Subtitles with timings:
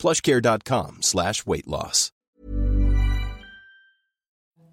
[0.00, 2.12] plushcare.com slash weight loss.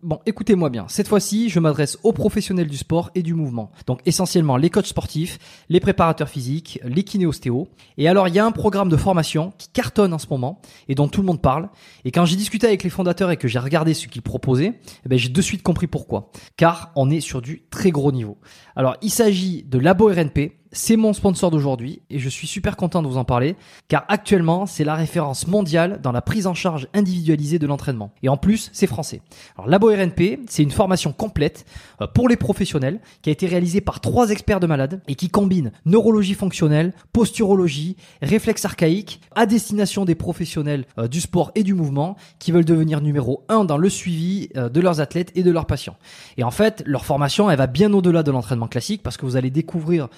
[0.03, 0.85] Bon, écoutez-moi bien.
[0.87, 3.71] Cette fois-ci, je m'adresse aux professionnels du sport et du mouvement.
[3.87, 7.67] Donc essentiellement les coachs sportifs, les préparateurs physiques, les kinéostéos.
[7.97, 10.93] Et alors, il y a un programme de formation qui cartonne en ce moment et
[10.93, 11.69] dont tout le monde parle.
[12.05, 15.09] Et quand j'ai discuté avec les fondateurs et que j'ai regardé ce qu'ils proposaient, eh
[15.09, 16.31] ben, j'ai de suite compris pourquoi.
[16.57, 18.37] Car on est sur du très gros niveau.
[18.75, 23.01] Alors, il s'agit de Labo RNP, c'est mon sponsor d'aujourd'hui et je suis super content
[23.01, 23.55] de vous en parler
[23.87, 28.11] car actuellement c'est la référence mondiale dans la prise en charge individualisée de l'entraînement.
[28.23, 29.21] Et en plus c'est français.
[29.57, 31.65] Alors Labo RNP c'est une formation complète
[32.01, 35.29] euh, pour les professionnels qui a été réalisée par trois experts de malades et qui
[35.29, 41.73] combine neurologie fonctionnelle, posturologie, réflexe archaïque à destination des professionnels euh, du sport et du
[41.73, 45.51] mouvement qui veulent devenir numéro un dans le suivi euh, de leurs athlètes et de
[45.51, 45.97] leurs patients.
[46.37, 49.35] Et en fait leur formation elle va bien au-delà de l'entraînement classique parce que vous
[49.35, 50.09] allez découvrir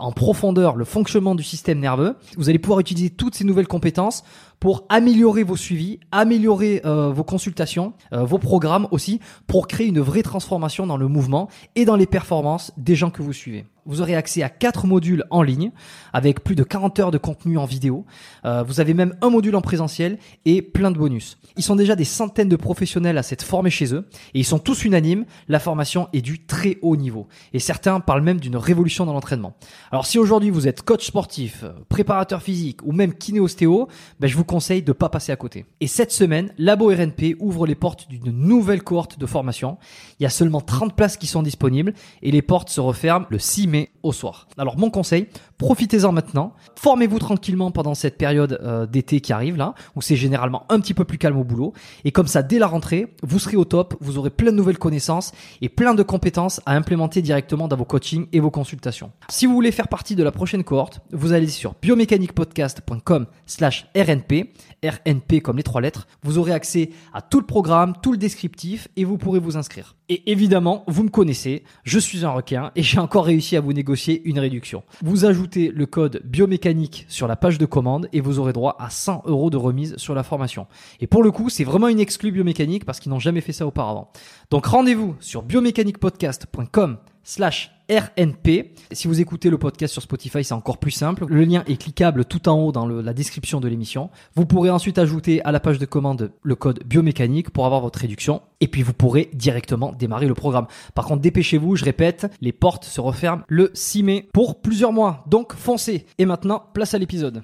[0.00, 2.16] en profondeur le fonctionnement du système nerveux.
[2.36, 4.24] Vous allez pouvoir utiliser toutes ces nouvelles compétences
[4.60, 10.00] pour améliorer vos suivis, améliorer euh, vos consultations, euh, vos programmes aussi, pour créer une
[10.00, 13.66] vraie transformation dans le mouvement et dans les performances des gens que vous suivez.
[13.86, 15.70] Vous aurez accès à quatre modules en ligne
[16.14, 18.06] avec plus de 40 heures de contenu en vidéo.
[18.46, 21.36] Euh, vous avez même un module en présentiel et plein de bonus.
[21.56, 24.58] Ils sont déjà des centaines de professionnels à s'être formés chez eux et ils sont
[24.58, 25.26] tous unanimes.
[25.48, 29.54] La formation est du très haut niveau et certains parlent même d'une révolution dans l'entraînement.
[29.92, 34.43] Alors si aujourd'hui vous êtes coach sportif, préparateur physique ou même kinéostéo, ben je vous
[34.44, 35.66] conseille de pas passer à côté.
[35.80, 39.78] Et cette semaine, Labo RNP ouvre les portes d'une nouvelle cohorte de formation.
[40.18, 43.38] Il y a seulement 30 places qui sont disponibles et les portes se referment le
[43.38, 44.48] 6 mai au soir.
[44.58, 45.28] Alors mon conseil,
[45.58, 46.54] profitez-en maintenant.
[46.76, 50.94] Formez-vous tranquillement pendant cette période euh, d'été qui arrive là, où c'est généralement un petit
[50.94, 51.72] peu plus calme au boulot.
[52.04, 54.78] Et comme ça, dès la rentrée, vous serez au top, vous aurez plein de nouvelles
[54.78, 55.32] connaissances
[55.62, 59.12] et plein de compétences à implémenter directement dans vos coachings et vos consultations.
[59.28, 64.52] Si vous voulez faire partie de la prochaine cohorte, vous allez sur biomécaniquepodcast.com slash RNP
[64.84, 66.06] RNP comme les trois lettres.
[66.22, 69.94] Vous aurez accès à tout le programme, tout le descriptif et vous pourrez vous inscrire.
[70.10, 73.72] Et évidemment, vous me connaissez, je suis un requin et j'ai encore réussi à vous
[73.72, 74.82] négocier une réduction.
[75.02, 78.90] Vous ajoutez le code biomécanique sur la page de commande et vous aurez droit à
[78.90, 80.66] 100 euros de remise sur la formation.
[81.00, 83.66] Et pour le coup, c'est vraiment une exclue biomécanique parce qu'ils n'ont jamais fait ça
[83.66, 84.10] auparavant.
[84.50, 88.74] Donc rendez-vous sur biomécaniquepodcast.com slash RNP.
[88.92, 91.26] Si vous écoutez le podcast sur Spotify, c'est encore plus simple.
[91.28, 94.10] Le lien est cliquable tout en haut dans la description de l'émission.
[94.34, 97.98] Vous pourrez ensuite ajouter à la page de commande le code biomécanique pour avoir votre
[97.98, 98.42] réduction.
[98.60, 100.66] Et puis vous pourrez directement démarrer le programme.
[100.94, 105.24] Par contre, dépêchez-vous, je répète, les portes se referment le 6 mai pour plusieurs mois.
[105.26, 106.06] Donc foncez.
[106.18, 107.42] Et maintenant, place à l'épisode.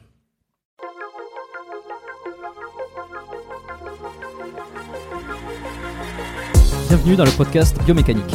[6.89, 8.35] Bienvenue dans le podcast Biomécanique.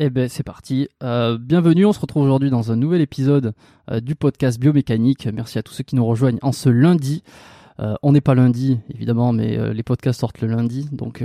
[0.00, 0.88] Eh ben c'est parti.
[1.02, 3.52] Euh, bienvenue, on se retrouve aujourd'hui dans un nouvel épisode
[3.90, 5.26] euh, du podcast Biomécanique.
[5.26, 7.24] Merci à tous ceux qui nous rejoignent en ce lundi.
[7.80, 10.88] Euh, on n'est pas lundi, évidemment, mais les podcasts sortent le lundi.
[10.92, 11.24] Donc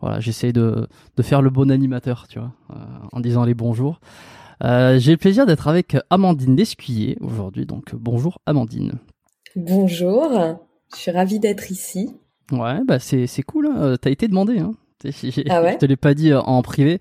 [0.00, 2.52] voilà, j'essaie de, de, faire le bon animateur, tu vois,
[3.10, 4.00] en disant les bonjours.
[4.60, 7.64] J'ai le plaisir d'être avec Amandine Lescuyer aujourd'hui.
[7.64, 8.98] Donc bonjour Amandine.
[9.56, 10.58] Bonjour,
[10.92, 12.14] je suis ravie d'être ici.
[12.52, 13.96] Ouais, bah c'est cool, hein.
[13.98, 14.58] t'as été demandé.
[14.58, 14.72] Hein.
[15.50, 15.72] Ah ouais?
[15.74, 16.98] Je te l'ai pas dit en privé.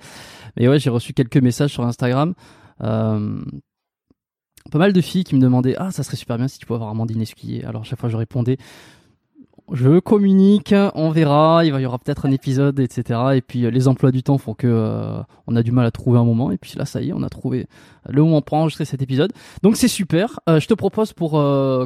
[0.58, 2.34] Mais ouais, j'ai reçu quelques messages sur Instagram.
[2.81, 3.44] Euh,
[4.72, 6.78] pas mal de filles qui me demandaient Ah, ça serait super bien si tu pouvais
[6.78, 7.66] avoir Amandine Escuyer.
[7.66, 8.58] Alors, chaque fois, je répondais
[9.72, 13.20] Je communique, on verra, il y aura peut-être un épisode, etc.
[13.35, 15.91] Et puis, euh, les emplois du temps font que euh, on a du mal à
[15.91, 16.52] trouver un moment.
[16.52, 17.67] Et puis là, ça y est, on a trouvé
[18.08, 19.34] le moment pour enregistrer cet épisode.
[19.64, 20.40] Donc, c'est super.
[20.47, 21.32] je te propose pour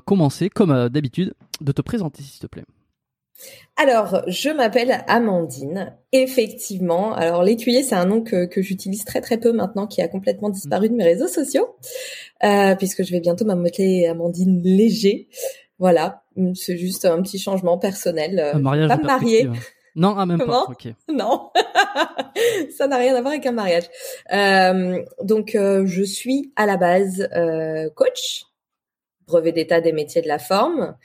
[0.06, 2.66] commencer, comme d'habitude, de te présenter, s'il te plaît.
[3.75, 5.95] Alors, je m'appelle Amandine.
[6.12, 10.50] Effectivement, alors l'écuyer, c'est un nom que, j'utilise très très peu maintenant, qui a complètement
[10.50, 11.75] disparu de mes réseaux sociaux,
[12.44, 15.28] euh, puisque je vais bientôt m'appeler Amandine Léger.
[15.80, 16.24] Voilà,
[16.56, 18.39] c'est juste un petit changement personnel.
[18.39, 19.50] Un mariage pas me marier.
[19.98, 20.68] Non, ah, même pas.
[21.10, 21.50] Non,
[22.78, 23.86] ça n'a rien à voir avec un mariage.
[24.31, 28.44] Euh, donc, euh, je suis à la base euh, coach,
[29.25, 30.95] brevet d'état des métiers de la forme,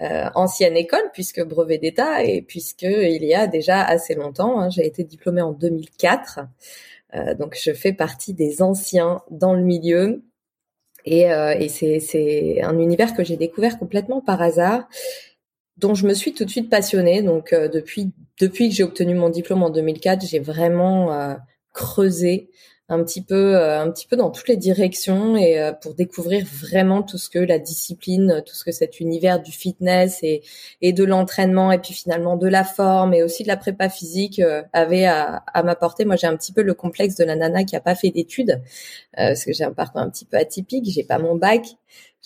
[0.00, 4.86] ancienne école puisque brevet d'état et puisque il y a déjà assez longtemps, hein, j'ai
[4.86, 6.40] été diplômée en 2004.
[7.38, 10.22] donc, je fais partie des anciens dans le milieu.
[11.04, 14.88] Et, et c'est un univers que j'ai découvert complètement par hasard
[15.78, 17.22] dont je me suis tout de suite passionnée.
[17.22, 21.34] Donc euh, depuis depuis que j'ai obtenu mon diplôme en 2004, j'ai vraiment euh,
[21.72, 22.50] creusé
[22.88, 27.02] un petit peu euh, un petit peu dans toutes les directions et pour découvrir vraiment
[27.02, 30.42] tout ce que la discipline, tout ce que cet univers du fitness et
[30.80, 34.40] et de l'entraînement et puis finalement de la forme et aussi de la prépa physique
[34.72, 36.04] avait à, à m'apporter.
[36.04, 38.62] Moi, j'ai un petit peu le complexe de la nana qui a pas fait d'études
[39.16, 41.66] parce que j'ai un parcours un petit peu atypique, j'ai pas mon bac.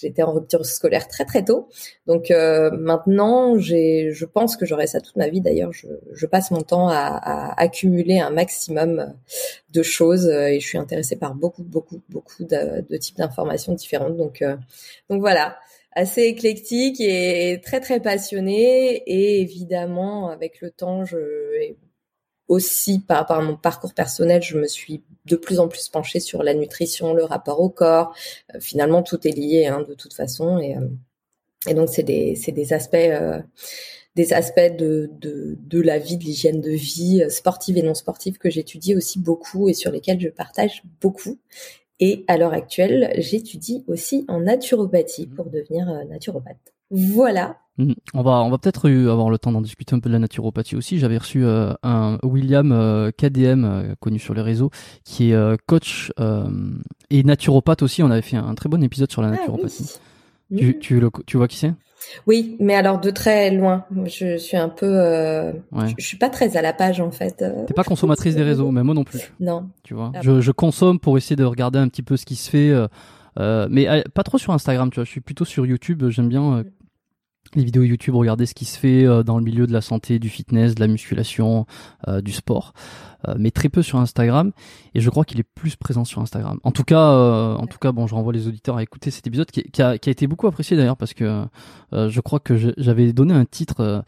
[0.02, 1.68] J'étais en rupture scolaire très très tôt.
[2.06, 5.40] Donc euh, maintenant, j'ai, je pense que j'aurai ça toute ma vie.
[5.40, 9.14] D'ailleurs, je, je passe mon temps à, à, accumuler un maximum
[9.70, 13.74] de choses euh, et je suis intéressée par beaucoup beaucoup beaucoup de, de types d'informations
[13.74, 14.16] différentes.
[14.16, 14.56] Donc euh,
[15.08, 15.56] donc voilà,
[15.92, 21.16] assez éclectique et très très passionnée et évidemment avec le temps, je
[22.52, 26.20] aussi par rapport à mon parcours personnel, je me suis de plus en plus penchée
[26.20, 28.14] sur la nutrition, le rapport au corps.
[28.54, 32.94] Euh, finalement, tout est lié hein, de toute façon, et, euh, donc c'est des aspects
[32.94, 33.40] euh,
[34.14, 38.36] des aspects de, de, de la vie, de l'hygiène de vie sportive et non sportive
[38.36, 41.38] que j'étudie aussi beaucoup et sur lesquels je partage beaucoup.
[41.98, 46.74] Et à l'heure actuelle, j'étudie aussi en naturopathie pour devenir naturopathe.
[46.90, 47.61] Voilà.
[47.78, 50.76] On va, on va peut-être avoir le temps d'en discuter un peu de la naturopathie
[50.76, 50.98] aussi.
[50.98, 54.70] J'avais reçu euh, un William euh, KDM, euh, connu sur les réseaux,
[55.04, 56.12] qui est coach
[57.10, 58.02] et naturopathe aussi.
[58.02, 59.98] On avait fait un, très bon épisode sur la ah naturopathie.
[60.54, 60.78] Tu, mhm.
[60.80, 61.72] tu, tu, vois qui c'est?
[62.26, 63.86] Oui, mais alors de très loin.
[64.04, 64.92] Je suis un peu,
[65.72, 67.42] je, suis pas très à la page en fait.
[67.66, 69.32] T'es pas consommatrice des réseaux, mais moi non plus.
[69.40, 69.70] Non.
[69.82, 72.36] Tu vois, ah je, je, consomme pour essayer de regarder un petit peu ce qui
[72.36, 72.74] se fait.
[73.70, 75.04] mais pas trop sur Instagram, tu vois.
[75.04, 76.04] Je suis plutôt sur YouTube.
[76.10, 76.64] J'aime bien
[77.54, 80.18] les vidéos YouTube, regarder ce qui se fait euh, dans le milieu de la santé,
[80.18, 81.66] du fitness, de la musculation,
[82.08, 82.72] euh, du sport,
[83.28, 84.52] euh, mais très peu sur Instagram.
[84.94, 86.58] Et je crois qu'il est plus présent sur Instagram.
[86.62, 89.50] En tout cas, en tout cas, bon, je renvoie les auditeurs à écouter cet épisode
[89.50, 91.44] qui, qui, a, qui a, été beaucoup apprécié d'ailleurs parce que
[91.92, 94.04] je crois que j'avais donné un titre.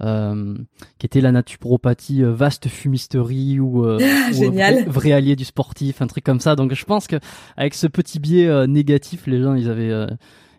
[0.00, 3.98] qui était la naturopathie vaste fumisterie ou, ou
[4.52, 6.56] vrai, vrai, allié du sportif, un truc comme ça.
[6.56, 7.16] Donc je pense que
[7.56, 10.06] avec ce petit biais négatif, les gens ils avaient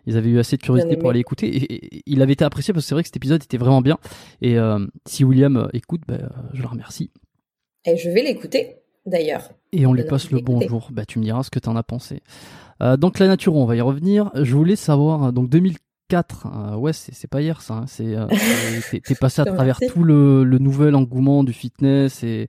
[0.06, 1.46] ils avaient eu assez de curiosité pour aller écouter.
[1.56, 3.98] Et, il avait été apprécié parce que c'est vrai que cet épisode était vraiment bien.
[4.42, 7.10] Et euh, si William euh, écoute, ben, je le remercie.
[7.84, 9.50] Et je vais l'écouter d'ailleurs.
[9.72, 10.88] Et on lui passe le bonjour.
[10.92, 12.20] Bah, tu me diras ce que tu en as pensé.
[12.82, 14.30] Euh, donc la nature, on va y revenir.
[14.34, 17.74] Je voulais savoir, donc 2004, ouais, c'est pas hier ça.
[17.74, 18.14] Hein, c'est
[19.04, 22.48] t'es passé à travers tout le, le, nouvel engouement du fitness et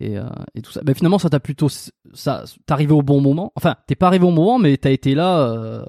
[0.00, 0.16] et,
[0.54, 0.80] et tout ça.
[0.82, 3.52] Bah, finalement, ça t'a plutôt ça, t'es arrivé au bon moment.
[3.56, 5.84] Enfin, t'es pas arrivé au moment, mais t'as été là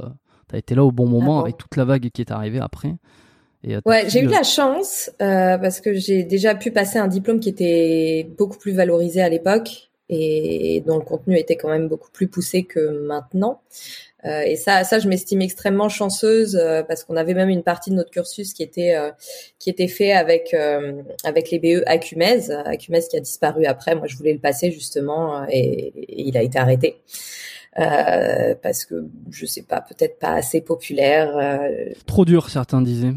[0.47, 2.95] T'as été là au bon moment avec toute la vague qui est arrivée après.
[3.63, 7.07] Et ouais, j'ai eu de la chance euh, parce que j'ai déjà pu passer un
[7.07, 11.87] diplôme qui était beaucoup plus valorisé à l'époque et dont le contenu était quand même
[11.87, 13.61] beaucoup plus poussé que maintenant.
[14.25, 17.91] Euh, et ça, ça, je m'estime extrêmement chanceuse euh, parce qu'on avait même une partie
[17.91, 19.11] de notre cursus qui était euh,
[19.59, 23.95] qui était fait avec euh, avec les BE Acumez, Acumez qui a disparu après.
[23.95, 26.97] Moi, je voulais le passer justement et, et il a été arrêté.
[27.77, 31.37] Euh, parce que je sais pas, peut-être pas assez populaire.
[31.37, 33.13] Euh, Trop dur, certains disaient.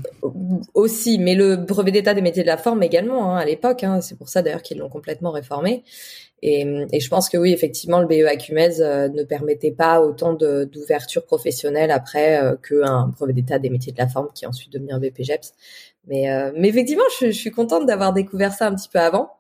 [0.75, 3.85] Aussi, mais le brevet d'état des métiers de la forme également hein, à l'époque.
[3.85, 5.85] Hein, c'est pour ça d'ailleurs qu'ils l'ont complètement réformé.
[6.43, 10.35] Et, et, je pense que oui, effectivement, le BE Acumez euh, ne permettait pas autant
[10.35, 14.73] d'ouverture professionnelle après euh, qu'un brevet d'état des métiers de la forme qui est ensuite
[14.73, 15.53] devenu un BPGEPS.
[16.07, 19.31] Mais, euh, mais effectivement, je, je suis contente d'avoir découvert ça un petit peu avant.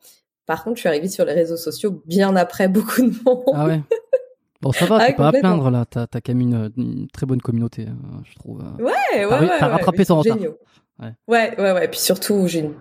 [0.47, 3.45] Par contre, je suis arrivée sur les réseaux sociaux bien après beaucoup de monde.
[3.55, 3.81] Ah ouais.
[4.61, 5.85] Bon, ça va, ah, pas à plaindre là.
[5.89, 8.63] T'as as quand même une, très bonne communauté, hein, je trouve.
[8.79, 9.49] Ouais, ouais, ouais.
[9.59, 10.37] T'as rattrapé ton retard.
[10.39, 11.15] Ouais.
[11.29, 11.89] ouais, ouais, ouais.
[11.89, 12.75] Puis surtout, j'ai une,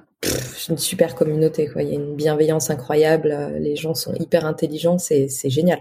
[0.69, 1.67] une super communauté.
[1.67, 1.83] Quoi.
[1.83, 3.35] Il y a une bienveillance incroyable.
[3.59, 4.97] Les gens sont hyper intelligents.
[4.97, 5.79] C'est génial.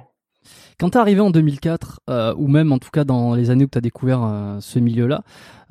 [0.78, 3.68] Quand t'es arrivé en 2004, euh, ou même en tout cas dans les années où
[3.68, 5.22] t'as découvert euh, ce milieu-là,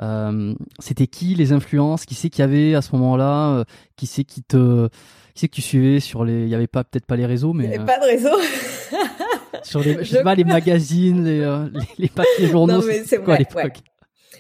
[0.01, 2.05] euh, c'était qui les influences?
[2.05, 3.49] Qui c'est qu'il y avait à ce moment-là?
[3.49, 3.63] Euh,
[3.95, 4.89] Qui c'est qui te,
[5.35, 7.53] qui c'est que tu suivais sur les Il y avait pas peut-être pas les réseaux,
[7.53, 8.37] mais il y avait pas de réseau.
[9.63, 12.79] sur les, je sais pas, les magazines, les, euh, les, papiers journaux.
[12.79, 13.77] Non, mais c'est quoi à l'époque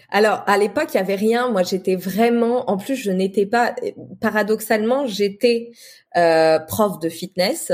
[0.09, 1.49] Alors, à l'époque, il y avait rien.
[1.49, 2.69] Moi, j'étais vraiment.
[2.69, 3.75] En plus, je n'étais pas.
[4.21, 5.71] Paradoxalement, j'étais
[6.15, 7.73] euh, prof de fitness,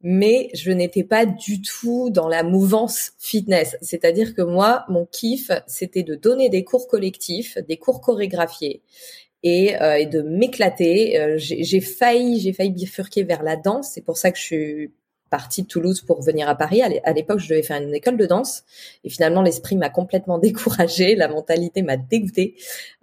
[0.00, 3.76] mais je n'étais pas du tout dans la mouvance fitness.
[3.82, 8.82] C'est-à-dire que moi, mon kiff, c'était de donner des cours collectifs, des cours chorégraphiés,
[9.42, 11.36] et, et de m'éclater.
[11.38, 13.90] j'ai failli, j'ai failli bifurquer vers la danse.
[13.92, 14.90] C'est pour ça que je suis
[15.28, 16.82] partie de Toulouse pour venir à Paris.
[16.82, 18.64] À l'époque, je devais faire une école de danse
[19.04, 22.56] et finalement l'esprit m'a complètement découragée, la mentalité m'a dégoûtée.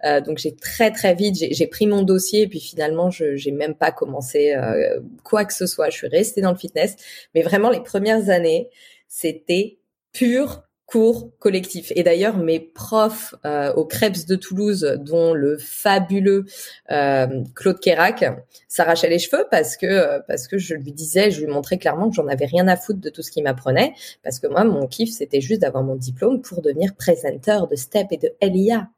[0.04, 3.50] Euh, donc j'ai très très vite, j'ai pris mon dossier et puis finalement je j'ai
[3.50, 5.90] même pas commencé euh, quoi que ce soit.
[5.90, 6.96] Je suis restée dans le fitness,
[7.34, 8.68] mais vraiment les premières années,
[9.08, 9.78] c'était
[10.12, 11.92] pur cours collectif.
[11.96, 16.44] Et d'ailleurs, mes profs euh, au Krebs de Toulouse, dont le fabuleux
[16.92, 18.24] euh, Claude Kérac,
[18.68, 22.14] s'arrachait les cheveux parce que parce que je lui disais, je lui montrais clairement que
[22.14, 25.10] j'en avais rien à foutre de tout ce qu'il m'apprenait, parce que moi, mon kiff,
[25.10, 28.88] c'était juste d'avoir mon diplôme pour devenir présenteur de STEP et de LIA.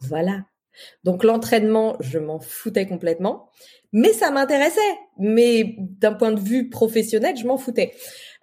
[0.00, 0.44] Voilà.
[1.04, 3.48] Donc l'entraînement, je m'en foutais complètement,
[3.92, 4.80] mais ça m'intéressait.
[5.18, 7.94] Mais d'un point de vue professionnel, je m'en foutais.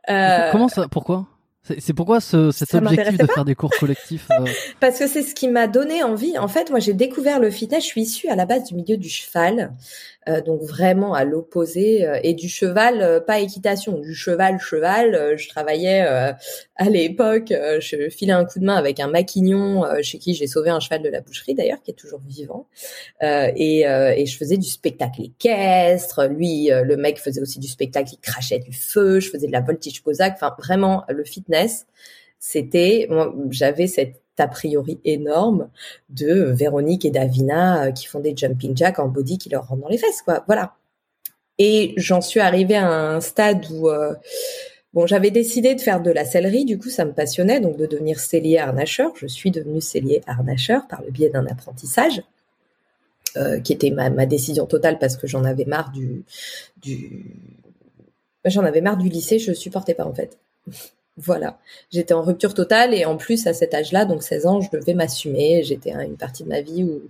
[0.10, 0.50] Euh...
[0.51, 0.88] Comment ça?
[0.89, 1.27] Pourquoi?
[1.63, 4.46] C'est pourquoi ce, cet objectif de faire des cours collectifs euh
[4.82, 6.38] Parce que c'est ce qui m'a donné envie.
[6.38, 7.84] En fait, moi, j'ai découvert le fitness.
[7.84, 9.74] Je suis issue à la base du milieu du cheval.
[10.29, 15.38] Euh, donc vraiment à l'opposé euh, et du cheval euh, pas équitation du cheval cheval
[15.38, 20.34] je travaillais à l'époque je filais un coup de main avec un maquignon chez qui
[20.34, 22.67] j'ai sauvé un cheval de la boucherie d'ailleurs qui est toujours vivant
[23.22, 28.20] et, et je faisais du spectacle équestre lui le mec faisait aussi du spectacle il
[28.20, 31.52] crachait du feu je faisais de la voltige cosaque enfin vraiment le fitness
[32.39, 33.07] c'était
[33.51, 35.69] j'avais cette a priori énorme
[36.10, 39.83] de Véronique et Davina euh, qui font des jumping jacks en body qui leur rentrent
[39.83, 40.43] dans les fesses, quoi.
[40.48, 40.75] Voilà.
[41.60, 44.13] Et j'en suis arrivée à un stade où euh,
[44.93, 47.86] bon, j'avais décidé de faire de la sellerie, du coup ça me passionnait, donc de
[47.86, 49.12] devenir cellier harnacheur.
[49.15, 52.24] Je suis devenue cellier harnacheur par le biais d'un apprentissage.
[53.36, 56.24] Euh, qui était ma, ma, décision totale parce que j'en avais marre du,
[56.83, 57.25] du...
[58.45, 60.38] j'en avais marre du lycée, je supportais pas en fait.
[61.17, 61.60] Voilà,
[61.91, 64.96] j'étais en rupture totale et en plus à cet âge-là, donc 16 ans, je devais
[64.96, 65.62] m'assumer.
[65.63, 67.03] J'étais à une partie de ma vie où,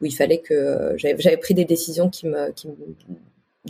[0.00, 2.74] où il fallait que j'avais pris des décisions qui me, qui me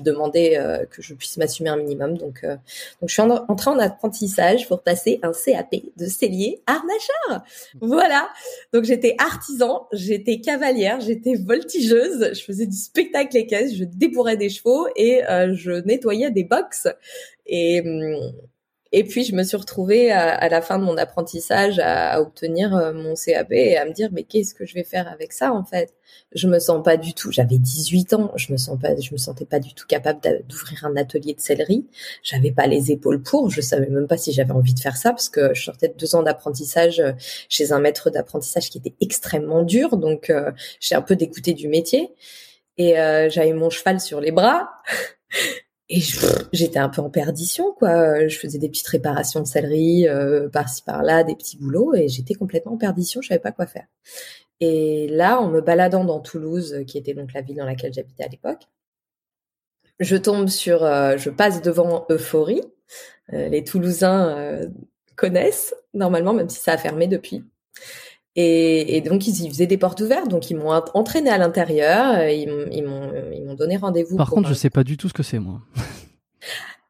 [0.03, 2.17] demandaient euh, que je puisse m'assumer un minimum.
[2.17, 2.57] Donc, euh,
[3.01, 7.45] donc je suis entrée en apprentissage pour passer un CAP de cellier harnacheur.
[7.81, 8.29] Voilà.
[8.73, 14.49] Donc j'étais artisan, j'étais cavalière, j'étais voltigeuse, je faisais du spectacle équestre, je débourrais des
[14.49, 16.89] chevaux et euh, je nettoyais des box.
[17.47, 18.33] Et hum,
[18.91, 22.93] et puis je me suis retrouvée à, la fin de mon apprentissage à, obtenir euh,
[22.95, 25.63] mon CAP et à me dire mais qu'est-ce que je vais faire avec ça en
[25.63, 25.95] fait?
[26.35, 27.31] Je me sens pas du tout.
[27.31, 30.87] J'avais 18 ans, je me sens pas, je me sentais pas du tout capable d'ouvrir
[30.87, 31.87] un atelier de sellerie.
[32.23, 33.51] J'avais pas les épaules pour.
[33.51, 35.95] Je savais même pas si j'avais envie de faire ça parce que je sortais de
[35.95, 37.13] deux ans d'apprentissage euh,
[37.49, 39.99] chez un maître d'apprentissage qui était extrêmement dur.
[39.99, 42.11] Donc euh, j'ai un peu dégoûté du métier
[42.79, 42.95] et
[43.29, 44.71] j'avais mon cheval sur les bras.
[45.91, 46.01] Et
[46.53, 48.29] j'étais un peu en perdition, quoi.
[48.29, 52.35] Je faisais des petites réparations de sellerie euh, par-ci par-là, des petits boulots, et j'étais
[52.35, 53.23] complètement en perdition.
[53.23, 53.87] Je savais pas quoi faire.
[54.61, 58.25] Et là, en me baladant dans Toulouse, qui était donc la ville dans laquelle j'habitais
[58.25, 58.69] à l'époque,
[59.99, 62.63] je tombe sur, euh, je passe devant Euphorie.
[63.33, 64.61] Euh, les Toulousains
[65.17, 67.45] connaissent normalement, même si ça a fermé depuis.
[68.37, 72.49] Et, et, donc ils, faisaient des portes ouvertes, donc ils m'ont entraîné à l'intérieur, ils
[72.49, 72.67] m'ont
[73.33, 74.17] ils m'ont donné rendez-vous.
[74.17, 75.61] Par contre, je sais pas du tout ce que c'est moi.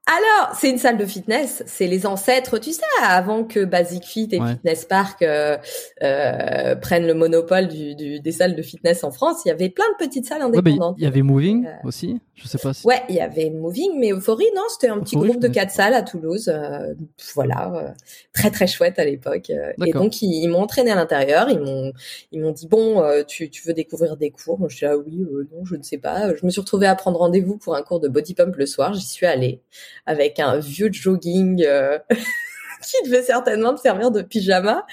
[0.09, 1.63] Alors, c'est une salle de fitness.
[1.67, 5.59] C'est les ancêtres, tu sais, avant que Basic Fit et Fitness Park euh,
[6.03, 9.43] euh, prennent le monopole du, du, des salles de fitness en France.
[9.45, 10.97] Il y avait plein de petites salles indépendantes.
[10.97, 12.19] Il y avait Moving euh, aussi.
[12.37, 12.73] Je sais pas.
[12.73, 12.87] Si...
[12.87, 15.93] Ouais, il y avait Moving, mais Euphorie, non, c'était un petit groupe de quatre salles
[15.93, 16.49] à Toulouse.
[16.49, 16.95] Euh,
[17.35, 17.91] voilà, euh,
[18.33, 19.51] très très chouette à l'époque.
[19.51, 21.51] et donc ils, ils m'ont entraîné à l'intérieur.
[21.51, 21.93] Ils m'ont
[22.33, 24.59] ils m'ont dit bon, tu, tu veux découvrir des cours?
[24.59, 26.35] Moi, je dis ah oui, non, je ne sais pas.
[26.35, 28.95] Je me suis retrouvée à prendre rendez-vous pour un cours de body pump le soir.
[28.95, 29.61] J'y suis allée
[30.09, 31.99] avec un vieux jogging euh,
[32.83, 34.87] qui devait certainement me servir de pyjama.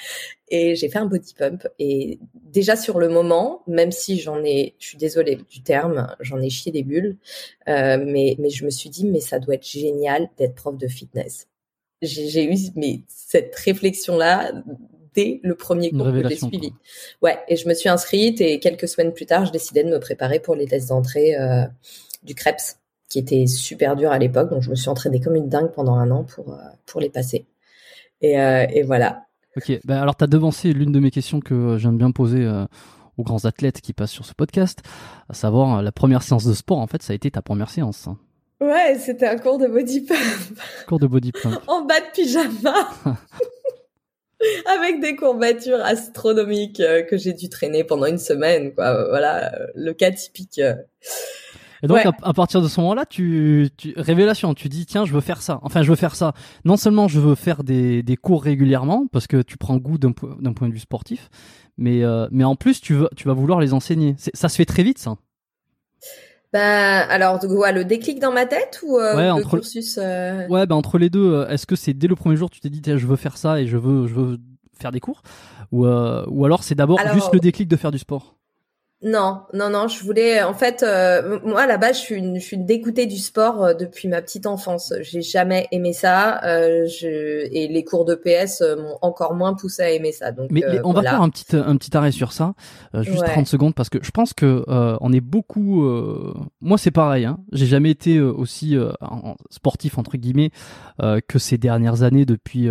[0.49, 1.67] Et j'ai fait un body pump.
[1.79, 6.39] Et déjà sur le moment, même si j'en ai, je suis désolée du terme, j'en
[6.41, 7.17] ai chié des bulles,
[7.69, 10.87] euh, mais, mais je me suis dit, mais ça doit être génial d'être prof de
[10.87, 11.47] fitness.
[12.01, 14.51] J'ai eu mais, cette réflexion-là
[15.15, 16.73] dès le premier cours que j'ai suivi.
[17.21, 19.99] Ouais, et je me suis inscrite et quelques semaines plus tard, je décidais de me
[19.99, 21.63] préparer pour les tests d'entrée euh,
[22.23, 24.49] du CREPS qui était super dur à l'époque.
[24.49, 27.09] Donc, je me suis entraînée comme une dingue pendant un an pour, euh, pour les
[27.09, 27.45] passer.
[28.21, 29.25] Et, euh, et voilà.
[29.57, 32.65] Ok, ben alors tu as devancé l'une de mes questions que j'aime bien poser euh,
[33.17, 34.79] aux grands athlètes qui passent sur ce podcast,
[35.29, 38.09] à savoir la première séance de sport, en fait, ça a été ta première séance.
[38.59, 40.19] Ouais, c'était un cours de body pump.
[40.87, 41.61] Cours de body pump.
[41.67, 42.89] en bas de pyjama.
[44.65, 49.07] Avec des courbatures astronomiques que j'ai dû traîner pendant une semaine, quoi.
[49.09, 50.61] Voilà, le cas typique.
[51.83, 55.21] Et donc à, partir de ce moment-là, tu, tu révélation, tu dis tiens, je veux
[55.21, 55.59] faire ça.
[55.61, 56.33] Enfin, je veux faire ça.
[56.63, 60.11] Non seulement je veux faire des, des cours régulièrement parce que tu prends goût d'un
[60.11, 61.29] point de vue sportif,
[61.77, 64.15] mais euh, mais en plus tu veux tu vas vouloir les enseigner.
[64.17, 65.15] Ça se fait très vite ça.
[66.55, 70.47] Ben alors ouais, le déclic dans ma tête ou euh, le entre, cursus euh...
[70.47, 72.69] Ouais, ben entre les deux, euh, est-ce que c'est dès le premier jour tu t'es
[72.69, 74.37] dit tiens, je veux faire ça et je veux je veux
[74.79, 75.21] faire des cours?
[75.73, 78.37] Ou euh, ou alors c'est d'abord juste le déclic de faire du sport?
[79.03, 79.87] Non, non, non.
[79.87, 83.63] Je voulais, en fait, euh, moi base, je suis une, je suis dégoûtée du sport
[83.63, 84.93] euh, depuis ma petite enfance.
[85.01, 86.41] J'ai jamais aimé ça.
[86.43, 90.31] Euh, je, et les cours de PS m'ont encore moins poussé à aimer ça.
[90.31, 92.53] Donc, mais, on va faire un petit, un petit arrêt sur ça,
[93.01, 95.83] juste 30 secondes, parce que je pense que on est beaucoup.
[96.61, 97.25] moi, c'est pareil.
[97.25, 98.75] Hein, J'ai jamais été aussi
[99.51, 100.51] sportif entre guillemets
[101.27, 102.69] que ces dernières années depuis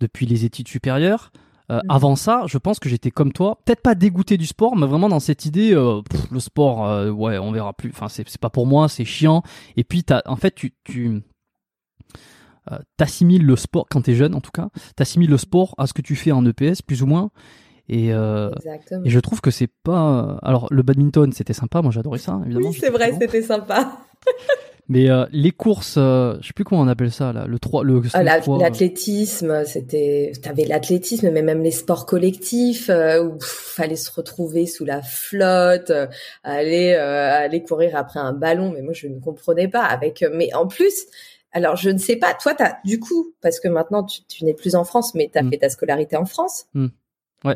[0.00, 1.30] depuis les études supérieures.
[1.70, 1.80] Euh, mm.
[1.88, 5.08] Avant ça, je pense que j'étais comme toi, peut-être pas dégoûté du sport, mais vraiment
[5.08, 6.00] dans cette idée, euh,
[6.30, 7.90] le sport, euh, ouais, on verra plus.
[7.90, 9.42] Enfin, c'est pas pour moi, c'est chiant.
[9.76, 11.22] Et puis, as, en fait, tu, tu
[12.96, 16.02] t'assimiles le sport quand t'es jeune, en tout cas, t'assimiles le sport à ce que
[16.02, 17.30] tu fais en EPS, plus ou moins.
[17.88, 20.38] Et, et je trouve que c'est pas.
[20.42, 21.82] Alors, le badminton, c'était sympa.
[21.82, 22.68] Moi, j'adorais ça, évidemment.
[22.68, 24.04] Oui, c'est vrai, c'était sympa.
[24.90, 27.84] Mais euh, les courses, euh, je sais plus comment on appelle ça là, le 3
[27.84, 34.10] le ah, l'athlétisme, c'était t'avais l'athlétisme mais même les sports collectifs euh, où fallait se
[34.10, 36.08] retrouver sous la flotte, euh,
[36.42, 40.66] aller aller courir après un ballon mais moi je ne comprenais pas avec mais en
[40.66, 41.06] plus
[41.52, 44.54] alors je ne sais pas toi tu du coup parce que maintenant tu, tu n'es
[44.54, 45.50] plus en France mais tu as mm.
[45.50, 46.66] fait ta scolarité en France.
[46.74, 46.88] Mm.
[47.44, 47.54] Ouais.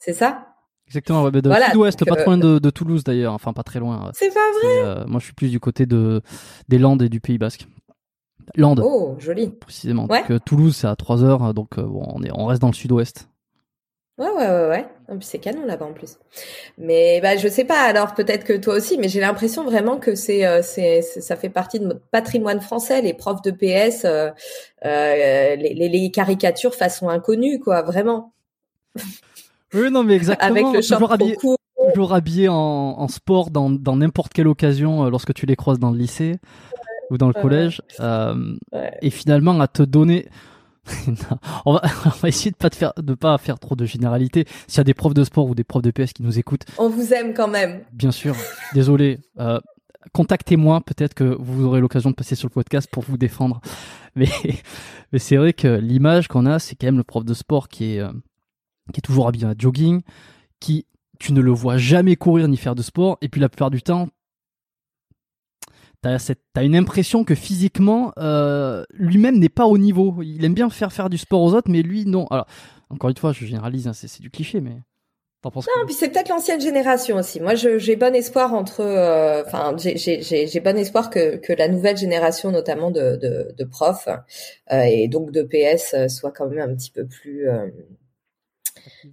[0.00, 0.51] C'est ça?
[0.92, 4.10] Exactement, ouais, de sud-ouest, pas trop loin de, Toulouse d'ailleurs, enfin pas très loin.
[4.12, 4.84] C'est pas vrai?
[4.84, 6.20] Euh, moi, je suis plus du côté de
[6.68, 7.66] des Landes et du Pays Basque.
[8.56, 8.82] Landes.
[8.84, 9.48] Oh, joli.
[9.48, 10.06] Précisément.
[10.06, 12.68] Donc, euh, Toulouse, c'est à 3 heures, donc euh, bon, on est, on reste dans
[12.68, 13.30] le sud-ouest.
[14.18, 14.68] Ouais, ouais, ouais,
[15.08, 15.18] ouais.
[15.22, 16.18] c'est canon là-bas en plus.
[16.76, 17.80] Mais bah je sais pas.
[17.80, 21.80] Alors peut-être que toi aussi, mais j'ai l'impression vraiment que c'est, c'est, ça fait partie
[21.80, 23.00] de notre patrimoine français.
[23.00, 24.04] Les profs de PS,
[24.84, 27.80] les, les, caricatures façon inconnue, quoi.
[27.80, 28.34] Vraiment.
[29.74, 30.50] Oui, non, mais exactement.
[30.50, 31.36] Avec le toujours habillé,
[31.94, 35.90] toujours habillé en, en sport dans n'importe quelle occasion euh, lorsque tu les croises dans
[35.90, 36.36] le lycée
[37.10, 37.82] ou dans le collège.
[38.00, 38.54] Euh,
[39.02, 40.28] Et finalement, à te donner.
[41.64, 44.46] on, va, on va essayer de pas te faire de pas faire trop de généralité.
[44.66, 46.64] S'il y a des profs de sport ou des profs de PS qui nous écoutent,
[46.78, 47.82] on vous aime quand même.
[47.92, 48.34] Bien sûr.
[48.74, 49.20] Désolé.
[49.38, 49.60] Euh,
[50.12, 50.80] contactez-moi.
[50.80, 53.60] Peut-être que vous aurez l'occasion de passer sur le podcast pour vous défendre.
[54.16, 54.28] Mais
[55.12, 57.94] mais c'est vrai que l'image qu'on a, c'est quand même le prof de sport qui
[57.94, 58.10] est euh,
[58.92, 60.02] qui est toujours habillé en jogging,
[60.60, 60.86] qui
[61.18, 63.82] tu ne le vois jamais courir ni faire de sport, et puis la plupart du
[63.82, 64.08] temps,
[66.02, 66.18] t'as
[66.56, 70.20] as une impression que physiquement, euh, lui-même n'est pas au niveau.
[70.22, 72.26] Il aime bien faire faire du sport aux autres, mais lui non.
[72.26, 72.46] Alors
[72.90, 74.78] encore une fois, je généralise, hein, c'est du cliché, mais
[75.44, 77.40] non, puis c'est peut-être l'ancienne génération aussi.
[77.40, 82.52] Moi, j'ai bon espoir entre, euh, enfin, j'ai bon espoir que, que la nouvelle génération,
[82.52, 84.06] notamment de, de, de profs
[84.70, 87.66] euh, et donc de PS, soit quand même un petit peu plus euh,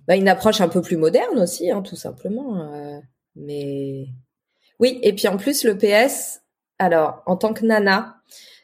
[0.07, 2.71] bah, une approche un peu plus moderne aussi, hein, tout simplement.
[2.73, 2.99] Euh,
[3.35, 4.07] mais
[4.79, 6.41] oui, et puis en plus le PS,
[6.77, 8.19] alors en tant que nana,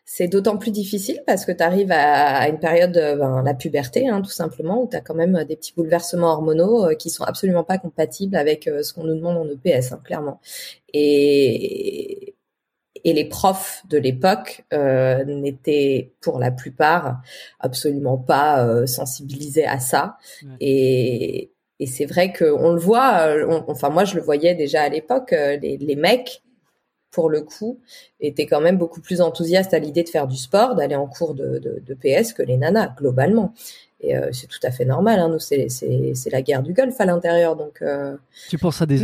[0.06, 4.22] c'est d'autant plus difficile parce que tu arrives à, une période, ben, la puberté, hein,
[4.22, 7.64] tout simplement, où tu as quand même des petits bouleversements hormonaux euh, qui sont absolument
[7.64, 10.40] pas compatibles avec euh, ce qu'on nous demande en EPS, hein, clairement.
[10.94, 12.35] Et,
[13.06, 17.22] et les profs de l'époque euh, n'étaient pour la plupart
[17.60, 20.18] absolument pas euh, sensibilisés à ça.
[20.60, 24.90] Et, et c'est vrai qu'on le voit, euh, enfin moi je le voyais déjà à
[24.90, 26.42] l'époque, euh, les, les mecs
[27.12, 27.80] pour le coup,
[28.20, 31.34] étaient quand même beaucoup plus enthousiastes à l'idée de faire du sport, d'aller en cours
[31.34, 33.54] de, de, de, PS que les nanas, globalement.
[34.02, 35.20] Et euh, c'est tout à fait normal.
[35.20, 35.30] Hein.
[35.30, 37.56] Nous, c'est, c'est, c'est la guerre du golf à l'intérieur.
[37.56, 38.16] Donc, euh...
[38.50, 39.00] tu penses à des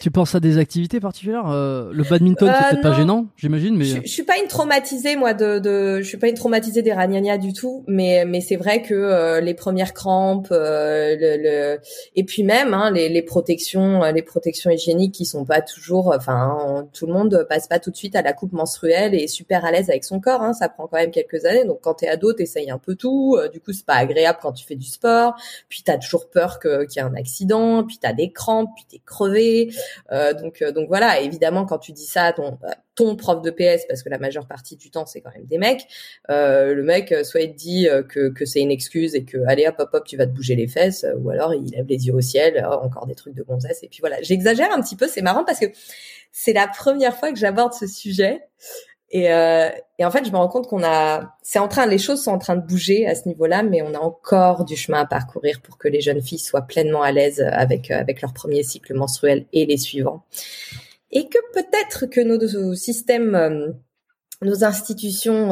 [0.00, 3.76] tu penses à des activités particulières euh, Le badminton, c'est peut-être pas euh, gênant, j'imagine.
[3.76, 6.80] Mais je, je, suis pas une traumatisée moi de, de je suis pas une traumatisée
[6.80, 7.84] des ragnagnas du tout.
[7.86, 11.78] Mais mais c'est vrai que euh, les premières crampes, le, le,
[12.16, 16.14] et puis même hein, les, les protections les protections hygiéniques qui sont pas toujours.
[16.16, 19.28] Enfin, tout le monde passe pas tout de suite à la coupe menstruelle et est
[19.28, 20.40] super à l'aise avec son corps.
[20.40, 20.54] Hein.
[20.54, 21.66] Ça prend quand même quelques années.
[21.66, 23.38] Donc quand t'es ado, t'essayes un peu tout.
[23.52, 25.34] du coup, c'est pas agréable quand tu fais du sport,
[25.68, 28.70] puis tu as toujours peur qu'il y ait un accident, puis tu as des crampes,
[28.76, 29.72] puis tu es crevé.
[30.12, 32.58] Euh, donc, euh, donc voilà, évidemment, quand tu dis ça à ton,
[32.94, 35.58] ton prof de PS, parce que la majeure partie du temps, c'est quand même des
[35.58, 35.86] mecs,
[36.30, 39.76] euh, le mec, soit il te dit que, c'est une excuse et que, allez, hop,
[39.78, 42.20] hop, hop, tu vas te bouger les fesses, ou alors il lève les yeux au
[42.20, 44.20] ciel, encore des trucs de gonzesse, et puis voilà.
[44.22, 45.66] J'exagère un petit peu, c'est marrant parce que
[46.32, 48.40] c'est la première fois que j'aborde ce sujet.
[49.12, 49.68] Et, euh,
[49.98, 52.30] et, en fait, je me rends compte qu'on a, c'est en train, les choses sont
[52.30, 55.60] en train de bouger à ce niveau-là, mais on a encore du chemin à parcourir
[55.62, 59.46] pour que les jeunes filles soient pleinement à l'aise avec avec leur premier cycle menstruel
[59.52, 60.24] et les suivants.
[61.10, 63.74] et que peut-être que nos, systèmes,
[64.42, 65.50] nos institutions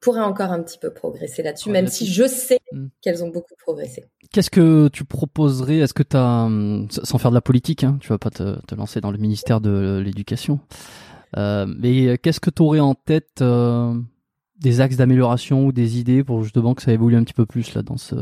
[0.00, 2.86] pourraient encore un petit peu progresser là-dessus, même si je sais hmm.
[3.00, 4.04] qu'elles ont beaucoup progressé.
[4.32, 5.78] Qu'est-ce que tu proposerais?
[5.78, 8.64] Est-ce que tu as, hum, sans faire de la politique, hein, tu vas pas te,
[8.66, 13.40] te, lancer dans le ministère de l'éducation, euh, mais qu'est-ce que tu aurais en tête
[13.40, 13.94] euh,
[14.60, 17.74] des axes d'amélioration ou des idées pour justement que ça évolue un petit peu plus
[17.74, 18.14] là dans ce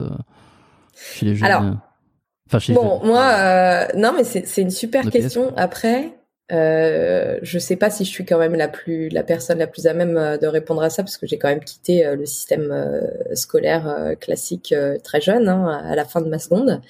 [0.95, 1.77] chez les jeunes Alors,
[2.49, 5.53] enfin, chez bon, moi, euh, non, mais c'est une super question.
[5.57, 6.19] Après,
[6.53, 9.89] euh, je sais pas si je suis quand même la plus la personne la plus
[9.89, 12.25] à même euh, de répondre à ça parce que j'ai quand même quitté euh, le
[12.25, 13.01] système euh,
[13.35, 16.81] scolaire classique très jeune hein, à la fin de ma seconde.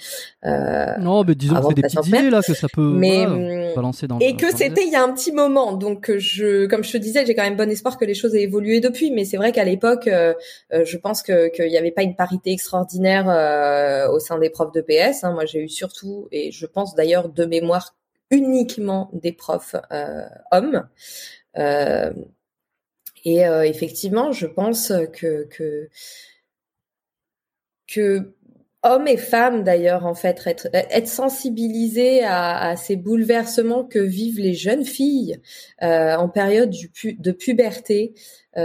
[0.44, 4.06] non, mais disons que c'est des petites idées là que ça peut mais, hum, balancer
[4.06, 6.98] dans et que c'était il y a un petit moment donc je comme je te
[6.98, 9.52] disais j'ai quand même bon espoir que les choses aient évolué depuis mais c'est vrai
[9.52, 10.08] qu'à l'époque
[10.70, 13.26] je pense que qu'il n'y avait pas une parité extraordinaire
[14.12, 15.24] au sein des profs de PS.
[15.24, 15.32] Hein.
[15.32, 17.94] Moi j'ai eu surtout et je pense d'ailleurs de mémoire
[18.30, 20.88] uniquement des profs euh, hommes.
[21.58, 22.12] Euh,
[23.24, 25.48] et euh, effectivement, je pense que,
[27.88, 28.32] que
[28.82, 34.54] hommes et femmes d'ailleurs en fait être, être sensibilisés à, ces bouleversements que vivent les
[34.54, 35.40] jeunes filles
[35.80, 38.14] en période du de puberté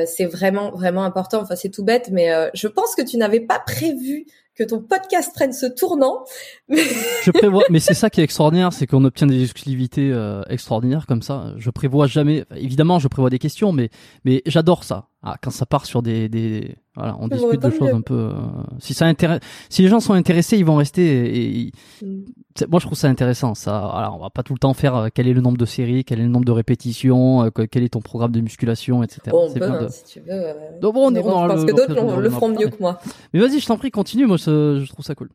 [0.06, 3.60] c'est vraiment vraiment important enfin c'est tout bête mais je pense que tu n'avais pas
[3.66, 4.28] prévu
[4.62, 6.24] que ton podcast prenne ce tournant.
[6.70, 11.08] je prévois, mais c'est ça qui est extraordinaire, c'est qu'on obtient des exclusivités euh, extraordinaires
[11.08, 11.54] comme ça.
[11.58, 13.90] Je prévois jamais, évidemment, je prévois des questions, mais
[14.24, 15.11] mais j'adore ça.
[15.24, 18.16] Ah, quand ça part sur des, des voilà, on discute de choses un peu.
[18.16, 18.34] Euh,
[18.80, 21.64] si ça intéresse, si les gens sont intéressés, ils vont rester.
[21.64, 22.24] Et, mm.
[22.68, 23.54] moi, je trouve ça intéressant.
[23.54, 25.66] Ça, alors, on va pas tout le temps faire euh, quel est le nombre de
[25.66, 29.22] séries, quel est le nombre de répétitions, quel est ton programme de musculation, etc.
[29.30, 30.44] Bon, on peut, hein, si tu veux.
[30.82, 33.00] Donc, bon, je pense que d'autres le, feront mieux que moi.
[33.34, 34.26] Mais vas-y, je t'en prie, continue.
[34.26, 35.30] Moi, je trouve ça cool.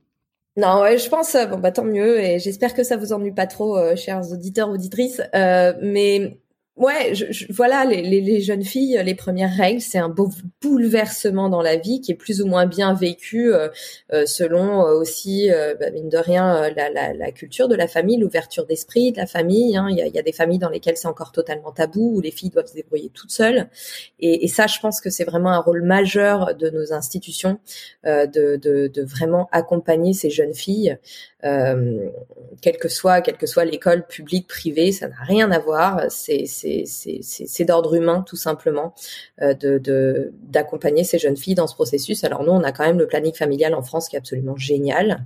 [0.56, 3.46] Non, ouais, je pense bon bah tant mieux et j'espère que ça vous ennuie pas
[3.46, 5.20] trop, chers auditeurs auditrices.
[5.34, 6.38] Euh, mais
[6.76, 10.28] Ouais, je, voilà, les, jeunes filles, les premières règles, c'est un beau
[10.60, 13.68] bouleversement dans la vie qui est plus ou moins bien vécu euh,
[14.12, 15.48] euh selon euh, aussi,
[15.80, 19.26] bah, mine de rien, la, la, la, culture de la famille, l'ouverture d'esprit de la
[19.26, 19.74] famille.
[19.74, 19.86] Hein.
[19.88, 22.66] Il, y a, des familles dans lesquelles c'est encore totalement tabou, où les filles doivent
[22.66, 23.68] se débrouiller toutes seules.
[24.20, 27.58] Et, ça, je pense que c'est vraiment un rôle majeur de nos institutions
[28.04, 30.98] de, vraiment accompagner ces jeunes filles
[32.62, 36.02] quelle que soit, quelle que soit l'école publique, privée, ça n'a rien à voir.
[36.10, 36.46] C'est
[36.86, 38.94] c'est d'ordre humain tout simplement
[39.42, 42.24] euh, de d'accompagner ces jeunes filles dans ce processus.
[42.24, 45.24] Alors nous, on a quand même le planning familial en France qui est absolument génial.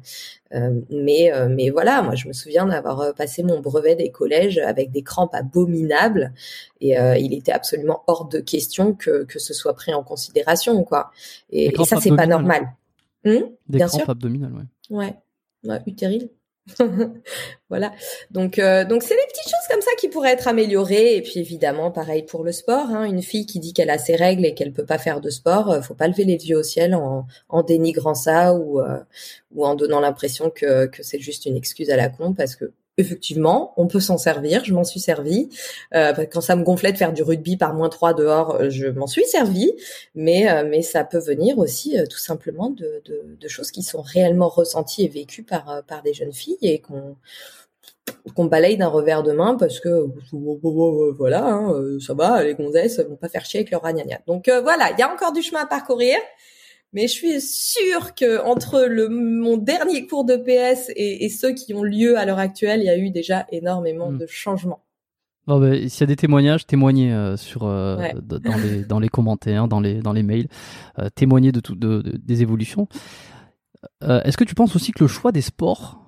[0.53, 4.59] Euh, mais euh, mais voilà, moi je me souviens d'avoir passé mon brevet des collèges
[4.59, 6.33] avec des crampes abominables
[6.81, 11.11] et il était absolument hors de question que que ce soit pris en considération quoi.
[11.50, 12.72] Et, ça c'est pas normal.
[13.24, 13.50] Hum?
[13.68, 14.96] Des crampes abdominales, ouais.
[14.96, 15.14] Ouais
[15.87, 16.29] utérine.
[17.69, 17.93] voilà.
[18.31, 21.17] Donc, euh, donc c'est des petites choses comme ça qui pourraient être améliorées.
[21.17, 22.91] Et puis évidemment, pareil pour le sport.
[22.91, 23.05] Hein.
[23.05, 25.71] une fille qui dit qu'elle a ses règles et qu'elle peut pas faire de sport,
[25.71, 28.99] euh, faut pas lever les yeux au ciel en, en dénigrant ça ou euh,
[29.55, 32.73] ou en donnant l'impression que que c'est juste une excuse à la con parce que
[32.96, 34.64] effectivement, on peut s'en servir.
[34.64, 35.48] Je m'en suis servi.
[35.94, 38.87] Euh, quand ça me gonflait de faire du rugby par moins 3 dehors, euh, je
[38.88, 39.72] m'en suis servi.
[40.14, 43.03] Mais, euh, mais ça peut venir aussi tout simplement de,
[43.40, 47.16] de, choses qui sont réellement ressenties et vécues par, par des jeunes filles et qu'on
[48.35, 53.16] qu'on balaye d'un revers de main parce que voilà, hein, ça va, les gonzesses vont
[53.16, 54.20] pas faire chier avec leur ragnagna.
[54.26, 56.16] Donc voilà, il y a encore du chemin à parcourir.
[56.92, 61.53] Mais je suis sûre que entre le, mon dernier cours de PS et, et ceux
[61.53, 64.18] qui ont lieu à l'heure actuelle, il y a eu déjà énormément hmm.
[64.18, 64.85] de changements.
[65.46, 69.09] Oh ben, S'il y a des témoignages, témoignez euh, sur euh, dans, les, dans les
[69.09, 70.48] commentaires, dans les dans les mails,
[70.98, 72.88] euh, témoignez de, tout, de, des évolutions.
[74.03, 75.98] Euh, Est-ce que tu penses aussi que le choix des sports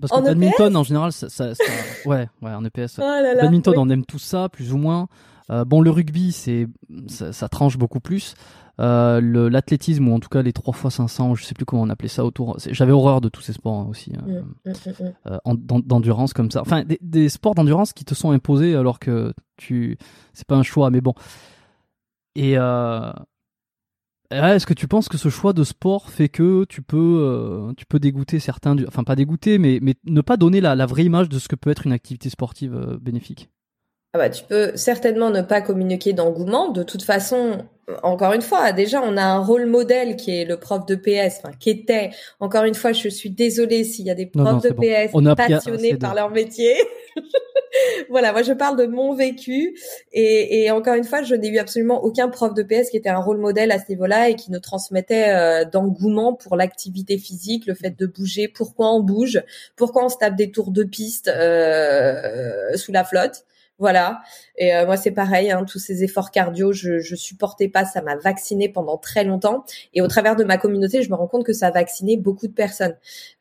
[0.00, 1.62] parce que en badminton, en général, ça, ça, ça,
[2.06, 2.98] ouais, ouais, en EPS.
[2.98, 3.02] Oh
[3.40, 5.06] badminton, on aime tout ça, plus ou moins.
[5.50, 6.66] Euh, bon, le rugby, c'est
[7.06, 8.34] ça, ça, tranche beaucoup plus.
[8.80, 11.90] Euh, L'athlétisme, ou en tout cas les 3 x 500, je sais plus comment on
[11.90, 12.56] appelait ça autour.
[12.70, 14.24] J'avais horreur de tous ces sports hein, aussi, hein.
[14.26, 15.38] mm, mm, mm, euh,
[15.84, 16.62] d'endurance comme ça.
[16.62, 19.98] Enfin, des, des sports d'endurance qui te sont imposés alors que tu,
[20.32, 21.14] c'est pas un choix, mais bon.
[22.34, 22.56] Et
[24.32, 27.84] est-ce que tu penses que ce choix de sport fait que tu peux, euh, tu
[27.86, 28.86] peux dégoûter certains, du...
[28.86, 31.56] enfin pas dégoûter, mais, mais ne pas donner la, la, vraie image de ce que
[31.56, 33.50] peut être une activité sportive euh, bénéfique?
[34.14, 36.68] Ah bah, tu peux certainement ne pas communiquer d'engouement.
[36.68, 37.64] De toute façon,
[38.02, 41.38] encore une fois, déjà, on a un rôle modèle qui est le prof de PS,
[41.38, 44.70] enfin, qui était, encore une fois, je suis désolée s'il y a des profs de
[44.70, 46.74] PS passionnés par leur métier.
[48.10, 49.78] voilà, moi je parle de mon vécu
[50.12, 53.08] et, et encore une fois, je n'ai eu absolument aucun prof de PS qui était
[53.08, 57.66] un rôle modèle à ce niveau-là et qui nous transmettait euh, d'engouement pour l'activité physique,
[57.66, 59.42] le fait de bouger, pourquoi on bouge,
[59.76, 63.44] pourquoi on se tape des tours de piste euh, sous la flotte.
[63.82, 64.22] Voilà.
[64.58, 65.50] Et euh, moi, c'est pareil.
[65.50, 67.84] Hein, tous ces efforts cardio, je, je supportais pas.
[67.84, 69.64] Ça m'a vacciné pendant très longtemps.
[69.92, 72.46] Et au travers de ma communauté, je me rends compte que ça a vacciné beaucoup
[72.46, 72.94] de personnes.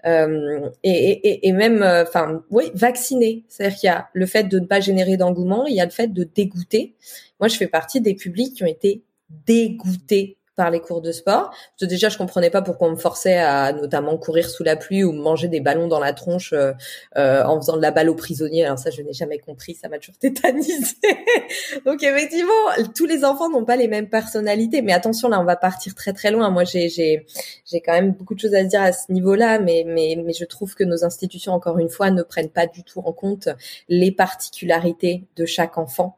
[0.07, 3.45] Euh, et, même, euh, enfin, oui, vacciné.
[3.49, 5.91] C'est-à-dire qu'il y a le fait de ne pas générer d'engouement, il y a le
[5.91, 6.95] fait de dégoûter.
[7.39, 9.03] Moi, je fais partie des publics qui ont été
[9.45, 11.49] dégoûtés par les cours de sport.
[11.49, 14.75] Parce que déjà, je comprenais pas pourquoi on me forçait à notamment courir sous la
[14.75, 16.73] pluie ou manger des ballons dans la tronche euh,
[17.17, 18.65] euh, en faisant de la balle aux prisonniers.
[18.65, 19.75] Alors ça, je n'ai jamais compris.
[19.75, 20.95] Ça m'a toujours tétanisé.
[21.85, 22.51] Donc effectivement,
[22.95, 24.81] tous les enfants n'ont pas les mêmes personnalités.
[24.81, 26.49] Mais attention, là, on va partir très très loin.
[26.49, 27.25] Moi, j'ai j'ai
[27.65, 30.45] j'ai quand même beaucoup de choses à dire à ce niveau-là, mais mais mais je
[30.45, 33.49] trouve que nos institutions, encore une fois, ne prennent pas du tout en compte
[33.89, 36.17] les particularités de chaque enfant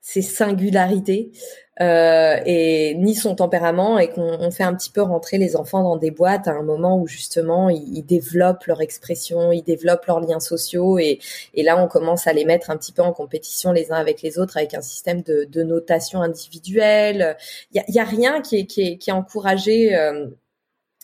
[0.00, 1.30] ses singularités
[1.80, 5.96] euh, et ni son tempérament et qu'on fait un petit peu rentrer les enfants dans
[5.96, 10.40] des boîtes à un moment où justement ils, développent leur expression, ils développent leurs liens
[10.40, 11.20] sociaux et,
[11.54, 14.20] et, là on commence à les mettre un petit peu en compétition les uns avec
[14.20, 17.38] les autres avec un système de, de notation individuelle.
[17.72, 20.26] Il y a, y a, rien qui est, qui est, qui est encouragé euh,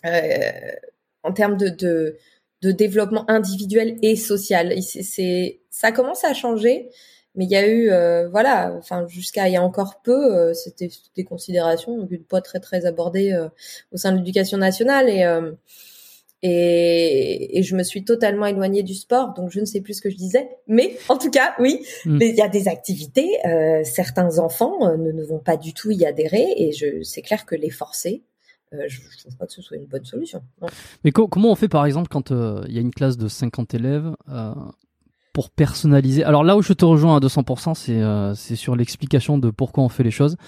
[0.05, 0.51] euh,
[1.23, 2.19] en termes de, de,
[2.61, 4.75] de développement individuel et social.
[4.83, 6.91] C'est ça commence à changer
[7.37, 10.55] mais il y a eu euh, voilà enfin jusqu'à il y a encore peu euh,
[10.55, 13.49] c'était des considérations une pas très très abordées euh,
[13.92, 15.25] au sein de l'éducation nationale et,
[16.42, 20.03] et, et je me suis totalement éloignée du sport donc je ne sais plus ce
[20.03, 22.18] que je disais mais en tout cas oui mm.
[22.22, 23.31] il y a des activités
[23.85, 27.55] certains enfants ne, ne vont pas du tout y adhérer et je c'est clair que
[27.55, 28.22] les forcer
[28.72, 30.42] je, ne trouve pas que ce soit une bonne solution.
[31.05, 34.12] Mais comment on fait par exemple quand il y a une classe de 50 élèves
[35.37, 36.25] pour personnaliser.
[36.25, 39.85] Alors là où je te rejoins à 200%, c'est euh, c'est sur l'explication de pourquoi
[39.85, 40.38] on fait les choses.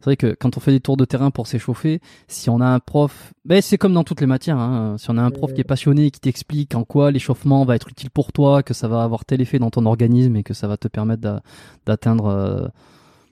[0.00, 2.66] C'est vrai que quand on fait des tours de terrain pour s'échauffer, si on a
[2.66, 4.58] un prof, ben c'est comme dans toutes les matières.
[4.58, 7.74] Hein, si on a un prof qui est passionné qui t'explique en quoi l'échauffement va
[7.74, 10.52] être utile pour toi, que ça va avoir tel effet dans ton organisme et que
[10.52, 11.40] ça va te permettre
[11.86, 12.68] d'atteindre, euh,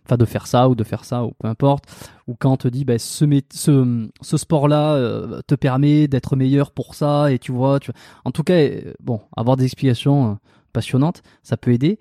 [0.07, 1.85] enfin de faire ça ou de faire ça ou peu importe.
[2.27, 7.31] Ou quand on te dit, ben ce, sport-là euh, te permet d'être meilleur pour ça
[7.31, 7.81] et tu vois,
[8.25, 8.67] en tout cas,
[9.03, 10.39] bon, avoir des explications
[10.73, 11.99] passionnante, ça peut aider.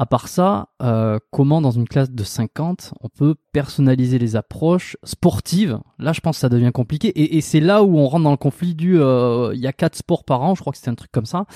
[0.00, 4.96] À part ça, euh, comment dans une classe de 50, on peut personnaliser les approches
[5.02, 5.80] sportives?
[5.98, 7.36] Là, je pense que ça devient compliqué.
[7.36, 9.00] Et, c'est là où on rentre dans le conflit du...
[9.00, 11.26] Euh, il y a quatre sports par an, je crois que c'était un truc comme
[11.26, 11.46] ça,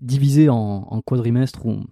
[0.00, 1.84] divisé en, en quadrimestre ou...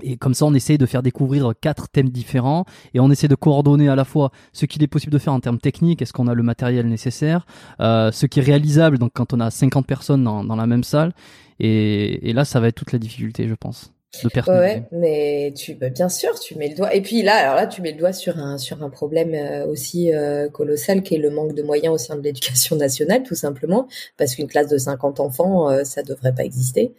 [0.00, 3.34] Et comme ça, on essaye de faire découvrir quatre thèmes différents et on essaie de
[3.34, 6.28] coordonner à la fois ce qu'il est possible de faire en termes techniques, est-ce qu'on
[6.28, 7.44] a le matériel nécessaire,
[7.80, 10.84] euh, ce qui est réalisable, donc quand on a 50 personnes dans, dans la même
[10.84, 11.12] salle,
[11.60, 13.92] et, là, ça va être toute la difficulté, je pense.
[14.22, 16.94] De ouais, mais tu, bah, bien sûr, tu mets le doigt.
[16.94, 19.64] Et puis là, alors là, tu mets le doigt sur un sur un problème euh,
[19.64, 23.34] aussi euh, colossal, qui est le manque de moyens au sein de l'éducation nationale, tout
[23.34, 26.92] simplement, parce qu'une classe de 50 enfants, euh, ça devrait pas exister.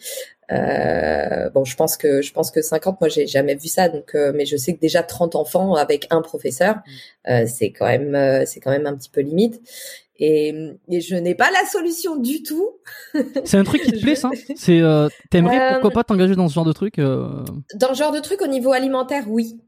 [0.54, 4.14] Euh, bon, je pense que je pense que 50, moi, j'ai jamais vu ça, donc,
[4.36, 6.76] mais je sais que déjà 30 enfants avec un professeur,
[7.28, 7.46] mmh.
[7.48, 9.62] c'est quand même c'est quand même un petit peu limite.
[10.18, 10.54] Et,
[10.90, 12.70] et, je n'ai pas la solution du tout.
[13.46, 14.30] C'est un truc qui te plaît, ça?
[14.56, 17.44] C'est euh, t'aimerais euh, pourquoi pas t'engager dans ce genre de truc euh?
[17.76, 19.60] Dans ce genre de truc au niveau alimentaire, oui.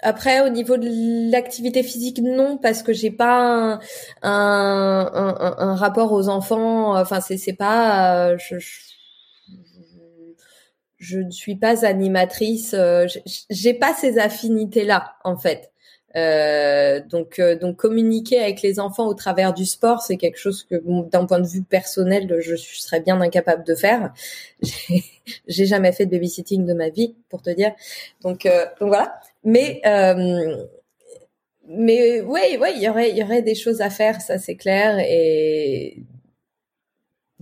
[0.00, 3.80] Après, au niveau de l'activité physique, non, parce que j'ai pas un,
[4.22, 6.98] un, un, un, rapport aux enfants.
[6.98, 8.36] Enfin, c'est c'est pas.
[8.36, 8.91] Je, je,
[11.02, 12.74] je, ne suis pas animatrice.
[13.50, 15.72] J'ai pas ces affinités là, en fait.
[16.14, 20.62] Euh, donc, euh, donc communiquer avec les enfants au travers du sport, c'est quelque chose
[20.62, 20.76] que,
[21.08, 24.12] d'un point de vue personnel, je, serais bien incapable de faire.
[25.48, 27.72] J'ai jamais fait de babysitting de ma vie, pour te dire.
[28.22, 29.20] Donc, euh, donc voilà.
[29.44, 29.80] Mais
[31.68, 34.56] mais oui, oui, il y aurait, il y aurait des choses à faire, ça c'est
[34.56, 34.98] clair.
[34.98, 36.02] Et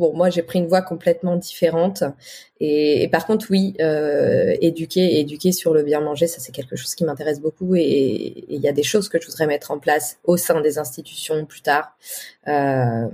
[0.01, 2.03] bon, moi j'ai pris une voie complètement différente.
[2.59, 6.95] Et, par contre, oui, euh, éduquer, éduquer sur le bien manger, ça c'est quelque chose
[6.95, 7.75] qui m'intéresse beaucoup.
[7.77, 10.79] Et il y a des choses que je voudrais mettre en place au sein des
[10.79, 11.97] institutions plus tard.
[12.49, 13.07] Euh,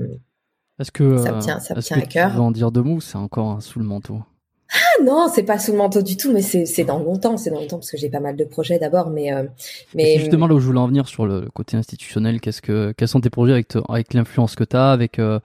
[0.79, 2.31] est-ce que ça me tient, ça me tient à cœur.
[2.31, 4.21] Tu veux en dire deux mots C'est encore sous le manteau?
[4.73, 7.61] Ah non, c'est pas sous le manteau du tout, mais c'est dans longtemps, c'est dans
[7.61, 9.45] longtemps parce que j'ai pas mal de projets d'abord, mais euh,
[9.95, 13.07] mais justement là où je voulais en venir sur le côté institutionnel, qu'est-ce que quels
[13.07, 15.39] sont tes projets avec avec l'influence que tu as, avec euh,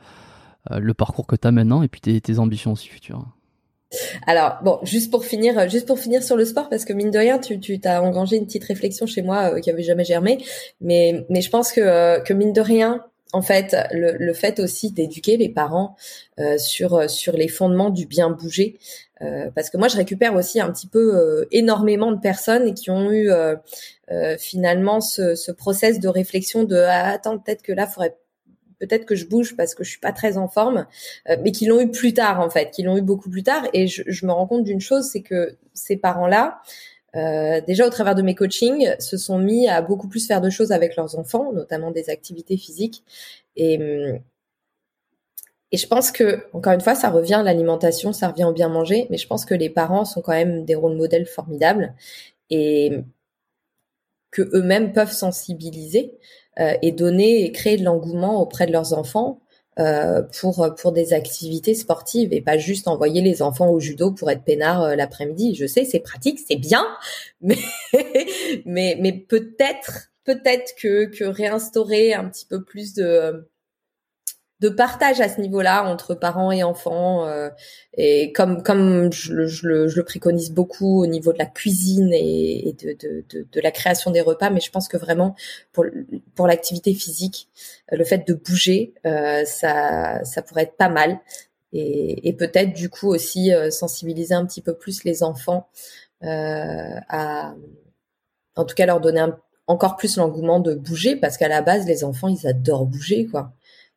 [0.70, 3.26] le parcours que tu as maintenant et puis tes, ambitions aussi futures.
[4.26, 7.18] Alors bon, juste pour finir, juste pour finir sur le sport, parce que mine de
[7.18, 10.44] rien, tu tu t'as engrangé une petite réflexion chez moi euh, qui avait jamais germé,
[10.80, 14.62] mais mais je pense que euh, que mine de rien, en fait, le, le fait
[14.62, 15.98] aussi d'éduquer les parents
[16.40, 18.78] euh, sur sur les fondements du bien bouger,
[19.22, 22.90] euh, parce que moi je récupère aussi un petit peu euh, énormément de personnes qui
[22.90, 23.56] ont eu euh,
[24.38, 28.18] finalement ce, ce process de réflexion de ah, attends peut-être que là faudrait
[28.82, 30.88] peut-être que je bouge parce que je suis pas très en forme,
[31.28, 33.64] mais qui l'ont eu plus tard en fait, qui l'ont eu beaucoup plus tard.
[33.74, 36.62] Et je, me rends compte d'une chose, c'est que ces parents-là,
[37.16, 40.50] euh, déjà au travers de mes coachings, se sont mis à beaucoup plus faire de
[40.50, 43.04] choses avec leurs enfants, notamment des activités physiques.
[43.56, 43.80] Et,
[45.72, 48.70] et je pense que, encore une fois, ça revient à l'alimentation, ça revient au bien
[48.70, 51.94] manger, mais je pense que les parents sont quand même des rôles modèles formidables
[52.50, 53.04] et
[54.32, 56.18] que eux-mêmes peuvent sensibiliser euh,
[56.58, 59.42] et donner et créer de l'engouement auprès de leurs enfants
[59.80, 64.30] euh, pour pour des activités sportives et pas juste envoyer les enfants au judo pour
[64.30, 65.56] être peinards euh, l'après-midi.
[65.56, 66.86] Je sais, c'est pratique, c'est bien,
[67.42, 67.58] mais
[68.66, 73.50] mais mais peut-être peut-être que que réinstaurer un petit peu plus de
[74.62, 77.50] de partage à ce niveau-là entre parents et enfants euh,
[77.98, 81.48] et comme comme je le, je, le, je le, préconise beaucoup au niveau de la
[81.48, 85.36] cuisine et, de, de, de, de, la création des repas mais je pense que vraiment
[85.74, 85.86] pour
[86.36, 87.50] pour l'activité physique
[87.92, 91.20] euh, le fait de bouger euh, ça ça pourrait être pas mal.
[91.74, 95.70] Et, et peut-être du coup aussi euh, sensibiliser un petit peu plus les enfants
[96.24, 97.56] euh, à
[98.56, 99.26] en tout cas leur donner
[99.68, 103.54] encore plus l'engouement de bouger parce qu'à la base les enfants ils adorent bouger quoi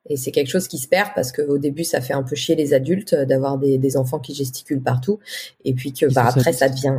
[0.07, 2.55] et c'est quelque chose qui se perd parce qu'au début, ça fait un peu chier
[2.55, 5.19] les adultes d'avoir des, des, enfants qui gesticulent partout.
[5.65, 6.95] Et puis que bah, après, ça devient...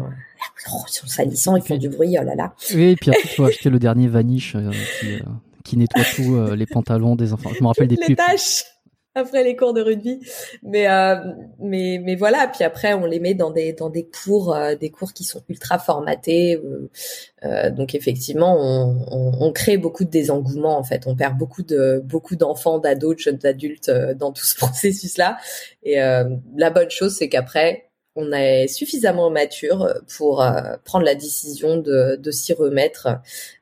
[0.72, 2.56] Oh, ils sont salissants, ils font du bruit, oh là là.
[2.74, 5.20] Oui, et puis après, tu faut acheter le dernier vanish euh, qui, euh,
[5.64, 7.52] qui, nettoie tout, euh, les pantalons des enfants.
[7.56, 8.64] Je me rappelle des les taches
[9.16, 10.20] après les cours de rugby.
[10.62, 11.16] Mais euh,
[11.60, 12.48] mais mais voilà.
[12.48, 15.42] Puis après, on les met dans des dans des cours euh, des cours qui sont
[15.50, 16.58] ultra formatés.
[16.58, 16.90] Euh,
[17.44, 21.08] euh donc effectivement, on, on, on, crée beaucoup de désengouement en fait.
[21.08, 25.18] On perd beaucoup de beaucoup d'enfants, d'ados, de jeunes adultes euh, dans tout ce processus
[25.18, 25.38] là.
[25.84, 30.44] Et la bonne chose, c'est qu'après, on est suffisamment mature pour
[30.84, 33.20] prendre la décision de, de s'y remettre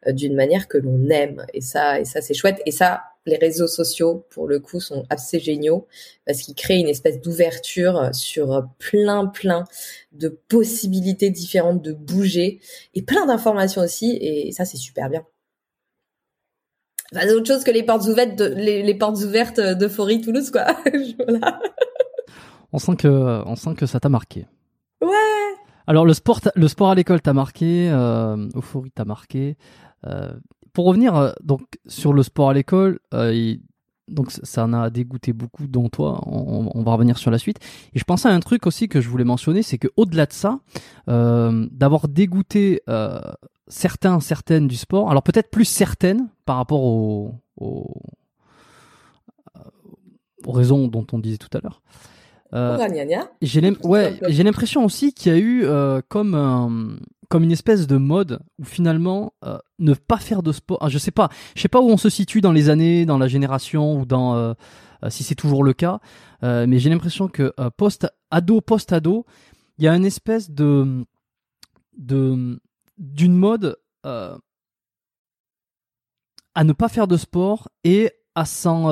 [0.07, 1.45] d'une manière que l'on aime.
[1.53, 2.61] Et ça, et ça c'est chouette.
[2.65, 5.87] Et ça, les réseaux sociaux, pour le coup, sont assez géniaux
[6.25, 9.63] parce qu'ils créent une espèce d'ouverture sur plein, plein
[10.11, 12.59] de possibilités différentes de bouger
[12.93, 14.17] et plein d'informations aussi.
[14.21, 15.25] Et ça, c'est super bien.
[17.13, 20.65] Enfin, c'est autre chose que les portes ouvertes de, les, portes ouvertes d'Euphorie Toulouse, quoi.
[21.27, 21.59] voilà.
[22.71, 23.07] On sent que,
[23.45, 24.47] on sent que ça t'a marqué.
[25.01, 25.09] Ouais.
[25.85, 29.57] Alors le sport, le sport à l'école t'a marqué, euh, Euphorie t'a marqué.
[30.05, 30.33] Euh,
[30.73, 33.55] pour revenir euh, donc sur le sport à l'école, euh,
[34.07, 36.21] donc ça en a dégoûté beaucoup dont toi.
[36.25, 37.59] On, va revenir sur la suite.
[37.93, 40.33] Et je pensais à un truc aussi que je voulais mentionner, c'est que au-delà de
[40.33, 40.59] ça,
[41.09, 43.21] euh, d'avoir dégoûté euh,
[43.67, 47.93] certains, certaines du sport, alors peut-être plus certaines par rapport aux, aux,
[50.45, 51.81] aux raisons dont on disait tout à l'heure.
[52.53, 52.77] Euh,
[53.41, 53.61] j'ai
[54.43, 56.99] l'impression aussi qu'il y a eu euh, comme
[57.33, 60.77] comme une espèce de mode où finalement euh, ne pas faire de sport.
[60.81, 63.17] Ah, je sais pas, je sais pas où on se situe dans les années, dans
[63.17, 64.53] la génération ou dans euh,
[65.03, 65.99] euh, si c'est toujours le cas,
[66.43, 69.25] mais j'ai l'impression que post ado post ado,
[69.79, 71.03] il y a une espèce de
[71.97, 72.61] de
[72.99, 74.37] d'une mode à
[76.63, 78.89] ne pas faire de sport et à s'en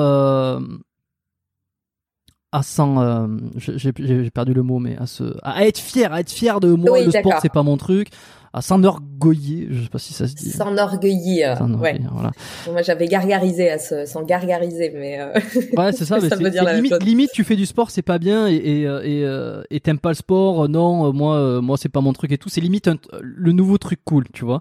[2.52, 6.60] à s'en j'ai perdu le mot mais à se à être fier à être fier
[6.60, 8.08] de moi le sport c'est pas mon truc.
[8.54, 10.50] À s'enorgueillir je sais pas si ça se dit.
[10.50, 11.98] S'enorgueillir ouais.
[12.12, 12.32] voilà.
[12.70, 15.32] Moi j'avais gargarisé à se s'en gargariser mais euh...
[15.78, 18.56] ouais c'est ça, mais ça limite, limite tu fais du sport c'est pas bien et
[18.56, 22.02] et euh, et euh, et t'aimes pas le sport non euh, moi moi c'est pas
[22.02, 22.50] mon truc et tout.
[22.50, 22.90] C'est limite
[23.22, 24.60] le nouveau truc cool tu vois.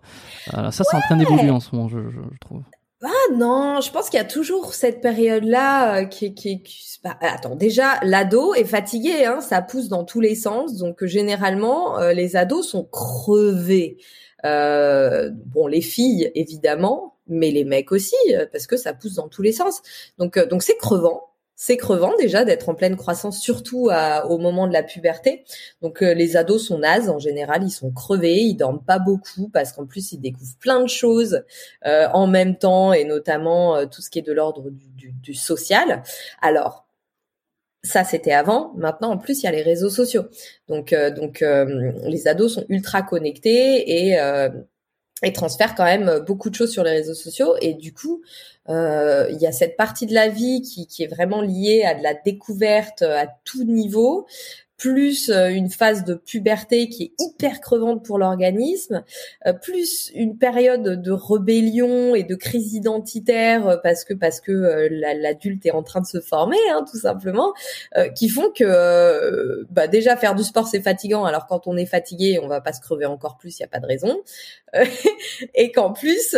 [0.53, 2.61] Voilà, ça c'est en train d'évoluer en ce moment je, je, je trouve
[3.03, 6.61] ah non, je pense qu'il y a toujours cette période-là euh, qui, qui,
[7.03, 11.07] bah, attends, déjà l'ado est fatigué, hein, ça pousse dans tous les sens, donc euh,
[11.07, 13.97] généralement euh, les ados sont crevés.
[14.45, 18.15] Euh, bon, les filles évidemment, mais les mecs aussi,
[18.51, 19.81] parce que ça pousse dans tous les sens.
[20.19, 21.30] Donc donc c'est crevant
[21.63, 23.91] c'est crevant déjà d'être en pleine croissance, surtout
[24.27, 25.43] au moment de la puberté.
[25.83, 29.47] Donc euh, les ados sont nazes en général, ils sont crevés, ils dorment pas beaucoup
[29.47, 31.43] parce qu'en plus ils découvrent plein de choses
[31.85, 36.01] euh, en même temps et notamment euh, tout ce qui est de l'ordre du, social.
[36.41, 36.87] Alors
[37.83, 38.73] ça c'était avant.
[38.75, 40.23] Maintenant en plus il y a les réseaux sociaux.
[40.67, 44.17] Donc donc les ados sont ultra connectés et
[45.23, 47.55] et transfèrent quand même beaucoup de choses sur les réseaux sociaux.
[47.61, 48.21] Et du coup
[48.69, 51.95] euh, il y a cette partie de la vie qui, qui est vraiment liée à
[51.95, 54.27] de la découverte à tout niveau
[54.81, 59.03] plus euh, une phase de puberté qui est hyper crevante pour l'organisme,
[59.45, 64.89] euh, plus une période de rébellion et de crise identitaire euh, parce que parce que
[65.21, 67.53] l'adulte est en train de se former, hein, tout simplement,
[68.15, 71.25] qui font que bah déjà faire du sport c'est fatigant.
[71.25, 73.67] Alors quand on est fatigué, on va pas se crever encore plus, il y a
[73.67, 74.21] pas de raison,
[75.53, 76.35] et qu'en plus,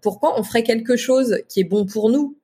[0.00, 2.38] pourquoi on ferait quelque chose qui est bon pour nous?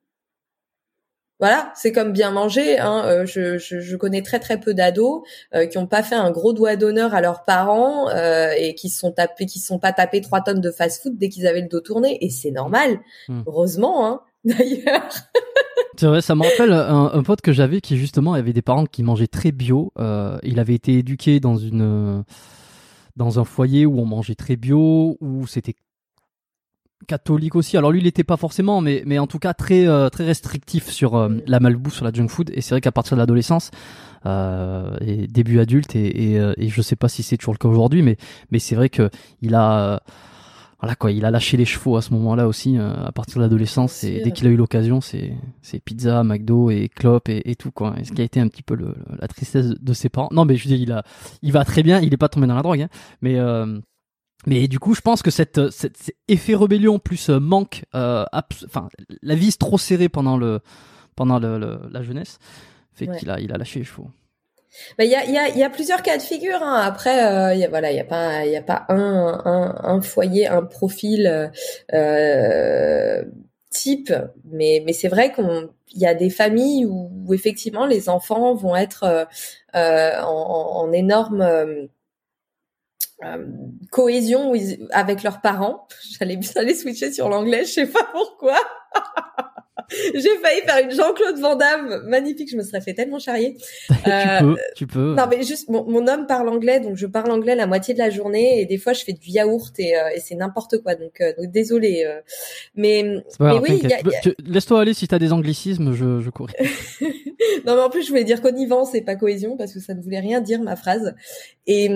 [1.43, 2.78] Voilà, c'est comme bien manger.
[2.78, 3.03] Hein.
[3.05, 5.22] Euh, je, je, je, connais très très peu d'ados
[5.57, 8.88] euh, qui n'ont pas fait un gros doigt d'honneur à leurs parents euh, et qui
[8.88, 11.80] sont tapés, qui sont pas tapés trois tonnes de fast-food dès qu'ils avaient le dos
[11.80, 12.16] tourné.
[12.24, 13.40] Et c'est normal, hmm.
[13.49, 14.07] heureusement.
[14.07, 15.03] Hein, D'ailleurs.
[15.99, 18.86] C'est vrai, ça me rappelle un, un pote que j'avais qui justement avait des parents
[18.86, 19.93] qui mangeaient très bio.
[20.45, 22.22] il avait été éduqué dans une
[23.16, 25.74] dans un foyer où on mangeait très bio, où c'était
[27.07, 27.77] catholique aussi.
[27.77, 30.91] Alors lui, il n'était pas forcément, mais, mais en tout cas très, euh, très restrictif
[30.91, 32.51] sur euh, la malbouffe, sur la junk food.
[32.55, 33.71] Et c'est vrai qu'à partir de l'adolescence,
[34.27, 37.59] euh, et début adulte, et, et, euh, et je sais pas si c'est toujours le
[37.59, 38.17] cas aujourd'hui, mais,
[38.51, 40.01] mais c'est vrai que il a,
[40.81, 44.03] voilà quoi, il a lâché les chevaux à ce moment-là aussi, à partir de l'adolescence.
[44.03, 47.71] Et dès qu'il a eu l'occasion, c'est, c'est pizza, McDo et clope et, et, tout
[47.71, 47.95] quoi.
[48.01, 50.29] Et ce qui a été un petit peu le, la tristesse de ses parents.
[50.33, 51.05] Non, mais je dis, il a,
[51.43, 52.01] il va très bien.
[52.01, 52.89] Il est pas tombé dans la drogue, hein,
[53.21, 53.39] mais
[54.47, 58.24] mais du coup, je pense que cette, cet effet rébellion plus euh, manque, euh,
[58.66, 58.88] enfin,
[59.22, 60.61] la vis trop serrée pendant le
[61.14, 62.38] pendant le, la jeunesse,
[62.95, 64.09] fait qu'il a il a lâché les chevaux.
[64.99, 66.62] Il y, a, y, a, y a plusieurs cas de figure.
[66.62, 66.80] Hein.
[66.82, 70.01] Après, euh, y a, voilà, il y a pas y a pas un, un, un
[70.01, 71.51] foyer, un profil
[71.93, 73.24] euh,
[73.70, 74.12] type,
[74.51, 78.55] mais mais c'est vrai qu'on il y a des familles où, où, effectivement les enfants
[78.55, 79.05] vont être
[79.74, 81.43] euh, en, en, énorme
[83.25, 83.47] euh,
[83.91, 84.53] cohésion
[84.91, 85.87] avec leurs parents.
[86.19, 88.57] J'allais aller switcher sur l'anglais, je sais pas pourquoi.
[90.15, 93.59] J'ai failli faire une Jean-Claude Van Damme magnifique, je me serais fait tellement charrier.
[93.89, 95.15] tu euh, peux, tu peux.
[95.15, 97.99] Non mais juste, mon, mon, homme parle anglais, donc je parle anglais la moitié de
[97.99, 100.95] la journée et des fois je fais du yaourt et, euh, et c'est n'importe quoi,
[100.95, 102.11] donc, donc désolé.
[102.75, 103.05] mais,
[103.39, 103.83] mais oui,
[104.45, 106.51] laisse-toi aller si t'as des anglicismes, je, je cours.
[107.67, 110.01] non mais en plus je voulais dire connivence et pas cohésion parce que ça ne
[110.01, 111.15] voulait rien dire ma phrase.
[111.67, 111.89] Et,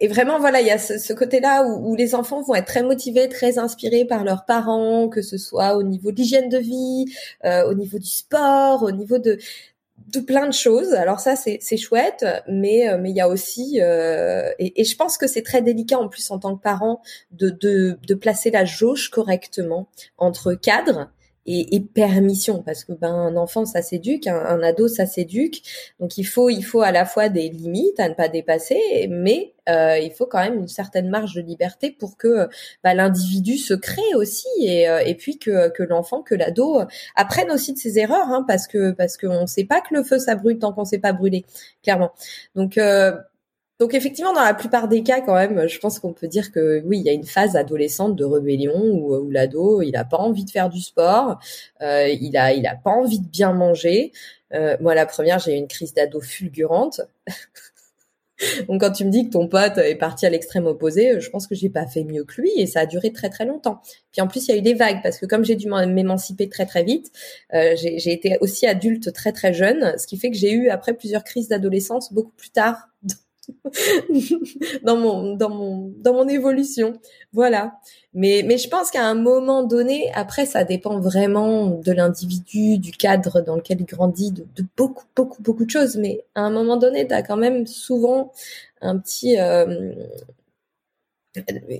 [0.00, 2.82] et vraiment, voilà, il y a ce, côté-là où, où, les enfants vont être très
[2.82, 7.04] motivés, très inspirés par leurs parents, que ce soit au niveau de l'hygiène de vie,
[7.44, 9.38] euh, au niveau du sport, au niveau de,
[10.08, 10.94] de plein de choses.
[10.94, 14.96] Alors ça, c'est chouette, mais euh, mais il y a aussi, euh, et, et, je
[14.96, 18.50] pense que c'est très délicat en plus en tant que parent de, de, de placer
[18.50, 21.10] la jauge correctement entre cadre
[21.46, 25.62] et, et, permission parce que ben un enfant ça s'éduque, un, un, ado ça s'éduque,
[25.98, 29.54] donc il faut il faut à la fois des limites à ne pas dépasser, mais
[29.68, 32.48] euh, il faut quand même une certaine marge de liberté pour que
[32.84, 36.82] bah, l'individu se crée aussi et, euh, et puis que, que l'enfant, que l'ado
[37.16, 40.02] apprenne aussi de ses erreurs, hein, parce que parce qu'on ne sait pas que le
[40.02, 41.44] feu ça brûle tant qu'on ne sait pas brûler,
[41.82, 42.12] clairement.
[42.54, 43.12] Donc euh,
[43.80, 46.82] donc effectivement, dans la plupart des cas, quand même, je pense qu'on peut dire que
[46.84, 50.18] oui, il y a une phase adolescente de rébellion où, où l'ado, il a pas
[50.18, 51.38] envie de faire du sport,
[51.80, 54.12] euh, il a, il a pas envie de bien manger.
[54.52, 57.00] Euh, moi, la première, j'ai eu une crise d'ado fulgurante.
[58.68, 61.46] Donc quand tu me dis que ton pote est parti à l'extrême opposé, je pense
[61.46, 63.82] que j'ai pas fait mieux que lui et ça a duré très très longtemps.
[64.12, 66.48] Puis en plus il y a eu des vagues parce que comme j'ai dû m'émanciper
[66.48, 67.12] très très vite,
[67.52, 70.94] euh, j'ai été aussi adulte très très jeune, ce qui fait que j'ai eu après
[70.94, 72.88] plusieurs crises d'adolescence beaucoup plus tard
[74.82, 76.94] dans mon dans mon dans mon évolution.
[77.32, 77.78] Voilà.
[78.14, 82.92] Mais mais je pense qu'à un moment donné, après ça dépend vraiment de l'individu, du
[82.92, 84.44] cadre dans lequel il grandit, de,
[84.76, 85.96] beaucoup beaucoup beaucoup de choses.
[85.96, 88.32] Mais à un moment donné, tu as quand même souvent
[88.80, 89.92] un petit euh,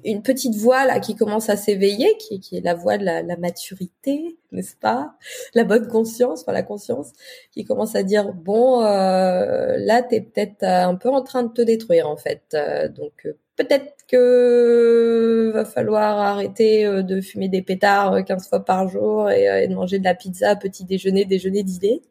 [0.05, 4.37] une petite voix là qui commence à s'éveiller, qui, est la voix de la, maturité,
[4.53, 5.15] n'est-ce pas?
[5.55, 7.13] La bonne conscience, enfin la conscience,
[7.51, 11.63] qui commence à dire bon, euh, là t'es peut-être un peu en train de te
[11.63, 17.63] détruire en fait, euh, donc euh, peut-être que va falloir arrêter euh, de fumer des
[17.63, 22.03] pétards 15 fois par jour et, de manger de la pizza petit déjeuner, déjeuner, dîner.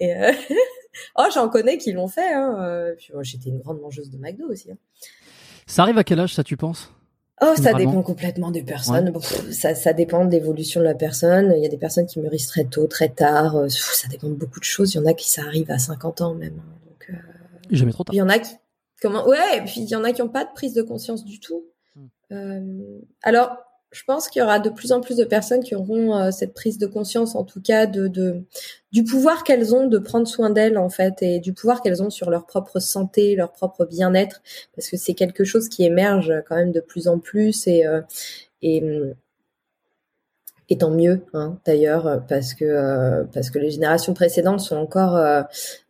[1.16, 2.34] Oh, j'en connais qui l'ont fait.
[2.34, 2.94] Hein.
[3.22, 4.72] J'étais une grande mangeuse de McDo aussi.
[4.72, 4.76] Hein.
[5.70, 6.92] Ça arrive à quel âge, ça, tu penses?
[7.40, 9.12] Oh, ça dépend complètement des personnes.
[9.52, 11.54] ça, ça dépend de l'évolution de la personne.
[11.56, 13.54] Il y a des personnes qui mûrissent très tôt, très tard.
[13.54, 14.92] Euh, ça dépend de beaucoup de choses.
[14.94, 16.58] Il y en a qui ça arrive à 50 ans même.
[16.58, 16.78] Hein.
[16.86, 17.14] Donc, euh...
[17.70, 18.12] Jamais trop tard.
[18.14, 18.52] Il y en a qui,
[19.00, 21.24] comment, ouais, et puis il y en a qui n'ont pas de prise de conscience
[21.24, 21.64] du tout.
[21.94, 22.06] Hmm.
[22.32, 22.98] Euh...
[23.22, 23.56] Alors,
[23.92, 26.54] je pense qu'il y aura de plus en plus de personnes qui auront euh, cette
[26.54, 28.42] prise de conscience, en tout cas, de,
[28.92, 32.10] du pouvoir qu'elles ont de prendre soin d'elles, en fait, et du pouvoir qu'elles ont
[32.10, 34.42] sur leur propre santé, leur propre bien-être,
[34.76, 38.00] parce que c'est quelque chose qui émerge quand même de plus en plus et euh,
[38.62, 38.82] et
[40.72, 45.16] et tant mieux hein, d'ailleurs parce que euh, parce que les générations précédentes sont encore
[45.16, 45.42] euh,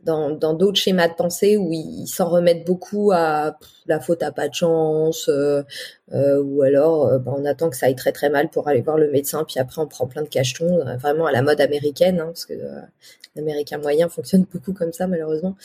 [0.03, 4.49] dans d'autres schémas de pensée où ils s'en remettent beaucoup à la faute à pas
[4.49, 5.63] de chance euh,
[6.43, 9.11] ou alors bah, on attend que ça aille très très mal pour aller voir le
[9.11, 12.47] médecin puis après on prend plein de cachetons vraiment à la mode américaine hein, parce
[12.47, 12.55] que
[13.37, 15.57] l'américain moyen fonctionne beaucoup comme ça malheureusement.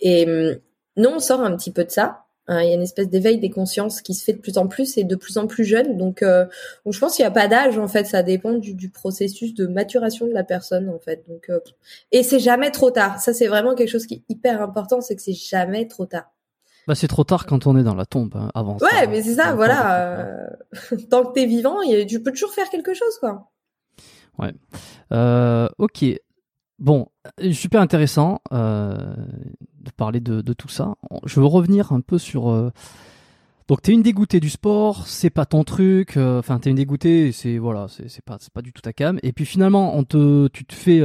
[0.00, 0.56] Et hum,
[0.96, 3.50] non on sort un petit peu de ça il y a une espèce d'éveil des
[3.50, 5.96] consciences qui se fait de plus en plus et de plus en plus jeune.
[5.96, 6.46] Donc, euh,
[6.88, 8.04] je pense qu'il n'y a pas d'âge en fait.
[8.04, 11.24] Ça dépend du, du, processus de maturation de la personne en fait.
[11.28, 11.60] Donc, euh,
[12.10, 13.20] et c'est jamais trop tard.
[13.20, 16.30] Ça, c'est vraiment quelque chose qui est hyper important, c'est que c'est jamais trop tard.
[16.88, 18.76] Bah, c'est trop tard quand on est dans la tombe hein, avant.
[18.78, 19.54] Ouais, mais c'est ça.
[19.54, 20.18] Voilà.
[20.18, 20.48] Euh,
[21.10, 21.78] tant que t'es vivant,
[22.08, 23.50] tu peux toujours faire quelque chose, quoi.
[24.38, 24.52] Ouais.
[25.78, 26.04] ok.
[26.78, 27.06] Bon,
[27.52, 28.40] super intéressant
[29.82, 30.94] de parler de, tout ça.
[31.24, 32.50] Je veux revenir un peu sur.
[32.50, 32.70] Euh,
[33.68, 36.16] donc, t'es une dégoûtée du sport, c'est pas ton truc.
[36.16, 39.18] Euh, enfin, t'es une dégoûtée, c'est voilà, c'est pas, pas du tout ta cam.
[39.22, 41.00] Et puis finalement, on te, tu te fais,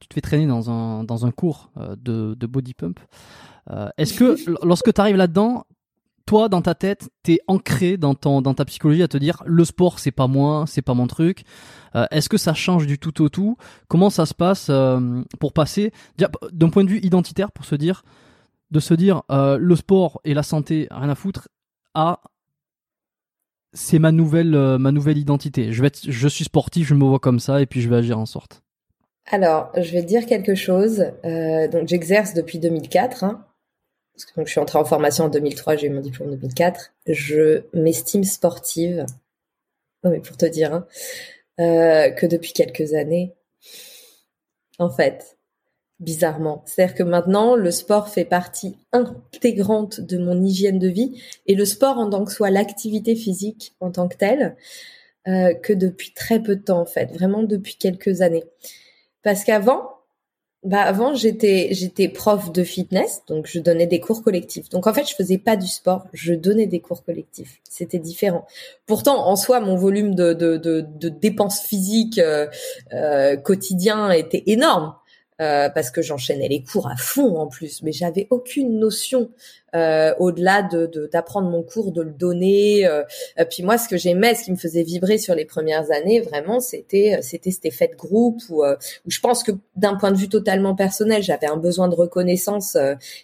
[0.00, 3.00] tu te fais traîner dans un dans un cours de, de body pump.
[3.98, 5.64] Est-ce que lorsque tu arrives là-dedans,
[6.28, 9.64] toi, dans ta tête, t'es ancré dans ton, dans ta psychologie à te dire le
[9.64, 11.44] sport, c'est pas moi, c'est pas mon truc.
[11.96, 13.56] Euh, est-ce que ça change du tout au tout?
[13.88, 15.90] Comment ça se passe euh, pour passer?
[16.52, 18.04] D'un point de vue identitaire, pour se dire,
[18.70, 21.48] de se dire euh, le sport et la santé, rien à foutre,
[21.94, 22.20] à
[23.72, 25.72] c'est ma nouvelle, ma nouvelle identité.
[25.72, 28.18] Je vais je suis sportif, je me vois comme ça et puis je vais agir
[28.18, 28.62] en sorte.
[29.30, 31.06] Alors, je vais te dire quelque chose.
[31.24, 33.24] donc, j'exerce depuis 2004.
[33.24, 33.46] Hein
[34.36, 36.92] donc je suis entrée en formation en 2003, j'ai eu mon diplôme en 2004.
[37.06, 39.06] Je m'estime sportive,
[40.04, 40.86] non mais pour te dire, hein,
[41.60, 43.34] euh, que depuis quelques années,
[44.78, 45.38] en fait,
[46.00, 46.62] bizarrement.
[46.66, 51.64] C'est-à-dire que maintenant, le sport fait partie intégrante de mon hygiène de vie et le
[51.64, 54.56] sport en tant que soit l'activité physique en tant que telle,
[55.26, 58.44] euh, que depuis très peu de temps en fait, vraiment depuis quelques années.
[59.22, 59.97] Parce qu'avant,
[60.64, 64.68] bah avant j'étais j'étais prof de fitness donc je donnais des cours collectifs.
[64.70, 67.60] Donc en fait je faisais pas du sport, je donnais des cours collectifs.
[67.68, 68.46] C'était différent.
[68.86, 72.48] Pourtant en soi mon volume de de de, dépenses physiques euh,
[72.92, 74.94] euh, quotidien était énorme.
[75.40, 79.30] Euh, parce que j'enchaînais les cours à fond en plus, mais j'avais aucune notion
[79.74, 82.86] euh, au-delà de d'apprendre mon cours, de le donner.
[82.86, 83.02] Euh,
[83.50, 86.58] puis moi, ce que j'aimais, ce qui me faisait vibrer sur les premières années, vraiment,
[86.58, 90.16] c'était euh, c'était cet effet de groupe où, où je pense que d'un point de
[90.16, 92.78] vue totalement personnel, j'avais un besoin de reconnaissance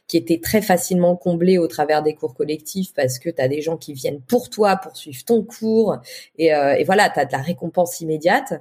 [0.07, 3.63] qui était très facilement comblé au travers des cours collectifs parce que tu as des
[3.63, 5.99] gens qui viennent pour toi, pour suivre ton cours
[6.39, 8.55] et, et voilà, tu as de la récompense immédiate.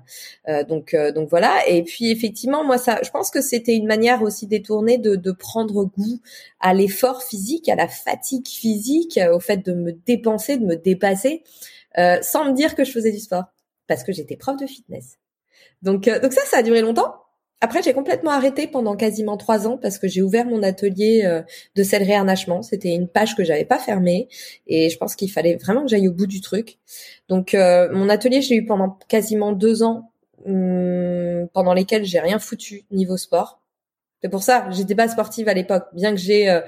[0.67, 1.67] donc donc voilà.
[1.67, 5.31] Et puis effectivement, moi ça, je pense que c'était une manière aussi détournée de, de
[5.31, 6.19] prendre goût
[6.63, 11.43] à l'effort physique à la fatigue physique, au fait de me dépenser, de me dépasser,
[11.99, 13.43] euh, sans me dire que je faisais du sport,
[13.85, 15.19] parce que j'étais prof de fitness.
[15.81, 17.15] Donc, euh, donc ça, ça a duré longtemps.
[17.59, 21.41] Après, j'ai complètement arrêté pendant quasiment trois ans parce que j'ai ouvert mon atelier euh,
[21.75, 22.61] de sellerie harnachement.
[22.61, 24.29] C'était une page que j'avais pas fermée
[24.65, 26.77] et je pense qu'il fallait vraiment que j'aille au bout du truc.
[27.27, 30.11] Donc, mon atelier, je l'ai eu pendant quasiment deux ans,
[30.45, 33.62] hum, pendant lesquels j'ai rien foutu niveau sport.
[34.23, 36.61] C'est pour ça, j'étais pas sportive à l'époque, bien que j'ai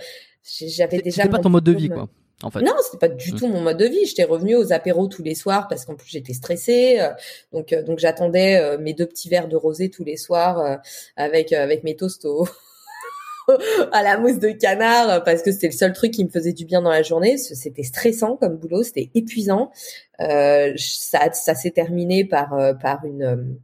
[0.43, 1.23] j'avais déjà.
[1.23, 2.09] C'était pas ton mode de vie, quoi.
[2.43, 2.61] En fait.
[2.61, 3.35] Non, c'était pas du mmh.
[3.37, 4.05] tout mon mode de vie.
[4.05, 6.97] J'étais revenue aux apéros tous les soirs parce qu'en plus j'étais stressée.
[6.99, 7.09] Euh,
[7.53, 10.79] donc euh, donc j'attendais euh, mes deux petits verres de rosé tous les soirs
[11.15, 12.27] avec avec mes toasts
[13.91, 16.65] à la mousse de canard parce que c'était le seul truc qui me faisait du
[16.65, 17.37] bien dans la journée.
[17.37, 19.71] C'était stressant comme boulot, c'était épuisant.
[20.19, 23.57] ça ça s'est terminé par par une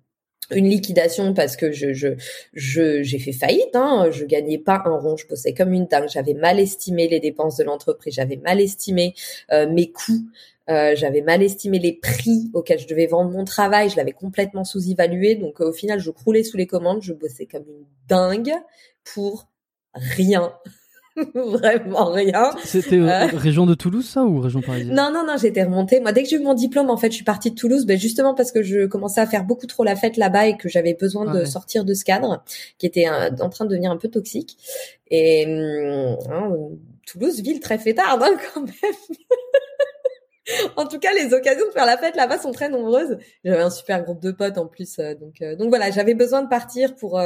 [0.56, 2.16] une liquidation parce que je
[2.54, 6.10] j'ai fait faillite hein, je gagnais pas un rond je bossais comme une dingue.
[6.10, 9.14] J'avais mal estimé les dépenses de l'entreprise j'avais mal estimé
[9.52, 10.26] euh, mes coûts
[10.70, 13.90] euh, j'avais mal estimé les prix auxquels je devais vendre mon travail.
[13.90, 15.36] Je l'avais complètement sous-évalué.
[15.36, 17.02] Donc euh, au final je croulais sous les commandes.
[17.02, 18.54] Je bossais comme une dingue
[19.04, 19.48] pour
[19.94, 20.54] rien
[21.36, 22.52] vraiment rien.
[22.64, 24.96] C'était euh, euh, région de Toulouse, ça, ou région parisienne?
[24.96, 26.00] Non, non, non, j'étais remontée.
[26.00, 27.98] Moi, dès que j'ai eu mon diplôme, en fait, je suis partie de Toulouse, ben,
[27.98, 30.94] justement parce que je commençais à faire beaucoup trop la fête là-bas et que j'avais
[30.94, 32.44] besoin de sortir de ce cadre
[32.78, 34.58] qui était en train de devenir un peu toxique.
[35.10, 36.56] Et hum, hein,
[37.06, 38.72] Toulouse, ville très fêtarde, hein, quand même.
[40.78, 43.18] en tout cas, les occasions de faire la fête là-bas sont très nombreuses.
[43.44, 46.48] J'avais un super groupe de potes en plus, euh, donc donc voilà, j'avais besoin de
[46.48, 47.22] partir pour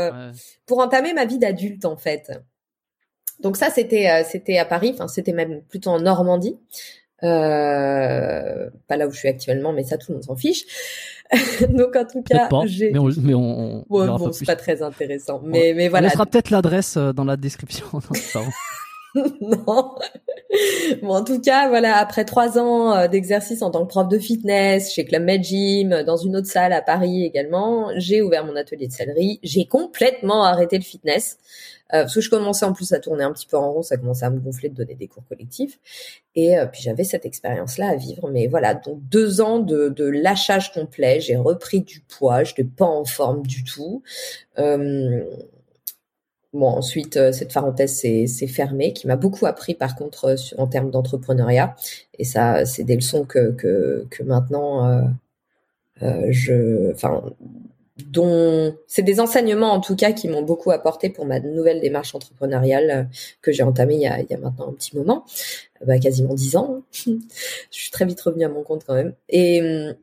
[0.65, 2.31] pour entamer ma vie d'adulte en fait.
[3.41, 6.57] Donc ça, c'était euh, c'était à Paris, enfin c'était même plutôt en Normandie.
[7.23, 10.65] Euh, pas là où je suis actuellement, mais ça tout le monde s'en fiche.
[11.69, 12.91] Donc en tout cas, j'ai.
[12.91, 15.41] Mais on, mais on, bon, c'est pas très intéressant.
[15.43, 16.07] Mais mais voilà.
[16.07, 17.85] On laissera peut-être l'adresse euh, dans la description.
[18.35, 18.45] non.
[21.01, 24.19] Bon, en tout cas, voilà, après trois ans euh, d'exercice en tant que prof de
[24.19, 28.55] fitness chez Club Med Gym, dans une autre salle à Paris également, j'ai ouvert mon
[28.55, 29.39] atelier de sellerie.
[29.43, 31.37] J'ai complètement arrêté le fitness.
[31.93, 33.95] Euh, parce que je commençais en plus à tourner un petit peu en rond, ça
[33.95, 35.79] commençait à me gonfler de donner des cours collectifs.
[36.35, 38.27] Et euh, puis j'avais cette expérience-là à vivre.
[38.31, 42.85] Mais voilà, donc deux ans de, lâchage complet, j'ai repris du poids, je n'étais pas
[42.85, 44.01] en forme du tout.
[44.57, 45.23] Euh,
[46.55, 50.67] Bon, ensuite, euh, cette parenthèse s'est fermée, qui m'a beaucoup appris par contre euh, en
[50.67, 51.75] termes d'entrepreneuriat.
[52.17, 55.03] Et ça, c'est des leçons que, que, maintenant,
[56.01, 57.23] euh, je, enfin,
[58.07, 62.15] dont c'est des enseignements en tout cas qui m'ont beaucoup apporté pour ma nouvelle démarche
[62.15, 63.09] entrepreneuriale
[63.41, 65.25] que j'ai entamée il y, a, il y a maintenant un petit moment,
[65.85, 66.83] bah, quasiment dix ans.
[66.93, 67.11] je
[67.69, 69.13] suis très vite revenue à mon compte quand même.
[69.27, 69.95] Et hum,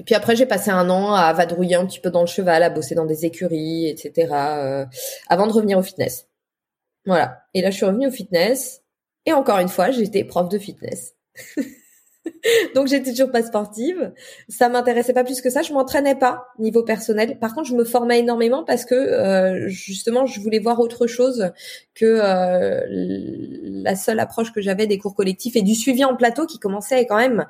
[0.00, 2.62] et puis après, j'ai passé un an à vadrouiller un petit peu dans le cheval,
[2.62, 4.32] à bosser dans des écuries, etc.
[4.32, 4.86] Euh,
[5.28, 6.26] avant de revenir au fitness.
[7.04, 7.42] Voilà.
[7.52, 8.80] Et là, je suis revenue au fitness.
[9.26, 11.12] Et encore une fois, j'étais prof de fitness.
[12.74, 14.12] Donc j'étais toujours pas sportive,
[14.48, 17.38] ça m'intéressait pas plus que ça, je m'entraînais pas niveau personnel.
[17.38, 21.50] Par contre, je me formais énormément parce que euh, justement, je voulais voir autre chose
[21.94, 26.46] que euh, la seule approche que j'avais des cours collectifs et du suivi en plateau
[26.46, 27.46] qui commençait quand même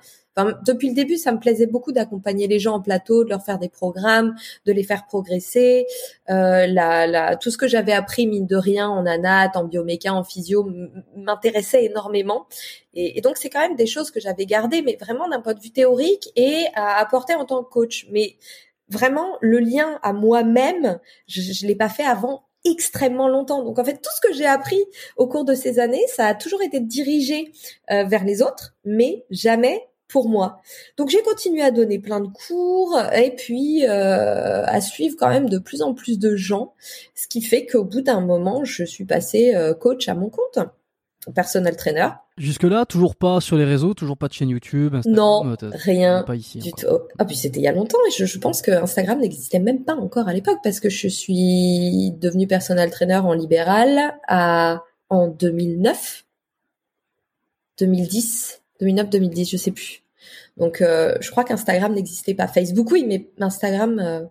[0.66, 3.58] depuis le début, ça me plaisait beaucoup d'accompagner les gens en plateau, de leur faire
[3.58, 5.86] des programmes, de les faire progresser.
[6.30, 10.14] Euh, la, la, tout ce que j'avais appris, mine de rien, en anat, en bioméca,
[10.14, 10.68] en physio,
[11.16, 12.46] m'intéressait énormément.
[12.94, 15.54] Et, et donc, c'est quand même des choses que j'avais gardées, mais vraiment d'un point
[15.54, 18.06] de vue théorique et à apporter en tant que coach.
[18.10, 18.36] Mais
[18.88, 23.62] vraiment, le lien à moi-même, je ne l'ai pas fait avant extrêmement longtemps.
[23.64, 24.82] Donc en fait, tout ce que j'ai appris
[25.16, 27.52] au cours de ces années, ça a toujours été dirigé
[27.90, 30.61] euh, vers les autres, mais jamais pour moi.
[30.96, 35.48] Donc j'ai continué à donner plein de cours et puis euh, à suivre quand même
[35.48, 36.74] de plus en plus de gens,
[37.14, 40.58] ce qui fait qu'au bout d'un moment, je suis passée euh, coach à mon compte,
[41.34, 42.08] personnel trainer.
[42.38, 46.36] Jusque-là, toujours pas sur les réseaux, toujours pas de chaîne YouTube, Instagram, Non, rien pas
[46.36, 46.86] ici, du tout.
[47.18, 49.84] Ah puis c'était il y a longtemps et je, je pense que Instagram n'existait même
[49.84, 55.28] pas encore à l'époque parce que je suis devenue personnel trainer en libéral à en
[55.28, 56.24] 2009,
[57.78, 60.02] 2010 2009-2010, je sais plus.
[60.56, 62.46] Donc, euh, je crois qu'Instagram n'existait pas.
[62.46, 64.22] Facebook, oui, mais Instagram, euh,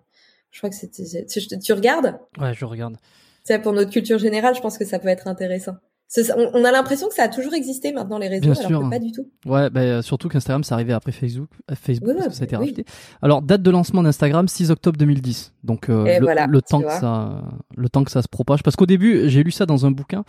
[0.51, 1.25] je crois que c'était.
[1.25, 2.19] Tu, regardes?
[2.37, 2.97] Ouais, je regarde.
[3.43, 5.75] C'est pour notre culture générale, je pense que ça peut être intéressant.
[6.17, 9.11] On a l'impression que ça a toujours existé maintenant les réseaux, alors que pas du
[9.11, 9.29] tout.
[9.45, 12.85] Ouais, bah, surtout qu'Instagram, c'est arrivé après Facebook, euh, Facebook ça a été racheté.
[13.21, 15.53] Alors date de lancement d'Instagram 6 octobre 2010.
[15.63, 17.43] Donc euh, le, temps que ça,
[17.75, 18.63] le temps que ça se propage.
[18.63, 20.23] Parce qu'au début, j'ai lu ça dans un bouquin.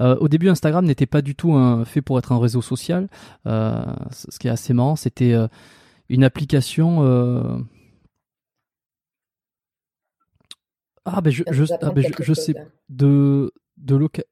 [0.00, 3.08] Euh, au début, Instagram n'était pas du tout un, fait pour être un réseau social.
[3.44, 5.34] ce qui est assez marrant, c'était
[6.08, 7.66] une application.
[11.04, 12.54] Ah ben je, je, ah, ben, je, je sais
[12.88, 14.24] de de local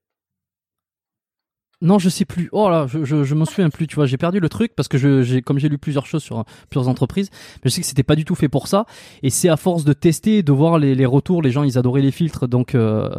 [1.85, 2.49] non, je sais plus.
[2.53, 3.87] Oh là, je, je, je m'en souviens plus.
[3.87, 6.22] Tu vois, j'ai perdu le truc parce que je, j'ai, comme j'ai lu plusieurs choses
[6.22, 7.28] sur plusieurs entreprises,
[7.62, 8.87] je sais que c'était pas du tout fait pour ça.
[9.22, 12.01] Et c'est à force de tester, de voir les, les retours, les gens ils adoraient
[12.01, 13.11] les filtres, donc, euh,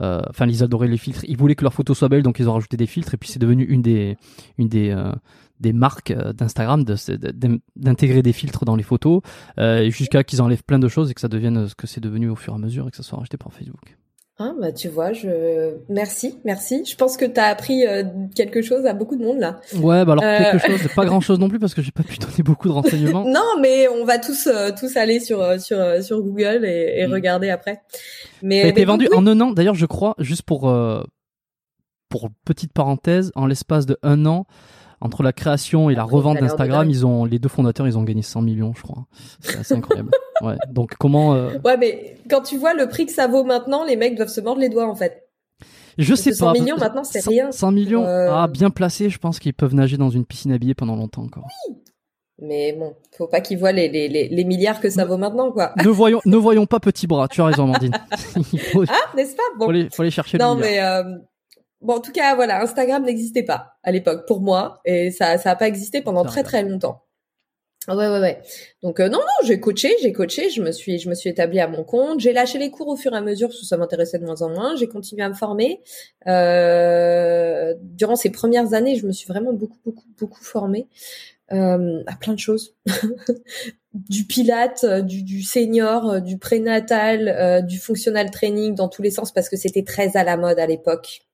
[0.00, 1.24] euh, enfin ils adoraient les filtres.
[1.28, 3.14] Ils voulaient que leur photo soit belle, donc ils ont rajouté des filtres.
[3.14, 4.16] Et puis c'est devenu une des,
[4.58, 5.12] une des, euh,
[5.60, 6.84] des marques d'Instagram
[7.76, 9.20] d'intégrer des filtres dans les photos,
[9.90, 12.36] jusqu'à qu'ils enlèvent plein de choses et que ça devienne ce que c'est devenu au
[12.36, 13.97] fur et à mesure et que ça soit rajouté par Facebook.
[14.40, 16.84] Ah bah tu vois, je merci, merci.
[16.84, 18.04] Je pense que tu as appris euh,
[18.36, 19.60] quelque chose à beaucoup de monde là.
[19.74, 22.04] Ouais, bah alors euh, quelque chose, pas grand chose non plus parce que j'ai pas
[22.04, 23.24] pu donner beaucoup de renseignements.
[23.28, 27.12] non, mais on va tous euh, tous aller sur sur sur Google et, et mm.
[27.12, 27.82] regarder après.
[28.42, 29.50] Mais ça a été vendu en un an.
[29.50, 30.72] D'ailleurs, je crois, juste pour
[32.08, 34.46] pour petite parenthèse, en l'espace de un an,
[35.00, 38.22] entre la création et la revente d'Instagram, ils ont les deux fondateurs, ils ont gagné
[38.22, 39.06] 100 millions, je crois.
[39.40, 40.10] C'est incroyable.
[40.42, 40.56] ouais.
[40.70, 43.96] Donc comment euh, Ouais, mais quand tu vois le prix que ça vaut maintenant, les
[43.96, 45.28] mecs doivent se mordre les doigts en fait.
[45.98, 46.36] Je sais pas.
[46.36, 47.50] 100 millions maintenant, c'est rien.
[47.50, 50.74] 100 millions, euh, ah bien placé, je pense qu'ils peuvent nager dans une piscine habillée
[50.74, 51.46] pendant longtemps encore.
[51.68, 51.76] Oui.
[52.40, 55.72] Mais bon, faut pas qu'ils voient les, les, les, milliards que ça vaut maintenant, quoi.
[55.84, 57.26] Ne voyons, ne voyons pas petit bras.
[57.26, 57.94] Tu as raison, Amandine.
[58.12, 59.42] ah, n'est-ce pas?
[59.58, 59.64] Bon.
[59.64, 60.38] Faut aller, faut aller chercher.
[60.38, 61.02] Non, mais euh,
[61.80, 65.52] Bon, en tout cas, voilà, Instagram n'existait pas à l'époque pour moi et ça, ça
[65.52, 67.04] a pas existé pendant très très longtemps.
[67.88, 68.42] Ouais, ouais, ouais.
[68.82, 71.58] Donc euh, non, non, j'ai coaché, j'ai coaché, je me suis, je me suis établie
[71.60, 72.20] à mon compte.
[72.20, 74.42] J'ai lâché les cours au fur et à mesure parce que ça m'intéressait de moins
[74.42, 74.76] en moins.
[74.76, 75.80] J'ai continué à me former.
[76.26, 80.86] Euh, durant ces premières années, je me suis vraiment beaucoup, beaucoup, beaucoup formée
[81.52, 82.74] euh, à plein de choses.
[83.94, 89.48] du pilate, du, du senior, du prénatal, du functional training dans tous les sens parce
[89.48, 91.27] que c'était très à la mode à l'époque Euh,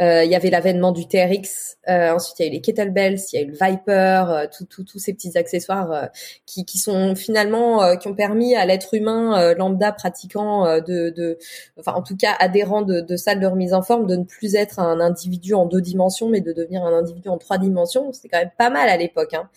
[0.00, 1.76] il y avait l'avènement du TRX.
[1.88, 4.46] Euh, ensuite, il y a eu les kettlebells, il y a eu le Viper, euh,
[4.68, 6.08] tous ces petits accessoires
[6.46, 11.38] qui, sont finalement qui ont permis à l'être humain lambda pratiquant de, de,
[11.78, 14.54] enfin en tout cas adhérent de, de salles de remise en forme, de ne plus
[14.54, 18.12] être un individu en deux dimensions, mais de devenir un individu en trois dimensions.
[18.12, 19.34] C'était quand même pas mal à l'époque.
[19.34, 19.48] Hein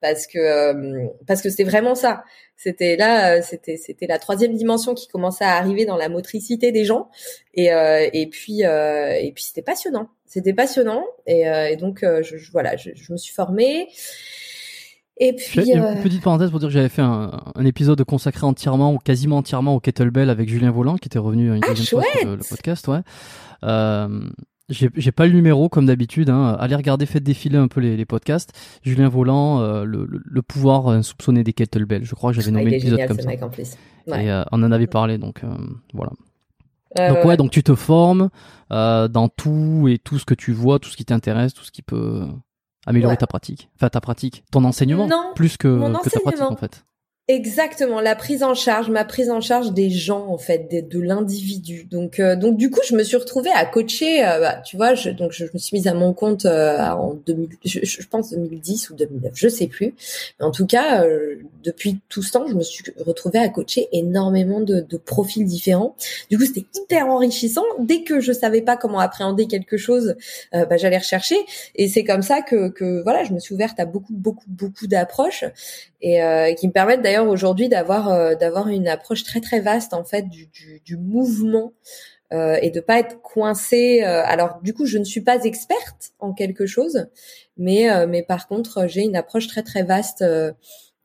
[0.00, 2.24] parce que euh, parce que c'était vraiment ça.
[2.56, 6.72] C'était là, euh, c'était c'était la troisième dimension qui commençait à arriver dans la motricité
[6.72, 7.10] des gens
[7.54, 10.08] et euh, et puis et puis c'était passionnant.
[10.26, 13.88] C'était passionnant et, et donc je, voilà, je, je, me suis formée.
[15.18, 18.92] Et puis une petite parenthèse pour dire que j'avais fait un, un, épisode consacré entièrement
[18.92, 22.04] ou quasiment entièrement au kettlebell avec Julien Volant qui était revenu une ah, deuxième fois
[22.20, 23.00] sur le, podcast, ouais.
[24.68, 26.28] J'ai pas le numéro comme d'habitude.
[26.28, 26.56] Hein.
[26.58, 28.52] Allez regarder, faites défiler un peu les, les podcasts.
[28.82, 32.04] Julien Volant, euh, le, le, pouvoir euh, soupçonné des kettlebells.
[32.04, 33.30] Je crois que j'avais ah, nommé l'épisode comme ça.
[33.42, 33.74] en plus.
[34.08, 35.42] Et euh, on en avait parlé, donc
[35.92, 36.12] voilà.
[36.96, 38.28] donc ouais, donc tu te formes
[38.70, 41.82] dans tout et tout ce que tu vois, tout ce qui t'intéresse, tout ce qui
[41.82, 42.26] peut
[42.86, 43.70] améliorer ta pratique.
[43.76, 45.68] Enfin ta pratique, ton enseignement, non, plus que,
[46.02, 46.84] que ta pratique en fait.
[47.28, 51.82] Exactement, la prise en charge, ma prise en charge des gens en fait, de, l'individu.
[51.90, 54.24] Donc, euh, donc du coup, je me suis retrouvée à coacher.
[54.24, 57.14] Euh, bah, tu vois, je, donc je, me suis mise à mon compte euh, en
[57.14, 59.96] 2000, je, je, pense 2010 ou 2009, je sais plus.
[60.38, 61.04] Mais en tout cas,
[61.64, 65.96] depuis tout ce temps, je me suis retrouvée à coacher énormément de, de profils différents.
[66.30, 67.64] Du coup, c'était hyper enrichissant.
[67.80, 70.14] Dès que je savais pas comment appréhender quelque chose,
[70.52, 71.38] bah, j'allais rechercher.
[71.74, 74.86] Et c'est comme ça que, que voilà, je me suis ouverte à beaucoup, beaucoup, beaucoup
[74.86, 75.44] d'approches
[76.00, 80.04] et qui me permettent d'ailleurs aujourd'hui d'avoir euh, d'avoir une approche très très vaste en
[80.04, 81.72] fait du, du, du mouvement
[82.32, 84.02] euh, et de pas être coincé.
[84.04, 87.06] Euh, alors du coup, je ne suis pas experte en quelque chose,
[87.56, 90.24] mais mais par contre, j'ai une approche très très vaste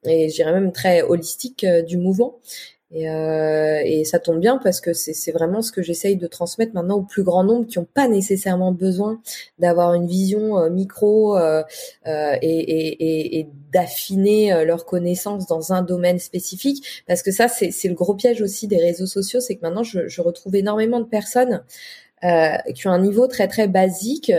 [0.04, 2.40] et j'irais même très holistique du mouvement.
[2.94, 6.74] Et, euh, et, ça tombe bien parce que c'est vraiment ce que j'essaye de transmettre
[6.74, 9.22] maintenant au plus grand nombre qui n'ont pas nécessairement besoin
[9.60, 11.64] d'avoir une vision euh, micro euh,
[12.08, 17.04] euh et, et, et d'affiner euh, leurs connaissances dans un domaine spécifique.
[17.08, 20.08] Parce que ça, c'est le gros piège aussi des réseaux sociaux, c'est que maintenant je,
[20.10, 21.64] je, retrouve énormément de personnes
[22.76, 24.32] qui ont un niveau très très basique.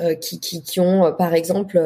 [0.00, 1.78] Euh, qui, qui, qui, ont euh, par exemple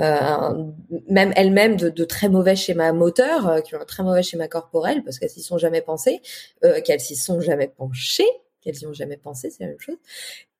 [0.00, 0.64] euh,
[1.08, 5.04] même elles-mêmes de, de, très mauvais schémas moteurs, qui ont un très mauvais schéma corporel
[5.04, 6.20] parce qu'elles s'y sont jamais pensées,
[6.84, 8.26] qu'elles s'y sont jamais penchées,
[8.60, 9.96] qu'elles y ont jamais pensé, c'est la même chose,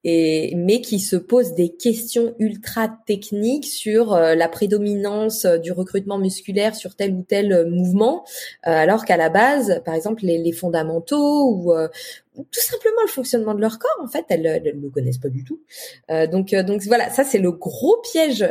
[0.09, 6.77] et mais qui se posent des questions ultra techniques sur la prédominance du recrutement musculaire
[6.77, 8.25] sur tel ou tel mouvement,
[8.63, 11.75] alors qu'à la base, par exemple, les, les fondamentaux ou,
[12.45, 15.45] tout simplement le fonctionnement de leur corps, en fait, elles ne le connaissent pas du
[15.45, 15.61] tout.
[16.11, 18.47] Euh, donc, euh, donc voilà, ça c'est le gros piège,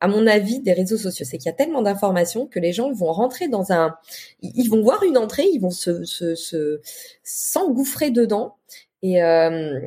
[0.00, 2.92] à mon avis, des réseaux sociaux, c'est qu'il y a tellement d'informations que les gens
[2.92, 3.96] vont rentrer dans un,
[4.42, 6.80] ils vont voir une entrée, ils vont se, se,
[7.22, 8.56] s'engouffrer dedans
[9.02, 9.80] et euh,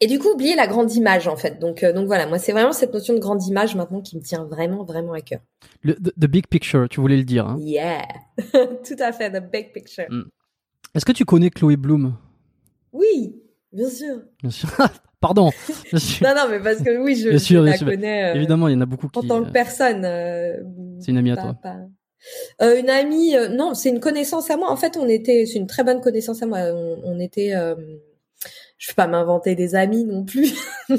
[0.00, 1.58] et du coup oublier la grande image en fait.
[1.58, 4.44] Donc donc voilà, moi c'est vraiment cette notion de grande image maintenant qui me tient
[4.44, 5.40] vraiment vraiment à cœur.
[5.82, 7.46] Le the, big picture, tu voulais le dire.
[7.46, 8.02] Hein yeah,
[8.52, 10.06] tout à fait, the big picture.
[10.08, 10.24] Mm.
[10.94, 12.16] Est-ce que tu connais Chloé Bloom?
[12.92, 13.36] Oui,
[13.72, 14.22] bien sûr.
[14.40, 14.68] Bien sûr.
[15.20, 15.50] Pardon.
[15.92, 18.30] non, non, mais parce que oui, je, bien la connais.
[18.30, 19.18] Euh, Évidemment, il y en a beaucoup qui.
[19.18, 20.04] En tant que euh, personne.
[20.04, 20.56] Euh,
[21.00, 21.56] c'est une amie à toi.
[22.60, 24.70] une amie, non, c'est une connaissance à moi.
[24.70, 26.58] En fait, on était, c'est une très bonne connaissance à moi.
[27.04, 27.52] On, était,
[28.78, 30.54] je vais pas m'inventer des amis non plus,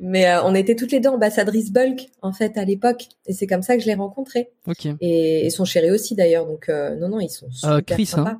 [0.00, 3.62] mais on était toutes les deux ambassadrices Bulk en fait à l'époque, et c'est comme
[3.62, 4.50] ça que je l'ai rencontré.
[4.66, 4.86] Ok.
[5.00, 8.16] Et, son chéri aussi d'ailleurs, donc non, non, ils sont super Chris, hein.
[8.16, 8.38] sympas.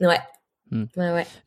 [0.00, 0.18] Ouais.
[0.72, 0.86] Hmm.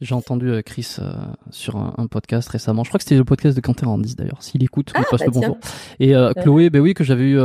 [0.01, 1.11] J'ai entendu euh, Chris euh,
[1.49, 2.84] sur un, podcast récemment.
[2.84, 4.43] Je crois que c'était le podcast de Quentin Randis d'ailleurs.
[4.43, 5.57] S'il écoute, ah, passe bah le bonjour.
[5.99, 7.38] Et euh, Chloé, ben oui, que j'avais eu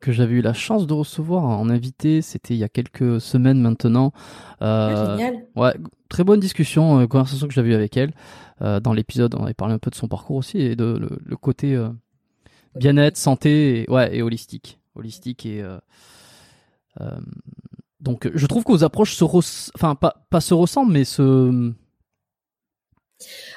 [0.00, 2.20] que j'avais eu la chance de recevoir en invité.
[2.20, 4.12] C'était il y a quelques semaines maintenant.
[4.60, 5.46] Ah, génial.
[5.56, 5.72] Ouais,
[6.14, 8.12] très bonne discussion, conversation que j'avais eu avec elle.
[8.60, 10.84] dans l'épisode, on avait parlé un peu de son parcours aussi et de
[11.24, 11.76] le, côté
[12.76, 15.64] bien-être, santé, et, ouais, et holistique, holistique et
[18.00, 19.24] donc je trouve qu'aux approches se
[19.74, 21.72] enfin pas, pas se ressemblent mais se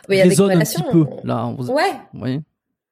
[0.10, 1.48] oui, résonnent un petit peu là.
[1.48, 1.92] Ouais.
[2.14, 2.40] Oui.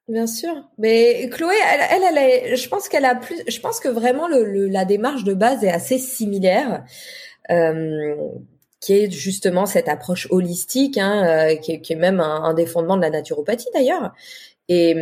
[0.07, 0.53] Bien sûr.
[0.77, 4.67] Mais Chloé, elle, elle, elle, je pense qu'elle a plus, je pense que vraiment le,
[4.67, 6.83] la démarche de base est assez similaire.
[7.49, 8.15] Euh,
[8.85, 12.53] qui est justement cette approche holistique, hein, euh, qui, est, qui, est, même un, un,
[12.53, 14.13] des fondements de la naturopathie d'ailleurs.
[14.69, 14.93] Et,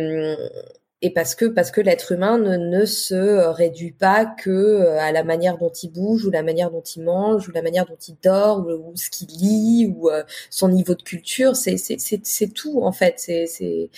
[1.04, 5.12] et parce que parce que l'être humain ne, ne se réduit pas que euh, à
[5.12, 7.98] la manière dont il bouge ou la manière dont il mange ou la manière dont
[8.08, 11.56] il dort ou, ce qu'il lit ou euh, son niveau de culture.
[11.56, 13.16] C'est c'est c'est tout en fait.
[13.18, 13.90] C'est c'est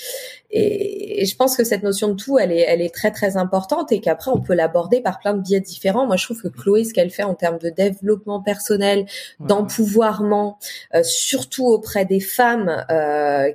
[0.50, 3.92] et, je pense que cette notion de tout elle est elle est très très importante
[3.92, 6.08] et qu'après on peut l'aborder par plein de biais différents.
[6.08, 9.06] Moi je trouve que Chloé ce qu'elle fait en termes de développement personnel
[9.38, 10.58] d'empouvoirment
[10.96, 12.84] euh, surtout auprès des femmes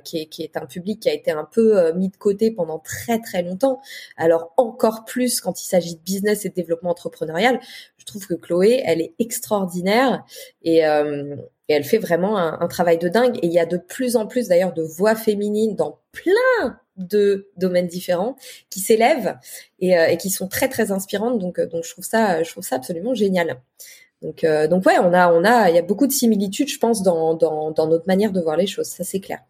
[0.04, 2.78] qui est qui est un public qui a été un peu mis de côté pendant
[2.78, 3.80] très très longtemps.
[4.16, 7.60] Alors encore plus quand il s'agit de business et de développement entrepreneurial,
[7.98, 10.24] je trouve que Chloé, elle est extraordinaire
[10.62, 11.36] et, euh,
[11.68, 13.38] elle fait vraiment un, travail de dingue.
[13.40, 17.48] Et il y a de plus en plus d'ailleurs de voix féminines dans plein de
[17.56, 18.36] domaines différents
[18.68, 19.38] qui s'élèvent
[19.80, 21.38] et, euh, qui sont très très inspirantes.
[21.38, 22.40] Donc euh, je trouve ça
[22.72, 23.58] absolument génial.
[24.20, 27.34] Donc, ouais, on a, on a, il y a beaucoup de similitudes, je pense, dans,
[27.34, 28.86] dans, dans notre manière de voir les choses.
[28.86, 29.40] Ça, c'est clair.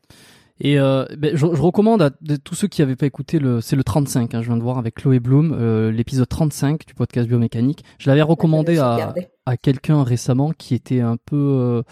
[0.65, 2.11] Et euh, ben, je, je, recommande à
[2.45, 4.79] tous ceux qui n'avaient pas écouté le, c'est le 35, hein, je viens de voir
[4.79, 7.85] avec Chloé Bloom, euh, l'épisode 35 du podcast biomécanique.
[7.99, 9.13] Je l'avais recommandé à,
[9.45, 11.83] à quelqu'un récemment qui était un peu euh,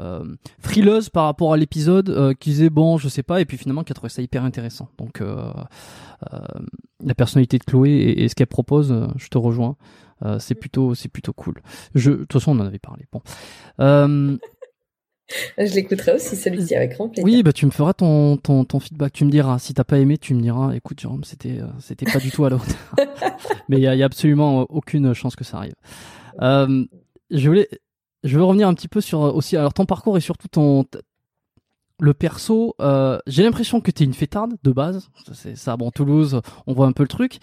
[0.00, 0.24] euh
[0.58, 3.84] frileuse par rapport à l'épisode, euh, qui disait bon, je sais pas, et puis finalement
[3.84, 4.88] qui a trouvé ça hyper intéressant.
[4.98, 5.22] Donc
[7.00, 9.76] la personnalité de Chloé et, et ce qu'elle propose, je te rejoins.
[10.40, 11.62] c'est plutôt, c'est plutôt cool.
[11.94, 13.06] Je, de toute façon, on en avait parlé.
[13.12, 13.22] Bon.
[15.58, 17.24] Je l'écouterai aussi celui-ci avec grand plaisir.
[17.24, 19.12] Oui, bah tu me feras ton, ton, ton feedback.
[19.12, 20.74] Tu me diras si t'as pas aimé, tu me diras.
[20.74, 22.96] Écoute, Jérôme, c'était euh, c'était pas du tout à la hauteur.
[23.68, 25.74] Mais il y a, y a, absolument aucune chance que ça arrive.
[26.42, 26.84] Euh,
[27.30, 27.68] je voulais
[28.24, 30.84] je veux revenir un petit peu sur aussi alors ton parcours et surtout ton
[32.00, 32.74] le perso.
[32.80, 35.08] Euh, J'ai l'impression que t'es une fêtarde de base.
[35.32, 35.76] C'est ça.
[35.76, 37.38] Bon, Toulouse, on voit un peu le truc.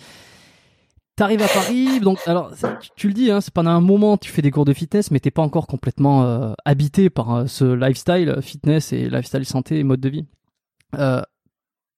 [1.18, 2.52] T'arrives à Paris, donc alors
[2.96, 5.20] tu, le dis, hein, c'est pendant un moment tu fais des cours de fitness, mais
[5.20, 9.80] t'es pas encore complètement euh, habité par euh, ce lifestyle euh, fitness et lifestyle santé
[9.80, 10.28] et mode de vie.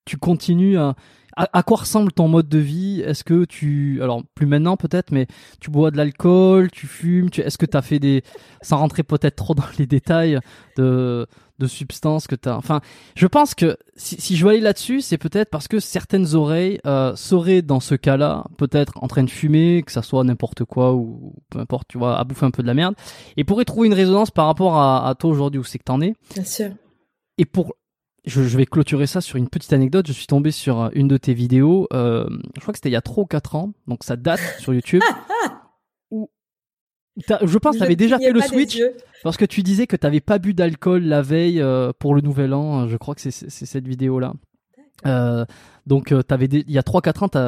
[0.06, 0.94] tu continues à,
[1.36, 3.02] à, quoi ressemble ton mode de vie?
[3.02, 5.26] Est-ce que tu, alors plus maintenant peut-être, mais
[5.60, 8.22] tu bois de l'alcool, tu fumes, est-ce que tu as fait des,
[8.62, 10.40] sans rentrer peut-être trop dans les détails
[10.78, 11.26] de
[11.60, 12.56] de substances que tu as.
[12.56, 12.80] Enfin,
[13.14, 16.80] je pense que si, si je veux aller là-dessus, c'est peut-être parce que certaines oreilles
[16.86, 20.94] euh, seraient dans ce cas-là peut-être en train de fumer, que ça soit n'importe quoi
[20.94, 22.94] ou peu importe, tu vois, à bouffer un peu de la merde,
[23.36, 26.00] et pourraient trouver une résonance par rapport à, à toi aujourd'hui où c'est que t'en
[26.00, 26.14] es.
[26.34, 26.70] Bien sûr.
[27.38, 27.74] Et pour
[28.24, 30.06] je, je, vais clôturer ça sur une petite anecdote.
[30.06, 31.88] Je suis tombé sur une de tes vidéos.
[31.92, 33.72] Euh, je crois que c'était il y a 3 ou 4 ans.
[33.86, 35.02] Donc ça date sur YouTube.
[37.16, 38.80] je pense que tu avais déjà fait le switch
[39.22, 42.20] parce que tu disais que tu n'avais pas bu d'alcool la veille euh, pour le
[42.20, 42.88] nouvel an.
[42.88, 44.32] Je crois que c'est cette vidéo-là.
[45.06, 45.44] Euh,
[45.86, 47.38] donc, euh, avais il y a 3-4 ans, tu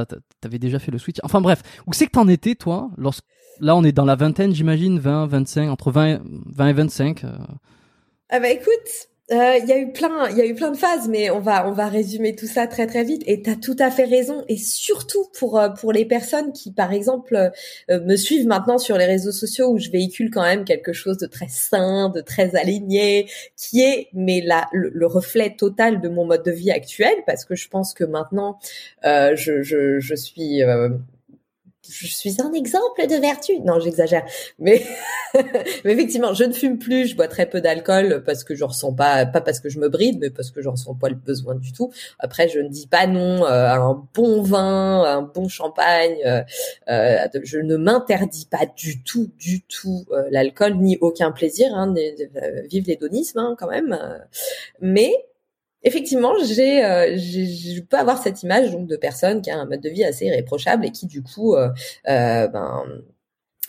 [0.47, 1.19] avais déjà fait le switch.
[1.23, 3.25] Enfin bref, où c'est que tu en étais, toi lorsque...
[3.61, 7.25] Là, on est dans la vingtaine, j'imagine, 20, 25, entre 20, 20 et 25.
[8.31, 10.76] Ah bah écoute, euh, il y a eu plein, il y a eu plein de
[10.76, 13.22] phases, mais on va on va résumer tout ça très très vite.
[13.26, 14.45] Et tu as tout à fait raison.
[14.49, 17.35] Et surtout pour euh, pour les personnes qui, par exemple,
[17.91, 21.16] euh, me suivent maintenant sur les réseaux sociaux où je véhicule quand même quelque chose
[21.16, 26.24] de très sain, de très aligné, qui est mais là le, reflet total de mon
[26.26, 28.59] mode de vie actuel, parce que je pense que maintenant
[29.05, 30.62] je, je je suis
[31.89, 33.59] je suis un exemple de vertu.
[33.61, 34.24] Non, j'exagère.
[34.59, 34.83] Mais,
[35.85, 38.93] mais effectivement, je ne fume plus, je bois très peu d'alcool parce que je ressens
[38.93, 41.55] pas, pas parce que je me bride, mais parce que je ressens pas le besoin
[41.55, 41.93] du tout.
[42.18, 46.18] Après, je ne dis pas non euh, à un bon vin, à un bon champagne.
[46.24, 46.43] Euh,
[46.89, 51.74] euh je ne m'interdis pas du tout, du tout l'alcool ni aucun plaisir.
[51.74, 51.95] Hein,
[52.68, 53.99] vive l'hédonisme hein, quand même.
[54.80, 55.12] Mais
[55.85, 59.80] effectivement, j'ai, euh, je peux avoir cette image donc de personne qui a un mode
[59.80, 61.68] de vie assez irréprochable et qui du coup, euh,
[62.09, 62.85] euh, ben,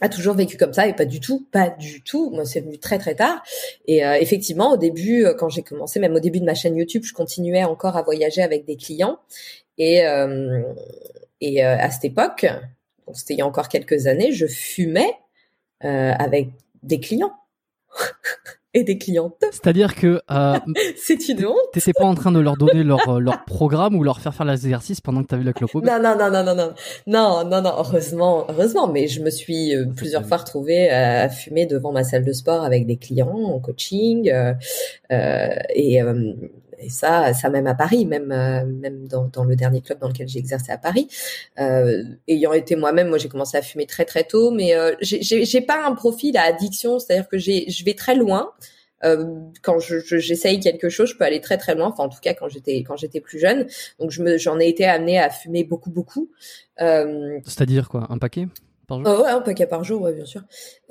[0.01, 2.29] a toujours vécu comme ça et pas du tout, pas du tout.
[2.31, 3.41] Moi, c'est venu très très tard.
[3.85, 7.03] Et euh, effectivement, au début, quand j'ai commencé, même au début de ma chaîne YouTube,
[7.05, 9.19] je continuais encore à voyager avec des clients.
[9.77, 10.03] Et
[11.41, 12.45] et à cette époque,
[13.05, 15.13] donc c'était il y a encore quelques années, je fumais
[15.81, 16.49] avec
[16.83, 17.33] des clients.
[18.73, 19.43] et des clientes.
[19.51, 20.57] C'est-à-dire que euh,
[20.97, 21.57] c'est une honte.
[21.73, 24.45] T'étais pas en train de leur donner leur euh, leur programme ou leur faire faire
[24.45, 26.73] l'exercice pendant que t'avais la clope Non non non non non non
[27.07, 31.65] non non non heureusement heureusement mais je me suis euh, plusieurs fois retrouvée à fumer
[31.65, 34.53] devant ma salle de sport avec des clients en coaching euh,
[35.11, 36.01] euh et
[36.83, 40.39] et ça, ça même à Paris, même même dans, le dernier club dans lequel j'ai
[40.39, 41.07] exercé à Paris,
[41.59, 45.61] euh, ayant été moi-même, moi, j'ai commencé à fumer très très tôt, mais euh, j'ai
[45.61, 48.51] pas un profil à addiction, c'est-à-dire que j'ai je vais très loin.
[49.03, 51.87] Euh, quand j'essaye je, quelque chose, je peux aller très très loin.
[51.87, 53.67] Enfin, en tout cas, quand j'étais quand j'étais plus jeune,
[53.99, 56.29] donc j'en ai été amenée à fumer beaucoup beaucoup.
[56.81, 58.47] Euh, C'est-à-dire quoi, un paquet?
[58.87, 59.15] Par jour?
[59.19, 60.41] Oh, ouais, un paquet par jour, ouais, bien sûr.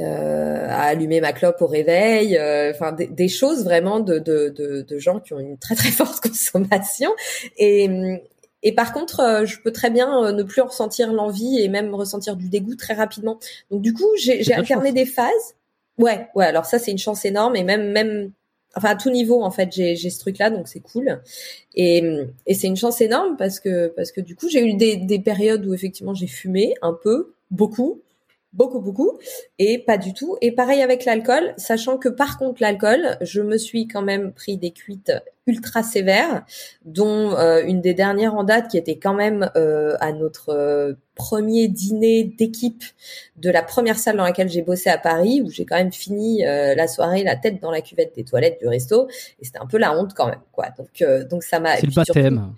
[0.01, 4.49] Euh, à allumer ma clope au réveil, euh, enfin des, des, choses vraiment de, de,
[4.49, 7.11] de, de, gens qui ont une très très forte consommation.
[7.59, 7.88] Et,
[8.62, 12.36] Et par contre, je peux très bien ne plus en ressentir l'envie et même ressentir
[12.36, 13.38] du dégoût très rapidement.
[13.70, 15.57] Donc du coup, j'ai alterné des phases.
[15.99, 16.47] Ouais, ouais.
[16.47, 18.32] Alors ça, c'est une chance énorme et même même
[18.74, 21.20] enfin à tout niveau en fait j'ai ce truc là donc c'est cool
[21.74, 22.03] et,
[22.47, 25.18] et c'est une chance énorme parce que parce que du coup j'ai eu des, des
[25.18, 28.03] périodes où effectivement j'ai fumé un peu beaucoup
[28.53, 29.19] beaucoup beaucoup
[29.59, 30.37] et pas du tout.
[30.41, 34.57] Et pareil avec l'alcool sachant que par contre l'alcool je me suis quand même pris
[34.57, 35.13] des cuites
[35.47, 36.45] ultra sévères
[36.85, 40.93] dont euh, une des dernières en date qui était quand même euh, à notre euh,
[41.15, 42.85] premier dîner d'équipe
[43.37, 46.43] de la première salle dans laquelle j'ai bossé à Paris où j'ai quand même fini
[46.43, 49.09] la soirée la tête dans la cuvette des toilettes du resto
[49.41, 50.67] et c'était un peu la honte quand même quoi.
[50.77, 52.55] Donc donc ça m'a c'est le baptême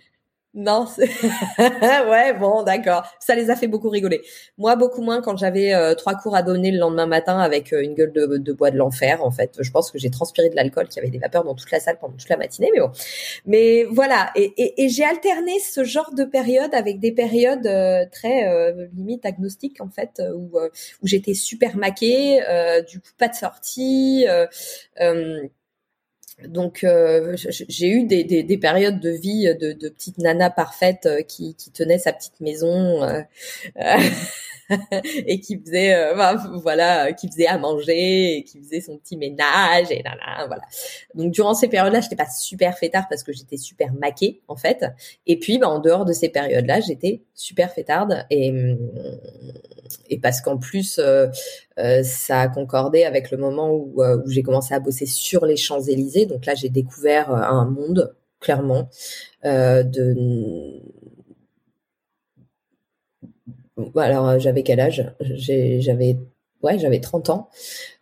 [0.55, 0.87] non,
[1.59, 3.03] ouais, bon, d'accord.
[3.19, 4.23] Ça les a fait beaucoup rigoler.
[4.57, 7.83] Moi, beaucoup moins quand j'avais euh, trois cours à donner le lendemain matin avec euh,
[7.83, 9.25] une gueule de, bois de l'enfer.
[9.25, 11.57] En fait, je pense que j'ai transpiré de l'alcool, qu'il y avait des vapeurs dans
[11.57, 12.71] toute la salle pendant toute la matinée.
[12.73, 12.93] Mais bon,
[13.47, 14.31] mais voilà.
[14.37, 19.89] Et, j'ai alterné ce genre de période avec des périodes euh, très limite agnostiques en
[19.89, 20.57] fait, où
[21.03, 22.41] où j'étais super maquée,
[22.89, 24.27] du coup pas de sortie
[26.43, 31.07] donc euh, j'ai eu des, des, des, périodes de vie de, de petite nana parfaite
[31.07, 33.23] euh, qui, qui tenait sa petite maison euh,
[35.27, 36.15] et qui faisait
[36.63, 40.63] voilà qui faisait à manger et qui faisait son petit ménage et là, là voilà
[41.15, 44.85] donc durant ces périodes-là j'étais pas super fêtarde parce que j'étais super maquée en fait
[45.27, 48.53] et puis bah, en dehors de ces périodes-là j'étais super fêtarde et
[50.09, 50.99] et parce qu'en plus
[51.79, 55.45] euh, ça a concordé avec le moment où, euh, où j'ai commencé à bosser sur
[55.45, 56.27] les Champs Élysées.
[56.27, 58.89] Donc là, j'ai découvert euh, un monde clairement
[59.43, 60.81] de.
[63.97, 65.13] Alors j'avais quel âge?
[65.21, 66.19] J'avais
[66.63, 67.49] ouais, j'avais 30 ans.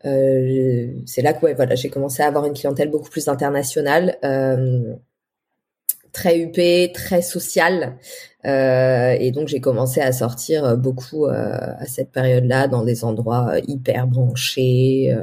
[0.04, 4.18] Euh, c'est là que ouais, voilà, j'ai commencé à avoir une clientèle beaucoup plus internationale.
[4.24, 4.94] Euh,
[6.12, 7.96] très huppé, très social.
[8.44, 13.54] Euh, et donc j'ai commencé à sortir beaucoup euh, à cette période-là dans des endroits
[13.54, 15.16] euh, hyper branchés.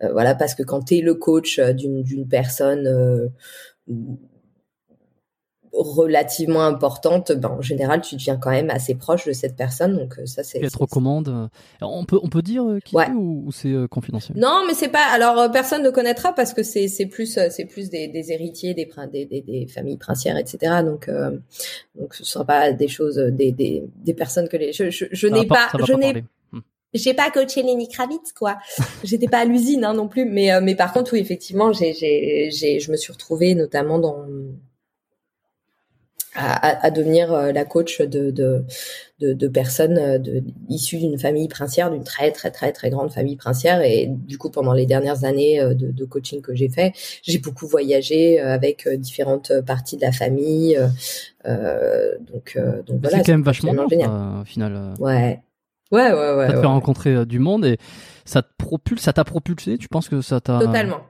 [0.00, 3.30] voilà, parce que quand tu es le coach d'une personne
[5.72, 9.96] relativement importante, ben, en général, tu deviens quand même assez proche de cette personne.
[9.96, 10.58] Donc euh, ça, c'est.
[10.62, 11.28] Elle te recommande.
[11.28, 11.48] Euh,
[11.80, 14.36] on peut, on peut dire euh, qui ou, c'est confidentiel?
[14.38, 15.04] Non, mais c'est pas.
[15.12, 18.88] Alors personne ne connaîtra parce que c'est, c'est plus, c'est plus des, des héritiers, des,
[19.10, 20.82] des, des, des, familles princières, etc.
[20.84, 21.10] Donc,
[21.98, 24.72] donc ce sera pas des choses, des, des, des personnes que les.
[24.72, 26.24] Je, je, n'ai pas, je n'ai.
[26.52, 26.60] Hmm.
[26.92, 28.58] J'ai pas coaché Lenny Kravitz, quoi.
[29.04, 32.50] J'étais pas à l'usine hein, non plus, mais mais par contre, oui, effectivement, j'ai j'ai
[32.50, 34.26] j'ai je me suis retrouvée notamment dans
[36.34, 38.64] à, à, devenir euh, la coach de, de,
[39.20, 43.12] de, de personnes euh, de, issues d'une famille princière, d'une très très très très grande
[43.12, 43.82] famille princière.
[43.82, 47.38] Et du coup, pendant les dernières années euh, de, de coaching que j'ai fait, j'ai
[47.38, 50.78] beaucoup voyagé avec différentes parties de la famille.
[51.46, 53.18] Euh, donc, donc voilà.
[53.18, 54.94] C'est quand même vachement bien, au final.
[54.98, 55.40] Ouais.
[55.90, 56.46] Ouais, ouais, ouais.
[56.46, 57.76] Ça te fait rencontrer du monde et
[58.24, 59.76] ça te propulse, ça t'a propulsé.
[59.76, 61.00] Tu penses que ça t'a totalement.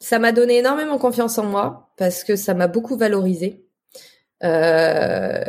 [0.00, 3.65] Ça m'a donné énormément confiance en moi parce que ça m'a beaucoup valorisé.
[4.44, 5.42] Euh,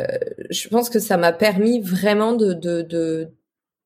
[0.49, 3.29] je pense que ça m'a permis vraiment de, de, de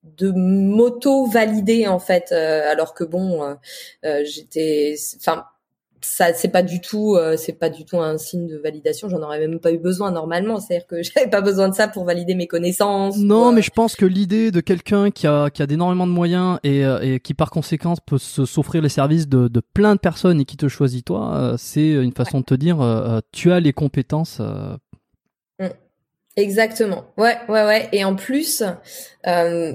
[0.04, 3.54] de m'auto valider en fait euh, alors que bon euh,
[4.06, 5.46] euh j'étais enfin
[6.04, 9.10] ça c'est pas du tout euh, c'est pas du tout un signe de validation.
[9.10, 10.60] J'en aurais même pas eu besoin normalement.
[10.60, 13.62] C'est à dire que j'avais pas besoin de ça pour valider mes connaissances non mais
[13.62, 17.20] je pense que l'idée de quelqu'un qui a qui a d'énormément de moyens et, et
[17.20, 20.58] qui par conséquent peut se s'offrir les services de, de plein de personnes et qui
[20.58, 22.80] te choisit toi c'est une façon de te dire
[23.32, 24.42] tu as les compétences
[26.38, 27.04] Exactement.
[27.18, 27.90] Ouais, ouais, ouais.
[27.92, 28.64] Et en plus,
[29.28, 29.74] euh,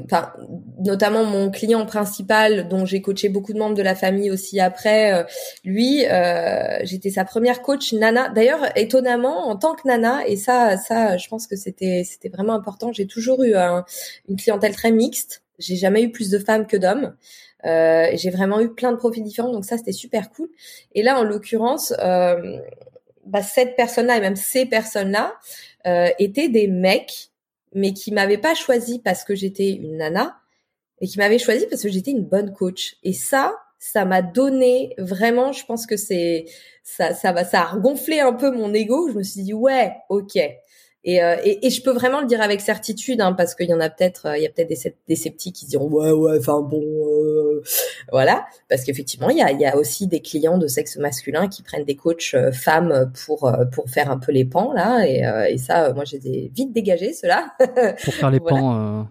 [0.78, 5.12] notamment mon client principal, dont j'ai coaché beaucoup de membres de la famille aussi après,
[5.12, 5.24] euh,
[5.64, 8.30] lui, euh, j'étais sa première coach nana.
[8.30, 12.54] D'ailleurs, étonnamment, en tant que nana, et ça, ça, je pense que c'était, c'était vraiment
[12.54, 12.90] important.
[12.90, 15.42] J'ai toujours eu une clientèle très mixte.
[15.58, 17.14] J'ai jamais eu plus de femmes que d'hommes.
[17.66, 20.48] Euh, j'ai vraiment eu plein de profils différents, donc ça, c'était super cool.
[20.94, 21.92] Et là, en l'occurrence,
[23.26, 25.34] bah, cette personne-là et même ces personnes-là
[25.86, 27.30] euh, étaient des mecs,
[27.74, 30.36] mais qui m'avaient pas choisi parce que j'étais une nana,
[31.00, 32.96] et qui m'avaient choisi parce que j'étais une bonne coach.
[33.02, 36.46] Et ça, ça m'a donné vraiment, je pense que c'est
[36.82, 39.08] ça, ça va, ça a regonflé un peu mon ego.
[39.10, 40.38] Je me suis dit ouais, ok.
[41.08, 43.72] Et, euh, et, et, je peux vraiment le dire avec certitude, hein, parce qu'il y
[43.72, 46.36] en a peut-être, euh, il y a peut-être des, des, sceptiques qui diront ouais ouais,
[46.36, 47.62] enfin bon, euh,
[48.10, 51.62] voilà, parce qu'effectivement il y a, y a aussi des clients de sexe masculin qui
[51.62, 55.92] prennent des coachs femmes pour pour faire un peu les pans là, et, et ça,
[55.92, 57.54] moi j'ai vite dégagé cela.
[58.02, 59.06] pour faire les pans.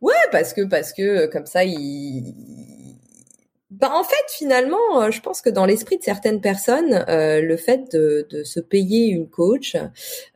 [0.00, 2.73] Ouais, parce que parce que comme ça ils
[3.80, 7.56] bah, en fait, finalement, euh, je pense que dans l'esprit de certaines personnes, euh, le
[7.56, 9.76] fait de, de, se payer une coach,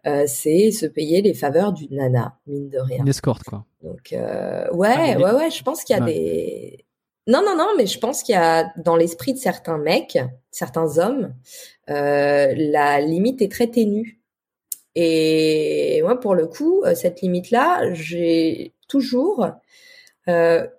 [0.06, 2.98] euh, c'est se payer les faveurs d'une nana, mine de rien.
[2.98, 3.64] Une escorte, quoi.
[3.82, 6.84] Donc, euh, ouais, ouais, ouais, je pense qu'il y a des...
[7.28, 10.18] Non, non, non, mais je pense qu'il y a dans l'esprit de certains mecs,
[10.50, 11.34] certains hommes,
[11.86, 14.20] la limite est très ténue.
[14.94, 19.46] Et moi, pour le coup, cette limite-là, j'ai toujours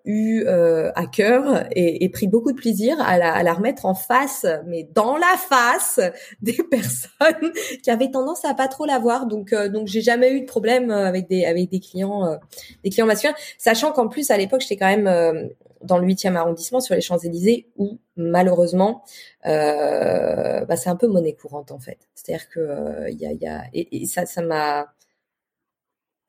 [0.05, 3.85] eu euh, à cœur et, et, pris beaucoup de plaisir à la, à la, remettre
[3.85, 5.99] en face, mais dans la face
[6.41, 7.51] des personnes
[7.83, 9.25] qui avaient tendance à pas trop la voir.
[9.25, 12.37] Donc, euh, donc j'ai jamais eu de problème avec des avec des clients euh,
[12.83, 15.49] des clients masculins, sachant qu'en plus à l'époque j'étais quand même
[15.81, 19.03] dans le 8e arrondissement sur les Champs Élysées où malheureusement
[19.45, 21.97] bah, c'est un peu monnaie courante en fait.
[22.13, 24.93] C'est-à-dire que il y a, y a et ça ça m'a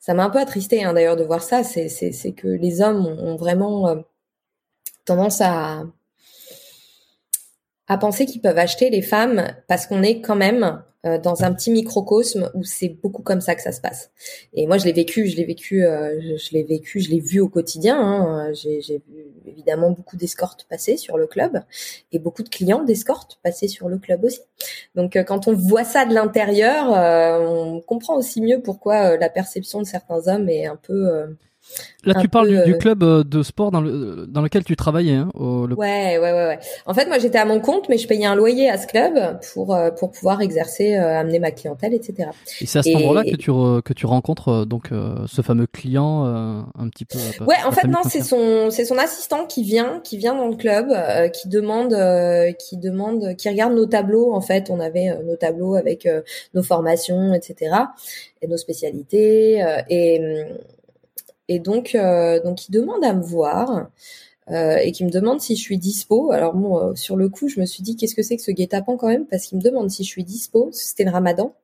[0.00, 1.62] ça m'a un peu attristé hein, d'ailleurs de voir ça.
[1.62, 3.96] C'est que les hommes ont, vraiment euh,
[5.04, 5.84] tendance à
[7.90, 11.52] à penser qu'ils peuvent acheter les femmes parce qu'on est quand même euh, dans un
[11.52, 14.12] petit microcosme où c'est beaucoup comme ça que ça se passe.
[14.54, 17.40] Et moi, je l'ai vécu, je l'ai vécu, euh, je, l'ai vécu, je l'ai vu
[17.40, 17.98] au quotidien.
[18.00, 18.52] Hein.
[18.52, 21.64] J'ai, vu évidemment beaucoup d'escortes passer sur le club
[22.12, 24.40] et beaucoup de clients d'escortes passer sur le club aussi.
[24.94, 26.90] Donc, euh, quand on voit ça de l'intérieur,
[27.40, 31.26] on comprend aussi mieux pourquoi la perception de certains hommes est un peu
[32.04, 35.14] Là, tu parles du, euh, club euh, de sport dans, le, dans lequel tu travaillais.
[35.14, 36.58] Hein, au, ouais, ouais, ouais, ouais.
[36.86, 39.38] En fait, moi, j'étais à mon compte, mais je payais un loyer à ce club
[39.52, 42.30] pour euh, pour pouvoir exercer, amener ma clientèle, etc.
[42.60, 44.90] Et c'est à ce moment-là que tu que tu rencontres donc
[45.26, 47.18] ce fameux client un petit peu.
[47.44, 50.56] Ouais, en fait, non, c'est son c'est son assistant qui vient qui vient dans le
[50.56, 50.88] club,
[51.32, 51.94] qui demande
[52.58, 54.32] qui demande qui regarde nos tableaux.
[54.32, 56.08] En fait, on avait nos tableaux avec
[56.54, 57.74] nos formations, etc.
[58.40, 60.46] et nos spécialités et
[61.50, 63.90] et donc, euh, donc il demande à me voir.
[64.50, 66.32] Euh, et qui me demande si je suis dispo.
[66.32, 68.50] Alors bon, euh, sur le coup, je me suis dit qu'est-ce que c'est que ce
[68.50, 70.70] guet-apens quand même, parce qu'il me demande si je suis dispo.
[70.72, 71.54] C'était le Ramadan.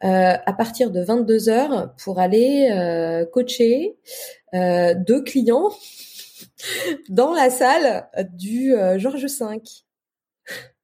[0.00, 2.70] à partir de 22 heures pour aller
[3.32, 3.96] coacher
[4.52, 5.70] deux clients
[7.08, 9.60] dans la salle du Georges V,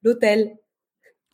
[0.03, 0.57] l'hôtel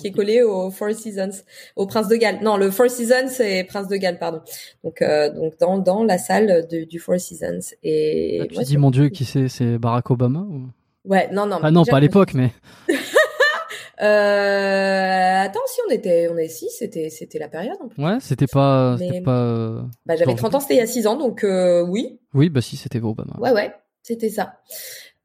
[0.01, 1.43] qui est collé au Four Seasons,
[1.75, 2.39] au Prince de Galles.
[2.41, 4.41] Non, le Four Seasons c'est Prince de Galles, pardon.
[4.83, 7.75] Donc, euh, donc dans dans la salle de, du Four Seasons.
[7.83, 9.47] Et tu dis mon Dieu, qui c'est?
[9.47, 10.67] C'est Barack Obama ou...
[11.05, 11.59] Ouais, non, non.
[11.61, 12.51] Ah non, pas à l'époque, mais.
[14.01, 17.77] euh, attends, si on était, on est si, c'était, c'était la période.
[17.81, 18.03] En plus.
[18.03, 19.39] Ouais, c'était pas, c'était pas.
[19.39, 22.19] Euh, bah, j'avais 30 ans, c'était il y a 6 ans, donc euh, oui.
[22.33, 23.33] Oui, bah si, c'était Obama.
[23.39, 23.73] Ouais, ouais,
[24.03, 24.59] c'était ça.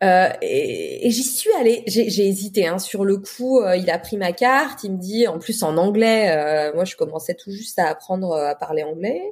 [0.05, 1.83] Euh, et, j'y suis allée.
[1.87, 2.67] J'ai hésité.
[2.67, 2.79] Hein.
[2.79, 4.85] Sur le coup, euh, il a pris ma carte.
[4.85, 6.31] Il me dit, en plus en anglais.
[6.31, 9.23] Euh, moi, je commençais tout juste à apprendre à parler anglais.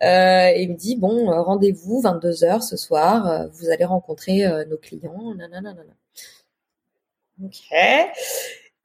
[0.00, 3.48] et il me dit, bon, rendez-vous 22 h ce soir.
[3.52, 5.34] vous allez rencontrer nos clients.
[5.34, 5.74] Nanana.
[7.42, 7.72] Ok.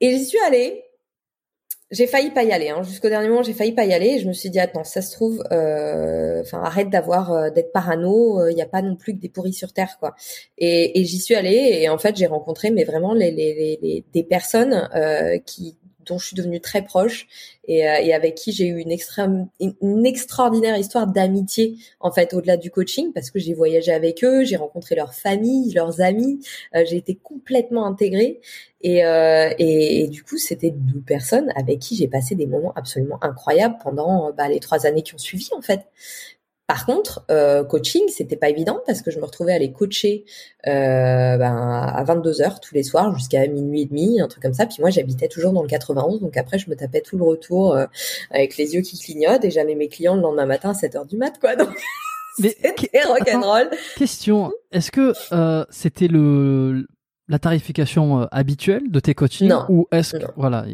[0.02, 0.89] Et j'y suis allée
[1.92, 2.70] j'ai failli pas y aller.
[2.70, 2.84] Hein.
[2.84, 4.20] Jusqu'au dernier moment, j'ai failli pas y aller.
[4.20, 8.46] Je me suis dit, attends, ça se trouve, euh, enfin, arrête d'avoir, euh, d'être parano.
[8.46, 10.16] Il euh, n'y a pas non plus que des pourris sur terre, quoi.
[10.58, 11.80] Et, et j'y suis allée.
[11.82, 14.88] Et en fait, j'ai rencontré, mais vraiment les, les, les, des personnes
[15.46, 15.78] qui
[16.10, 17.28] dont je suis devenue très proche
[17.68, 23.14] et, et avec qui j'ai eu une, extraordinaire histoire d'amitié en fait au-delà du coaching
[23.14, 26.40] parce que j'ai voyagé avec eux, j'ai rencontré leurs familles, leurs amis,
[26.74, 28.42] j'ai été complètement intégrée
[28.82, 33.20] et, euh, et, du coup, c'était deux personnes avec qui j'ai passé des moments absolument
[33.22, 35.82] incroyables pendant bah, les trois années qui ont suivi, en fait.
[36.70, 40.24] Par contre, euh, coaching, c'était pas évident parce que je me retrouvais à les coacher
[40.68, 44.54] euh, ben, à 22 heures tous les soirs jusqu'à minuit et demi, un truc comme
[44.54, 44.68] ça.
[44.68, 47.74] Puis moi, j'habitais toujours dans le 91, donc après, je me tapais tout le retour
[47.74, 47.88] euh,
[48.30, 51.06] avec les yeux qui clignotent et j'avais mes clients le lendemain matin à 7 heures
[51.08, 51.56] du mat, quoi.
[51.56, 51.76] Donc
[52.40, 53.72] c'était rock'n'roll.
[53.98, 56.86] Question est-ce que euh, c'était le
[57.28, 59.66] la tarification euh, habituelle de tes coachings non.
[59.70, 60.66] ou est-ce que voilà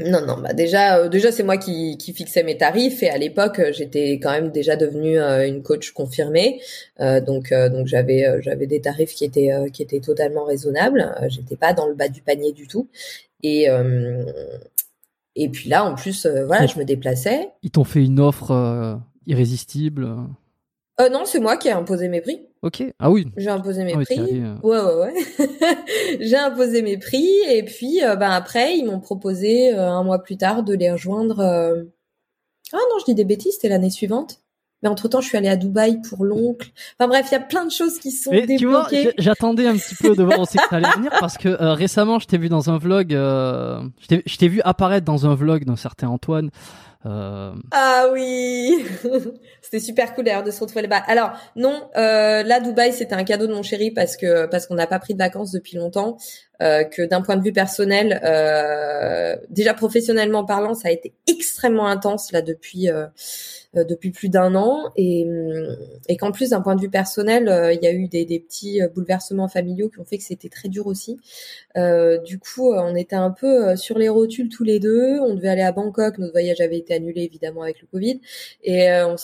[0.00, 3.18] Non, non, bah déjà, euh, déjà c'est moi qui, qui fixais mes tarifs et à
[3.18, 6.60] l'époque j'étais quand même déjà devenue euh, une coach confirmée,
[6.98, 11.86] donc donc j'avais j'avais des tarifs qui étaient qui étaient totalement raisonnables, j'étais pas dans
[11.86, 12.88] le bas du panier du tout
[13.42, 13.66] et
[15.34, 17.48] et puis là en plus voilà je me déplaçais.
[17.64, 20.16] Ils t'ont fait une offre irrésistible.
[21.00, 22.40] Euh, non, c'est moi qui ai imposé mes prix.
[22.62, 22.82] Ok.
[22.98, 23.26] Ah oui.
[23.36, 24.42] J'ai imposé mes ah prix.
[24.42, 24.56] Euh.
[24.62, 26.18] Ouais, ouais, ouais.
[26.20, 30.22] j'ai imposé mes prix et puis, euh, ben après, ils m'ont proposé euh, un mois
[30.22, 31.40] plus tard de les rejoindre.
[31.40, 33.54] Ah non, je dis des bêtises.
[33.54, 34.40] C'était l'année suivante.
[34.82, 36.70] Mais entre temps, je suis allée à Dubaï pour l'oncle.
[36.98, 39.12] Enfin bref, il y a plein de choses qui sont débloquées.
[39.18, 42.26] J'attendais un petit peu de voir aussi que ça allait venir parce que récemment, je
[42.26, 43.10] t'ai vu dans un vlog.
[43.10, 46.50] je t'ai vu apparaître dans un vlog d'un certain Antoine
[47.06, 47.54] Euh...
[47.70, 48.84] Ah oui,
[49.62, 51.02] c'était super cool d'ailleurs de se retrouver là-bas.
[51.06, 54.74] Alors non, euh, là Dubaï c'était un cadeau de mon chéri parce que parce qu'on
[54.74, 56.16] n'a pas pris de vacances depuis longtemps.
[56.60, 61.86] Euh, que d'un point de vue personnel, euh, déjà professionnellement parlant, ça a été extrêmement
[61.86, 63.06] intense là depuis euh,
[63.76, 65.26] euh, depuis plus d'un an et,
[66.08, 68.40] et qu'en plus d'un point de vue personnel, euh, il y a eu des, des,
[68.40, 71.18] petits euh, bouleversements familiaux qui ont fait que c'était très dur aussi.
[72.24, 75.20] du coup, on était un peu sur les rotules tous les deux.
[75.20, 78.20] On devait aller à Bangkok, notre voyage avait été annulé évidemment avec le Covid.
[78.64, 79.16] Et on,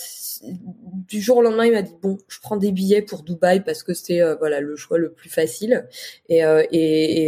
[1.08, 3.82] du jour au lendemain, il m'a dit bon, je prends des billets pour Dubaï parce
[3.82, 5.86] que c'est voilà le choix le plus facile.
[6.28, 7.23] Et, et, et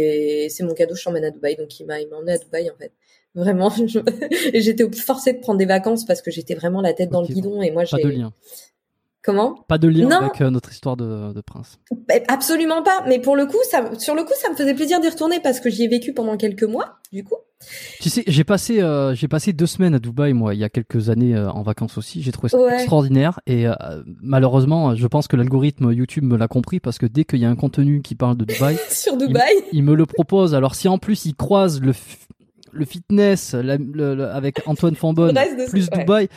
[0.49, 1.55] c'est mon cadeau, je t'emmène à Dubaï.
[1.55, 2.91] Donc il m'a emmené à Dubaï en fait.
[3.35, 3.71] Vraiment,
[4.53, 7.27] et j'étais forcée de prendre des vacances parce que j'étais vraiment la tête dans le
[7.27, 8.01] guidon et moi j'ai.
[8.01, 8.33] Pas de lien.
[9.27, 9.55] Comment?
[9.67, 11.79] Pas de lien avec euh, notre histoire de, de, prince.
[12.07, 13.03] Bah, absolument pas.
[13.09, 15.59] Mais pour le coup, ça, sur le coup, ça me faisait plaisir d'y retourner parce
[15.59, 17.35] que j'y ai vécu pendant quelques mois, du coup.
[17.99, 20.69] Tu sais, j'ai passé, euh, j'ai passé deux semaines à Dubaï, moi, il y a
[20.69, 22.21] quelques années euh, en vacances aussi.
[22.21, 23.65] J'ai trouvé ça extraordinaire et
[24.21, 27.49] malheureusement, je pense que l'algorithme YouTube me l'a compris parce que dès qu'il y a
[27.49, 30.55] un contenu qui parle de Dubaï, sur Dubaï, il, il, me le propose.
[30.55, 31.91] Alors si en plus il croise le
[32.71, 35.37] le fitness avec Antoine Fambonne
[35.69, 36.29] plus Dubaï.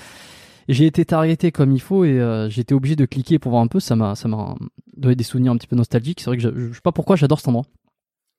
[0.70, 3.66] J'ai été targeté comme il faut et euh, été obligé de cliquer pour voir un
[3.66, 3.80] peu.
[3.80, 4.55] Ça m'a, ça m'a
[4.97, 6.20] donné des souvenirs un petit peu nostalgiques.
[6.20, 7.66] C'est vrai que je, je sais pas pourquoi j'adore cet endroit.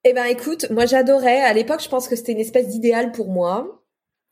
[0.06, 1.42] Eh ben écoute, moi j'adorais.
[1.42, 3.81] À l'époque, je pense que c'était une espèce d'idéal pour moi.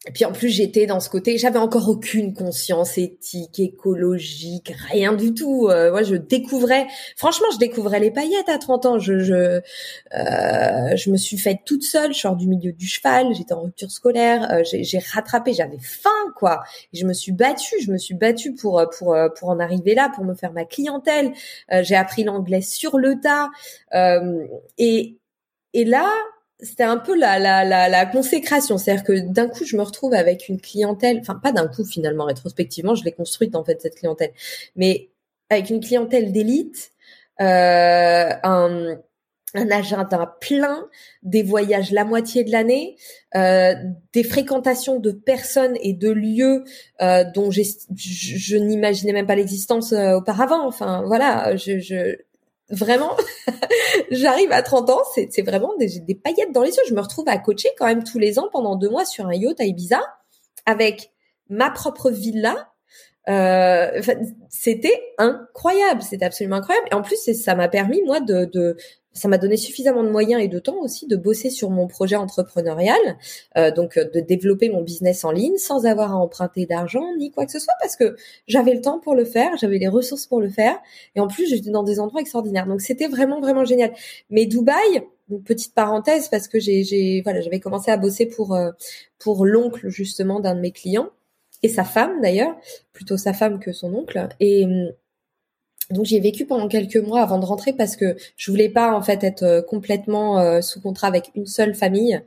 [0.07, 5.11] Et puis en plus, j'étais dans ce côté, j'avais encore aucune conscience éthique, écologique, rien
[5.11, 5.67] du tout.
[5.67, 8.97] Euh, moi, je découvrais, franchement, je découvrais les paillettes à 30 ans.
[8.97, 13.33] Je, je, euh, je me suis faite toute seule, je sors du milieu du cheval,
[13.35, 16.61] j'étais en rupture scolaire, euh, j'ai rattrapé, j'avais faim, quoi.
[16.93, 20.09] Et je me suis battue, je me suis battue pour pour pour en arriver là,
[20.15, 21.33] pour me faire ma clientèle.
[21.71, 23.49] Euh, j'ai appris l'anglais sur le tas.
[23.93, 24.45] Euh,
[24.77, 25.17] et
[25.73, 26.09] et là,
[26.61, 28.77] c'était un peu la, la, la, la consécration.
[28.77, 32.25] C'est-à-dire que d'un coup, je me retrouve avec une clientèle, enfin pas d'un coup finalement,
[32.25, 34.31] rétrospectivement, je l'ai construite en fait, cette clientèle,
[34.75, 35.09] mais
[35.49, 36.91] avec une clientèle d'élite,
[37.41, 38.97] euh, un,
[39.55, 40.87] un agenda plein,
[41.23, 42.97] des voyages la moitié de l'année,
[43.35, 43.73] euh,
[44.13, 46.65] des fréquentations de personnes et de lieux
[47.01, 47.61] euh, dont je,
[47.95, 50.67] je n'imaginais même pas l'existence euh, auparavant.
[50.67, 52.17] Enfin voilà, je, je
[52.69, 53.15] vraiment,
[54.11, 56.83] j'arrive à 30 ans, c'est vraiment des, paillettes dans les yeux.
[56.87, 59.33] Je me retrouve à coacher quand même tous les ans pendant deux mois sur un
[59.33, 60.01] yacht à Ibiza
[60.65, 61.11] avec
[61.49, 62.71] ma propre villa.
[63.27, 64.01] Euh,
[64.49, 66.87] c'était incroyable, c'était absolument incroyable.
[66.91, 68.77] Et en plus, ça m'a permis moi de, de
[69.19, 72.15] ça m'a donné suffisamment de moyens et de temps aussi de bosser sur mon projet
[72.15, 72.99] entrepreneurial,
[73.57, 77.31] euh, donc euh, de développer mon business en ligne sans avoir à emprunter d'argent ni
[77.31, 78.15] quoi que ce soit parce que
[78.47, 80.79] j'avais le temps pour le faire, j'avais les ressources pour le faire
[81.15, 82.67] et en plus j'étais dans des endroits extraordinaires.
[82.67, 83.93] Donc c'était vraiment vraiment génial.
[84.29, 88.71] Mais Dubaï, une petite parenthèse parce que j'ai voilà j'avais commencé à bosser pour euh,
[89.19, 91.09] pour l'oncle justement d'un de mes clients
[91.61, 92.55] et sa femme d'ailleurs,
[92.93, 94.91] plutôt sa femme que son oncle et hum,
[95.89, 99.01] donc j'ai vécu pendant quelques mois avant de rentrer parce que je voulais pas en
[99.01, 102.21] fait être euh, complètement euh, sous contrat avec une seule famille.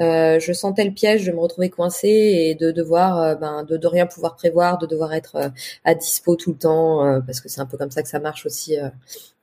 [0.00, 3.86] Euh, je sentais le piège de me retrouver coincée et de devoir ben de, de
[3.86, 5.52] rien pouvoir prévoir, de devoir être
[5.84, 8.46] à dispo tout le temps parce que c'est un peu comme ça que ça marche
[8.46, 8.76] aussi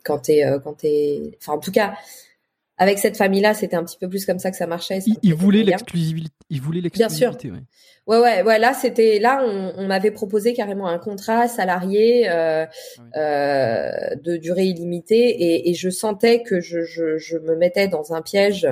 [0.03, 1.31] quand t'es quand t'es.
[1.39, 1.93] Enfin en tout cas
[2.77, 4.99] avec cette famille-là, c'était un petit peu plus comme ça que ça marchait.
[5.21, 6.31] Il, voulait l'exclusivité.
[6.49, 7.49] Il voulait l'exclusivité.
[7.49, 7.61] Bien sûr.
[8.07, 8.57] Ouais, ouais, ouais.
[8.57, 12.65] Là, c'était là, on, on m'avait proposé carrément un contrat salarié euh,
[12.97, 17.87] ah euh, de durée illimitée, et, et, je sentais que je, je, je, me mettais
[17.87, 18.67] dans un piège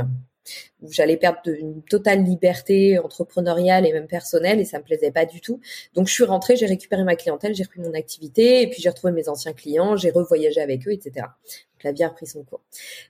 [0.82, 5.26] où j'allais perdre une totale liberté entrepreneuriale et même personnelle, et ça me plaisait pas
[5.26, 5.60] du tout.
[5.94, 8.90] Donc, je suis rentrée, j'ai récupéré ma clientèle, j'ai repris mon activité, et puis j'ai
[8.90, 11.12] retrouvé mes anciens clients, j'ai revoyagé avec eux, etc.
[11.16, 12.62] Donc, la vie a repris son cours.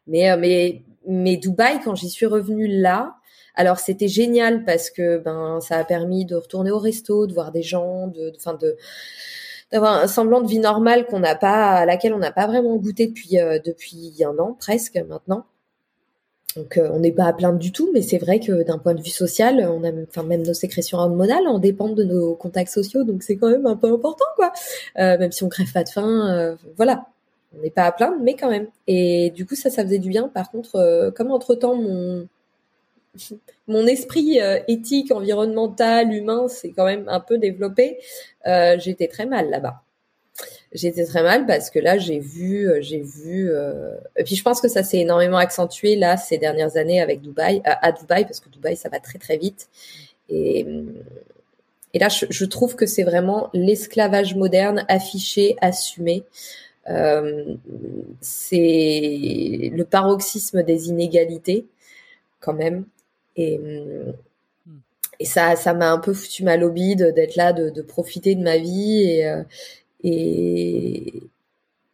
[0.08, 3.16] Mais, euh, mais, mais Dubaï, quand j'y suis revenue là,
[3.56, 7.52] alors c'était génial parce que ben ça a permis de retourner au resto, de voir
[7.52, 8.78] des gens, de, enfin de,
[9.72, 12.76] d'avoir un semblant de vie normale qu'on n'a pas, à laquelle on n'a pas vraiment
[12.78, 15.46] goûté depuis euh, depuis un an presque maintenant.
[16.60, 18.94] Donc euh, on n'est pas à plaindre du tout, mais c'est vrai que d'un point
[18.94, 19.68] de vue social,
[20.08, 23.66] enfin même nos sécrétions hormonales en dépendent de nos contacts sociaux, donc c'est quand même
[23.66, 24.52] un peu important quoi.
[24.98, 27.06] Euh, même si on crève pas de faim, voilà,
[27.58, 28.68] on n'est pas à plaindre, mais quand même.
[28.88, 30.28] Et du coup ça, ça faisait du bien.
[30.28, 32.28] Par contre, comme entre temps mon
[33.68, 38.00] mon esprit euh, éthique, environnemental, humain, c'est quand même un peu développé.
[38.48, 39.82] Euh, j'étais très mal là-bas.
[40.72, 43.52] J'étais très mal parce que là, j'ai vu, euh, j'ai vu.
[44.16, 47.62] Et puis je pense que ça s'est énormément accentué là ces dernières années avec Dubaï,
[47.66, 49.68] à Dubaï, parce que Dubaï, ça va très très vite.
[50.30, 50.66] Et
[51.94, 56.24] et là, je, je trouve que c'est vraiment l'esclavage moderne affiché, assumé.
[56.88, 57.56] Euh,
[58.22, 61.66] c'est le paroxysme des inégalités
[62.40, 62.86] quand même.
[63.36, 63.60] Et,
[65.20, 68.36] et ça, ça m'a un peu foutu mal au bide d'être là, de, de, profiter
[68.36, 69.32] de ma vie et,
[70.04, 71.14] et,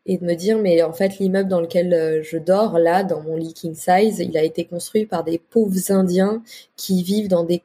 [0.05, 3.21] et de me dire mais en fait l'immeuble dans lequel euh, je dors là dans
[3.21, 6.43] mon leaking size il a été construit par des pauvres indiens
[6.75, 7.63] qui vivent dans des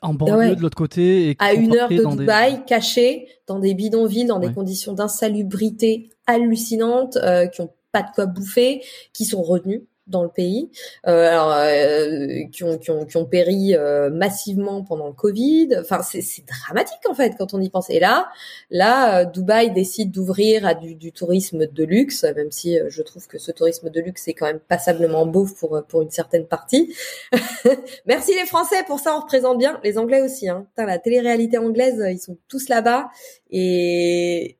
[0.00, 4.26] en banlieue de l'autre côté et à une heure de Dubaï cachés dans des bidonvilles
[4.26, 8.82] dans des conditions d'insalubrité hallucinantes euh, qui ont pas de quoi bouffer
[9.12, 10.70] qui sont retenus dans le pays,
[11.06, 15.76] euh, alors, euh, qui, ont, qui, ont, qui ont péri euh, massivement pendant le Covid.
[15.80, 17.88] Enfin, c'est dramatique en fait quand on y pense.
[17.88, 18.28] Et là,
[18.70, 23.02] là, euh, Dubaï décide d'ouvrir à du, du, tourisme de luxe, même si euh, je
[23.02, 26.46] trouve que ce tourisme de luxe est quand même passablement beau pour pour une certaine
[26.46, 26.94] partie.
[28.06, 29.80] Merci les Français pour ça, on représente bien.
[29.84, 30.48] Les Anglais aussi.
[30.48, 30.66] Hein.
[30.70, 33.08] Putain, la télé-réalité anglaise, ils sont tous là-bas
[33.50, 34.58] et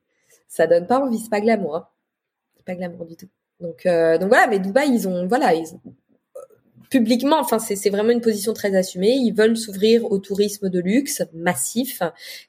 [0.48, 1.18] ça donne pas envie.
[1.18, 1.76] C'est pas glamour.
[1.76, 1.88] Hein.
[2.56, 3.28] C'est pas glamour du tout.
[3.62, 5.66] Donc, euh, donc voilà, mais Dubaï, ils ont, voilà, ils,
[6.90, 9.12] publiquement, enfin, c'est vraiment une position très assumée.
[9.12, 12.02] Ils veulent s'ouvrir au tourisme de luxe massif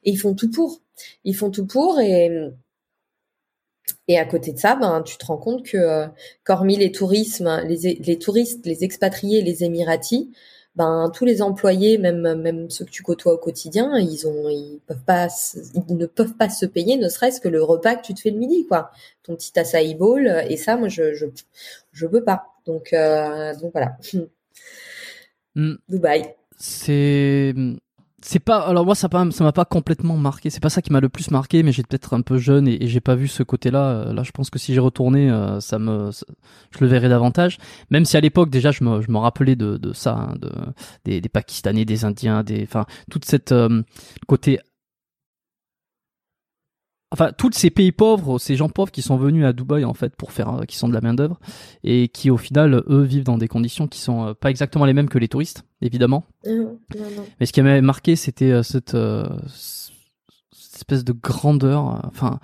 [0.04, 0.82] et ils font tout pour.
[1.24, 2.30] Ils font tout pour et
[4.08, 6.06] et à côté de ça, ben, tu te rends compte que, euh,
[6.44, 10.30] qu'hormis les tourismes, les, les touristes, les expatriés, les Émiratis,
[10.76, 14.80] ben tous les employés, même même ceux que tu côtoies au quotidien, ils ont ils
[14.86, 15.28] peuvent pas
[15.88, 18.30] ils ne peuvent pas se payer, ne serait-ce que le repas que tu te fais
[18.30, 18.90] le midi, quoi.
[19.22, 21.26] Ton petit acai bowl et ça, moi je je
[21.92, 22.46] je peux pas.
[22.66, 23.96] Donc euh, donc voilà.
[25.56, 25.74] Mm.
[25.88, 26.34] Dubaï.
[26.58, 27.54] C'est
[28.26, 30.48] c'est pas alors moi ça pas m'a pas complètement marqué.
[30.48, 32.86] C'est pas ça qui m'a le plus marqué mais j'étais peut-être un peu jeune et,
[32.86, 33.90] j'ai pas vu ce côté-là.
[33.90, 37.58] Euh, là je pense que si j'ai retourné euh, ça me je le verrais davantage.
[37.90, 40.50] Même si à l'époque déjà je me je me rappelais de de ça hein, de
[41.04, 43.82] des, des pakistanais des indiens des enfin toute cette euh,
[44.26, 44.58] côté
[47.14, 50.16] enfin tous ces pays pauvres, ces gens pauvres qui sont venus à Dubaï en fait
[50.16, 51.38] pour faire, euh, qui sont de la main d'œuvre
[51.84, 54.92] et qui au final eux vivent dans des conditions qui sont euh, pas exactement les
[54.92, 56.24] mêmes que les touristes, évidemment.
[56.44, 58.96] Mais ce qui m'a marqué, c'était euh, cette,
[60.50, 62.02] cette, espèce de grandeur.
[62.04, 62.40] Enfin,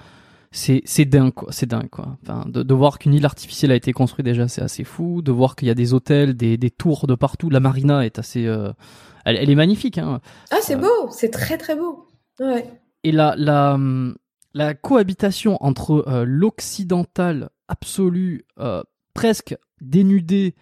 [0.53, 2.17] c'est c'est dingue quoi, c'est dingue quoi.
[2.23, 5.21] Enfin, de, de voir qu'une île artificielle a été construite déjà, c'est assez fou.
[5.21, 7.51] De voir qu'il y a des hôtels, des, des tours de partout.
[7.51, 9.99] La marina est assez, elle, elle, est magnifique.
[9.99, 10.21] Hein.
[10.53, 12.07] Ah, c'est beau, c'est très très beau.
[12.39, 12.65] Ouais.
[13.03, 14.15] Et la la hum,
[14.53, 18.83] la cohabitation entre euh, l'occidental absolu, euh,
[19.15, 20.55] presque dénudé,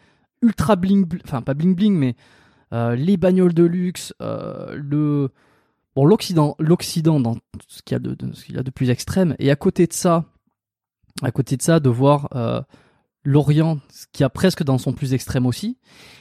[0.42, 2.14] ultra bling, enfin pas bling bling, mais
[2.72, 4.12] euh, les bagnoles de luxe,
[5.96, 6.56] l'Occident,
[7.20, 10.24] dans ce qu'il y a de, plus extrême, et à côté de ça,
[11.22, 12.28] à côté de ça, de voir
[13.24, 15.78] l'Orient, ce qui a presque dans son plus extrême aussi,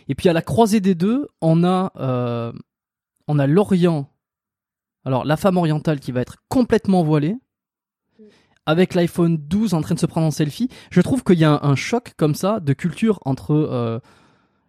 [0.07, 2.01] et puis à la croisée des deux, on a
[3.27, 4.09] l'Orient.
[5.03, 7.37] Alors la femme orientale qui va être complètement voilée,
[8.67, 10.69] avec l'iPhone 12 en train de se prendre en selfie.
[10.91, 13.99] Je trouve qu'il y a un, choc comme ça de culture entre euh,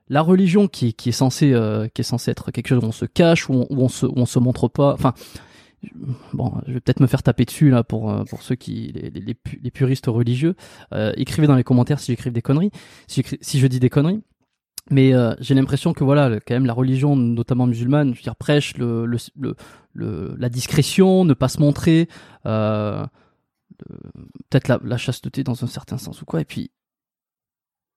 [0.08, 3.04] la religion qui, est censée euh, qui est censée être quelque chose où on se
[3.04, 4.92] cache, où on, où se montre pas.
[4.92, 5.14] Enfin,
[6.32, 9.70] bon, je vais peut-être me faire taper dessus là pour euh, pour ceux qui les,
[9.70, 10.54] puristes religieux.
[11.16, 12.70] écrivez dans les commentaires si j'écris des conneries,
[13.08, 14.22] si, je dis des conneries.
[14.90, 18.74] Mais j'ai l'impression que voilà, quand même, la religion, notamment musulmane, je veux dire, prêche
[18.78, 22.08] la discrétion, ne pas se montrer.
[24.50, 26.40] Peut-être la, chasteté dans un certain sens ou quoi.
[26.40, 26.70] Et puis,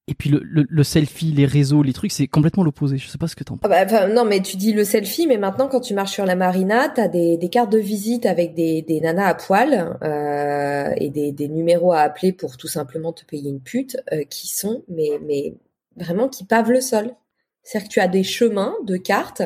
[0.08, 2.98] et puis le, le, selfie, les réseaux, les trucs, c'est complètement l'opposé.
[2.98, 3.72] Je sais pas ce que t'en penses.
[3.74, 6.36] Ah bah, non, mais tu dis le selfie, mais maintenant quand tu marches sur la
[6.36, 11.10] marina, t'as des, des cartes de visite avec des, des nanas à poil euh, et
[11.10, 14.84] des, des numéros à appeler pour tout simplement te payer une pute, euh, qui sont
[14.90, 15.54] mais mais
[15.96, 17.16] vraiment qui pavent le sol.
[17.64, 19.44] C'est-à-dire que tu as des chemins de cartes.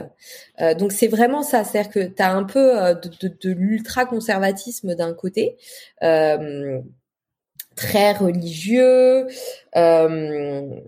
[0.61, 1.63] Euh, donc c'est vraiment ça.
[1.63, 5.57] C'est-à-dire que tu as un peu euh, de, de, l'ultra-conservatisme d'un côté,
[6.03, 6.79] euh,
[7.75, 9.27] très religieux,
[9.73, 10.81] ben,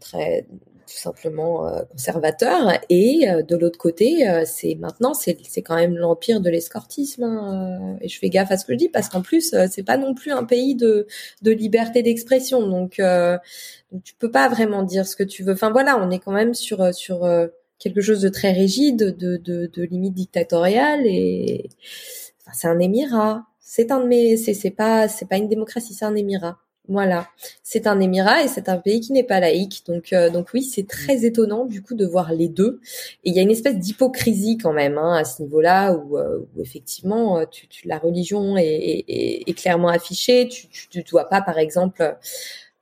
[0.00, 0.46] très
[0.86, 2.72] tout simplement euh, conservateur.
[2.90, 7.24] Et euh, de l'autre côté, euh, c'est maintenant, c'est quand même l'empire de l'escortisme.
[7.24, 9.96] Hein, et je fais gaffe à ce que je dis parce qu'en plus, c'est pas
[9.96, 11.06] non plus un pays de,
[11.42, 12.66] de liberté d'expression.
[12.66, 13.00] Donc,
[13.92, 15.52] donc, tu peux pas vraiment dire ce que tu veux.
[15.52, 17.28] Enfin voilà, on est quand même sur sur
[17.78, 21.06] quelque chose de très rigide, de, de, de limite dictatoriale.
[21.06, 21.68] Et
[22.42, 23.44] enfin, c'est un émirat.
[23.60, 26.58] C'est un mais c'est c'est pas c'est pas une démocratie, c'est un émirat.
[26.86, 27.28] Voilà,
[27.62, 29.84] c'est un émirat et c'est un pays qui n'est pas laïque.
[29.86, 32.80] Donc, euh, donc oui, c'est très étonnant du coup de voir les deux.
[33.24, 36.40] Et il y a une espèce d'hypocrisie quand même hein, à ce niveau-là, où, euh,
[36.54, 40.46] où effectivement, euh, tu, tu, la religion est, est, est, clairement affichée.
[40.46, 42.18] Tu, tu, tu dois pas, par exemple,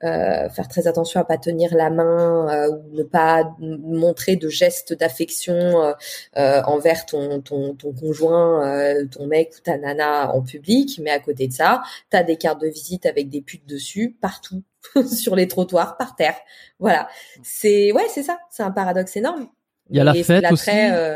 [0.03, 4.49] euh, faire très attention à pas tenir la main euh, ou ne pas montrer de
[4.49, 5.93] gestes d'affection
[6.35, 10.99] euh, envers ton, ton, ton conjoint, ton mec ou ta nana en public.
[11.01, 11.81] Mais à côté de ça,
[12.11, 14.63] tu as des cartes de visite avec des putes dessus partout,
[15.07, 16.35] sur les trottoirs, par terre.
[16.79, 17.07] Voilà.
[17.41, 18.39] C'est ouais, c'est ça.
[18.49, 19.47] C'est un paradoxe énorme.
[19.89, 20.69] Il y a la fête aussi.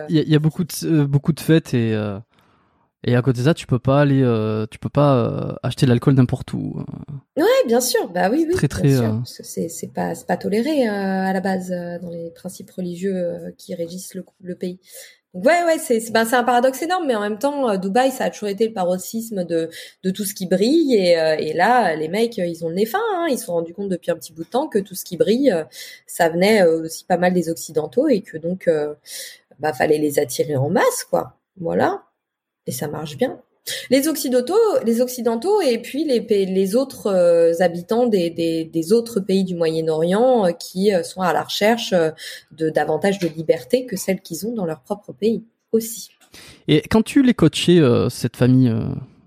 [0.09, 1.95] Il y, a, beaucoup de beaucoup de fêtes et
[3.03, 5.86] et à côté de ça, tu peux pas aller, euh, tu peux pas euh, acheter
[5.86, 6.84] de l'alcool n'importe où.
[7.36, 8.10] Ouais, bien sûr.
[8.10, 8.56] Bah oui, oui.
[8.56, 8.95] Très, très.
[8.98, 13.76] Euh, c'est c'est pas c'est pas toléré à la base dans les principes religieux qui
[13.76, 14.80] régissent le, le pays.
[15.34, 18.30] Ouais, ouais, c'est ben, c'est un paradoxe énorme, mais en même temps, Dubaï, ça a
[18.32, 19.69] toujours été le paroxysme de
[20.03, 20.95] de tout ce qui brille.
[20.95, 22.98] Et et là, les mecs, ils ont le nez fin.
[23.14, 25.06] Hein, ils se sont rendus compte depuis un petit bout de temps que tout ce
[25.06, 25.53] qui brille,
[26.07, 28.68] ça venait aussi pas mal des occidentaux et que donc,
[29.60, 31.36] bah, fallait les attirer en masse, quoi.
[31.60, 32.07] Voilà
[32.68, 33.39] et ça marche bien.
[33.89, 39.19] Les occidentaux, les occidentaux et puis les, les autres euh, habitants des, des, des, autres
[39.19, 41.94] pays du Moyen-Orient euh, qui euh, sont à la recherche
[42.52, 46.11] de davantage de liberté que celles qu'ils ont dans leur propre pays aussi.
[46.68, 48.73] Et quand tu les coachais, cette famille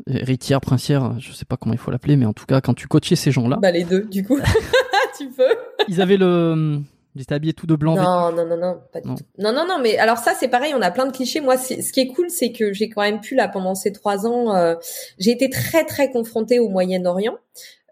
[0.07, 2.89] héritière, princière, je sais pas comment il faut l'appeler, mais en tout cas, quand tu
[2.89, 3.59] coachais ces gens-là.
[3.61, 4.39] Bah les deux, du coup.
[5.19, 5.57] tu peux.
[5.89, 6.81] Ils avaient le
[7.21, 7.95] ils étaient habillés tout de blanc.
[7.95, 9.25] Non, non, non, non, pas du tout.
[9.39, 11.41] Non, non, non, mais alors ça, c'est pareil, on a plein de clichés.
[11.41, 14.27] Moi, ce qui est cool, c'est que j'ai quand même pu, là, pendant ces trois
[14.27, 14.75] ans, euh,
[15.19, 17.37] j'ai été très, très confrontée au Moyen-Orient.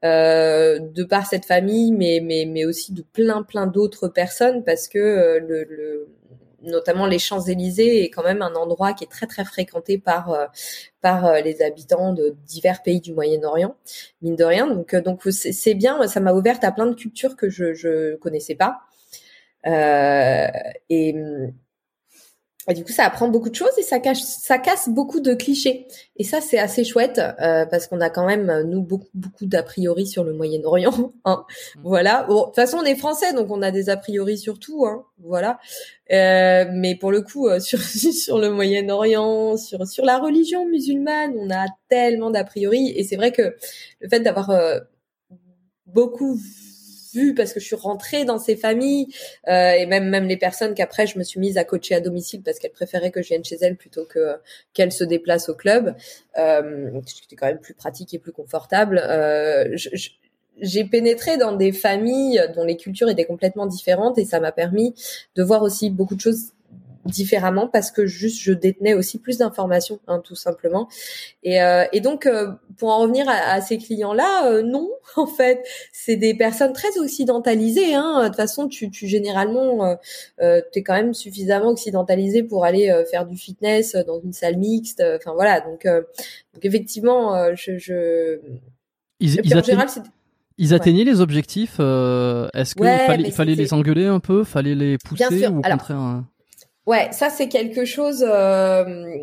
[0.05, 4.87] Euh, de par cette famille, mais mais mais aussi de plein plein d'autres personnes, parce
[4.87, 6.09] que euh, le, le
[6.63, 10.47] notamment les Champs-Élysées est quand même un endroit qui est très très fréquenté par euh,
[11.01, 13.75] par les habitants de divers pays du Moyen-Orient,
[14.23, 14.69] mine de rien.
[14.69, 18.55] Donc donc c'est bien, ça m'a ouverte à plein de cultures que je je connaissais
[18.55, 18.79] pas.
[19.69, 20.47] Euh,
[20.89, 21.15] et,
[22.75, 25.87] du coup, ça apprend beaucoup de choses et ça cache, ça casse beaucoup de clichés.
[26.17, 29.63] Et ça, c'est assez chouette euh, parce qu'on a quand même nous beaucoup beaucoup d'a
[29.63, 31.13] priori sur le Moyen-Orient.
[31.25, 31.45] Hein.
[31.77, 31.81] Mm.
[31.83, 32.25] Voilà.
[32.29, 34.85] Bon, de toute façon, on est français, donc on a des a priori sur tout.
[34.87, 35.05] Hein.
[35.19, 35.59] Voilà.
[36.13, 41.33] Euh, mais pour le coup, euh, sur sur le Moyen-Orient, sur sur la religion musulmane,
[41.39, 42.93] on a tellement d'a priori.
[42.97, 43.57] Et c'est vrai que
[44.01, 44.51] le fait d'avoir
[45.87, 46.39] beaucoup
[47.13, 49.09] vu parce que je suis rentrée dans ces familles
[49.49, 52.43] euh, et même même les personnes qu'après je me suis mise à coacher à domicile
[52.43, 54.37] parce qu'elles préféraient que je vienne chez elles plutôt que
[54.75, 55.95] qu'elles se déplacent au club.
[56.39, 59.01] Euh, C'était quand même plus pratique et plus confortable.
[59.05, 59.77] Euh,
[60.61, 64.95] j'ai pénétré dans des familles dont les cultures étaient complètement différentes et ça m'a permis
[65.37, 66.53] de voir aussi beaucoup de choses
[67.09, 70.89] différemment parce que juste je détenais aussi plus d'informations, hein, tout simplement.
[71.43, 75.65] Et, euh, et donc, euh, pour en revenir à, ces clients-là, euh, non, en fait,
[75.93, 77.95] c'est des personnes très occidentalisées.
[77.95, 78.23] Hein.
[78.23, 79.97] De toute façon, tu, tu généralement,
[80.41, 84.59] euh, tu es quand même suffisamment occidentalisé pour aller faire du fitness dans une salle
[84.59, 85.03] mixte.
[85.17, 88.39] Enfin voilà, donc, donc effectivement, je, je...
[89.21, 89.63] Ils, ils,
[90.61, 91.81] ils atteignaient les objectifs.
[91.81, 96.25] Est-ce qu'il fallait, fallait les engueuler un peu, fallait les pousser ou au contraire
[96.89, 98.25] Ouais, ça c'est quelque chose.
[98.27, 99.15] Euh...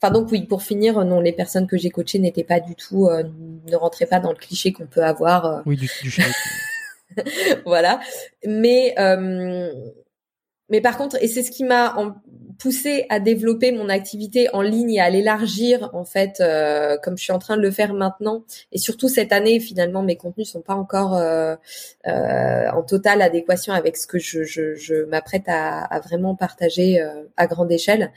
[0.00, 3.06] Enfin donc oui, pour finir, non, les personnes que j'ai coachées n'étaient pas du tout,
[3.08, 3.24] euh,
[3.66, 5.44] ne rentraient pas dans le cliché qu'on peut avoir.
[5.44, 5.60] Euh.
[5.66, 6.22] Oui, du, du
[7.66, 7.98] voilà,
[8.46, 9.72] mais euh,
[10.68, 11.96] mais par contre, et c'est ce qui m'a
[12.58, 17.24] poussé à développer mon activité en ligne et à l'élargir en fait euh, comme je
[17.24, 18.44] suis en train de le faire maintenant.
[18.72, 21.56] Et surtout cette année finalement mes contenus sont pas encore euh,
[22.06, 27.00] euh, en totale adéquation avec ce que je, je, je m'apprête à, à, vraiment partager
[27.00, 28.12] euh, à grande échelle.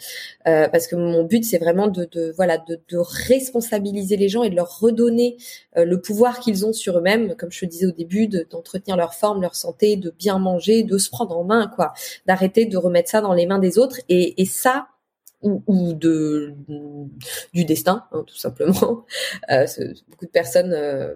[0.48, 4.44] Euh, parce que mon but c'est vraiment de, de voilà de, de, responsabiliser les gens
[4.44, 5.38] et de leur redonner
[5.78, 7.36] euh, le pouvoir qu'ils ont sur eux-mêmes.
[7.36, 10.98] Comme je te disais au début d'entretenir leur forme leur santé de bien manger de
[10.98, 11.94] se prendre en main quoi.
[12.26, 14.88] D'arrêter de remettre ça dans les mains des autres et et, ça,
[15.42, 16.54] ou, ou, de
[17.54, 19.06] du destin, hein, tout simplement.
[19.52, 19.66] Euh,
[20.10, 21.14] beaucoup de personnes euh,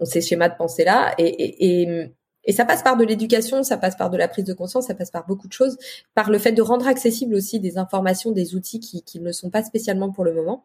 [0.00, 2.12] ont ces schémas de pensée là, et, et, et,
[2.44, 4.94] et ça passe par de l'éducation, ça passe par de la prise de conscience, ça
[4.94, 5.76] passe par beaucoup de choses,
[6.14, 9.50] par le fait de rendre accessible aussi des informations, des outils qui, qui ne sont
[9.50, 10.64] pas spécialement pour le moment.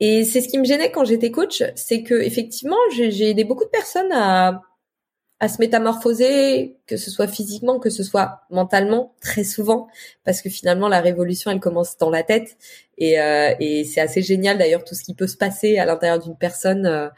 [0.00, 3.64] Et c'est ce qui me gênait quand j'étais coach, c'est que effectivement, j'ai aidé beaucoup
[3.64, 4.62] de personnes à
[5.42, 9.88] à se métamorphoser, que ce soit physiquement, que ce soit mentalement, très souvent,
[10.22, 12.56] parce que finalement la révolution, elle commence dans la tête,
[13.02, 16.20] et, euh, et c'est assez génial d'ailleurs tout ce qui peut se passer à l'intérieur
[16.20, 17.08] d'une personne euh,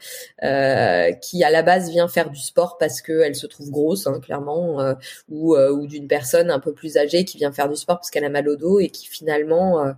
[0.41, 4.19] euh, qui à la base vient faire du sport parce qu'elle se trouve grosse, hein,
[4.19, 4.95] clairement, euh,
[5.29, 8.09] ou, euh, ou d'une personne un peu plus âgée qui vient faire du sport parce
[8.09, 9.93] qu'elle a mal au dos et qui finalement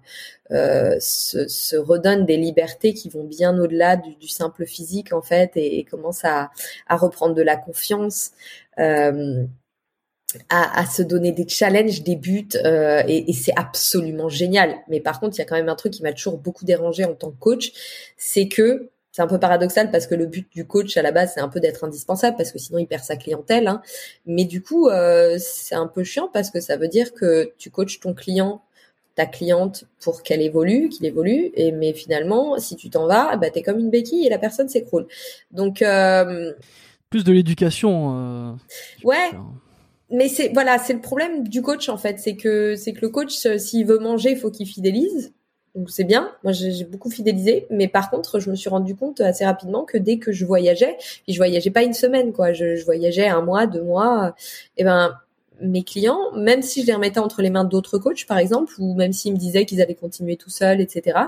[0.49, 5.51] se, se, redonne des libertés qui vont bien au-delà du, du, simple physique en fait
[5.55, 6.51] et, et commence à,
[6.87, 8.31] à, reprendre de la confiance.
[8.79, 9.45] Euh,
[10.49, 14.75] à, à, se donner des challenges, des buts, euh, et, et c'est absolument génial.
[14.89, 17.05] Mais par contre, il y a quand même un truc qui m'a toujours beaucoup dérangé
[17.05, 17.71] en tant que coach,
[18.17, 21.31] c'est que c'est un peu paradoxal parce que le but du coach à la base
[21.33, 23.67] c'est un peu d'être indispensable parce que sinon il perd sa clientèle.
[23.67, 23.81] Hein.
[24.27, 27.71] Mais du coup, euh, c'est un peu chiant parce que ça veut dire que tu
[27.71, 28.61] coaches ton client
[29.15, 33.49] ta cliente pour qu'elle évolue, qu'il évolue, et mais finalement, si tu t'en vas, bah
[33.49, 35.07] t'es comme une béquille et la personne s'écroule.
[35.49, 36.53] Donc euh,
[37.09, 38.51] plus de l'éducation.
[38.51, 38.51] Euh,
[39.03, 39.31] ouais.
[40.09, 43.09] Mais c'est voilà, c'est le problème du coach en fait, c'est que c'est que le
[43.09, 45.33] coach euh, s'il veut manger, il faut qu'il fidélise.
[45.75, 46.31] Donc c'est bien.
[46.43, 49.97] Moi j'ai beaucoup fidélisé, mais par contre, je me suis rendu compte assez rapidement que
[49.97, 53.67] dès que je voyageais, puis je voyageais pas une semaine quoi, je, voyageais un mois,
[53.67, 54.33] deux mois,
[54.77, 55.17] et eh ben
[55.61, 58.93] mes clients, même si je les remettais entre les mains d'autres coachs, par exemple, ou
[58.93, 61.19] même s'ils me disaient qu'ils avaient continué tout seuls, etc.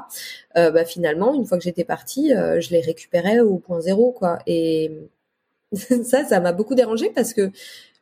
[0.57, 4.11] Euh, bah, finalement, une fois que j'étais partie, euh, je les récupérais au point zéro,
[4.11, 4.39] quoi.
[4.47, 4.91] Et
[5.73, 7.51] ça, ça m'a beaucoup dérangé parce que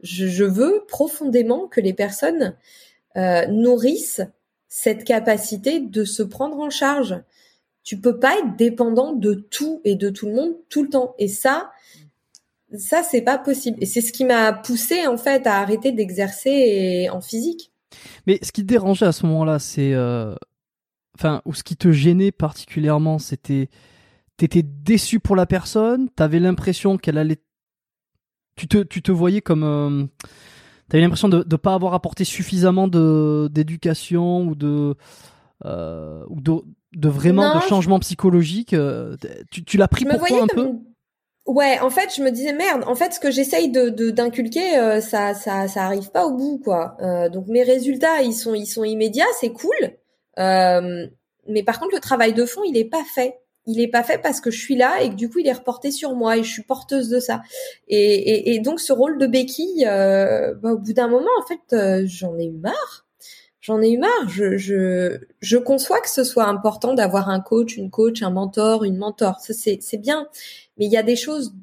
[0.02, 2.56] je, veux profondément que les personnes
[3.16, 4.22] euh, nourrissent
[4.68, 7.16] cette capacité de se prendre en charge.
[7.84, 11.16] Tu peux pas être dépendant de tout et de tout le monde tout le temps.
[11.18, 11.72] Et ça,
[12.76, 17.08] ça c'est pas possible et c'est ce qui m'a poussé en fait à arrêter d'exercer
[17.12, 17.72] en physique
[18.26, 20.36] mais ce qui te dérangeait à ce moment-là c'est euh...
[21.18, 23.70] enfin ou ce qui te gênait particulièrement c'était
[24.36, 27.40] t'étais déçu pour la personne t'avais l'impression qu'elle allait
[28.58, 30.06] tu te tu te voyais comme euh...
[30.90, 34.96] t'avais l'impression de ne pas avoir apporté suffisamment de d'éducation ou de
[35.64, 36.54] euh, ou de,
[36.94, 39.16] de vraiment de changement psychologique euh,
[39.52, 40.72] tu, tu l'as pris pour toi un peu?
[41.48, 42.84] Ouais, en fait, je me disais merde.
[42.88, 46.60] En fait, ce que j'essaye de d'inculquer, euh, ça, ça, ça arrive pas au bout,
[46.62, 46.98] quoi.
[47.02, 49.96] Euh, donc mes résultats, ils sont, ils sont immédiats, c'est cool.
[50.40, 51.08] Euh,
[51.48, 53.40] mais par contre, le travail de fond, il est pas fait.
[53.68, 55.54] Il est pas fait parce que je suis là et que du coup, il est
[55.54, 57.42] reporté sur moi et je suis porteuse de ça.
[57.88, 61.46] Et, et, et donc, ce rôle de béquille, euh, bah, au bout d'un moment, en
[61.46, 63.06] fait, euh, j'en ai eu marre.
[63.62, 64.30] J'en ai eu marre.
[64.30, 68.84] Je, je, je conçois que ce soit important d'avoir un coach, une coach, un mentor,
[68.86, 69.40] une mentor.
[69.42, 70.28] Ça, c'est bien
[70.78, 71.54] mais il y a des choses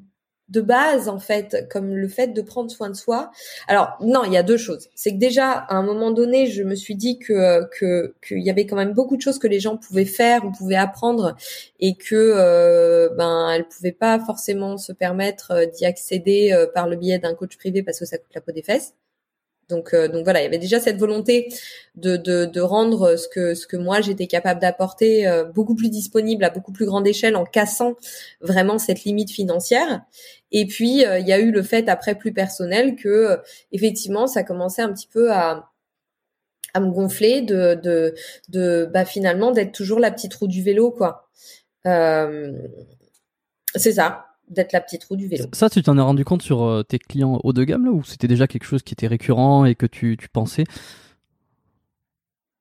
[0.49, 3.31] de base en fait, comme le fait de prendre soin de soi.
[3.67, 4.89] Alors non, il y a deux choses.
[4.95, 8.49] C'est que déjà à un moment donné, je me suis dit que que qu'il y
[8.49, 11.35] avait quand même beaucoup de choses que les gens pouvaient faire ou pouvaient apprendre
[11.79, 16.87] et que euh, ben elles pouvaient pas forcément se permettre euh, d'y accéder euh, par
[16.87, 18.93] le biais d'un coach privé parce que ça coûte la peau des fesses.
[19.69, 21.47] Donc, euh, donc voilà, il y avait déjà cette volonté
[21.95, 25.89] de, de, de rendre ce que, ce que moi j'étais capable d'apporter euh, beaucoup plus
[25.89, 27.95] disponible à beaucoup plus grande échelle en cassant
[28.41, 30.01] vraiment cette limite financière.
[30.51, 33.39] Et puis euh, il y a eu le fait après plus personnel que
[33.71, 35.71] effectivement ça commençait un petit peu à
[36.73, 38.13] à me gonfler de de,
[38.49, 41.29] de bah finalement d'être toujours la petite roue du vélo quoi.
[43.75, 45.45] c'est ça d'être la petite roue du vélo.
[45.53, 48.03] Ça, tu t'en es rendu compte sur euh, tes clients haut de gamme là, ou
[48.03, 50.65] c'était déjà quelque chose qui était récurrent et que tu, tu pensais?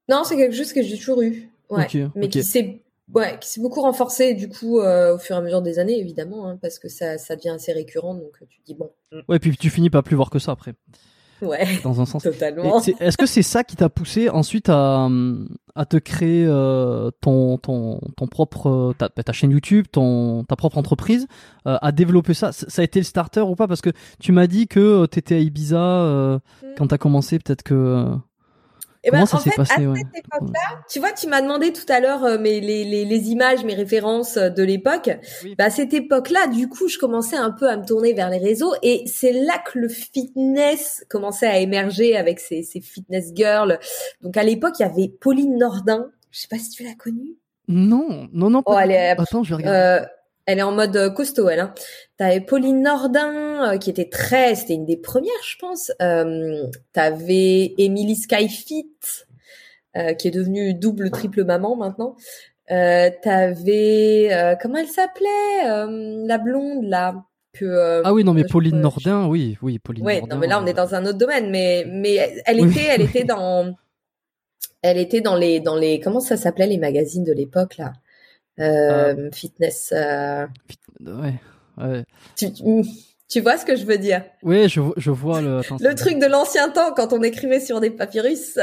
[0.08, 1.48] Non, c'est quelque chose que j'ai toujours eu.
[1.70, 1.88] Ouais.
[2.14, 2.82] mais qui s'est
[3.14, 6.58] ouais, beaucoup renforcé du coup euh, au fur et à mesure des années évidemment hein,
[6.60, 8.90] parce que ça, ça devient assez récurrent donc tu dis bon.
[9.28, 10.74] Ouais, et puis tu finis pas plus voir que ça après.
[11.44, 11.66] Ouais.
[11.84, 12.22] Dans un sens.
[12.22, 12.80] Totalement.
[12.80, 15.08] Est-ce que c'est ça qui t'a poussé ensuite à,
[15.74, 20.78] à te créer euh, ton, ton, ton propre, ta, ta, chaîne YouTube, ton, ta propre
[20.78, 21.26] entreprise,
[21.66, 22.52] euh, à développer ça?
[22.52, 23.68] Ça a été le starter ou pas?
[23.68, 23.90] Parce que
[24.20, 26.66] tu m'as dit que euh, tu étais à Ibiza euh, mm.
[26.78, 28.06] quand tu as commencé, peut-être que
[29.04, 31.74] et eh ben, ça en fait, passé, à cette époque-là, tu vois, tu m'as demandé
[31.74, 35.10] tout à l'heure euh, les, les, les, images, mes références euh, de l'époque.
[35.58, 38.38] Bah, à cette époque-là, du coup, je commençais un peu à me tourner vers les
[38.38, 43.78] réseaux et c'est là que le fitness commençait à émerger avec ces, ces fitness girls.
[44.22, 46.06] Donc, à l'époque, il y avait Pauline Nordin.
[46.30, 47.36] Je sais pas si tu l'as connue.
[47.68, 48.62] Non, non, non.
[48.62, 50.02] Pas oh, Attends, je vais regarder.
[50.02, 50.06] Euh,
[50.46, 51.60] elle est en mode euh, costaud, elle.
[51.60, 51.74] Hein.
[52.16, 54.54] T'avais Pauline Nordin, euh, qui était très...
[54.54, 55.90] C'était une des premières, je pense.
[56.02, 58.90] Euh, T'avais Emily Skyfit,
[59.96, 62.16] euh, qui est devenue double, triple maman maintenant.
[62.70, 64.28] Euh, T'avais...
[64.32, 65.64] Euh, comment elle s'appelait
[66.26, 70.38] La blonde, là que, ah oui non mais Pauline Nordin oui oui Pauline ouais, non
[70.38, 73.72] mais là on est dans un autre domaine mais mais elle était elle était dans
[74.82, 77.92] elle était dans les dans les comment ça s'appelait les magazines de l'époque là?
[78.60, 79.34] Euh, ah.
[79.34, 79.92] fitness.
[79.94, 80.46] Euh...
[81.00, 81.34] Ouais.
[81.78, 82.04] ouais.
[82.36, 82.52] Tu,
[83.28, 84.24] tu, vois ce que je veux dire?
[84.42, 85.60] Oui, je, je vois le.
[85.80, 88.58] le truc de l'ancien temps quand on écrivait sur des papyrus.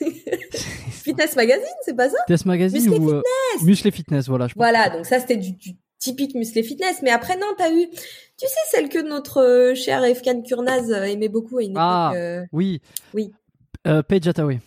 [0.90, 2.16] fitness magazine, c'est pas ça?
[2.26, 3.66] Fitness magazine Muscle ou euh, fitness.
[3.66, 4.46] Muscle fitness, voilà.
[4.48, 7.00] Je voilà, donc ça c'était du, du typique muscle fitness.
[7.02, 11.04] Mais après non, t'as eu, tu sais celle que notre euh, cher Efkan Kurnaz euh,
[11.04, 12.48] aimait beaucoup à une ah, époque.
[12.52, 12.80] oui.
[13.14, 13.32] Oui.
[13.86, 14.60] Euh, Paige Attaway.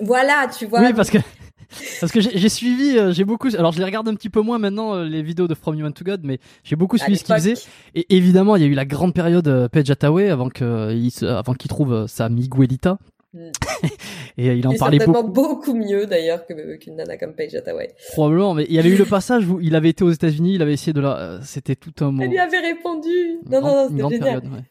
[0.00, 0.80] Voilà, tu vois.
[0.80, 1.18] Oui, parce que
[2.00, 3.48] parce que j'ai suivi, euh, j'ai beaucoup.
[3.56, 5.92] Alors je les regarde un petit peu moins maintenant euh, les vidéos de From Human
[5.92, 7.54] to God, mais j'ai beaucoup suivi ce qu'ils faisaient.
[7.94, 12.06] Et évidemment, il y a eu la grande période euh, Page Attaway avant qu'il trouve
[12.06, 12.98] sa Miguelita.
[13.34, 13.50] Mm.
[14.38, 15.28] et il en parlait beaucoup.
[15.28, 17.94] beaucoup mieux d'ailleurs qu'une nana comme Paige Attaway.
[18.12, 20.62] Probablement, mais il y avait eu le passage où il avait été aux États-Unis, il
[20.62, 21.40] avait essayé de la.
[21.42, 22.18] C'était tout un.
[22.18, 23.38] Elle lui avait répondu.
[23.50, 24.40] Non, non, non, c'était génial.
[24.40, 24.64] Période, ouais.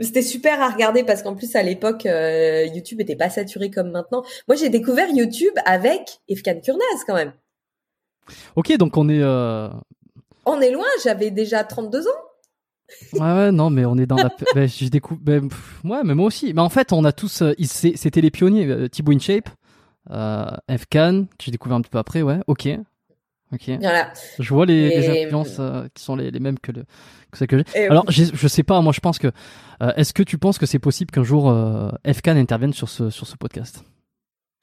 [0.00, 3.90] C'était super à regarder parce qu'en plus à l'époque euh, YouTube était pas saturé comme
[3.90, 4.24] maintenant.
[4.48, 7.32] Moi j'ai découvert YouTube avec Efkan Kurnaz quand même.
[8.56, 9.22] Ok donc on est.
[9.22, 9.68] Euh...
[10.46, 10.86] On est loin.
[11.02, 12.10] J'avais déjà 32 ans.
[13.14, 14.30] Ouais, ouais, non, mais on est dans la.
[14.54, 15.20] ben, je découvre.
[15.22, 15.48] Ben,
[15.84, 16.52] ouais, mais moi aussi.
[16.52, 17.42] Mais en fait, on a tous.
[17.42, 18.88] Euh, c'était les pionniers.
[18.90, 19.48] Thibaut InShape,
[20.10, 22.40] euh, Fcan, que j'ai découvert un petit peu après, ouais.
[22.46, 22.68] Ok.
[23.54, 23.70] Ok.
[23.80, 24.12] Voilà.
[24.38, 26.82] Je vois les, les influences euh, qui sont les, les, mêmes que, le,
[27.30, 27.88] que celles que j'ai.
[27.88, 29.30] Alors, je sais pas, moi je pense que.
[29.96, 31.52] Est-ce que tu penses que c'est possible qu'un jour
[32.06, 33.84] Fcan intervienne sur ce, sur ce podcast?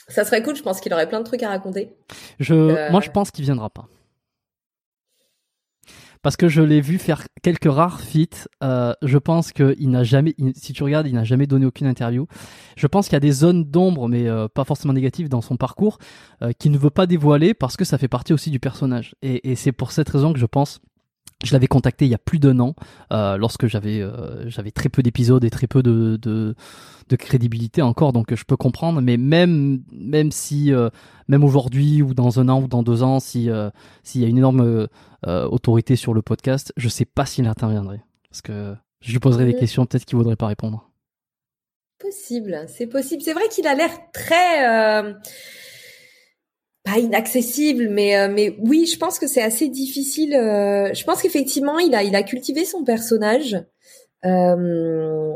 [0.08, 1.94] Ça serait cool, je pense qu'il aurait plein de trucs à raconter.
[2.40, 3.88] Je, Moi je pense qu'il viendra pas
[6.22, 8.48] parce que je l'ai vu faire quelques rares feats.
[8.64, 12.28] Euh, je pense qu'il n'a jamais, si tu regardes, il n'a jamais donné aucune interview.
[12.76, 15.58] Je pense qu'il y a des zones d'ombre, mais euh, pas forcément négatives dans son
[15.58, 15.98] parcours,
[16.42, 19.16] euh, qu'il ne veut pas dévoiler parce que ça fait partie aussi du personnage.
[19.22, 20.80] Et, et c'est pour cette raison que je pense
[21.44, 22.76] je l'avais contacté il y a plus d'un an,
[23.12, 26.56] euh, lorsque j'avais euh, j'avais très peu d'épisodes et très peu de, de,
[27.10, 29.02] de crédibilité encore, donc je peux comprendre.
[29.02, 30.90] Mais même même si euh,
[31.28, 33.50] même aujourd'hui ou dans un an ou dans deux ans, si
[34.04, 34.88] s'il y a une énorme
[35.26, 39.56] autorité sur le podcast, je sais pas s'il interviendrait, parce que je lui poserai des
[39.56, 40.90] questions peut-être qu'il voudrait pas répondre.
[42.00, 43.22] Possible, c'est possible.
[43.22, 45.14] C'est vrai qu'il a l'air très
[46.84, 50.34] pas inaccessible, mais euh, mais oui, je pense que c'est assez difficile.
[50.34, 53.58] Euh, je pense qu'effectivement, il a il a cultivé son personnage
[54.26, 55.34] euh,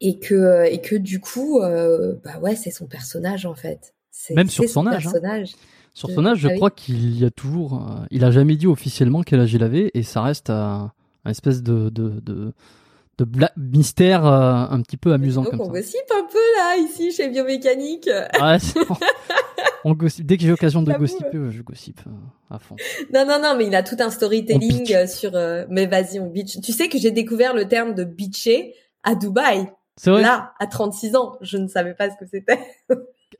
[0.00, 3.94] et que et que du coup, bah ouais, c'est son personnage en fait.
[4.30, 5.06] Même sur son, âge.
[5.06, 5.44] Hein.
[5.94, 9.22] Sur son âge, je ah crois qu'il y a toujours, il a jamais dit officiellement
[9.22, 10.92] quel âge il avait et ça reste un,
[11.26, 12.52] espèce de de, de
[13.18, 13.26] de
[13.56, 15.70] mystère un petit peu amusant comme on ça.
[15.70, 18.08] On gossipe un peu là ici chez Biomécanique.
[18.40, 18.58] Ouais,
[20.20, 22.76] Dès que j'ai l'occasion de gossiper, je gossipe euh, à fond.
[23.12, 25.34] Non, non, non, mais il a tout un storytelling euh, sur.
[25.34, 26.60] Euh, mais vas-y, on bitch.
[26.60, 29.70] Tu sais que j'ai découvert le terme de bitcher à Dubaï.
[29.96, 30.22] C'est vrai?
[30.22, 32.58] Là, à 36 ans, je ne savais pas ce que c'était.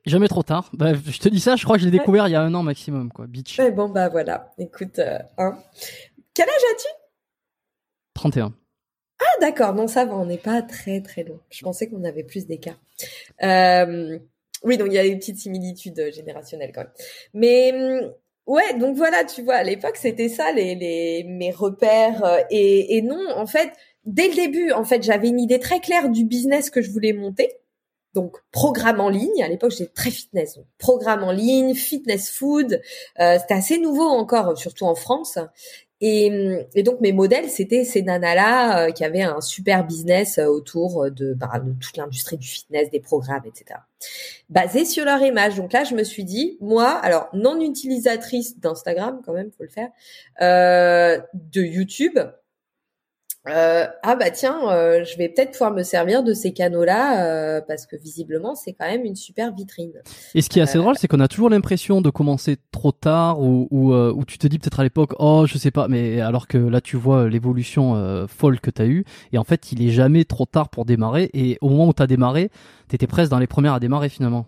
[0.06, 0.70] Jamais trop tard.
[0.72, 2.54] Bah, je te dis ça, je crois que je l'ai découvert il y a un
[2.54, 3.26] an maximum, quoi.
[3.26, 3.58] Bitch.
[3.58, 4.52] Ouais, bon, bah voilà.
[4.58, 5.00] Écoute,
[5.38, 5.58] hein.
[6.34, 6.88] Quel âge as-tu?
[8.14, 8.52] 31.
[9.20, 11.38] Ah d'accord, non ça va, on n'est pas très très loin.
[11.50, 12.78] Je pensais qu'on avait plus d'écart.
[13.42, 14.18] Euh,
[14.64, 16.92] oui, donc il y a des petites similitudes euh, générationnelles quand même.
[17.34, 18.12] Mais hum,
[18.46, 22.96] ouais, donc voilà, tu vois, à l'époque c'était ça les, les mes repères euh, et,
[22.96, 23.72] et non, en fait,
[24.04, 27.12] dès le début, en fait, j'avais une idée très claire du business que je voulais
[27.12, 27.52] monter.
[28.14, 29.42] Donc programme en ligne.
[29.42, 30.56] À l'époque, j'étais très fitness.
[30.56, 32.80] Donc, programme en ligne, fitness food.
[33.20, 35.38] Euh, c'était assez nouveau encore, surtout en France.
[36.00, 40.46] Et, et, donc mes modèles, c'était ces nanas-là euh, qui avaient un super business euh,
[40.46, 43.80] autour de, bah, de toute l'industrie du fitness, des programmes, etc.
[44.48, 45.56] Basé sur leur image.
[45.56, 49.68] Donc là, je me suis dit, moi, alors non utilisatrice d'Instagram, quand même, faut le
[49.68, 49.90] faire,
[50.40, 52.18] euh, de YouTube,
[53.48, 57.60] euh, ah bah tiens, euh, je vais peut-être pouvoir me servir de ces canaux-là euh,
[57.66, 59.92] parce que visiblement c'est quand même une super vitrine.
[60.34, 63.40] Et ce qui est assez drôle, c'est qu'on a toujours l'impression de commencer trop tard
[63.40, 66.58] ou, ou, tu te dis peut-être à l'époque, oh je sais pas, mais alors que
[66.58, 70.24] là tu vois l'évolution folle que tu as eue et en fait il est jamais
[70.24, 72.50] trop tard pour démarrer et au moment où tu as démarré,
[72.88, 74.46] tu étais presque dans les premières à démarrer finalement.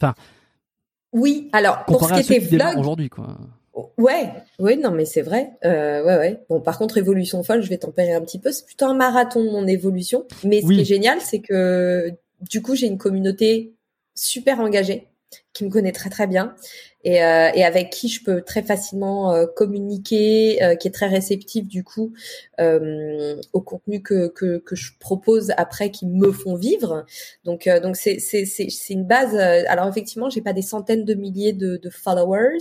[0.00, 0.14] Enfin.
[1.12, 3.36] Oui, alors pour ce qui était vlog aujourd'hui quoi.
[3.96, 5.52] Ouais, oui, non, mais c'est vrai.
[5.64, 6.44] Euh, ouais, ouais.
[6.48, 8.52] Bon, par contre, évolution folle, je vais tempérer un petit peu.
[8.52, 10.26] C'est plutôt un marathon mon évolution.
[10.44, 13.74] Mais ce qui est génial, c'est que du coup, j'ai une communauté
[14.14, 15.08] super engagée
[15.52, 16.54] qui me connaît très très bien
[17.04, 21.08] et, euh, et avec qui je peux très facilement euh, communiquer, euh, qui est très
[21.08, 22.12] réceptif du coup
[22.60, 27.04] euh, au contenu que, que, que je propose après, qui me font vivre.
[27.44, 29.34] Donc euh, donc c'est c'est c'est c'est une base.
[29.36, 32.58] alors effectivement, j'ai pas des centaines de milliers de, de followers,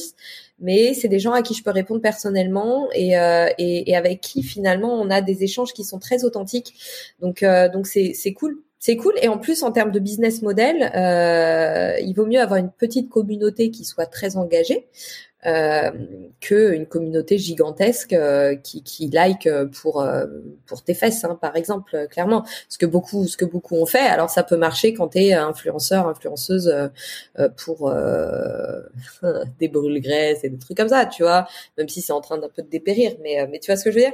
[0.60, 3.12] mais c'est des gens à qui je peux répondre personnellement et,
[3.58, 6.74] et, et avec qui finalement on a des échanges qui sont très authentiques.
[7.20, 7.44] Donc
[7.74, 9.14] donc c'est c'est cool c'est cool.
[9.22, 13.10] Et en plus, en termes de business model, euh, il vaut mieux avoir une petite
[13.10, 14.88] communauté qui soit très engagée
[15.45, 15.90] euh,
[16.40, 19.49] que une communauté gigantesque euh, qui, qui like
[19.82, 20.26] pour euh,
[20.66, 22.44] pour tes fesses, hein, par exemple, clairement.
[22.70, 23.99] Ce que beaucoup ce que beaucoup ont fait.
[23.99, 26.74] Alors ça peut marcher quand t'es influenceur, influenceuse
[27.58, 27.94] pour
[29.60, 31.48] des brûles graisses et des trucs comme ça, tu vois.
[31.78, 33.91] Même si c'est en train d'un peu de dépérir, mais mais tu vois ce que
[33.91, 34.14] je veux dire?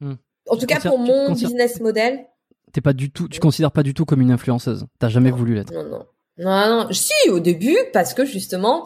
[0.00, 0.14] Hmm.
[0.48, 2.26] En tout cas, pour mon business model,
[2.72, 4.86] T'es pas du tout, tu considères pas du tout comme une influenceuse.
[4.98, 5.72] T'as jamais voulu l'être.
[5.72, 6.04] Non, non,
[6.38, 6.92] non, non.
[6.92, 8.84] Si, au début, parce que justement,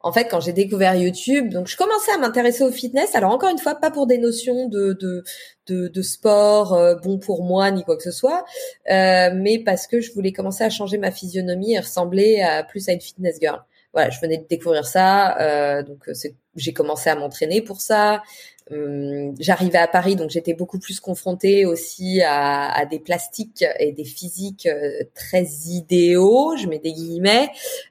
[0.00, 3.14] en fait, quand j'ai découvert YouTube, donc je commençais à m'intéresser au fitness.
[3.14, 5.24] Alors encore une fois, pas pour des notions de de
[5.66, 8.44] de, de sport euh, bon pour moi ni quoi que ce soit,
[8.90, 12.86] euh, mais parce que je voulais commencer à changer ma physionomie et ressembler à, plus
[12.90, 13.62] à une fitness girl.
[13.94, 16.06] voilà, je venais de découvrir ça, donc
[16.54, 18.22] j'ai commencé à m'entraîner pour ça.
[18.70, 23.92] Hum, j'arrivais à Paris, donc j'étais beaucoup plus confrontée aussi à, à, des plastiques et
[23.92, 27.50] des physiques euh, très idéaux, je mets des guillemets,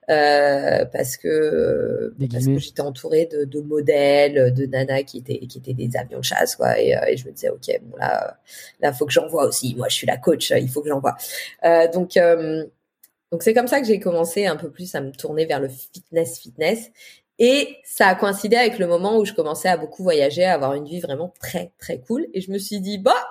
[0.09, 5.59] euh, parce que, parce que j'étais entourée de, de, modèles, de nanas qui étaient qui
[5.59, 6.79] étaient des avions de chasse, quoi.
[6.79, 8.39] Et, euh, et je me disais, ok, bon là,
[8.79, 9.75] là, faut que j'envoie aussi.
[9.75, 11.15] Moi, je suis la coach, il faut que j'envoie.
[11.65, 12.65] Euh, donc euh,
[13.31, 15.67] donc c'est comme ça que j'ai commencé un peu plus à me tourner vers le
[15.67, 16.91] fitness fitness
[17.39, 20.73] et ça a coïncidé avec le moment où je commençais à beaucoup voyager, à avoir
[20.73, 22.27] une vie vraiment très très cool.
[22.33, 23.25] Et je me suis dit bah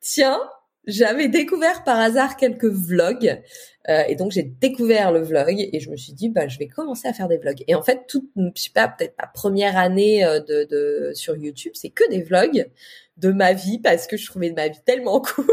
[0.00, 0.40] tiens,
[0.86, 3.42] j'avais découvert par hasard quelques vlogs
[3.88, 6.68] euh, et donc j'ai découvert le vlog et je me suis dit bah je vais
[6.68, 7.64] commencer à faire des vlogs.
[7.66, 11.36] Et en fait toute je sais pas peut-être ma première année euh, de, de sur
[11.36, 12.70] YouTube c'est que des vlogs
[13.16, 15.46] de ma vie parce que je trouvais ma vie tellement cool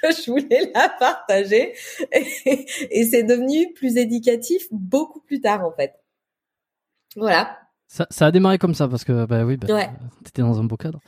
[0.00, 1.74] que je voulais la partager
[2.12, 5.99] et, et c'est devenu plus éducatif beaucoup plus tard en fait.
[7.16, 7.58] Voilà.
[7.86, 9.90] Ça, ça, a démarré comme ça parce que bah oui, bah, ouais.
[10.24, 11.00] t'étais dans un beau cadre.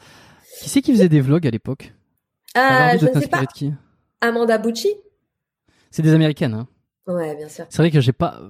[0.61, 1.95] Qui c'est qui faisait des vlogs à l'époque?
[2.57, 3.47] Euh, Je ne sais pas.
[3.47, 3.73] qui?
[4.20, 4.93] Amanda Bucci.
[5.91, 6.55] C'est des américaines.
[6.55, 6.69] Hein.
[7.07, 7.66] Ouais, bien sûr.
[7.69, 8.41] C'est vrai que j'ai pas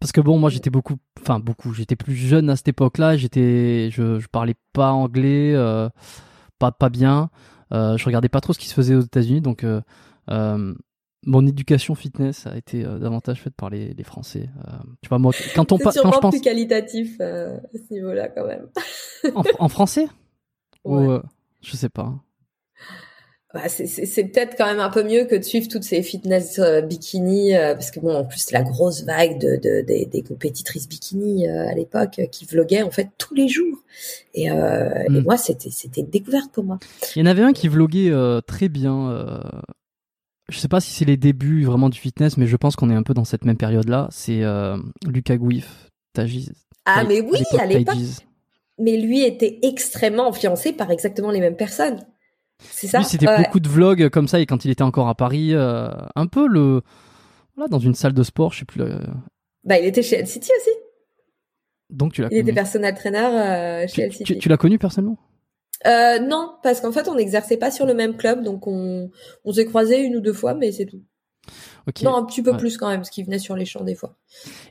[0.00, 3.16] parce que bon, moi j'étais beaucoup, enfin beaucoup, j'étais plus jeune à cette époque-là.
[3.16, 5.88] J'étais, je, je parlais pas anglais, euh,
[6.58, 7.30] pas pas bien.
[7.72, 9.80] Euh, je regardais pas trop ce qui se faisait aux États-Unis, donc euh,
[10.30, 10.74] euh
[11.26, 14.48] mon éducation fitness a été euh, davantage faite par les, les Français.
[14.66, 14.70] Euh,
[15.02, 18.46] tu vois, moi, quand on quand je pense plus qualitatif euh, à ce niveau-là, quand
[18.46, 18.68] même.
[19.34, 20.06] en, en, français?
[20.84, 21.04] Ouais.
[21.04, 21.20] Ou,
[21.62, 22.14] je sais pas.
[23.52, 27.54] Bah, c'est peut-être quand même un peu mieux que de suivre toutes ces fitness bikini,
[27.54, 31.74] parce que bon, en plus, la grosse vague de, de, de des compétitrices bikini à
[31.74, 33.82] l'époque qui vloguaient en fait tous les jours.
[34.34, 35.16] Et, mm.
[35.16, 36.78] et moi, c'était c'était une découverte pour moi.
[37.16, 38.12] Il y en avait un qui vloguait
[38.46, 39.42] très bien
[40.48, 42.94] je sais pas si c'est les débuts vraiment du fitness, mais je pense qu'on est
[42.94, 44.08] un peu dans cette même période-là.
[44.10, 46.52] C'est euh, Lucas Gouif, Tajiz.
[46.84, 47.96] Ah, mais oui, à l'époque.
[48.78, 51.98] Mais lui était extrêmement influencé par exactement les mêmes personnes.
[52.60, 52.98] C'est ça?
[52.98, 55.90] Lui, c'était beaucoup de vlogs comme ça, et quand il était encore à Paris, euh,
[56.14, 56.82] un peu le.
[57.56, 58.82] Voilà, dans une salle de sport, je sais plus.
[59.64, 60.70] Bah, il était chez LCT aussi.
[61.90, 64.24] Donc tu l'as Il était personnel trainer euh, chez LCT.
[64.24, 65.18] Tu, tu l'as connu personnellement?
[65.86, 69.10] Euh, non, parce qu'en fait, on n'exerçait pas sur le même club, donc on,
[69.44, 71.02] on s'est croisé une ou deux fois, mais c'est tout.
[72.02, 74.16] Non, un petit peu plus quand même, parce qu'il venait sur les champs des fois.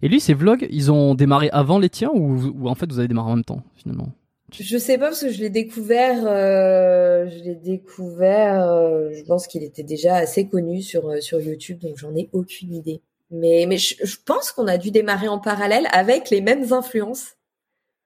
[0.01, 2.99] Et lui, ces vlogs, ils ont démarré avant les tiens ou, ou en fait vous
[2.99, 4.09] avez démarré en même temps finalement?
[4.51, 8.61] Je sais pas parce que je l'ai découvert, euh, je l'ai découvert.
[8.69, 12.29] Euh, je pense qu'il était déjà assez connu sur euh, sur YouTube, donc j'en ai
[12.31, 13.01] aucune idée.
[13.31, 17.35] Mais mais je, je pense qu'on a dû démarrer en parallèle avec les mêmes influences.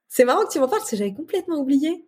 [0.08, 2.04] C'est marrant que tu m'en parles parce que j'avais complètement oublié.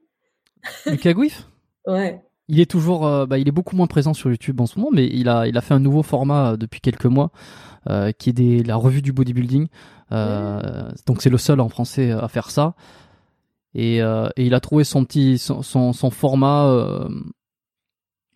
[0.87, 1.47] Lucas Gouif
[1.87, 2.23] Ouais.
[2.49, 4.91] Il est toujours, euh, bah, il est beaucoup moins présent sur YouTube en ce moment,
[4.93, 7.31] mais il a, il a fait un nouveau format euh, depuis quelques mois,
[7.89, 9.69] euh, qui est des, la revue du bodybuilding.
[10.13, 12.75] Euh, Donc c'est le seul en français à faire ça.
[13.75, 16.67] Et, et il a trouvé son petit, son, son, son format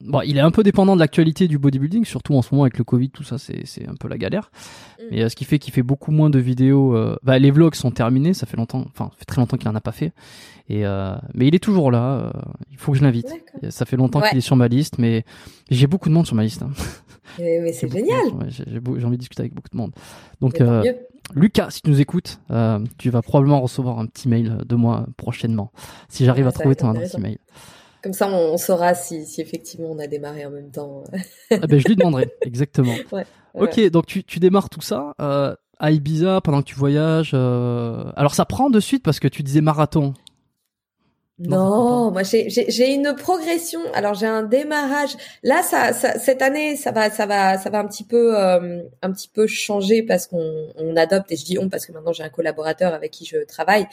[0.02, 2.77] Bon, il est un peu dépendant de l'actualité du bodybuilding, surtout en ce moment avec
[2.77, 4.51] le Covid, tout ça, c'est un peu la galère.
[4.98, 5.02] Mm.
[5.10, 6.94] Mais euh, ce qui fait qu'il fait beaucoup moins de vidéos.
[6.94, 9.68] Euh, bah, les vlogs sont terminés, ça fait longtemps, enfin, ça fait très longtemps qu'il
[9.68, 10.12] en a pas fait.
[10.68, 12.32] Et euh, mais il est toujours là.
[12.70, 13.28] il faut que je l'invite.
[13.70, 15.24] Ça fait longtemps qu'il est sur ma liste, mais
[15.70, 16.62] j'ai beaucoup de monde sur ma liste.
[16.62, 16.70] Hein.
[17.39, 18.48] Mais, c'est génial.
[18.48, 19.93] j'ai envie de discuter avec beaucoup de monde.
[20.40, 20.62] Donc,
[21.35, 22.40] Lucas, si tu nous écoutes,
[22.98, 25.70] tu vas probablement recevoir un petit mail de moi prochainement,
[26.09, 27.39] si j'arrive à trouver ton adresse email.
[28.02, 31.05] Comme ça, on, saura si, si, effectivement on a démarré en même temps.
[31.51, 32.94] ah ben, je lui demanderai, exactement.
[33.12, 33.24] Ouais,
[33.55, 37.32] ok, donc tu, tu, démarres tout ça euh, à Ibiza pendant que tu voyages.
[37.35, 38.10] Euh...
[38.16, 40.14] Alors ça prend de suite parce que tu disais marathon.
[41.39, 43.81] Non, moi j'ai une progression.
[43.93, 45.11] Alors j'ai un démarrage.
[45.43, 48.83] Là, ça, ça, cette année, ça va, ça va, ça va un petit peu, euh,
[49.03, 51.31] un petit peu changer parce qu'on on adopte.
[51.33, 53.87] Et je dis on parce que maintenant j'ai un collaborateur avec qui je travaille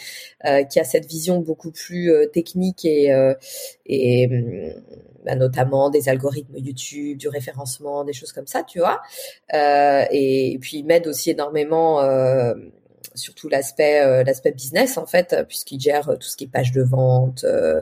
[0.46, 3.34] euh, qui a cette vision beaucoup plus euh, technique et euh,
[3.86, 4.82] et hum,
[5.26, 9.02] bah, notamment des algorithmes YouTube, du référencement, des choses comme ça, tu vois.
[9.52, 12.00] et, et puis il m'aide aussi énormément
[13.16, 16.82] surtout l'aspect euh, l'aspect business en fait, puisqu'il gère tout ce qui est page de
[16.82, 17.82] vente, euh,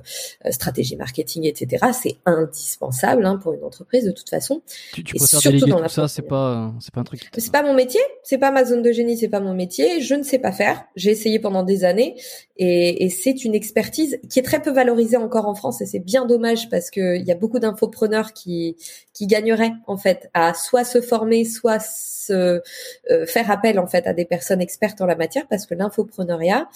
[0.49, 1.87] stratégie marketing, etc.
[1.93, 4.61] C'est indispensable hein, pour une entreprise de toute façon.
[4.93, 7.29] Tu, tu préfères déléguer tout ça, c'est pas c'est pas un truc.
[7.37, 10.01] C'est pas mon métier, c'est pas ma zone de génie, c'est pas mon métier.
[10.01, 10.83] Je ne sais pas faire.
[10.95, 12.15] J'ai essayé pendant des années
[12.57, 15.99] et, et c'est une expertise qui est très peu valorisée encore en France et c'est
[15.99, 18.75] bien dommage parce que il y a beaucoup d'infopreneurs qui
[19.13, 22.61] qui gagneraient en fait à soit se former, soit se
[23.09, 26.67] euh, faire appel en fait à des personnes expertes en la matière parce que l'infopreneuriat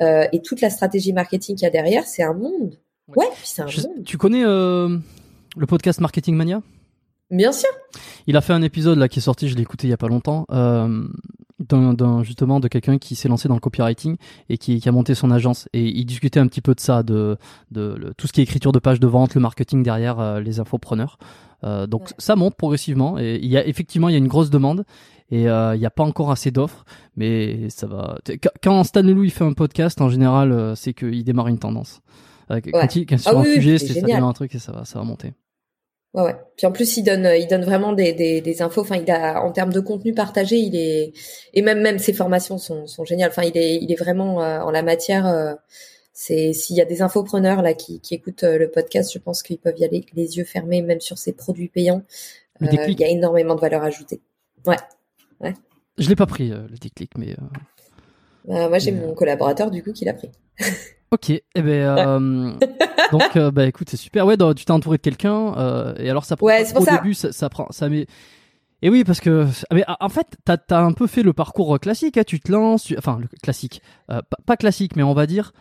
[0.00, 2.78] euh, et toute la stratégie marketing qu'il y a derrière, c'est un monde.
[3.16, 4.04] Ouais, c'est un monde.
[4.04, 4.96] Tu connais euh,
[5.56, 6.62] le podcast Marketing Mania?
[7.30, 7.70] Bien sûr.
[8.26, 9.96] Il a fait un épisode là qui est sorti, je l'ai écouté il y a
[9.96, 10.44] pas longtemps.
[11.58, 14.16] d'un justement de quelqu'un qui s'est lancé dans le copywriting
[14.50, 17.02] et qui, qui, a monté son agence et il discutait un petit peu de ça
[17.02, 17.38] de,
[17.70, 20.60] de, tout ce qui est écriture de page de vente le marketing derrière euh, les
[20.60, 21.16] infopreneurs
[21.62, 24.50] euh, donc ça monte progressivement et il y a effectivement il y a une grosse
[24.50, 24.84] demande
[25.30, 26.84] et euh, il n'y a pas encore assez d'offres
[27.16, 28.18] mais ça va
[28.62, 32.02] quand Stan Leloup il fait un podcast en général euh, c'est qu'il démarre une tendance
[32.48, 34.98] quand, il, quand sur ah un sujet c'est ça un truc et ça va ça
[34.98, 35.32] va monter
[36.14, 36.36] Ouais, ouais.
[36.56, 38.82] Puis en plus, il donne, il donne vraiment des, des, des, infos.
[38.82, 41.12] Enfin, il a, en termes de contenu partagé, il est,
[41.54, 43.30] et même, même ses formations sont, sont géniales.
[43.30, 45.26] Enfin, il est, il est vraiment euh, en la matière.
[45.26, 45.54] Euh,
[46.12, 49.42] c'est s'il y a des infopreneurs là qui, qui écoutent euh, le podcast, je pense
[49.42, 52.04] qu'ils peuvent y aller les yeux fermés, même sur ses produits payants.
[52.60, 54.20] il y a énormément de valeur ajoutée.
[54.66, 54.76] Ouais,
[55.44, 55.54] ouais.
[55.98, 57.36] Je l'ai pas pris le déclic, mais.
[58.48, 60.30] Bah, moi, j'ai mon collaborateur du coup qui l'a pris.
[61.14, 62.52] Ok, eh ben euh,
[63.12, 64.26] donc euh, bah écoute c'est super.
[64.26, 67.30] Ouais, tu t'es entouré de quelqu'un euh, et alors ça prend ouais, au début ça,
[67.30, 68.08] ça, prend ça met
[68.82, 72.18] et oui parce que mais en fait t'as as un peu fait le parcours classique,
[72.18, 75.52] hein, tu te lances, enfin le classique, pas, classique mais on va dire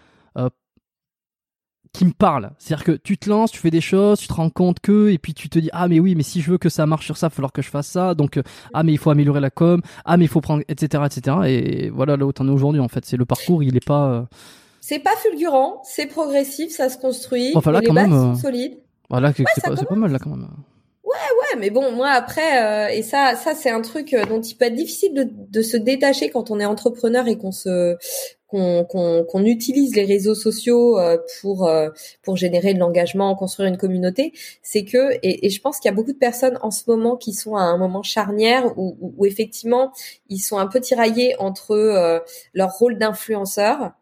[1.94, 2.52] qui me parle.
[2.58, 5.18] C'est-à-dire que tu te lances, tu fais des choses, tu te rends compte que, et
[5.18, 7.18] puis tu te dis ah mais oui mais si je veux que ça marche sur
[7.18, 8.16] ça, il va falloir que je fasse ça.
[8.16, 8.40] Donc
[8.74, 11.38] ah mais il faut améliorer la com, ah mais il faut prendre etc etc.
[11.46, 13.06] Et voilà là où t'en es aujourd'hui en fait.
[13.06, 14.28] C'est le parcours, il est pas
[14.86, 17.54] c'est pas fulgurant, c'est progressif, ça se construit.
[17.56, 18.78] Enfin là, les quand bases même, sont euh, solides.
[19.10, 20.46] Voilà, c'est pas, mal là quand même.
[21.06, 24.42] Ouais, ouais, mais bon, moi après, euh, et ça, ça c'est un truc euh, dont
[24.42, 27.96] il peut être difficile de, de se détacher quand on est entrepreneur et qu'on se,
[28.54, 30.98] qu'on, utilise les réseaux sociaux
[31.42, 31.70] pour
[32.22, 34.34] pour générer de l'engagement, construire une communauté.
[34.62, 37.18] C'est que, et, et je pense qu'il y a beaucoup de personnes en ce moment
[37.18, 39.92] qui sont à un moment charnière où, où, où effectivement
[40.30, 42.24] ils sont un peu tiraillés entre
[42.54, 43.94] leur rôle d'influenceur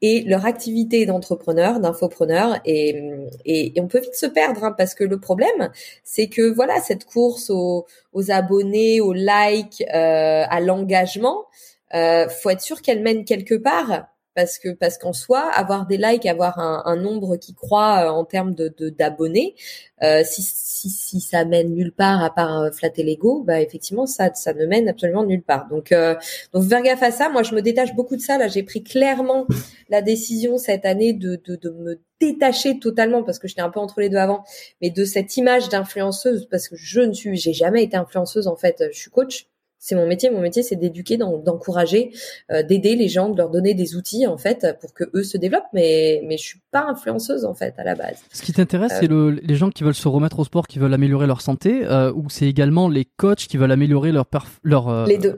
[0.00, 3.02] et leur activité d'entrepreneur, d'infopreneur, et,
[3.44, 5.70] et, on peut vite se perdre hein, parce que le problème,
[6.04, 11.46] c'est que voilà cette course aux, aux abonnés, aux likes, euh, à l'engagement,
[11.94, 14.08] euh, faut être sûr qu'elle mène quelque part
[14.38, 18.08] parce que parce qu'en soi, avoir des likes, avoir un, un nombre qui croît euh,
[18.10, 19.56] en termes de d'abonnés,
[20.04, 24.06] euh, si, si, si ça mène nulle part à part euh, flatter l'ego, bah effectivement
[24.06, 25.66] ça ça ne mène absolument nulle part.
[25.68, 26.14] Donc euh,
[26.52, 27.28] donc faire gaffe à ça.
[27.30, 28.38] Moi, je me détache beaucoup de ça.
[28.38, 29.48] Là, j'ai pris clairement
[29.88, 33.80] la décision cette année de, de de me détacher totalement parce que j'étais un peu
[33.80, 34.44] entre les deux avant,
[34.80, 38.54] mais de cette image d'influenceuse parce que je ne suis, j'ai jamais été influenceuse en
[38.54, 38.84] fait.
[38.92, 39.48] Je suis coach
[39.78, 40.30] c'est mon métier.
[40.30, 42.12] Mon métier, c'est d'éduquer, d'encourager,
[42.50, 45.36] euh, d'aider les gens, de leur donner des outils en fait pour que eux se
[45.36, 45.68] développent.
[45.72, 48.22] Mais mais je suis pas influenceuse en fait à la base.
[48.32, 50.94] Ce qui t'intéresse, c'est le, les gens qui veulent se remettre au sport, qui veulent
[50.94, 54.26] améliorer leur santé, euh, ou c'est également les coachs qui veulent améliorer leur
[54.62, 54.88] leur.
[54.88, 55.36] Euh, les deux.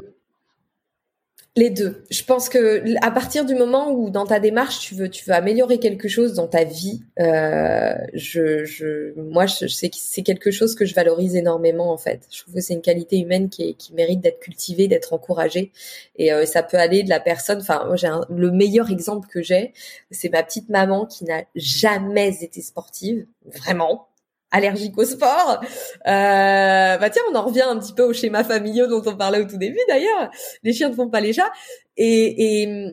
[1.56, 2.04] Les deux.
[2.10, 5.34] Je pense que à partir du moment où dans ta démarche tu veux tu veux
[5.34, 10.52] améliorer quelque chose dans ta vie, euh, je, je moi je, sais que c'est quelque
[10.52, 12.28] chose que je valorise énormément en fait.
[12.30, 15.72] Je trouve que c'est une qualité humaine qui, qui mérite d'être cultivée, d'être encouragée
[16.16, 17.58] et euh, ça peut aller de la personne.
[17.58, 19.72] Enfin moi j'ai le meilleur exemple que j'ai,
[20.12, 24.06] c'est ma petite maman qui n'a jamais été sportive, vraiment
[24.50, 25.60] allergique au sport.
[26.06, 29.40] Euh, bah tiens, on en revient un petit peu au schéma familial dont on parlait
[29.40, 30.30] au tout début d'ailleurs.
[30.62, 31.50] Les chiens ne font pas les chats.
[31.96, 32.86] Et, et,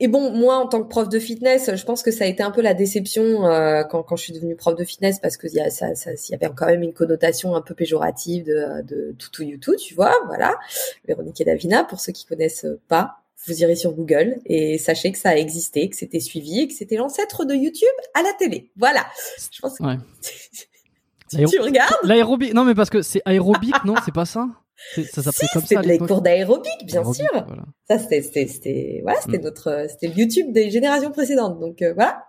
[0.00, 2.42] et bon, moi en tant que prof de fitness, je pense que ça a été
[2.42, 5.52] un peu la déception euh, quand, quand je suis devenue prof de fitness parce qu'il
[5.52, 9.14] y a ça, ça, y avait quand même une connotation un peu péjorative de, de
[9.18, 10.58] tout YouTube, tu vois, voilà.
[11.06, 15.18] Véronique et Davina, pour ceux qui connaissent pas, vous irez sur Google et sachez que
[15.18, 18.70] ça a existé, que c'était suivi et que c'était l'ancêtre de YouTube à la télé.
[18.76, 19.06] Voilà.
[19.50, 19.84] Je pense que...
[21.46, 22.54] tu regardes L'aérobic.
[22.54, 24.48] Non, mais parce que c'est aérobic, non C'est pas ça?
[24.94, 25.68] Ça s'appelait comme ça.
[25.68, 27.46] C'était les cours d'aérobic, bien sûr.
[27.88, 29.42] Ça, c'était, c'était, voilà, c'était mm.
[29.42, 31.60] notre, c'était le YouTube des générations précédentes.
[31.60, 32.24] Donc euh, voilà.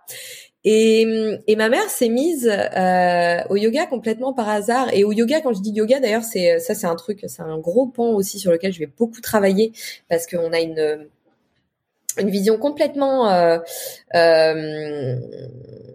[0.64, 1.06] Et,
[1.46, 4.92] et ma mère s'est mise euh, au yoga complètement par hasard.
[4.94, 7.58] Et au yoga, quand je dis yoga, d'ailleurs, c'est ça, c'est un truc, c'est un
[7.58, 9.72] gros pan aussi sur lequel je vais beaucoup travailler
[10.08, 11.08] parce qu'on a une
[12.18, 13.58] une vision complètement euh,
[14.14, 15.16] euh,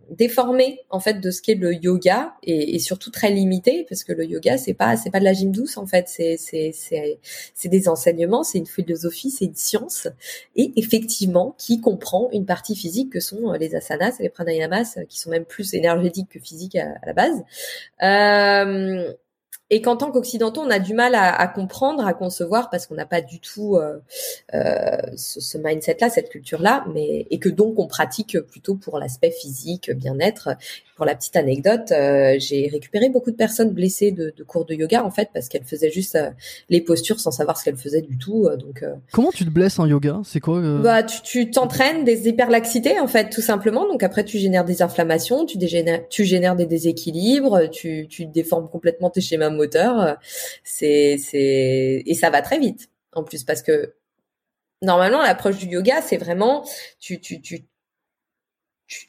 [0.09, 4.11] déformée en fait de ce qu'est le yoga et, et, surtout très limitée parce que
[4.11, 6.07] le yoga c'est pas c'est pas de la gym douce en fait.
[6.07, 7.19] C'est c'est c'est
[7.53, 10.07] c'est des enseignements c'est une philosophie c'est une science
[10.55, 15.19] et effectivement qui comprend une partie physique que sont les asanas et les pranayamas qui
[15.19, 17.43] sont même plus énergétiques que physiques à, à la base.
[18.03, 19.13] Euh,
[19.69, 22.95] et qu'en tant qu'occidentaux, on a du mal à, à comprendre, à concevoir, parce qu'on
[22.95, 23.99] n'a pas du tout euh,
[24.53, 29.31] euh, ce, ce mindset-là, cette culture-là, mais et que donc on pratique plutôt pour l'aspect
[29.31, 30.49] physique, bien-être.
[30.95, 34.73] Pour la petite anecdote, euh, j'ai récupéré beaucoup de personnes blessées de, de, cours de
[34.73, 36.29] yoga en fait parce qu'elles faisaient juste euh,
[36.69, 38.47] les postures sans savoir ce qu'elles faisaient du tout.
[38.47, 38.83] Euh, donc
[39.13, 40.19] comment tu te blesses en yoga?
[40.25, 43.87] C'est quoi Bah tu t'entraînes des hyperlaxités en fait tout simplement.
[43.87, 48.67] Donc après tu génères des inflammations, tu, dégénères, tu génères des déséquilibres, tu, tu déformes
[48.69, 50.17] complètement tes schémas moteur,
[50.63, 52.89] c'est c'est et ça va très vite.
[53.13, 53.95] en plus parce que
[54.81, 56.65] normalement l'approche du yoga c'est vraiment
[56.99, 57.65] tu tu tu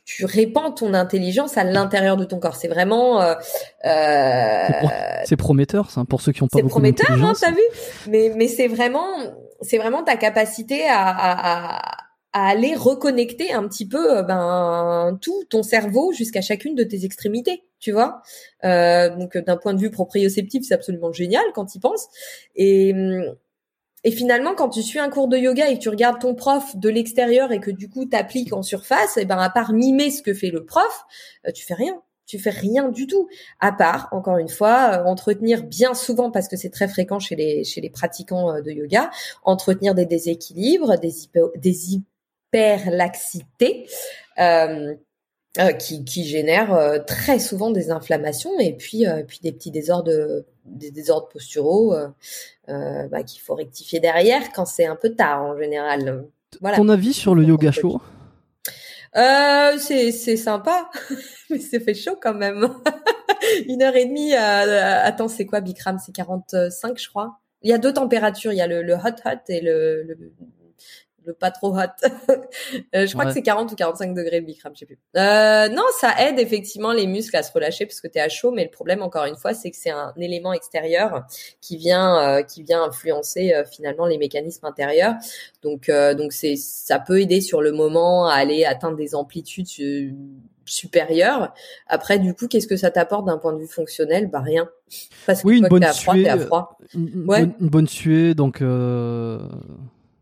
[0.04, 2.56] tu, répands ton intelligence à l'intérieur de ton corps.
[2.56, 3.22] C'est vraiment.
[3.22, 3.34] Euh,
[5.24, 7.38] c'est prometteur, ça, pour ceux qui ont pas beaucoup d'intelligence.
[7.38, 7.56] C'est prometteur, hein,
[8.04, 8.10] t'as vu?
[8.10, 9.06] Mais mais c'est vraiment
[9.62, 15.44] c'est vraiment ta capacité à, à, à aller reconnecter un petit peu euh, ben tout
[15.48, 18.22] ton cerveau jusqu'à chacune de tes extrémités, tu vois.
[18.64, 22.06] Euh, donc d'un point de vue proprioceptif, c'est absolument génial quand tu penses.
[22.54, 22.94] Et
[24.02, 26.74] et finalement, quand tu suis un cours de yoga et que tu regardes ton prof
[26.76, 30.10] de l'extérieur et que du coup t'appliques en surface, et eh ben à part mimer
[30.10, 31.04] ce que fait le prof,
[31.46, 33.28] euh, tu fais rien tu fais rien du tout,
[33.58, 37.34] à part, encore une fois, euh, entretenir bien souvent, parce que c'est très fréquent chez
[37.34, 39.10] les, chez les pratiquants de yoga,
[39.42, 41.12] entretenir des déséquilibres, des,
[41.56, 42.00] des
[42.52, 43.88] hyperlaxité
[44.38, 44.94] euh,
[45.58, 50.44] euh, qui, qui génère euh, très souvent des inflammations et puis puis des petits désordres
[50.64, 51.94] des désordres posturaux
[52.68, 56.26] bah, qu'il faut rectifier derrière quand c'est un peu tard en général.
[56.60, 56.76] Voilà.
[56.76, 58.00] Ton avis sur le yoga chaud?
[59.16, 60.88] Euh, c'est c'est sympa,
[61.50, 62.68] mais c'est fait chaud quand même.
[63.66, 64.34] Une heure et demie.
[64.34, 65.98] attends, c'est quoi Bikram?
[65.98, 67.40] C'est 45, je crois.
[67.62, 68.52] Il y a deux températures.
[68.52, 70.32] Il y a le, le hot hot et le, le
[71.24, 71.86] le pas trop hot.
[72.94, 74.98] Euh, je crois que c'est 40 ou 45 degrés le Bikram, je sais plus.
[75.16, 78.28] Euh, non, ça aide effectivement les muscles à se relâcher parce que tu es à
[78.28, 81.26] chaud, mais le problème encore une fois, c'est que c'est un élément extérieur
[81.60, 85.14] qui vient euh, qui vient influencer euh, finalement les mécanismes intérieurs.
[85.62, 89.68] Donc euh, donc c'est ça peut aider sur le moment à aller atteindre des amplitudes
[90.64, 91.52] supérieures.
[91.86, 94.28] Après, du coup, qu'est-ce que ça t'apporte d'un point de vue fonctionnel?
[94.28, 94.68] Bah rien.
[95.26, 97.40] Parce que oui, une bonne suée, à froid, une, ouais.
[97.40, 98.62] bonne, une bonne suée, donc.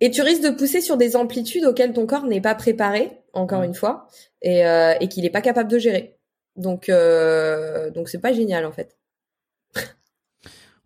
[0.01, 3.63] Et tu risques de pousser sur des amplitudes auxquelles ton corps n'est pas préparé, encore
[3.63, 4.07] une fois,
[4.43, 6.17] et, euh, et qu'il n'est pas capable de gérer.
[6.57, 8.97] Donc, euh, donc c'est pas génial en fait.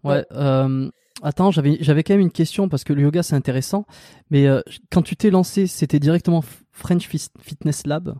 [0.05, 0.25] ouais.
[0.33, 0.91] Euh,
[1.23, 3.87] attends, j'avais j'avais quand même une question parce que le yoga c'est intéressant,
[4.31, 4.47] mais
[4.91, 8.15] quand tu t'es lancé, c'était directement French Fitness Lab?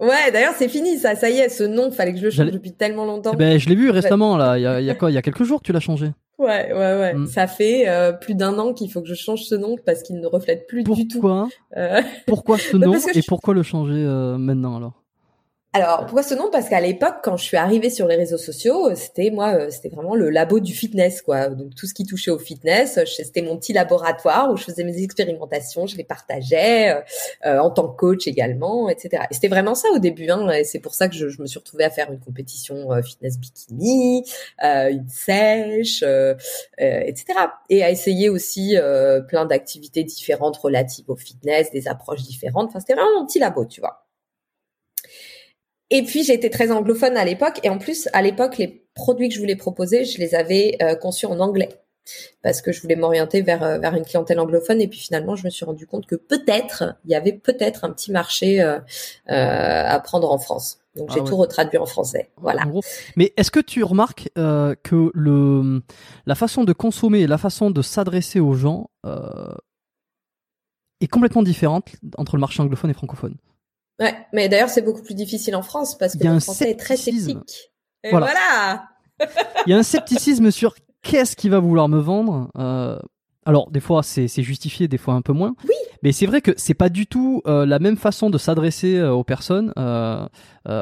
[0.00, 2.50] Ouais, d'ailleurs c'est fini ça, ça y est, ce nom, fallait que je le change
[2.50, 3.30] depuis tellement longtemps.
[3.34, 5.18] Eh ben, je l'ai vu récemment là, il y a, y a quoi, il y
[5.18, 6.12] a quelques jours que tu l'as changé?
[6.42, 7.14] Ouais, ouais, ouais.
[7.14, 7.26] Mm.
[7.26, 10.20] Ça fait euh, plus d'un an qu'il faut que je change ce nom parce qu'il
[10.20, 11.26] ne reflète plus du tout.
[11.76, 12.02] Euh...
[12.26, 15.01] Pourquoi ce nom et pourquoi le changer euh, maintenant alors?
[15.74, 16.50] Alors pourquoi ce nom?
[16.52, 19.88] Parce qu'à l'époque, quand je suis arrivée sur les réseaux sociaux, c'était moi, euh, c'était
[19.88, 21.48] vraiment le labo du fitness, quoi.
[21.48, 25.02] Donc tout ce qui touchait au fitness, c'était mon petit laboratoire où je faisais mes
[25.02, 27.00] expérimentations, je les partageais euh,
[27.46, 29.24] euh, en tant que coach également, etc.
[29.30, 31.46] Et c'était vraiment ça au début, hein, et c'est pour ça que je, je, me
[31.46, 34.24] suis retrouvée à faire une compétition fitness bikini,
[34.62, 36.04] une sèche,
[36.78, 37.24] etc.
[37.70, 38.76] Et à essayer aussi
[39.28, 42.68] plein d'activités différentes relatives au fitness, des approches différentes.
[42.68, 44.01] Enfin, c'était vraiment mon petit labo, tu vois.
[45.92, 49.34] Et puis j'étais très anglophone à l'époque et en plus à l'époque les produits que
[49.34, 51.68] je voulais proposer, je les avais euh, conçus en anglais
[52.42, 55.44] parce que je voulais m'orienter vers euh, vers une clientèle anglophone et puis finalement je
[55.44, 58.78] me suis rendu compte que peut-être il y avait peut-être un petit marché euh,
[59.26, 60.78] à prendre en France.
[60.96, 62.30] Donc j'ai ah tout retraduit en français.
[62.38, 62.64] Voilà.
[63.16, 65.82] Mais est-ce que tu remarques que le
[66.24, 68.88] la façon de consommer, la façon de s'adresser aux gens
[71.02, 73.36] est complètement différente entre le marché anglophone et francophone?
[74.00, 76.96] Ouais, mais d'ailleurs c'est beaucoup plus difficile en France parce que le français est très
[76.96, 77.72] sceptique.
[78.04, 78.88] Et voilà.
[79.66, 82.50] Il y a un scepticisme sur qu'est-ce qu'il va vouloir me vendre.
[82.58, 82.98] Euh,
[83.44, 85.54] alors des fois c'est justifié, des fois un peu moins.
[85.64, 85.74] Oui.
[86.02, 89.12] Mais c'est vrai que c'est pas du tout euh, la même façon de s'adresser euh,
[89.12, 89.72] aux personnes.
[89.78, 90.26] Euh,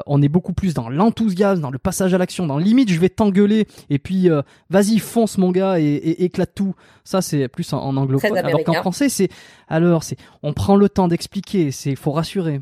[0.06, 3.08] on est beaucoup plus dans l'enthousiasme, dans le passage à l'action, dans limite je vais
[3.08, 4.28] t'engueuler et puis
[4.68, 6.74] vas-y fonce mon gars et, éclate tout.
[7.04, 8.36] Ça c'est plus en, en anglophone.
[8.36, 9.28] Alors qu'en français c'est
[9.68, 12.60] alors c'est on prend le temps d'expliquer, c'est faut rassurer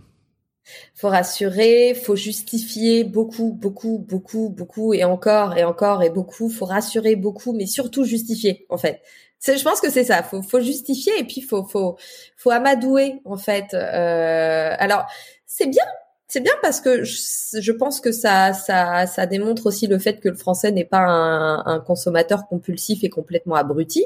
[0.95, 6.49] faut rassurer, faut justifier beaucoup, beaucoup, beaucoup, beaucoup, et encore, et encore, et beaucoup.
[6.49, 9.01] Faut rassurer beaucoup, mais surtout justifier, en fait.
[9.47, 10.23] Je pense que c'est ça.
[10.23, 11.97] Faut, faut justifier et puis faut, faut,
[12.37, 13.73] faut amadouer, en fait.
[13.75, 15.07] Euh, alors,
[15.47, 15.85] c'est bien,
[16.27, 20.29] c'est bien parce que je, pense que ça, ça, ça démontre aussi le fait que
[20.29, 24.05] le français n'est pas un, un consommateur compulsif et complètement abruti.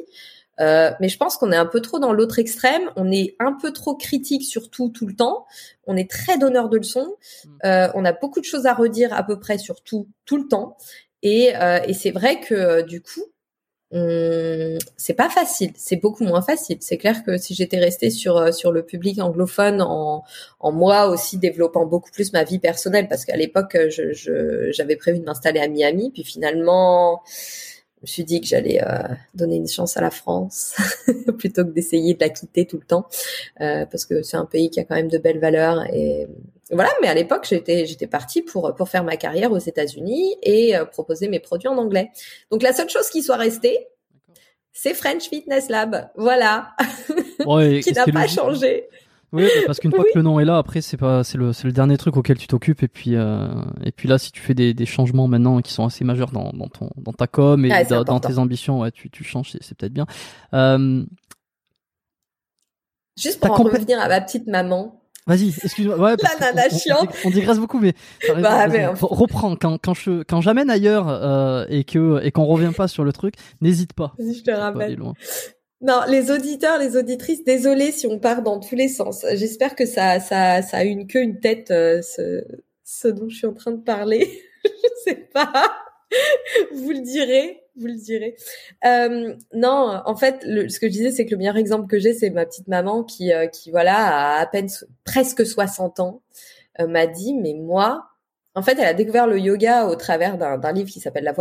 [0.60, 2.82] Euh, mais je pense qu'on est un peu trop dans l'autre extrême.
[2.96, 5.46] On est un peu trop critique sur tout tout le temps.
[5.86, 7.16] On est très donneur de leçons.
[7.44, 7.48] Mm.
[7.64, 10.48] Euh, on a beaucoup de choses à redire à peu près sur tout tout le
[10.48, 10.76] temps.
[11.22, 13.22] Et, euh, et c'est vrai que du coup,
[14.96, 15.72] c'est pas facile.
[15.76, 16.78] C'est beaucoup moins facile.
[16.80, 20.24] C'est clair que si j'étais restée sur sur le public anglophone en,
[20.60, 25.18] en moi aussi développant beaucoup plus ma vie personnelle, parce qu'à l'époque, je, j'avais prévu
[25.20, 27.71] de m'installer à Miami, puis finalement je
[28.02, 30.74] me suis dit que j'allais euh, donner une chance à la France
[31.38, 33.06] plutôt que d'essayer de la quitter tout le temps
[33.60, 36.26] euh, parce que c'est un pays qui a quand même de belles valeurs et
[36.70, 40.76] voilà mais à l'époque j'étais j'étais partie pour pour faire ma carrière aux États-Unis et
[40.76, 42.10] euh, proposer mes produits en anglais
[42.50, 43.88] donc la seule chose qui soit restée
[44.72, 46.08] c'est French Fitness Lab.
[46.16, 46.74] Voilà.
[47.44, 48.88] Ouais, qui n'a pas changé.
[49.32, 51.64] Oui, parce qu'une fois que le nom est là, après c'est pas c'est le c'est
[51.64, 53.48] le dernier truc auquel tu t'occupes et puis euh,
[53.82, 56.52] et puis là si tu fais des, des changements maintenant qui sont assez majeurs dans
[56.52, 59.94] dans ton dans ta com et dans, tes ambitions, ouais, tu tu changes, c'est peut-être
[59.94, 60.06] bien.
[60.52, 61.04] Euh,
[63.16, 65.02] Juste pour en revenir à ma petite maman.
[65.26, 65.96] Vas-y, excuse-moi.
[65.98, 67.10] Ouais, la nana chiante.
[67.24, 67.94] On, digresse beaucoup, mais,
[68.40, 68.66] bah,
[69.00, 73.04] reprends quand quand je quand j'amène ailleurs euh, et que et qu'on revient pas sur
[73.04, 74.14] le truc, n'hésite pas.
[74.18, 74.98] Je te rappelle.
[75.82, 79.26] Non, les auditeurs, les auditrices, désolé si on part dans tous les sens.
[79.32, 83.46] J'espère que ça, ça, ça a une queue, une tête, euh, ce, dont je suis
[83.48, 84.30] en train de parler.
[84.64, 84.70] je
[85.04, 85.72] sais pas.
[86.72, 88.36] vous le direz, vous le direz.
[88.84, 92.14] Euh, non, en fait, ce que je disais, c'est que le meilleur exemple que j'ai,
[92.14, 94.68] c'est ma petite maman qui, euh, qui voilà, a à peine
[95.04, 96.22] presque 60 ans,
[96.80, 98.11] euh, m'a dit, mais moi,
[98.54, 101.32] en fait, elle a découvert le yoga au travers d'un livre qui s'appelle La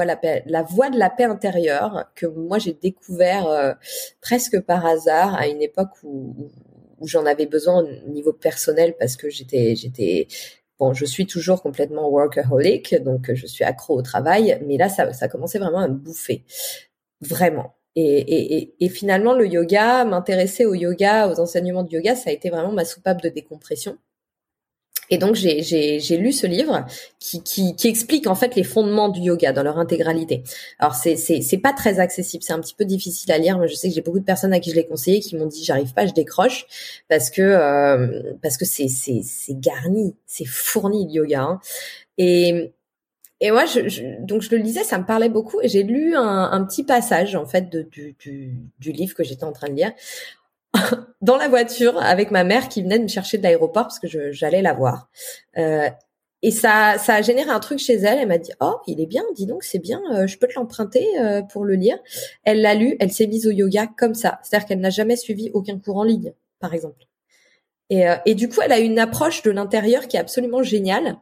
[0.46, 3.74] la de la paix intérieure, que moi j'ai découvert euh,
[4.22, 6.50] presque par hasard à une époque où,
[7.00, 10.28] où j'en avais besoin au niveau personnel parce que j'étais j'étais
[10.80, 15.12] bon, je suis toujours complètement workaholic, donc je suis accro au travail, mais là ça
[15.14, 16.46] ça commençait vraiment à me bouffer,
[17.22, 17.76] vraiment.
[17.96, 22.34] Et, et, et finalement, le yoga, m'intéresser au yoga, aux enseignements de yoga, ça a
[22.34, 23.98] été vraiment ma soupape de décompression.
[25.12, 26.86] Et donc j'ai lu ce livre
[27.20, 30.42] qui, qui, qui, explique en fait les fondements du yoga dans leur intégralité.
[30.80, 33.60] Alors c'est c'est pas très accessible, c'est un petit peu difficile à lire.
[33.60, 35.48] mais je sais que j'ai beaucoup de personnes à qui je l'ai conseillé qui m'ont
[35.48, 36.66] dit j'arrive pas, je décroche
[37.10, 41.42] parce que euh, parce que c'est c'est garni, c'est fourni le yoga.
[41.42, 41.60] Hein.
[42.18, 42.72] Et
[43.44, 46.64] et moi, je, donc je le lisais, ça me parlait beaucoup, et j'ai lu un,
[46.64, 49.92] petit passage en fait du, du, du livre que j'étais en train de lire,
[51.22, 54.32] dans la voiture avec ma mère qui venait de me chercher de l'aéroport parce que
[54.32, 55.10] j'allais la voir.
[55.58, 55.90] Euh,
[56.44, 58.20] et ça, ça a généré un truc chez elle.
[58.20, 60.56] Elle m'a dit, oh, il est bien, dis donc, c'est bien, euh, je peux te
[60.56, 61.98] l'emprunter euh, pour le lire.
[62.44, 64.40] Elle l'a lu, elle s'est mise au yoga comme ça.
[64.44, 67.06] C'est-à-dire qu'elle n'a jamais suivi aucun cours en ligne, par exemple.
[67.92, 71.18] Et, euh, et, du coup, elle a une approche de l'intérieur qui est absolument géniale.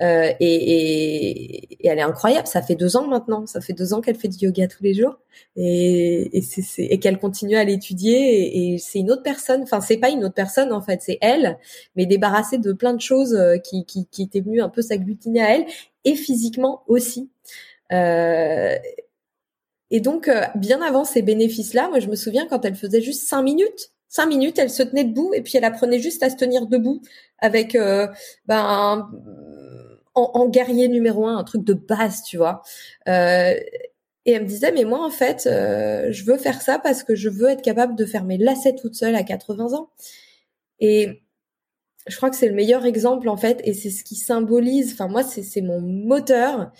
[0.00, 2.46] Euh, et, et, et, elle est incroyable.
[2.46, 3.44] Ça fait deux ans maintenant.
[3.44, 5.18] Ça fait deux ans qu'elle fait du yoga tous les jours.
[5.56, 6.40] Et,
[6.78, 8.72] et qu'elle continue à l'étudier.
[8.72, 9.64] Et, c'est une autre personne.
[9.64, 11.02] Enfin, c'est pas une autre personne en fait.
[11.02, 11.58] C'est elle,
[11.94, 15.42] mais débarrassée de plein de choses euh, qui, qui, qui étaient venues un peu s'agglutiner
[15.42, 15.66] à elle.
[16.06, 17.28] Et physiquement aussi.
[17.92, 18.76] Euh,
[19.90, 23.28] et donc, euh, bien avant ces bénéfices-là, moi, je me souviens quand elle faisait juste
[23.28, 26.36] cinq minutes cinq minutes, elle se tenait debout et puis elle apprenait juste à se
[26.36, 27.02] tenir debout
[27.38, 28.06] avec euh,
[28.46, 29.10] ben
[30.14, 32.62] en, guerrier numéro un, un truc de base, tu vois.
[33.08, 33.54] Euh,
[34.26, 37.16] et elle me disait, mais moi, en fait, euh, je veux faire ça parce que
[37.16, 39.90] je veux être capable de faire mes lacets toute seule à 80 ans.
[40.78, 41.24] Et
[42.06, 45.08] je crois que c'est le meilleur exemple, en fait, et c'est ce qui symbolise, enfin,
[45.08, 46.70] moi, c'est mon moteur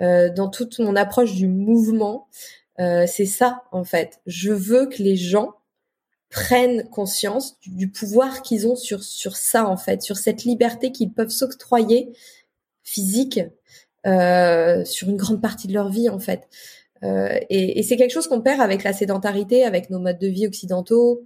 [0.00, 2.28] dans toute mon approche du mouvement.
[2.78, 4.20] c'est ça, en fait.
[4.26, 5.54] Je veux que les gens
[6.34, 11.12] prennent conscience du, pouvoir qu'ils ont sur sur ça en fait, sur cette liberté qu'ils
[11.12, 12.12] peuvent s'octroyer
[12.82, 13.38] physique
[14.04, 16.48] euh, sur une grande partie de leur vie en fait.
[17.04, 20.26] Euh, et, et c'est quelque chose qu'on perd avec la sédentarité, avec nos modes de
[20.26, 21.24] vie occidentaux,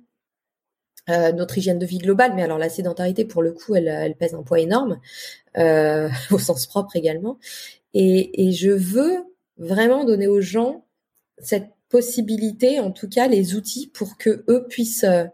[1.08, 2.34] euh, notre hygiène de vie globale.
[2.36, 5.00] Mais alors la sédentarité, pour le coup, elle, elle pèse un poids énorme,
[5.56, 7.38] euh, au sens propre également.
[7.94, 9.24] Et, et je veux
[9.56, 10.84] vraiment donner aux gens
[11.38, 15.24] cette possibilités, en tout cas les outils pour que eux puissent euh,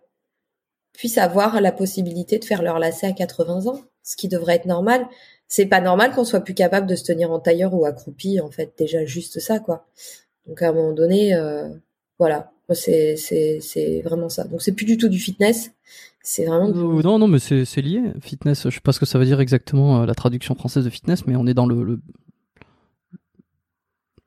[0.93, 4.67] puissent avoir la possibilité de faire leur lacet à 80 ans, ce qui devrait être
[4.67, 5.07] normal.
[5.49, 8.51] C'est pas normal qu'on soit plus capable de se tenir en tailleur ou accroupi, en
[8.51, 9.87] fait, déjà juste ça, quoi.
[10.47, 11.69] Donc à un moment donné, euh,
[12.19, 14.45] voilà, c'est c'est c'est vraiment ça.
[14.45, 15.73] Donc c'est plus du tout du fitness,
[16.23, 16.69] c'est vraiment.
[16.69, 18.01] Non non mais c'est c'est lié.
[18.21, 20.91] Fitness, je sais pas ce que ça veut dire exactement euh, la traduction française de
[20.91, 22.01] fitness, mais on est dans le, le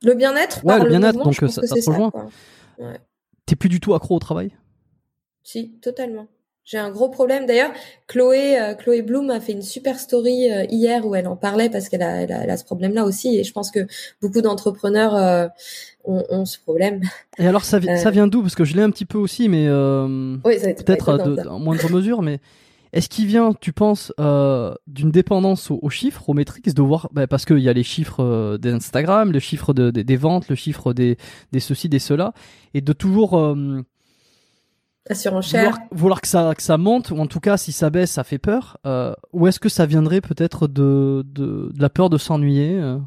[0.03, 2.11] le bien-être Ouais, le bien-être, donc ça, ça te rejoint.
[3.45, 4.52] T'es plus du tout accro au travail?
[5.44, 6.28] Si, totalement.
[6.68, 7.45] J'ai un gros problème.
[7.45, 7.72] D'ailleurs,
[8.07, 11.69] Chloé, euh, Chloé Bloom a fait une super story euh, hier où elle en parlait
[11.69, 13.38] parce qu'elle a, elle a, ce problème-là aussi.
[13.38, 13.88] Et je pense que
[14.22, 15.48] beaucoup d'entrepreneurs euh,
[16.03, 16.99] ont, ont, ce problème.
[17.38, 18.41] Et alors, ça, ça vient d'où?
[18.41, 19.69] Parce que je l'ai un petit peu aussi, mais
[20.44, 22.22] oui, peut-être en moindre mesure.
[22.22, 22.41] Mais
[22.93, 27.27] est-ce qu'il vient, tu penses, euh, d'une dépendance aux, chiffres, aux métriques, de voir, bah,
[27.27, 31.18] parce qu'il y a les chiffres euh, d'Instagram, le chiffre des ventes, le chiffre des,
[31.51, 32.34] des ceci, des cela,
[32.73, 33.84] et de toujours euh,
[35.09, 38.23] vouloir, vouloir, que ça que ça monte, ou en tout cas si ça baisse, ça
[38.23, 38.77] fait peur.
[38.85, 42.97] Euh, ou est-ce que ça viendrait peut-être de, de, de, la peur de s'ennuyer euh?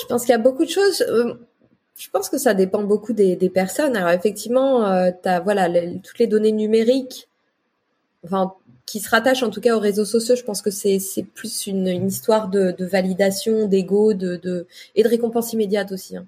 [0.00, 1.04] Je pense qu'il y a beaucoup de choses.
[1.98, 3.94] Je pense que ça dépend beaucoup des, des personnes.
[3.96, 5.68] Alors effectivement, tu as voilà
[6.02, 7.28] toutes les données numériques
[8.24, 8.54] enfin,
[8.86, 10.36] qui se rattache en tout cas aux réseaux sociaux.
[10.36, 10.98] Je pense que c'est
[11.34, 16.16] plus une, une histoire de, de validation, d'ego, de, de et de récompense immédiate aussi.
[16.16, 16.26] Hein.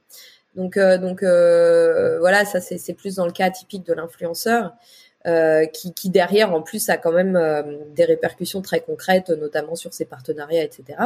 [0.56, 4.72] Donc, donc voilà, ça c'est plus dans le cas typique de l'influenceur.
[5.72, 7.38] qui, qui, derrière en plus a quand même
[7.96, 10.98] des répercussions très concrètes, notamment sur ses partenariats, etc.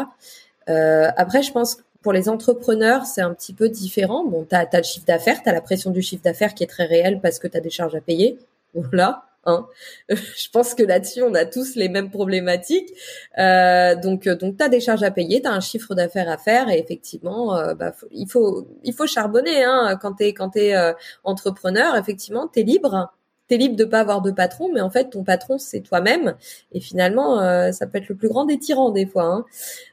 [0.66, 4.24] après, je pense pour les entrepreneurs, c'est un petit peu différent.
[4.24, 6.68] Bon, tu as, le chiffre d'affaires, tu as la pression du chiffre d'affaires qui est
[6.68, 8.38] très réelle parce que tu as des charges à payer.
[8.74, 9.24] Voilà.
[9.44, 9.66] Hein.
[10.08, 12.92] Je pense que là-dessus, on a tous les mêmes problématiques.
[13.38, 16.38] Euh, donc, donc tu as des charges à payer, tu as un chiffre d'affaires à
[16.38, 19.64] faire et effectivement, euh, bah, il, faut, il faut charbonner.
[19.64, 19.98] Hein.
[20.00, 20.92] Quand tu es, quand es, euh,
[21.24, 23.12] entrepreneur, effectivement, tu es libre.
[23.48, 26.34] Tu es libre de pas avoir de patron, mais en fait, ton patron, c'est toi-même.
[26.72, 29.24] Et finalement, euh, ça peut être le plus grand des tyrans des fois.
[29.24, 29.44] Hein.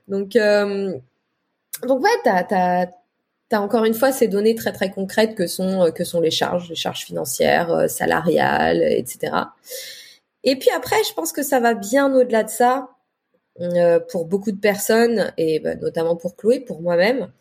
[0.09, 0.37] Donc,
[1.83, 2.87] donc ouais, t'as, t'as,
[3.49, 6.31] t'as encore une fois ces données très très concrètes que sont euh, que sont les
[6.31, 9.33] charges, les charges financières, euh, salariales, etc.
[10.43, 12.89] Et puis après, je pense que ça va bien au-delà de ça
[13.61, 17.31] euh, pour beaucoup de personnes et bah, notamment pour Chloé, pour moi-même,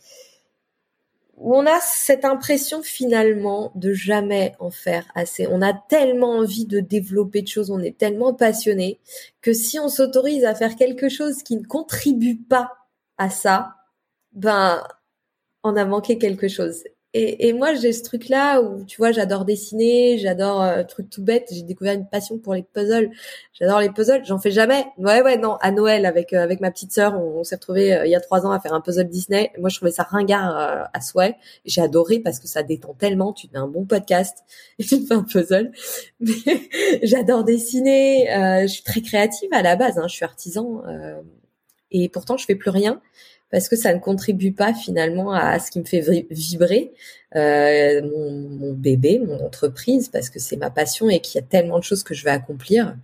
[1.36, 5.47] où on a cette impression finalement de jamais en faire assez.
[5.48, 9.01] On a tellement envie de développer de choses, on est tellement passionné
[9.43, 12.72] que si on s'autorise à faire quelque chose qui ne contribue pas
[13.18, 13.74] à ça,
[14.32, 14.82] ben,
[15.65, 16.85] on a manqué quelque chose.
[17.16, 21.23] Et, et moi, j'ai ce truc-là où, tu vois, j'adore dessiner, j'adore euh, truc tout
[21.23, 21.49] bête.
[21.53, 23.09] J'ai découvert une passion pour les puzzles.
[23.53, 24.24] J'adore les puzzles.
[24.24, 24.85] J'en fais jamais.
[24.99, 25.55] Ouais, ouais, non.
[25.61, 28.20] À Noël, avec euh, avec ma petite sœur, on, s'est retrouvés euh, il y a
[28.20, 29.53] trois ans à faire un puzzle Disney.
[29.61, 31.36] Moi, je trouvais ça ringard à souhait.
[31.65, 33.32] J'ai adoré parce que ça détend tellement.
[33.32, 34.39] Tu fais un bon podcast
[34.81, 35.70] et tu fais un puzzle.
[36.20, 36.35] Mais
[37.05, 38.27] j'adore dessiner.
[38.62, 39.99] je suis très créative à la base.
[39.99, 40.09] Hein.
[40.09, 40.82] Je suis artisan
[41.93, 43.01] et pourtant, je fais plus rien
[43.55, 46.93] parce que ça ne contribue pas finalement à ce qui me fait vibrer
[47.36, 51.78] euh, mon, bébé, mon entreprise, parce que c'est ma passion et qu'il y a tellement
[51.78, 52.97] de choses que je vais accomplir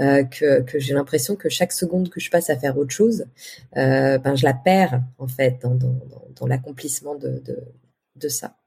[0.00, 3.24] euh, que, que j'ai l'impression que chaque seconde que je passe à faire autre chose,
[3.78, 5.96] euh, ben je la perds en fait dans, dans,
[6.38, 7.64] dans, l'accomplissement de, de,
[8.16, 8.58] de, ça.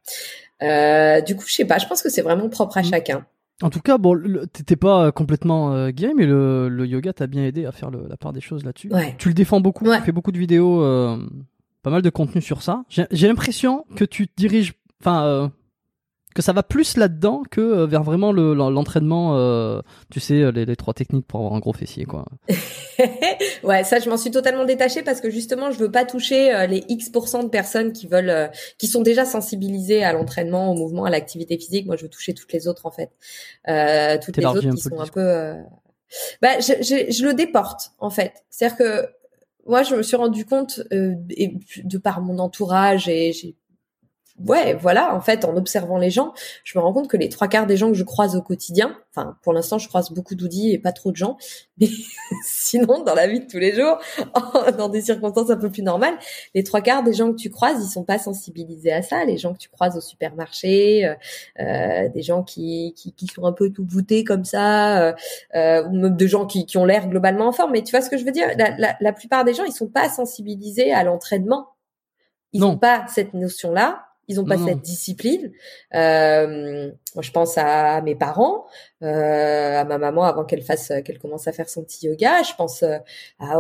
[1.22, 2.90] Du coup, je sais pas, je pense que c'est vraiment propre à mmh.
[2.90, 3.28] chacun.
[3.64, 4.20] En tout cas, bon,
[4.54, 8.16] t'étais pas complètement euh, gay, mais le, le yoga t'a bien aidé à faire la
[8.16, 8.90] part des choses là-dessus.
[9.18, 11.18] Tu le défends beaucoup, tu fais beaucoup de vidéos, euh,
[11.82, 12.84] pas mal de contenu sur ça.
[12.90, 15.48] J'ai l'impression que tu te diriges, enfin, euh,
[16.38, 19.82] que ça va plus là-dedans que euh, vers vraiment l'entraînement, euh,
[20.12, 22.26] tu sais, les, trois techniques pour avoir un gros fessier, quoi.
[23.64, 26.68] ouais, ça, je m'en suis totalement détachée parce que justement, je veux pas toucher euh,
[26.68, 31.10] les X de personnes qui veulent, qui sont déjà sensibilisées à l'entraînement, au mouvement, à
[31.10, 31.88] l'activité physique.
[31.88, 33.10] Moi, je veux toucher toutes les autres, en fait.
[34.24, 35.56] toutes les autres qui sont un peu.
[36.44, 38.34] Bah, je, je, je, le déporte, en fait.
[38.52, 39.08] C'est-à-dire que
[39.66, 43.56] moi, je me suis rendu compte, et de par mon entourage, et j'ai
[44.46, 46.34] ouais, voilà, en fait, en observant les gens,
[46.64, 48.96] je me rends compte que les trois quarts des gens que je croise au quotidien,
[49.12, 51.38] enfin, pour l'instant, je croise beaucoup d'oudis et pas trop de gens,
[51.80, 51.88] mais
[52.44, 53.98] sinon, dans la vie de tous les jours,
[54.78, 56.18] dans des circonstances un peu plus normales,
[56.54, 59.26] les trois quarts des gens que tu croises, ils sont pas sensibilisés à ça.
[59.26, 61.16] Les gens que tu croises au supermarché, euh,
[61.60, 65.14] euh des gens qui, qui, qui, sont un peu tout boutés comme ça, euh,
[65.56, 67.72] euh, ou même de gens qui, qui ont l'air globalement en forme.
[67.72, 68.48] Mais tu vois ce que je veux dire?
[68.58, 71.70] La, la, la plupart des gens, ils sont pas sensibilisés à l'entraînement.
[72.54, 75.52] Ils n'ont pas cette notion-là ils n'ont pas cette discipline.
[75.96, 78.66] Euh, moi, je pense à mes parents,
[79.02, 82.44] euh, à ma maman avant qu'elle fasse, qu'elle commence à faire son petit yoga.
[82.44, 82.98] Je pense euh,
[83.40, 83.58] à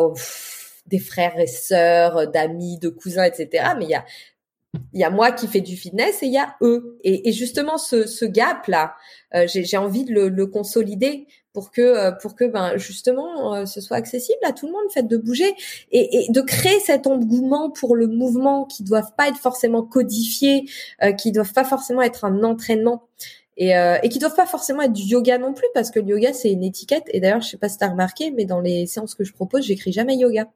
[0.87, 3.69] des frères et sœurs, d'amis, de cousins, etc.
[3.77, 4.05] Mais il y a
[4.93, 6.97] il y a moi qui fais du fitness et il y a eux.
[7.03, 8.95] Et, et justement, ce, ce gap là,
[9.35, 13.65] euh, j'ai envie de le, le, consolider pour que euh, pour que ben justement euh,
[13.65, 15.53] ce soit accessible à tout le monde, fait de bouger
[15.91, 20.65] et, et, de créer cet engouement pour le mouvement qui doivent pas être forcément codifiés,
[21.03, 23.07] euh, qui doivent pas forcément être un entraînement.
[23.59, 26.09] Et, euh, et qui doivent pas forcément être du yoga non plus parce que le
[26.09, 28.85] yoga c'est une étiquette et d'ailleurs je sais pas si t'as remarqué mais dans les
[28.85, 30.47] séances que je propose j'écris jamais yoga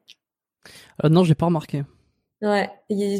[1.03, 1.81] euh, non j'ai pas remarqué
[2.41, 2.69] ouais.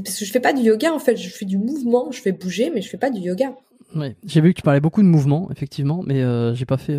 [0.03, 1.15] Parce que je fais pas du yoga en fait.
[1.15, 2.11] Je fais du mouvement.
[2.11, 3.53] Je fais bouger mais je fais pas du yoga.
[3.95, 4.15] Ouais.
[4.25, 6.97] J'ai vu que tu parlais beaucoup de mouvement effectivement mais euh, j'ai pas fait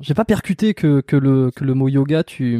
[0.00, 2.58] j'ai pas percuté que, que, le, que le mot yoga, tu,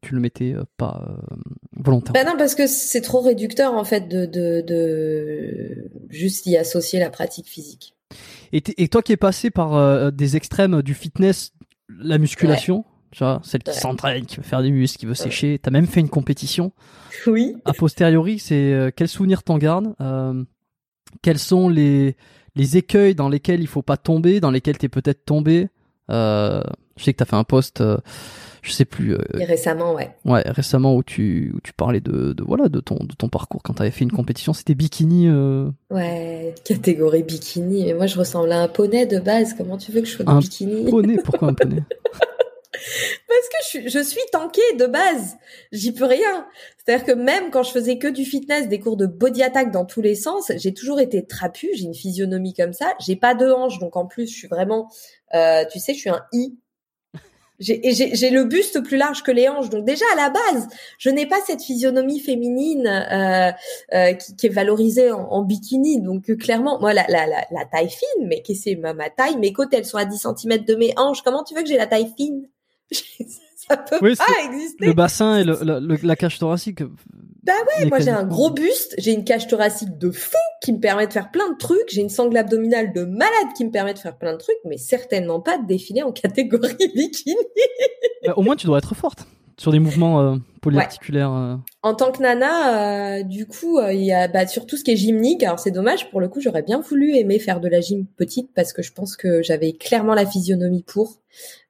[0.00, 1.36] tu le mettais euh, pas euh,
[1.76, 2.20] volontairement.
[2.20, 6.98] Bah non, parce que c'est trop réducteur en fait de, de, de juste y associer
[6.98, 7.94] la pratique physique.
[8.52, 11.52] Et, et toi qui es passé par euh, des extrêmes du fitness,
[11.88, 12.84] la musculation,
[13.14, 15.86] tu vois, celle qui s'entraîne, qui veut faire des muscles, qui veut sécher, t'as même
[15.86, 16.72] fait une compétition.
[17.26, 17.56] Oui.
[17.64, 19.94] A posteriori, c'est quel souvenir t'en gardes
[21.22, 22.16] Quels sont les,
[22.56, 25.68] les écueils dans lesquels il faut pas tomber, dans lesquels t'es peut-être tombé
[26.10, 26.62] euh,
[26.96, 27.96] je sais que tu as fait un post, euh,
[28.62, 29.14] je sais plus.
[29.14, 30.14] Euh, récemment, ouais.
[30.24, 33.62] Ouais, récemment où tu, où tu parlais de, de, voilà, de, ton, de ton parcours
[33.62, 34.52] quand tu avais fait une compétition.
[34.52, 35.28] C'était bikini.
[35.90, 37.86] Ouais, catégorie bikini.
[37.86, 39.54] Mais moi, je ressemble à un poney de base.
[39.54, 40.86] Comment tu veux que je sois de bikini?
[40.86, 41.16] Un poney?
[41.24, 41.82] Pourquoi un poney?
[43.28, 45.36] Parce que je suis, je suis tankée de base.
[45.72, 46.46] J'y peux rien.
[46.78, 49.84] C'est-à-dire que même quand je faisais que du fitness, des cours de body attack dans
[49.84, 51.68] tous les sens, j'ai toujours été trapue.
[51.74, 52.94] J'ai une physionomie comme ça.
[53.00, 54.90] J'ai pas de hanches, donc en plus, je suis vraiment,
[55.34, 56.56] euh, tu sais, je suis un i.
[57.60, 60.66] J'ai le buste plus large que les hanches, donc déjà à la base,
[60.98, 63.52] je n'ai pas cette physionomie féminine euh,
[63.94, 66.00] euh, qui, qui, est valorisée en, en bikini.
[66.00, 69.08] Donc euh, clairement, moi la, la, la, taille fine, mais qu'est-ce que c'est ma, ma
[69.08, 69.36] taille?
[69.36, 71.22] Mes côtes, elles sont à 10 cm de mes hanches.
[71.22, 72.48] Comment tu veux que j'ai la taille fine?
[73.68, 74.86] ça peut pas exister.
[74.86, 76.82] Le bassin et le, la cage thoracique.
[77.44, 80.80] Bah ouais, moi j'ai un gros buste, j'ai une cage thoracique de fou qui me
[80.80, 83.92] permet de faire plein de trucs, j'ai une sangle abdominale de malade qui me permet
[83.92, 87.36] de faire plein de trucs, mais certainement pas de défiler en catégorie bikini.
[88.26, 91.32] bah, au moins tu dois être forte sur des mouvements euh, polyarticulaires.
[91.32, 91.56] Euh.
[91.82, 94.90] En tant que nana, euh, du coup, il y a bah, sur tout ce qui
[94.90, 95.42] est gymnique.
[95.42, 98.50] Alors c'est dommage, pour le coup, j'aurais bien voulu aimer faire de la gym petite
[98.54, 101.20] parce que je pense que j'avais clairement la physionomie pour.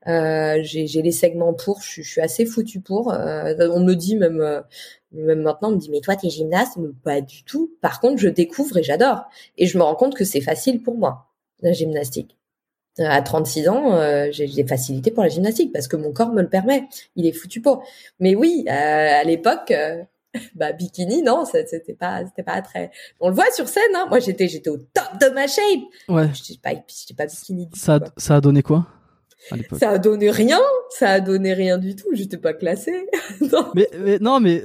[0.06, 3.08] J'ai les segments pour, je, je suis assez foutue pour.
[3.08, 4.64] on me dit même
[5.14, 6.76] même maintenant, on me dit, mais toi, t'es gymnaste?
[7.02, 7.72] Pas du tout.
[7.80, 9.24] Par contre, je découvre et j'adore.
[9.56, 11.28] Et je me rends compte que c'est facile pour moi,
[11.62, 12.36] la gymnastique.
[12.98, 16.42] À 36 ans, euh, j'ai des facilités pour la gymnastique parce que mon corps me
[16.42, 16.84] le permet.
[17.16, 17.84] Il est foutu pour.
[18.20, 20.02] Mais oui, euh, à l'époque, euh,
[20.54, 22.92] bah bikini, non, c'était pas, c'était pas très.
[23.20, 23.82] On le voit sur scène.
[23.96, 24.06] Hein.
[24.08, 25.82] Moi, j'étais, j'étais au top de ma shape.
[26.08, 26.28] Ouais.
[26.34, 27.68] J'étais pas, j'étais pas bikini.
[27.74, 28.86] ça, ça a donné quoi?
[29.78, 30.60] Ça a donné rien,
[30.90, 32.08] ça a donné rien du tout.
[32.12, 33.06] J'étais pas classée.
[33.40, 33.70] non.
[33.74, 33.88] Mais,
[34.20, 34.62] non, mais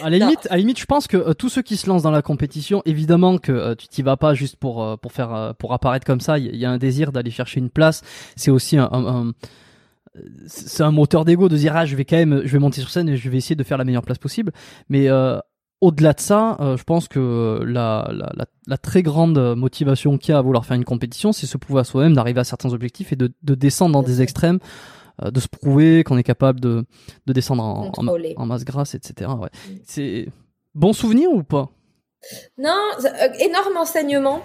[0.00, 2.02] à la limite, à la limite, je pense que euh, tous ceux qui se lancent
[2.02, 5.54] dans la compétition, évidemment que euh, tu t'y vas pas juste pour euh, pour faire
[5.58, 6.38] pour apparaître comme ça.
[6.38, 8.02] Il y, a un désir d'aller chercher une place.
[8.36, 9.32] C'est aussi un, un,
[10.46, 12.90] c'est un moteur d'ego de dire ah je vais quand même je vais monter sur
[12.90, 14.52] scène et je vais essayer de faire la meilleure place possible.
[14.88, 15.08] Mais
[15.80, 20.32] au-delà de ça, euh, je pense que la, la, la, la très grande motivation qu'il
[20.32, 22.72] y a à vouloir faire une compétition, c'est se prouver à soi-même, d'arriver à certains
[22.72, 24.58] objectifs et de, de descendre dans des extrêmes,
[25.22, 26.84] euh, de se prouver qu'on est capable de,
[27.26, 29.30] de descendre en, en, masse grasse, etc.
[29.38, 29.48] Ouais.
[29.48, 29.78] Mm.
[29.84, 30.28] C'est
[30.74, 31.70] bon souvenir ou pas?
[32.58, 34.42] Non, euh, énorme enseignement,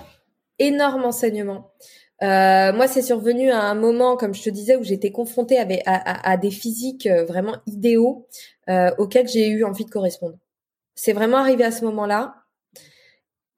[0.59, 1.71] énorme enseignement.
[2.23, 5.67] Euh, moi, c'est survenu à un moment, comme je te disais, où j'étais confrontée à,
[5.85, 8.25] à, à, des physiques vraiment idéaux
[8.97, 10.37] auxquels j'ai eu envie de correspondre.
[10.95, 12.45] C'est vraiment arrivé à ce moment-là.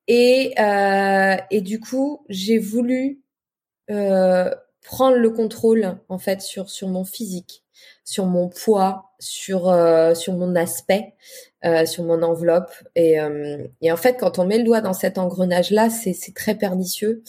[0.07, 3.21] Et, euh, et du coup, j'ai voulu
[3.91, 4.53] euh,
[4.83, 7.65] prendre le contrôle en fait sur sur mon physique,
[8.07, 11.13] sur mon poids, sur euh, sur mon aspect,
[11.65, 12.71] euh, sur mon enveloppe.
[12.95, 16.13] Et, euh, et en fait, quand on met le doigt dans cet engrenage là, c'est
[16.13, 17.21] c'est très pernicieux.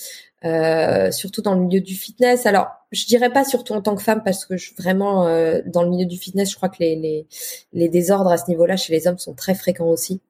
[0.44, 2.46] Euh, surtout dans le milieu du fitness.
[2.46, 5.82] Alors, je dirais pas surtout en tant que femme parce que je, vraiment euh, dans
[5.82, 7.26] le milieu du fitness, je crois que les, les,
[7.72, 10.20] les désordres à ce niveau-là chez les hommes sont très fréquents aussi.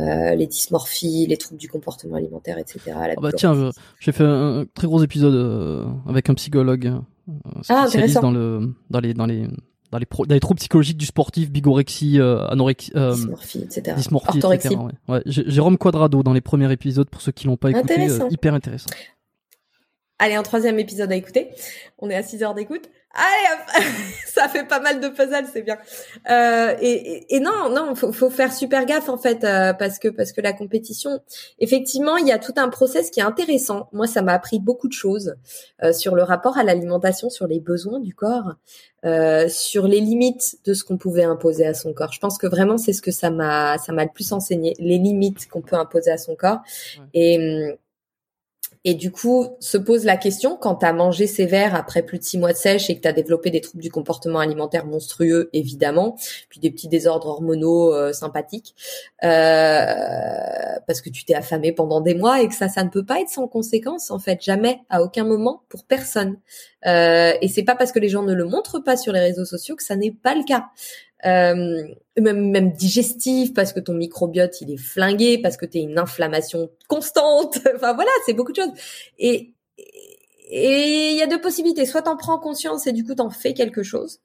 [0.00, 2.80] Euh, les dysmorphies, les troubles du comportement alimentaire, etc.
[2.92, 3.70] Ah bah tiens,
[4.00, 6.94] j'ai fait un, très gros épisode euh, avec un psychologue
[7.68, 7.86] ah,
[8.20, 9.46] dans le dans les dans les
[9.92, 13.94] dans les, pro, dans les troubles psychologiques du sportif, bigorexie, anorexie, dysmorphie, etc.
[13.96, 14.74] Dysmorphie, etc.
[14.76, 15.14] Ouais.
[15.14, 15.22] Ouais.
[15.26, 18.90] Jérôme Quadrado dans les premiers épisodes pour ceux qui l'ont pas écouté, hyper intéressant.
[20.22, 21.50] Allez, un troisième épisode à écouter.
[21.98, 22.88] On est à 6 heures d'écoute.
[23.12, 23.84] Allez,
[24.26, 25.78] ça fait pas mal de puzzles, c'est bien.
[26.30, 30.06] Euh, et, et, non, non, faut, faut faire super gaffe en fait, euh, parce que
[30.06, 31.18] parce que la compétition,
[31.58, 33.88] effectivement, il y a tout un process qui est intéressant.
[33.90, 35.34] Moi, ça m'a appris beaucoup de choses
[35.82, 38.54] euh, sur le rapport à l'alimentation, sur les besoins du corps,
[39.04, 42.12] euh, sur les limites de ce qu'on pouvait imposer à son corps.
[42.12, 44.98] Je pense que vraiment, c'est ce que ça m'a ça m'a le plus enseigné, les
[44.98, 46.60] limites qu'on peut imposer à son corps.
[47.12, 47.76] Et hum,
[48.84, 52.24] et du coup, se pose la question, quand tu as mangé sévère après plus de
[52.24, 55.50] six mois de sèche et que tu as développé des troubles du comportement alimentaire monstrueux,
[55.52, 56.16] évidemment,
[56.48, 58.74] puis des petits désordres hormonaux euh, sympathiques,
[59.22, 59.86] euh,
[60.86, 63.20] parce que tu t'es affamé pendant des mois et que ça, ça ne peut pas
[63.20, 66.38] être sans conséquence, en fait, jamais, à aucun moment, pour personne.
[66.84, 69.44] Euh, et c'est pas parce que les gens ne le montrent pas sur les réseaux
[69.44, 70.70] sociaux que ça n'est pas le cas
[71.24, 71.86] euh,
[72.18, 75.98] même, même digestif parce que ton microbiote il est flingué, parce que tu es une
[75.98, 77.58] inflammation constante.
[77.76, 78.72] enfin voilà, c'est beaucoup de choses.
[79.18, 79.54] Et
[80.54, 81.86] et il y a deux possibilités.
[81.86, 84.20] Soit t'en prends conscience et du coup t'en fais quelque chose.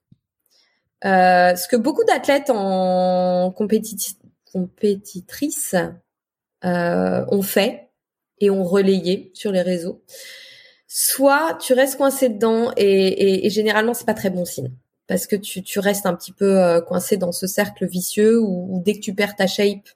[1.05, 5.75] Euh, ce que beaucoup d'athlètes en compétitrices
[6.65, 7.89] euh, ont fait
[8.39, 10.01] et ont relayé sur les réseaux.
[10.87, 14.71] Soit tu restes coincé dedans et, et, et généralement c'est pas très bon signe
[15.07, 18.81] parce que tu, tu restes un petit peu euh, coincé dans ce cercle vicieux où,
[18.84, 19.88] dès que tu perds ta shape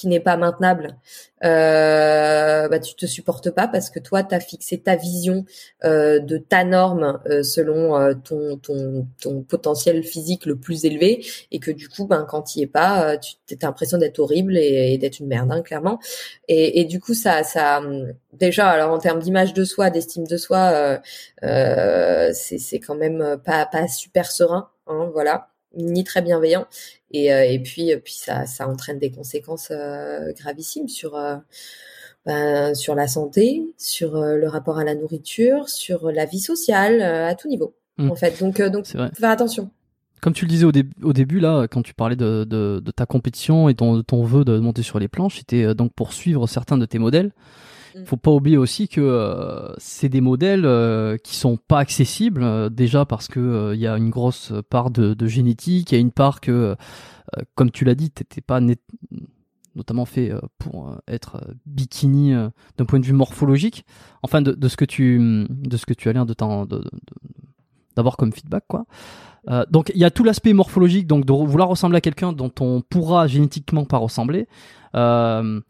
[0.00, 0.96] qui n'est pas maintenable,
[1.44, 5.44] euh, bah, tu te supportes pas parce que toi, tu as fixé ta vision
[5.84, 11.58] euh, de ta norme euh, selon euh, ton, ton, potentiel physique le plus élevé et
[11.58, 15.20] que du coup, ben, quand tu es pas, tu as l'impression d'être horrible et, d'être
[15.20, 16.00] une merde, hein, clairement.
[16.48, 17.82] Et, et, du coup, ça, ça,
[18.32, 20.98] déjà, alors en termes d'image de soi, d'estime de soi,
[21.42, 26.66] c'est quand même pas, pas super serein hein, voilà, ni très bienveillant.
[27.12, 29.72] Et, et puis, puis ça, ça entraîne des conséquences
[30.36, 31.18] gravissimes sur
[32.26, 37.34] ben, sur la santé, sur le rapport à la nourriture, sur la vie sociale, à
[37.34, 37.74] tout niveau.
[37.98, 38.10] Mmh.
[38.10, 39.70] En fait, donc donc faire attention
[40.20, 40.72] comme tu le disais au,
[41.02, 44.22] au, début là, quand tu parlais de, de, de ta compétition et ton, de ton
[44.22, 47.32] vœu de monter sur les planches, c'était euh, donc pour suivre certains de tes modèles.
[47.94, 48.04] Mm.
[48.04, 52.68] faut pas oublier aussi que euh, c'est des modèles euh, qui sont pas accessibles euh,
[52.68, 56.00] déjà parce que il y a une grosse part de, de génétique, il y a
[56.00, 56.76] une part que,
[57.54, 58.80] comme tu l'as dit, t'étais pas net,
[59.74, 62.34] notamment fait pour être bikini
[62.76, 63.84] d'un point de vue morphologique.
[64.22, 66.34] Enfin, de, de, ce que tu de ce que tu as l'air de,
[67.96, 68.86] d'avoir comme feedback quoi.
[69.48, 72.52] Euh, donc il y a tout l'aspect morphologique, donc de vouloir ressembler à quelqu'un dont
[72.60, 74.46] on pourra génétiquement pas ressembler.
[74.94, 75.60] Euh,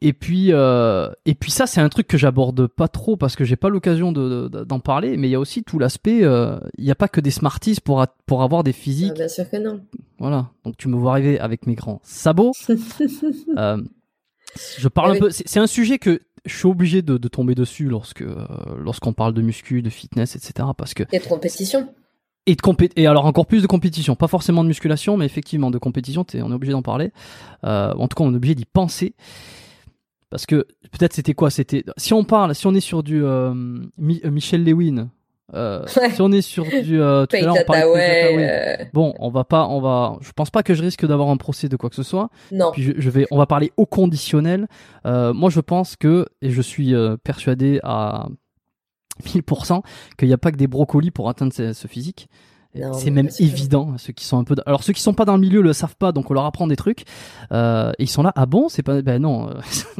[0.00, 3.44] et puis euh, et puis ça c'est un truc que j'aborde pas trop parce que
[3.44, 5.16] j'ai pas l'occasion d'en de, parler.
[5.16, 6.24] Mais il y a aussi tout l'aspect.
[6.24, 9.12] Euh, il n'y a pas que des smarties pour pour avoir des physiques.
[9.12, 9.80] Ah, bien sûr que non.
[10.18, 10.50] Voilà.
[10.64, 12.52] Donc tu me vois arriver avec mes grands sabots.
[13.56, 13.82] euh,
[14.78, 15.30] je parle un peu.
[15.30, 18.24] C'est un sujet que je suis obligé de, de tomber dessus lorsque
[18.78, 20.68] lorsqu'on parle de muscu, de fitness, etc.
[20.76, 21.04] Parce que.
[21.12, 21.88] Et de compétition.
[22.46, 25.70] Et, de compé et alors encore plus de compétition, pas forcément de musculation, mais effectivement
[25.70, 27.12] de compétition, on est obligé d'en parler.
[27.64, 29.14] Euh, en tout cas, on est obligé d'y penser.
[30.30, 33.52] Parce que peut-être c'était quoi C'était si on parle, si on est sur du euh,
[33.54, 35.10] euh Michel Lewin,
[35.54, 38.76] euh, si on est sur du euh, tout à l'heure, on euh.
[38.92, 41.68] bon, on va pas, on va, je pense pas que je risque d'avoir un procès
[41.68, 42.28] de quoi que ce soit.
[42.52, 42.70] Non.
[42.72, 44.66] Puis je, vais, on va parler au conditionnel.
[45.04, 46.94] moi, je pense que et je suis
[47.24, 48.28] persuadé à
[49.24, 49.82] 1000%
[50.18, 52.28] qu'il n'y a pas que des brocolis pour atteindre ce, physique.
[52.92, 54.54] C'est même évident, ceux qui sont un peu.
[54.66, 56.66] Alors ceux qui sont pas dans le milieu le savent pas, donc on leur apprend
[56.66, 57.04] des trucs.
[57.50, 59.50] Euh, et ils sont là, ah bon, c'est pas, ben non.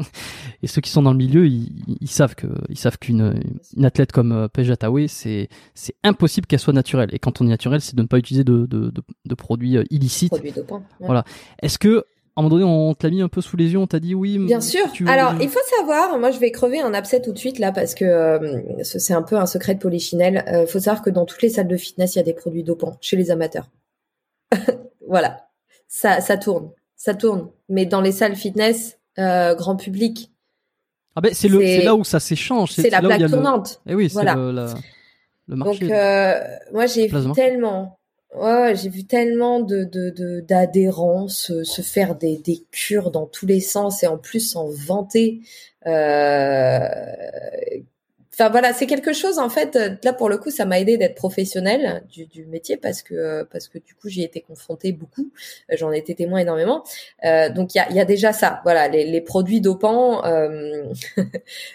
[0.63, 1.71] et ceux qui sont dans le milieu, ils,
[2.01, 3.43] ils savent que, ils savent qu'une
[3.77, 4.77] une athlète comme euh, Pejat
[5.09, 7.09] c'est c'est impossible qu'elle soit naturelle.
[7.13, 9.77] Et quand on est naturel, c'est de ne pas utiliser de de, de, de produits
[9.77, 10.31] euh, illicites.
[10.31, 10.83] Produits dopants.
[11.01, 11.25] Voilà.
[11.63, 12.05] Est-ce que
[12.41, 14.15] un moment donné, on te l'a mis un peu sous les yeux, on t'a dit
[14.15, 14.39] oui.
[14.39, 14.87] Bien sûr.
[15.07, 17.97] Alors, il faut savoir, moi je vais crever un abcès tout de suite là parce
[17.97, 20.45] que euh, c'est un peu un secret de polichinelle.
[20.47, 22.35] Il euh, faut savoir que dans toutes les salles de fitness, il y a des
[22.35, 23.69] produits dopants chez les amateurs.
[25.09, 25.49] voilà,
[25.89, 27.49] ça, ça tourne, ça tourne.
[27.69, 30.31] Mais dans les salles fitness, euh, grand public.
[31.17, 32.71] Ah ben c'est le, c'est là où ça s'échange.
[32.71, 33.81] C'est la plaque tournante.
[33.89, 34.37] Eh oui, c'est voilà.
[34.37, 34.69] le,
[35.49, 35.89] le, marché.
[35.89, 37.99] Donc moi j'ai vu tellement
[38.35, 39.85] Ouais, j'ai vu tellement de
[40.41, 44.69] d'adhérents se, se, faire des, des cures dans tous les sens et en plus s'en
[44.69, 45.41] vanter.
[45.87, 46.89] Euh,
[48.41, 49.77] Enfin voilà, c'est quelque chose en fait.
[50.05, 53.79] Là pour le coup, ça m'a aidé d'être professionnel du, métier parce que parce que
[53.79, 55.33] du coup j'y été confrontée beaucoup.
[55.73, 56.85] J'en ai été témoin énormément.
[57.25, 58.61] Euh, donc il y a, déjà ça.
[58.63, 60.85] Voilà, les, produits dopants, euh,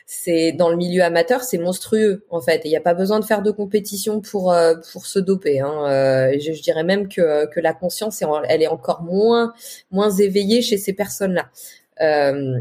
[0.06, 2.61] c'est dans le milieu amateur, c'est monstrueux en fait.
[2.64, 5.60] Il n'y a pas besoin de faire de compétition pour euh, pour se doper.
[5.60, 5.85] Hein.
[5.90, 9.53] Euh, je, dirais même que que la conscience, elle est encore moins
[9.91, 11.49] moins éveillée chez ces personnes-là.
[12.02, 12.60] Euh,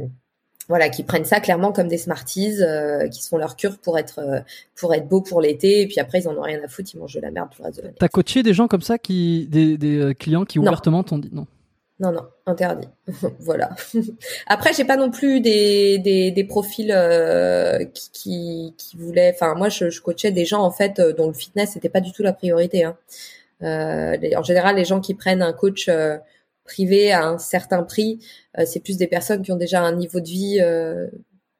[0.68, 3.98] voilà, qui prennent ça clairement comme des smarties, euh, qui se font leur cure pour
[3.98, 4.40] être euh,
[4.74, 6.98] pour être beau pour l'été, et puis après ils en ont rien à foutre, ils
[6.98, 7.97] mangent de la merde tout le reste de l'année.
[7.98, 11.30] T'as coaché des gens comme ça, qui des, des euh, clients qui ouvertement t'ont dit
[11.32, 11.47] non?
[12.01, 12.89] Non, non, interdit.
[13.40, 13.70] voilà.
[14.47, 16.93] Après, j'ai pas non plus des, des, des profils
[17.94, 19.32] qui, qui, qui, voulaient.
[19.34, 22.10] Enfin, moi, je, je, coachais des gens en fait dont le fitness n'était pas du
[22.10, 22.84] tout la priorité.
[22.84, 22.97] Hein.
[23.60, 25.89] en général, les gens qui prennent un coach
[26.64, 28.20] privé à un certain prix,
[28.59, 31.09] euh, c'est plus des personnes qui ont déjà un niveau de vie euh,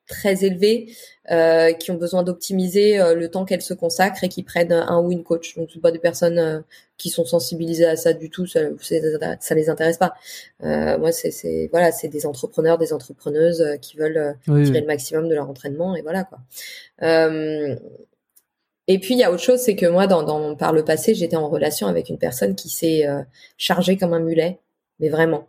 [0.07, 0.95] très élevé,
[1.31, 5.11] euh, qui ont besoin d'optimiser le temps qu'elles se consacrent et qui prennent un ou
[5.11, 5.57] une coach.
[5.57, 6.65] Donc, c'est pas des personnes
[6.99, 8.61] qui sont sensibilisées à ça du tout, ça,
[9.41, 10.15] ça les intéresse pas.
[10.61, 15.49] moi, c'est voilà, c'est des entrepreneurs, des entrepreneuses qui veulent tirer le maximum de leur
[15.49, 16.41] entraînement et voilà quoi.
[18.89, 21.15] Et puis il y a autre chose, c'est que moi, dans, dans, par le passé,
[21.15, 23.07] j'étais en relation avec une personne qui s'est
[23.57, 24.59] chargée comme un mulet
[25.01, 25.49] mais vraiment.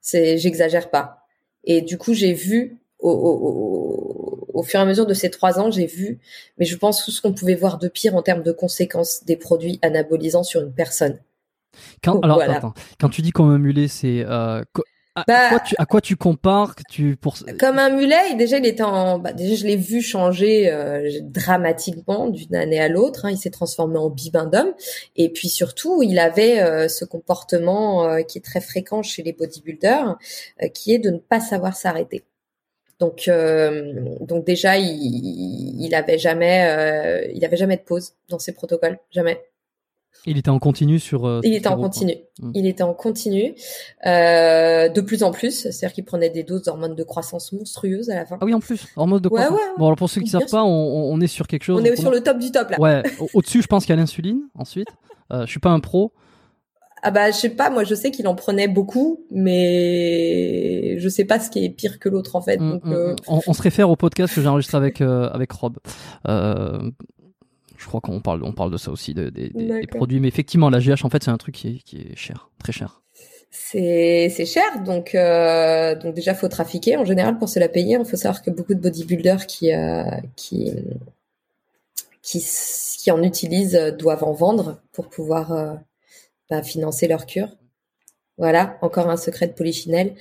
[0.00, 1.26] C'est, j'exagère pas.
[1.64, 5.58] Et du coup, j'ai vu au, au, au, fur et à mesure de ces trois
[5.58, 6.18] ans, j'ai vu,
[6.58, 9.36] mais je pense tout ce qu'on pouvait voir de pire en termes de conséquences des
[9.36, 11.18] produits anabolisants sur une personne.
[12.02, 14.62] Quand, alors, attends, quand tu dis mulet, c'est euh,
[15.20, 18.58] à, bah, quoi tu, à, quoi tu, compares que tu pour Comme un mulet, déjà
[18.58, 23.24] il était en bah, déjà je l'ai vu changer euh, dramatiquement d'une année à l'autre,
[23.24, 24.72] hein, il s'est transformé en bibendum
[25.16, 29.32] et puis surtout, il avait euh, ce comportement euh, qui est très fréquent chez les
[29.32, 30.16] bodybuilders
[30.74, 32.24] qui est de ne pas savoir s'arrêter.
[32.98, 33.30] Donc,
[34.20, 39.40] donc déjà, il, il avait jamais, il avait jamais de pause dans ses protocoles, jamais.
[40.26, 41.26] Il était en continu sur.
[41.26, 42.14] Euh, il était en continu.
[42.54, 43.54] Il était en continu,
[44.04, 45.70] de plus en plus.
[45.70, 48.36] C'est-à-dire qu'il prenait des doses d'hormones de croissance monstrueuses à la fin.
[48.40, 49.58] Ah oui, en plus, hormones de croissance.
[49.78, 51.80] Bon, alors pour ceux qui savent pas, on, on, est sur quelque chose.
[51.80, 52.80] On est sur le top du top là.
[52.80, 53.02] Ouais.
[53.34, 54.42] Au-dessus, je pense qu'il y a l'insuline.
[54.54, 54.88] Ensuite.
[55.32, 56.12] Euh, je suis pas un pro.
[57.02, 61.24] Ah bah je sais pas, moi je sais qu'il en prenait beaucoup, mais je sais
[61.24, 62.58] pas ce qui est pire que l'autre en fait.
[62.58, 63.16] Mm, donc, mm, euh, mm.
[63.28, 65.78] On, on se réfère au podcast que j'ai enregistré avec euh, avec Rob.
[66.28, 66.90] Euh,
[67.80, 69.96] je crois qu'on parle on parle de ça aussi, de- des- des- des D'accord.
[69.96, 70.20] produits.
[70.20, 72.72] Mais effectivement, la GH en fait c'est un truc qui est, qui est cher, très
[72.72, 73.00] cher.
[73.50, 77.96] c'est cher, donc euh, donc déjà faut trafiquer en général pour se la payer.
[77.98, 80.04] Il faut savoir que beaucoup de bodybuilders qui euh,
[80.36, 80.70] qui
[82.22, 85.74] qui s- qui en utilisent euh, doivent en vendre pour pouvoir euh,
[86.50, 87.48] bah, financer leur cure.
[88.38, 90.14] Voilà, encore un secret de Polichinelle.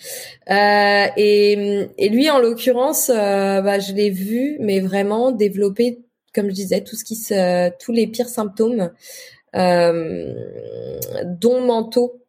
[0.50, 6.00] Euh, et, et lui, en l'occurrence, bah, je l'ai vu, mais vraiment développer,
[6.34, 8.92] comme je disais, tout ce qui se, tous les pires symptômes,
[9.56, 12.22] euh, dont mentaux.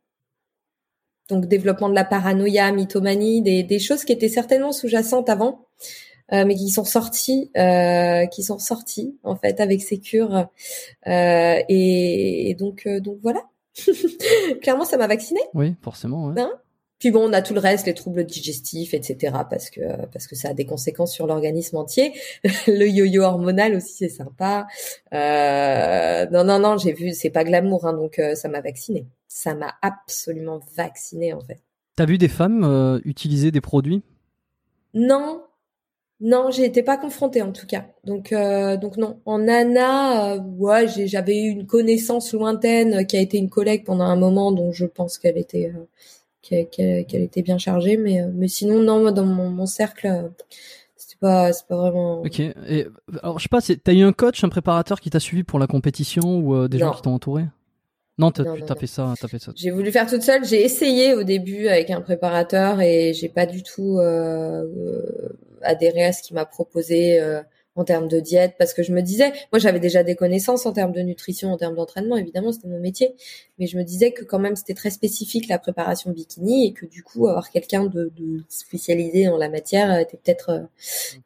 [1.29, 5.67] Donc développement de la paranoïa, mythomanie, des, des choses qui étaient certainement sous-jacentes avant,
[6.33, 10.49] euh, mais qui sont sorties, euh, qui sont sorties en fait avec ces cures.
[11.07, 13.43] Euh, et, et donc, euh, donc voilà.
[14.63, 15.41] Clairement, ça m'a vaccinée.
[15.55, 16.27] Oui, forcément.
[16.27, 16.41] ouais.
[16.41, 16.51] Hein?
[17.01, 19.35] Puis bon, on a tout le reste, les troubles digestifs, etc.
[19.51, 19.81] Parce que
[20.13, 22.13] parce que ça a des conséquences sur l'organisme entier.
[22.69, 24.67] le yo-yo hormonal aussi, c'est sympa.
[25.13, 29.07] Euh, non, non, non, j'ai vu, c'est pas glamour, hein, donc euh, ça m'a vacciné.
[29.29, 31.59] Ça m'a absolument vacciné en fait.
[31.97, 34.03] T'as vu des femmes euh, utiliser des produits?
[34.95, 35.43] Non,
[36.21, 37.87] non, j'ai été pas confrontée en tout cas.
[38.05, 39.21] Donc euh, donc non.
[39.25, 43.85] En Nana, euh, ouais, j'ai- j'avais eu une connaissance lointaine qui a été une collègue
[43.85, 45.87] pendant un moment, dont je pense qu'elle était euh,
[46.71, 50.29] qu'elle était bien chargée, mais euh, mais sinon non, moi dans mon, mon cercle, euh,
[50.97, 52.21] c'était pas c'est pas vraiment.
[52.23, 52.41] Ok.
[52.41, 52.87] Et
[53.23, 55.59] alors je sais pas, c'est- t'as eu un coach, un préparateur qui t'a suivi pour
[55.59, 57.45] la compétition ou euh, des gens qui t'ont entouré?
[58.19, 58.45] Non, t'as
[58.75, 59.53] fait ça, t'as fait ça.
[59.57, 60.45] J'ai voulu faire toute seule.
[60.45, 64.67] J'ai essayé au début avec un préparateur et j'ai pas du tout euh,
[65.63, 67.41] adhéré à ce qu'il m'a proposé euh,
[67.77, 70.73] en termes de diète parce que je me disais, moi j'avais déjà des connaissances en
[70.73, 73.15] termes de nutrition, en termes d'entraînement, évidemment c'était mon métier,
[73.59, 76.87] mais je me disais que quand même c'était très spécifique la préparation bikini et que
[76.87, 80.61] du coup avoir quelqu'un de, de spécialisé en la matière était peut-être euh,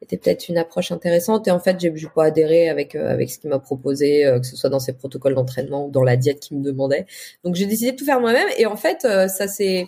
[0.01, 3.29] était peut-être une approche intéressante et en fait j'ai j'ai pas adhéré avec euh, avec
[3.29, 6.17] ce qu'il m'a proposé, euh, que ce soit dans ses protocoles d'entraînement ou dans la
[6.17, 7.05] diète qu'il me demandait.
[7.43, 9.87] Donc j'ai décidé de tout faire moi-même et en fait euh, ça s'est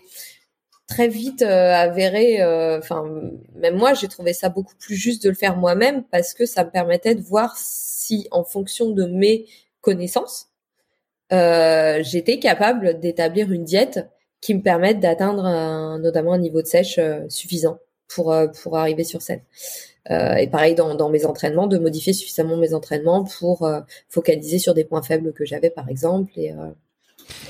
[0.87, 2.41] très vite euh, avéré.
[2.41, 3.03] euh, Enfin
[3.55, 6.63] même moi j'ai trouvé ça beaucoup plus juste de le faire moi-même parce que ça
[6.63, 9.45] me permettait de voir si en fonction de mes
[9.81, 10.47] connaissances
[11.33, 14.07] euh, j'étais capable d'établir une diète
[14.41, 18.77] qui me permette d'atteindre un- notamment un niveau de sèche euh, suffisant pour euh, pour
[18.77, 19.41] arriver sur scène.
[20.11, 24.59] Euh, et pareil dans, dans mes entraînements, de modifier suffisamment mes entraînements pour euh, focaliser
[24.59, 26.71] sur des points faibles que j'avais par exemple et, euh,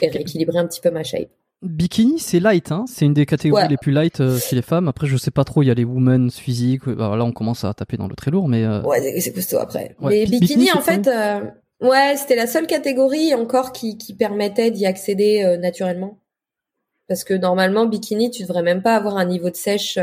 [0.01, 1.29] et rééquilibrer un petit peu ma shape.
[1.63, 3.69] Bikini, c'est light, hein c'est une des catégories Ouais.
[3.69, 4.87] les plus light euh, chez les femmes.
[4.87, 6.87] Après, je sais pas trop, il y a les women's physiques.
[6.87, 9.57] Bah, là, on commence à taper dans le très lourd, mais euh, Ouais, c'est- costaud
[9.57, 9.95] après.
[9.99, 11.41] Ouais, Mais bi- bikini, bikini, en fait, euh,
[11.81, 16.19] ouais, c'était la seule catégorie encore qui, qui permettait d'y accéder naturellement.
[17.07, 19.97] Parce que normalement, bikini, tu devrais même pas avoir un niveau de sèche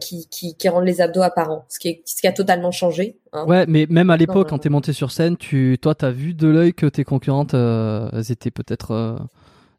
[0.00, 3.18] qui, qui, qui rende les abdos apparents, ce qui, est, ce qui a totalement changé.
[3.32, 3.44] hein.
[3.46, 6.46] ouais, mais même à l'époque, quand t'es monté sur scène, tu, toi, t'as vu de
[6.48, 9.18] l'œil que tes concurrentes, elles étaient peut-être,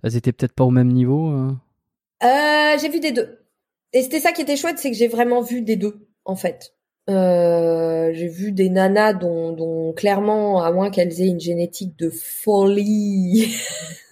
[0.06, 1.32] elles étaient peut-être pas au même niveau.
[1.32, 1.52] euh.
[2.23, 3.40] Euh, j'ai vu des deux.
[3.91, 6.73] Et c'était ça qui était chouette, c'est que j'ai vraiment vu des deux, en fait.
[7.10, 13.56] Euh, j'ai vu des nanas dont, clairement, à moins qu'elles aient une génétique de folie,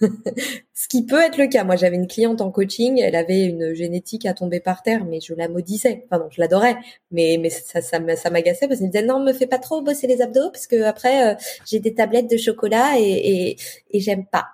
[0.74, 1.64] ce qui peut être le cas.
[1.64, 5.20] Moi, j'avais une cliente en coaching, elle avait une génétique à tomber par terre, mais
[5.20, 6.04] je la maudissais.
[6.06, 6.76] Enfin non, je l'adorais,
[7.10, 9.58] mais mais ça ça m'a- ça m'agaçait parce qu'elle me disait non, me fais pas
[9.58, 13.56] trop bosser les abdos parce que après j'ai des tablettes de chocolat et,
[13.90, 14.46] et j'aime pas.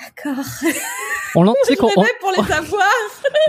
[0.00, 0.44] D'accord.
[1.34, 2.82] On l'en- tu sais qu'on- on- Rêvais pour les avoir.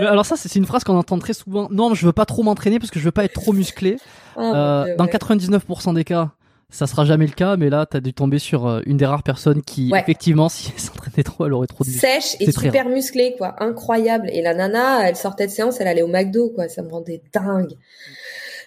[0.00, 1.68] Alors ça, c'est une phrase qu'on entend très souvent.
[1.70, 3.96] Non, je veux pas trop m'entraîner parce que je veux pas être trop musclé.
[4.36, 5.10] Oh, mon Euh, Dieu, dans ouais.
[5.10, 6.30] 99% des cas,
[6.68, 9.22] ça sera jamais le cas, mais là, t'as dû tomber sur euh, une des rares
[9.22, 10.00] personnes qui, Ouais.
[10.00, 14.28] effectivement, si elle s'entraînait trop, elle aurait trop de sèche et super musclée quoi incroyable
[14.32, 17.22] et la nana elle sortait de séance elle allait au McDo quoi ça me rendait
[17.32, 17.72] dingue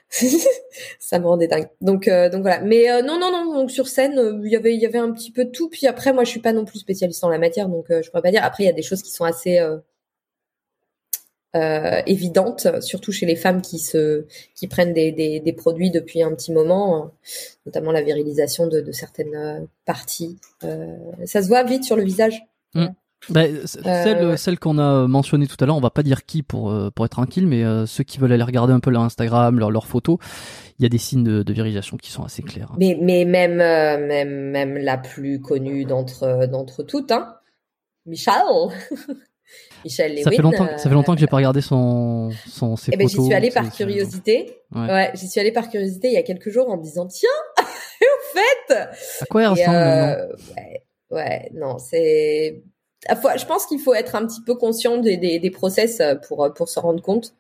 [0.99, 1.69] ça me rendait dingue.
[1.81, 2.61] Donc euh, voilà.
[2.61, 5.45] Mais euh, non non non donc sur scène euh, il y avait un petit peu
[5.45, 5.69] de tout.
[5.69, 8.23] Puis après moi je suis pas non plus spécialiste en la matière donc je pourrais
[8.23, 8.43] pas dire.
[8.43, 9.59] Après il y a des choses qui sont assez
[12.05, 17.07] évidentes surtout chez les femmes qui prennent des, produits depuis un petit moment euh,
[17.65, 20.37] notamment la virilisation de, certaines parties.
[21.25, 22.43] Ça se voit vite sur le visage
[23.27, 23.79] Bah, c-
[24.37, 27.05] celle, qu'on a mentionnée tout à l'heure, on va pas dire qui pour euh, pour
[27.05, 29.87] être tranquille, mais euh, ceux qui veulent aller regarder un peu leur Instagram, leur leurs
[29.87, 30.17] photos,
[30.79, 32.71] il y a des signes de, de virilisation qui sont assez clairs.
[32.79, 37.35] Mais, mais même, euh, même, même la plus connue d'entre, d'entre toutes, hein.
[38.05, 38.33] Michel.
[39.83, 40.23] Michel Lewin.
[40.23, 42.97] Ça fait longtemps, euh, ça fait longtemps que j'ai pas regardé son son ses Eh
[42.97, 44.57] ben, j'y suis allée par curiosité.
[44.73, 44.87] Ouais.
[44.87, 47.29] Ouais, j'y suis allée par curiosité il y a quelques jours en me disant, tiens,
[48.01, 48.73] au fait.
[49.21, 50.27] À quoi elle ressemble euh,
[51.11, 52.61] ouais, non, c'est.
[53.07, 57.01] Je pense qu'il faut être un petit peu conscient des, process pour pour s'en rendre
[57.01, 57.33] compte.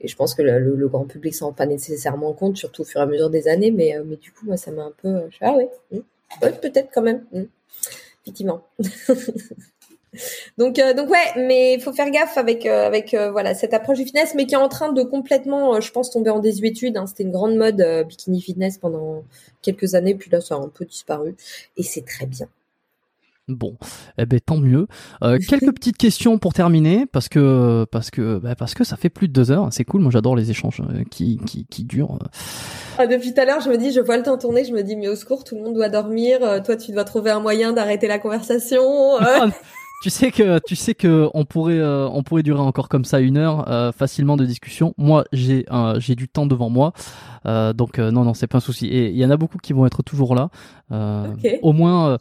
[0.00, 3.00] Et je pense que le, grand public s'en rend pas nécessairement compte, surtout au fur
[3.00, 3.70] et à mesure des années.
[3.70, 5.22] Mais mais du coup, moi, ça m'a un peu.
[5.40, 6.00] ah oui, hmm.
[6.42, 7.24] ouais, peut-être quand même.
[7.32, 7.44] Hmm.
[8.24, 8.62] Effectivement.
[10.58, 13.74] donc euh, donc ouais, mais il faut faire gaffe avec euh, avec euh, voilà cette
[13.74, 16.96] approche du fitness, mais qui est en train de complètement, je pense, tomber en désuétude.
[16.96, 17.06] Hein.
[17.06, 19.24] C'était une grande mode bikini fitness pendant
[19.62, 21.36] quelques années, puis là ça a un peu disparu,
[21.76, 22.48] et c'est très bien.
[23.48, 23.76] Bon,
[24.18, 24.86] eh ben tant mieux.
[25.48, 29.28] quelques petites questions pour terminer, parce que parce que bah, parce que ça fait plus
[29.28, 29.68] de deux heures.
[29.70, 30.00] C'est cool.
[30.00, 32.18] Moi, j'adore les échanges qui qui, qui durent.
[32.98, 34.82] Ah, depuis tout à l'heure, je me dis, je vois le temps tourner, je me
[34.82, 36.38] dis, mais au secours, tout le monde doit dormir.
[36.64, 38.82] toi, tu dois trouver un moyen d'arrêter la conversation.
[40.04, 43.20] tu sais que tu sais que on pourrait euh, on pourrait durer encore comme ça
[43.20, 44.94] une heure euh, facilement de discussion.
[44.98, 46.92] Moi j'ai euh, j'ai du temps devant moi,
[47.46, 48.86] donc non non c'est pas un souci.
[48.88, 50.50] Et il y en a beaucoup qui vont être toujours là.
[51.62, 52.18] Au moins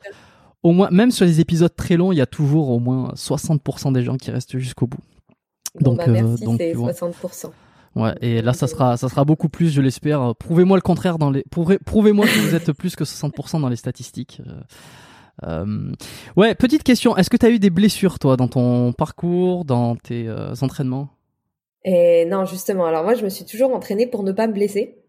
[0.64, 3.94] au moins même sur les épisodes très longs, il y a toujours au moins 60%
[3.94, 5.02] des gens qui restent jusqu'au bout.
[5.80, 7.52] donc bah merci, c'est 60%.
[7.96, 10.34] Ouais, et là ça sera ça sera beaucoup plus, je l'espère.
[10.36, 14.42] Prouvez-moi le contraire dans les prouvez-moi que vous êtes plus que 60% dans les statistiques.
[15.44, 15.92] Euh,
[16.38, 17.18] ouais, petite question.
[17.18, 21.10] Est-ce que tu as eu des blessures, toi, dans ton parcours, dans tes euh, entraînements?
[21.84, 22.86] Et Non, justement.
[22.86, 25.03] Alors moi, je me suis toujours entraînée pour ne pas me blesser.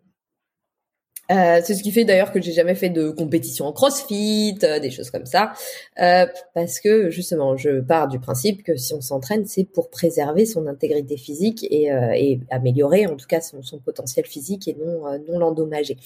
[1.30, 4.78] Euh, c'est ce qui fait d'ailleurs que j'ai jamais fait de compétition en CrossFit, euh,
[4.78, 5.52] des choses comme ça,
[6.00, 10.44] euh, parce que justement, je pars du principe que si on s'entraîne, c'est pour préserver
[10.44, 14.74] son intégrité physique et, euh, et améliorer en tout cas son, son potentiel physique et
[14.74, 15.96] non non l'endommager.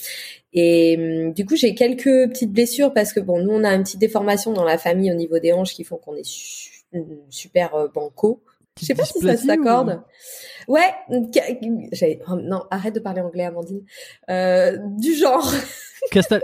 [0.53, 3.83] Et hum, du coup, j'ai quelques petites blessures parce que bon, nous on a une
[3.83, 6.29] petite déformation dans la famille au niveau des hanches qui font qu'on est
[7.29, 8.41] super banco.
[8.81, 10.01] Je sais pas si ça s'accorde.
[10.69, 13.83] Ouais, oh, non, arrête de parler anglais, Amandine.
[14.31, 15.51] Euh, du genre.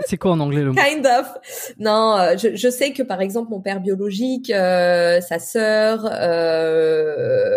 [0.07, 0.81] C'est quoi en anglais le mot?
[0.81, 1.37] Kind of.
[1.79, 7.47] Non, euh, je, je, sais que par exemple mon père biologique, euh, sa sœur, euh,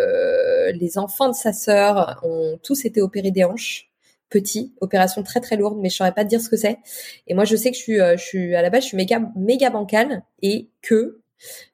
[0.72, 3.88] les enfants de sa sœur ont tous été opérés des hanches
[4.30, 6.78] petits, opération très très lourde, mais je saurais pas te dire ce que c'est.
[7.26, 8.96] Et moi je sais que je suis, euh, je suis à la base je suis
[8.96, 11.20] méga méga bancale et que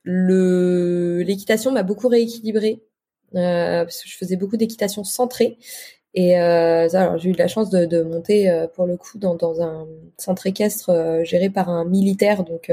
[0.02, 2.82] le l'équitation m'a beaucoup rééquilibré
[3.34, 5.58] parce que je faisais beaucoup d'équitation centrée.
[6.16, 9.34] Et euh, alors j'ai eu la chance de, de monter euh, pour le coup dans,
[9.34, 9.84] dans un
[10.16, 12.70] centre équestre euh, géré par un militaire, donc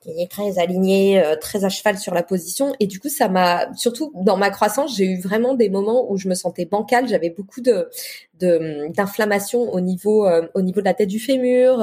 [0.00, 2.74] qui est très aligné, très à cheval sur la position.
[2.78, 6.18] Et du coup, ça m'a surtout dans ma croissance, j'ai eu vraiment des moments où
[6.18, 7.08] je me sentais bancale.
[7.08, 7.88] J'avais beaucoup de
[8.34, 11.78] d'inflammation au niveau au niveau de la tête du fémur.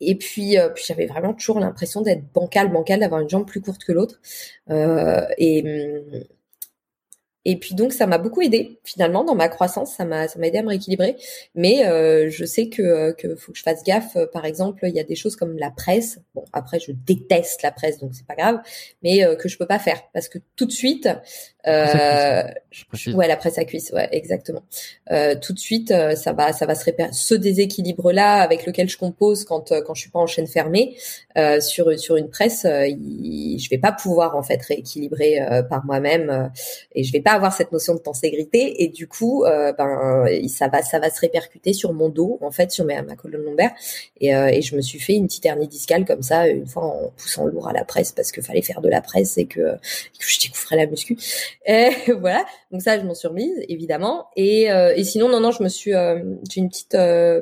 [0.00, 3.60] Et puis, euh, puis j'avais vraiment toujours l'impression d'être bancal, bancal, d'avoir une jambe plus
[3.60, 4.20] courte que l'autre.
[4.70, 5.26] Euh,
[5.64, 6.24] hum,
[7.44, 10.46] et puis donc ça m'a beaucoup aidé finalement dans ma croissance, ça m'a ça m'a
[10.48, 11.16] aidé à me rééquilibrer.
[11.54, 14.16] Mais euh, je sais que que faut que je fasse gaffe.
[14.32, 16.18] Par exemple, il y a des choses comme la presse.
[16.34, 18.60] Bon après je déteste la presse donc c'est pas grave,
[19.02, 21.08] mais euh, que je peux pas faire parce que tout de suite,
[21.66, 22.42] euh,
[23.14, 24.62] ouais la presse à cuisse, ouais exactement.
[25.10, 27.10] Euh, tout de suite euh, ça va ça va se répéter.
[27.12, 30.96] Ce déséquilibre là avec lequel je compose quand quand je suis pas en chaîne fermée
[31.60, 35.38] sur sur une presse, je vais pas pouvoir en fait rééquilibrer
[35.70, 36.50] par moi-même
[36.94, 40.68] et je vais pas avoir cette notion de tenségrité et du coup euh, ben ça
[40.68, 43.70] va ça va se répercuter sur mon dos en fait sur ma, ma colonne lombaire.
[44.20, 46.84] Et, euh, et je me suis fait une petite hernie discale comme ça une fois
[46.84, 49.76] en poussant lourd à la presse parce que fallait faire de la presse et que,
[50.18, 51.16] je découvrais la muscu.
[51.66, 51.90] Et
[52.20, 52.44] voilà.
[52.70, 54.26] Donc ça je m'en suis remise évidemment.
[54.36, 56.96] Et, euh, et sinon non non je me suis j'ai une petite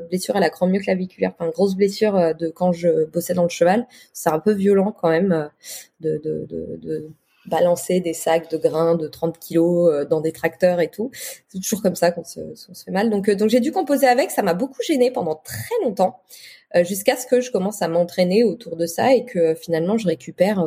[0.08, 3.86] blessure à la crâne claviculaire enfin grosse blessure de quand je bossais dans le cheval.
[4.12, 5.50] C'est un peu violent quand même
[6.00, 6.20] de
[7.48, 11.10] balancer des sacs de grains de 30 kilos euh, dans des tracteurs et tout.
[11.48, 13.10] C'est toujours comme ça qu'on se, se, fait mal.
[13.10, 14.30] Donc, euh, donc j'ai dû composer avec.
[14.30, 16.22] Ça m'a beaucoup gêné pendant très longtemps,
[16.76, 20.06] euh, jusqu'à ce que je commence à m'entraîner autour de ça et que finalement je
[20.06, 20.64] récupère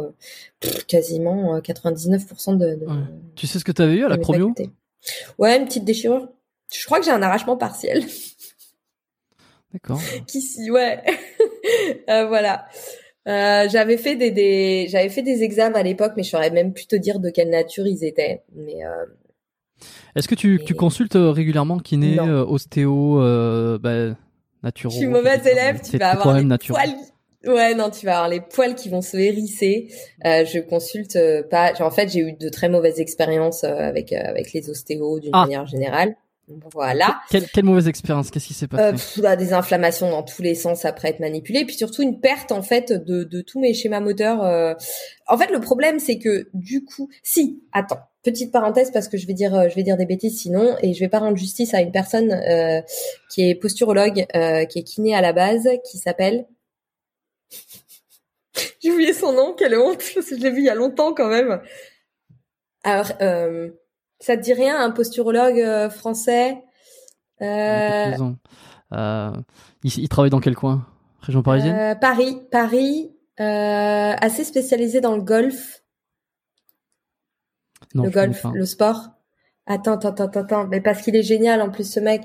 [0.88, 2.88] quasiment 99% de, de,
[3.36, 4.54] Tu sais ce que tu avais eu à la chromio
[5.38, 6.30] Ouais, une petite déchirure.
[6.74, 8.06] Je crois que j'ai un arrachement partiel.
[9.74, 10.00] D'accord.
[10.28, 11.04] Qui ouais.
[12.08, 12.68] voilà.
[13.28, 16.74] Euh, j'avais fait des, des j'avais fait des examens à l'époque, mais je saurais même
[16.74, 18.42] plus te dire de quelle nature ils étaient.
[18.56, 19.06] Mais euh...
[20.16, 24.16] est-ce que tu, tu consultes euh, régulièrement kiné, euh, ostéo, euh, bah,
[24.64, 26.96] naturo Je suis mauvaise élève, tu vas avoir les poils.
[27.46, 29.90] Ouais, non, tu vas avoir les poils qui vont se hérisser.
[30.26, 31.18] Euh, je consulte
[31.50, 31.74] pas.
[31.80, 35.46] En fait, j'ai eu de très mauvaises expériences avec avec les ostéos d'une ah.
[35.46, 36.16] manière générale.
[36.48, 37.22] Voilà.
[37.30, 38.30] Quelle, quelle mauvaise expérience.
[38.32, 41.76] Qu'est-ce qui s'est passé euh, Des inflammations dans tous les sens après être manipulé, puis
[41.76, 44.44] surtout une perte en fait de, de tous mes schémas moteurs.
[44.44, 44.74] Euh.
[45.28, 49.28] En fait, le problème c'est que du coup, si, attends, petite parenthèse parce que je
[49.28, 51.74] vais dire, euh, je vais dire des bêtises sinon, et je vais pas rendre justice
[51.74, 52.82] à une personne euh,
[53.30, 54.26] qui est posturologue,
[54.70, 56.48] qui est kiné à la base, qui s'appelle
[58.84, 61.62] J'ai oublié son nom, quelle honte, je l'ai vu il y a longtemps quand même.
[62.84, 63.70] Alors, euh,
[64.22, 66.64] ça te dit rien, un posturologue euh, français
[67.42, 68.12] euh...
[68.94, 69.32] euh...
[69.84, 70.86] il, il, travaille dans quel coin?
[71.22, 71.76] Région parisienne?
[71.76, 75.84] Euh, Paris, Paris, assez spécialisé dans le golf.
[77.96, 79.10] Non, le golf, le sport.
[79.66, 82.22] Attends, attends, attends, attends, mais parce qu'il est génial en plus ce mec.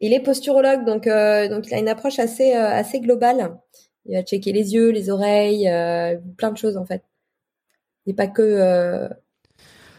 [0.00, 3.58] Il est posturologue, donc donc il a une approche assez assez globale.
[4.06, 5.64] Il va checker les yeux, les oreilles,
[6.38, 7.02] plein de choses en fait.
[8.06, 9.08] Il n'est pas que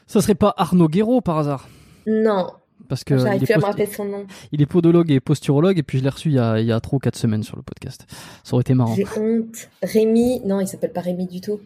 [0.10, 1.70] ça serait pas Arnaud Guéraud par hasard?
[2.08, 2.48] Non.
[2.88, 3.94] Parce que il est, post...
[3.96, 4.26] son nom.
[4.52, 6.72] il est podologue et posturologue et puis je l'ai reçu il y, a, il y
[6.72, 8.08] a 3 ou 4 semaines sur le podcast.
[8.44, 8.96] Ça aurait été marrant.
[8.96, 9.70] J'ai honte.
[9.84, 11.60] Rémi, non, il s'appelle pas Rémi du tout.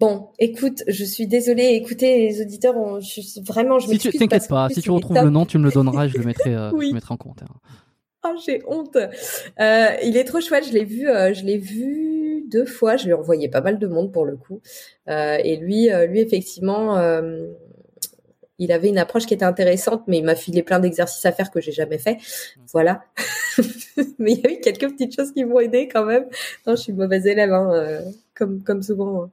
[0.00, 1.72] Bon, écoute, je suis désolée.
[1.74, 5.44] Écoutez, les auditeurs, je, vraiment, je si tu t'inquiète pas, si tu retrouves le nom,
[5.44, 7.48] tu me le donneras, et je le mettrai, euh, je le mettrai en commentaire.
[8.24, 8.96] Oh, j'ai honte.
[8.96, 10.66] Euh, il est trop chouette.
[10.66, 12.96] Je l'ai vu, euh, je l'ai vu deux fois.
[12.96, 14.60] Je lui ai envoyé pas mal de monde pour le coup.
[15.08, 17.46] Euh, et lui, euh, lui effectivement, euh,
[18.58, 21.50] il avait une approche qui était intéressante, mais il m'a filé plein d'exercices à faire
[21.50, 22.18] que j'ai jamais fait.
[22.72, 23.02] Voilà.
[24.18, 26.26] mais il y a eu quelques petites choses qui m'ont aidé quand même.
[26.66, 28.02] Non, je suis mauvaise élève, hein,
[28.34, 29.24] comme comme souvent.
[29.24, 29.30] Hein.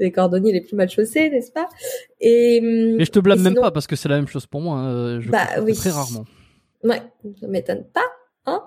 [0.00, 1.68] Les cordonniers les plus mal chaussés, n'est-ce pas?
[2.20, 4.78] Et mais je te blâme même pas parce que c'est la même chose pour moi.
[4.78, 5.20] Hein.
[5.20, 5.74] Je bah oui.
[5.74, 6.24] Très rarement.
[6.82, 7.00] Ouais,
[7.40, 8.02] ça m'étonne pas.
[8.46, 8.62] Hein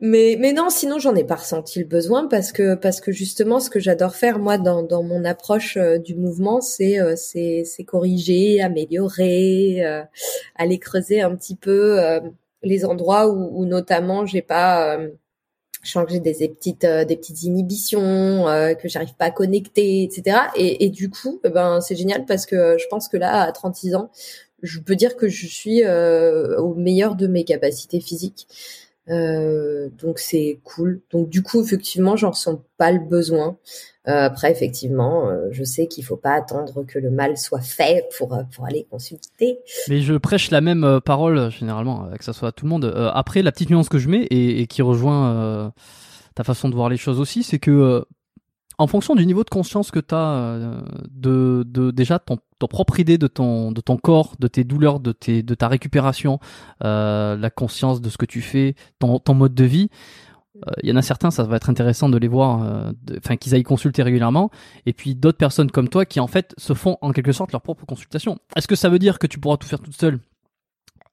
[0.00, 3.58] mais mais non, sinon j'en ai pas ressenti le besoin parce que parce que justement
[3.58, 7.64] ce que j'adore faire moi dans dans mon approche euh, du mouvement, c'est euh, c'est
[7.64, 10.04] c'est corriger, améliorer, euh,
[10.54, 11.98] aller creuser un petit peu
[12.62, 14.98] les endroits où, où notamment j'ai pas
[15.82, 18.44] sens que j'ai des, petites des petites inhibitions
[18.80, 22.46] que j'arrive pas à connecter etc et, et du coup eh ben c'est génial parce
[22.46, 24.10] que je pense que là à 36 ans
[24.62, 28.48] je peux dire que je suis au meilleur de mes capacités physiques
[29.10, 31.00] euh, donc c'est cool.
[31.10, 33.56] Donc du coup, effectivement, j'en ressens pas le besoin.
[34.06, 38.08] Euh, après, effectivement, euh, je sais qu'il faut pas attendre que le mal soit fait
[38.16, 39.58] pour pour aller consulter.
[39.88, 42.92] Mais je prêche la même parole généralement, que ça soit à tout le monde.
[43.14, 45.72] après, la petite nuance que je mets et, et qui rejoint
[46.34, 48.04] ta façon de voir les choses aussi, c'est que
[48.78, 53.18] en fonction du niveau de conscience que tu as de, de déjà ton propre idée
[53.18, 56.40] de ton corps, de tes douleurs, de ta récupération,
[56.84, 59.90] euh, la conscience de ce que tu fais, ton, mode de vie.
[60.54, 63.36] Il euh, y en a certains, ça va être intéressant de les voir, euh, enfin
[63.36, 64.50] qu'ils aillent consulter régulièrement,
[64.86, 67.62] et puis d'autres personnes comme toi qui en fait se font en quelque sorte leur
[67.62, 68.38] propre consultation.
[68.56, 70.18] Est-ce que ça veut dire que tu pourras tout faire toute seule?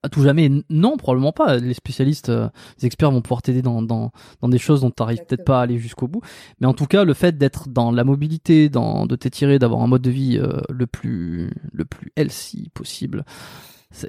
[0.05, 1.57] À tout jamais Non, probablement pas.
[1.57, 2.47] Les spécialistes, euh,
[2.79, 4.11] les experts vont pouvoir t'aider dans, dans,
[4.41, 6.21] dans, des choses dont tu n'arrives peut-être pas à aller jusqu'au bout.
[6.59, 9.87] Mais en tout cas, le fait d'être dans la mobilité, dans, de t'étirer, d'avoir un
[9.87, 13.25] mode de vie euh, le plus le plus healthy possible.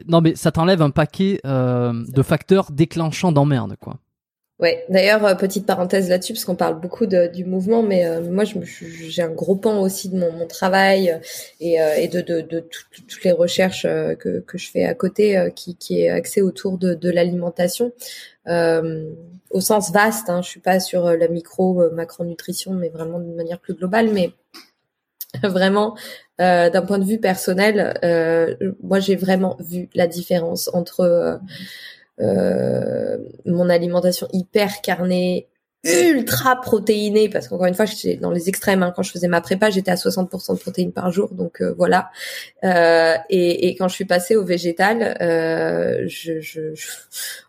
[0.09, 3.99] Non, mais ça t'enlève un paquet euh, de facteurs déclenchants d'emmerde, quoi.
[4.59, 4.87] Ouais.
[4.89, 8.45] D'ailleurs, euh, petite parenthèse là-dessus, parce qu'on parle beaucoup de, du mouvement, mais euh, moi,
[8.45, 11.19] j'ai un gros pan aussi de mon, mon travail euh,
[11.61, 15.77] et, et, de, de, de toutes les recherches que, que je fais à côté, qui,
[15.77, 17.93] qui est axé autour de, l'alimentation,
[18.47, 20.31] au sens vaste.
[20.31, 24.09] Hein, je suis pas sur la micro macronutrition, mais vraiment d'une manière plus globale.
[24.11, 24.33] Mais
[25.43, 25.97] vraiment,
[26.39, 27.99] d'un point de vue personnel,
[28.83, 31.37] moi, j'ai vraiment vu la différence entre euh,
[32.19, 35.49] mon alimentation hyper carnée,
[35.87, 38.83] ultra protéinée, parce qu'encore une fois, j'étais dans les extrêmes.
[38.83, 38.93] Hein.
[38.95, 42.11] Quand je faisais ma prépa, j'étais à 60% de protéines par jour, donc euh, voilà.
[42.65, 46.75] Euh, et, et, quand je suis passée au végétal, euh, je, je,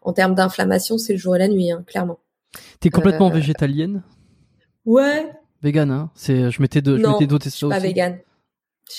[0.01, 2.19] en termes d'inflammation, c'est le jour et la nuit, hein, clairement.
[2.79, 4.03] T'es complètement végétalienne?
[4.85, 5.29] Ouais.
[5.63, 6.11] Vegan, hein.
[6.15, 7.45] C'est, je mettais de, je d'autres.
[7.45, 8.17] Je suis pas vegan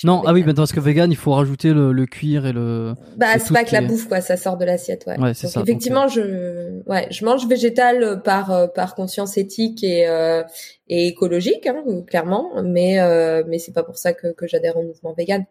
[0.03, 2.93] non, ah oui, mais parce que vegan, il faut rajouter le, le cuir et le.
[3.17, 5.19] Bah, c'est pas que la bouffe, quoi, ça sort de l'assiette, ouais.
[5.19, 10.07] ouais c'est ça, effectivement, je, ouais, je mange végétal par euh, par conscience éthique et
[10.07, 10.43] euh,
[10.87, 14.83] et écologique, hein, clairement, mais euh, mais c'est pas pour ça que, que j'adhère au
[14.83, 15.45] mouvement vegan.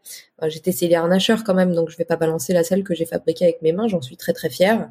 [0.46, 3.44] J'étais célière nageur quand même, donc je vais pas balancer la selle que j'ai fabriquée
[3.44, 3.88] avec mes mains.
[3.88, 4.88] J'en suis très très fière.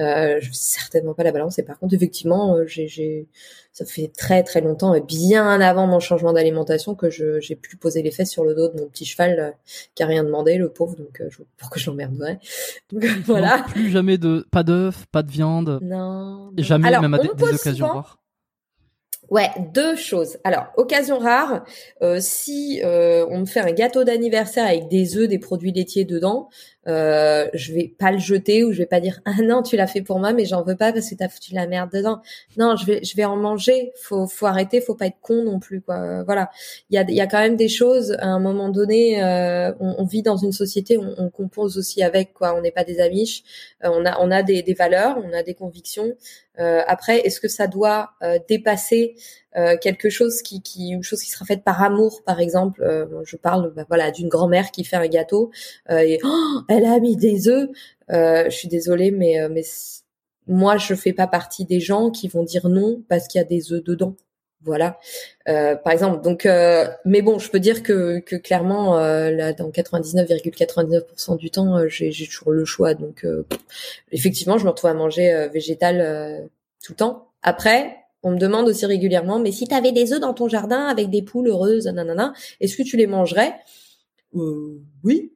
[0.00, 1.62] Euh, je vais certainement pas la balancer.
[1.62, 3.28] Par contre, effectivement, euh, j'ai,
[3.72, 7.76] ça fait très très longtemps et bien avant mon changement d'alimentation que je, j'ai pu
[7.76, 9.50] poser les fesses sur le dos de mon petit cheval euh,
[9.94, 10.96] qui a rien demandé, le pauvre.
[10.96, 12.38] Donc, euh, je, pourquoi je l'emmerderais?
[13.24, 13.64] Voilà.
[13.68, 15.78] Plus jamais de, pas d'œufs, pas de viande.
[15.82, 16.50] Non.
[16.56, 18.20] Jamais, même à des, occasions rares.
[19.30, 20.38] Ouais, deux choses.
[20.42, 21.64] Alors, occasion rare,
[22.02, 26.04] euh, si euh, on me fait un gâteau d'anniversaire avec des œufs, des produits laitiers
[26.04, 26.48] dedans,
[26.88, 29.86] euh, je vais pas le jeter ou je vais pas dire ah non tu l'as
[29.86, 32.20] fait pour moi mais j'en veux pas parce que t'as foutu la merde dedans.
[32.56, 33.92] Non, je vais je vais en manger.
[34.00, 36.22] Faut faut arrêter, faut pas être con non plus quoi.
[36.24, 36.50] Voilà,
[36.90, 39.22] il y a il y a quand même des choses à un moment donné.
[39.22, 42.54] Euh, on, on, vit dans une société, on, on compose aussi avec quoi.
[42.56, 43.42] On n'est pas des amiches.
[43.84, 46.12] Euh, on a on a des, des valeurs, on a des convictions.
[46.58, 48.10] Euh, après, est-ce que ça doit
[48.48, 49.14] dépasser
[49.56, 52.82] euh, quelque chose qui, qui, une chose qui sera faite par amour, par exemple.
[52.82, 55.50] Euh, je parle, bah, voilà, d'une grand-mère qui fait un gâteau
[55.90, 57.68] et oh, elle a mis des œufs.
[58.08, 59.64] je suis désolée, mais mais
[60.46, 63.46] moi, je fais pas partie des gens qui vont dire non parce qu'il y a
[63.46, 64.16] des œufs dedans.
[64.62, 64.98] Voilà,
[65.48, 66.22] euh, par exemple.
[66.22, 71.50] Donc, euh, mais bon, je peux dire que, que clairement, euh, là, dans 99,99% du
[71.50, 72.92] temps, euh, j'ai toujours le choix.
[72.92, 73.26] Donc,
[74.12, 76.50] effectivement, je me retrouve à manger végétal
[76.84, 77.28] tout le temps.
[77.42, 80.86] Après, on me demande aussi régulièrement, mais si tu avais des œufs dans ton jardin
[80.86, 83.54] avec des poules heureuses, nanana, est-ce que tu les mangerais?
[84.32, 85.32] Oui,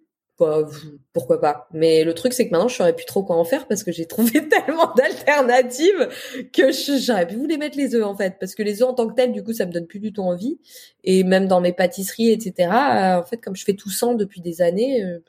[1.13, 1.69] pourquoi pas.
[1.73, 3.93] Mais le truc, c'est que maintenant, je saurais plus trop quoi en faire parce que
[3.93, 6.09] j'ai trouvé tellement d'alternatives
[6.53, 8.37] que j'aurais pu vous mettre les œufs, en fait.
[8.41, 10.13] Parce que les œufs en tant que tels, du coup, ça me donne plus du
[10.13, 10.59] tout envie.
[11.05, 14.41] Et même dans mes pâtisseries, etc., euh, en fait, comme je fais tout sans depuis
[14.41, 15.21] des années, euh,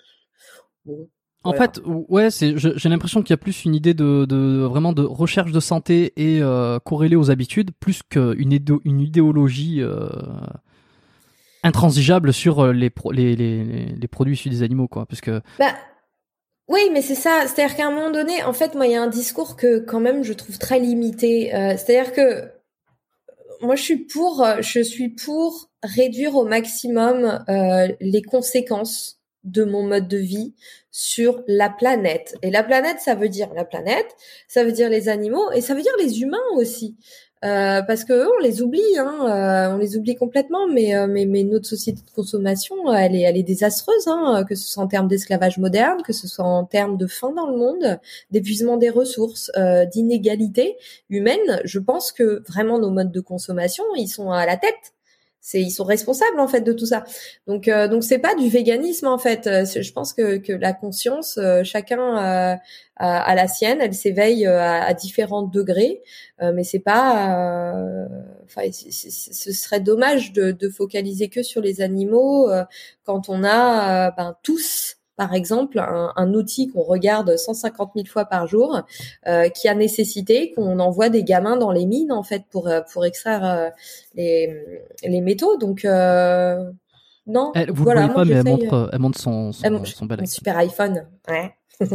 [1.46, 4.94] En fait, ouais, c'est, j'ai l'impression qu'il y a plus une idée de, de, vraiment
[4.94, 8.52] de recherche de santé et euh, corrélée aux habitudes, plus qu'une
[8.84, 10.10] une idéologie euh,
[11.66, 15.06] intransigeable sur euh, les, les, les, les, produits issus des animaux, quoi.
[15.06, 15.42] Parce que.
[15.60, 15.74] Bah,
[16.68, 17.42] oui, mais c'est ça.
[17.48, 20.00] C'est-à-dire qu'à un moment donné, en fait, moi, il y a un discours que quand
[20.00, 21.54] même je trouve très limité.
[21.54, 22.52] Euh, c'est-à-dire que
[23.62, 29.15] moi, je suis pour, je suis pour réduire au maximum euh, les conséquences
[29.46, 30.54] de mon mode de vie
[30.92, 32.36] sur la planète.
[32.42, 34.08] Et la planète, ça veut dire la planète,
[34.48, 36.96] ça veut dire les animaux et ça veut dire les humains aussi.
[37.46, 41.26] Euh, parce que on les oublie, hein, euh, on les oublie complètement, mais, euh, mais,
[41.26, 44.88] mais notre société de consommation, elle est, elle est désastreuse, hein, que ce soit en
[44.88, 48.00] termes d'esclavage moderne, que ce soit en termes de faim dans le monde,
[48.32, 49.52] d'épuisement des ressources,
[49.92, 50.78] d'inégalité
[51.10, 51.62] humaine.
[51.66, 54.95] Je pense que vraiment nos modes de consommation, ils sont à la tête
[55.46, 57.04] c'est ils sont responsables en fait de tout ça.
[57.46, 59.46] Donc euh, donc c'est pas du véganisme en fait.
[59.46, 62.58] Euh, je pense que que la conscience, euh, chacun a,
[62.96, 66.02] a, la sienne, elle s'éveille à, à, différents degrés,
[66.42, 67.78] mais c'est pas.
[68.46, 72.50] Enfin, ce serait dommage de, de, focaliser que sur les animaux
[73.04, 78.48] quand on a ben, tous par exemple, un, outil qu'on regarde 150 000 fois par
[78.48, 78.82] jour,
[79.27, 82.82] euh, qui a nécessité qu'on envoie des gamins dans les mines en fait pour euh,
[82.92, 83.69] pour extraire euh,
[84.16, 84.53] les,
[85.03, 85.58] les métaux.
[85.58, 85.85] Donc
[87.27, 90.58] non, elle, vous voilà, voyez pas, mais elle montre, elle montre son son, son super
[90.58, 91.08] iPhone.
[91.30, 91.53] Ouais.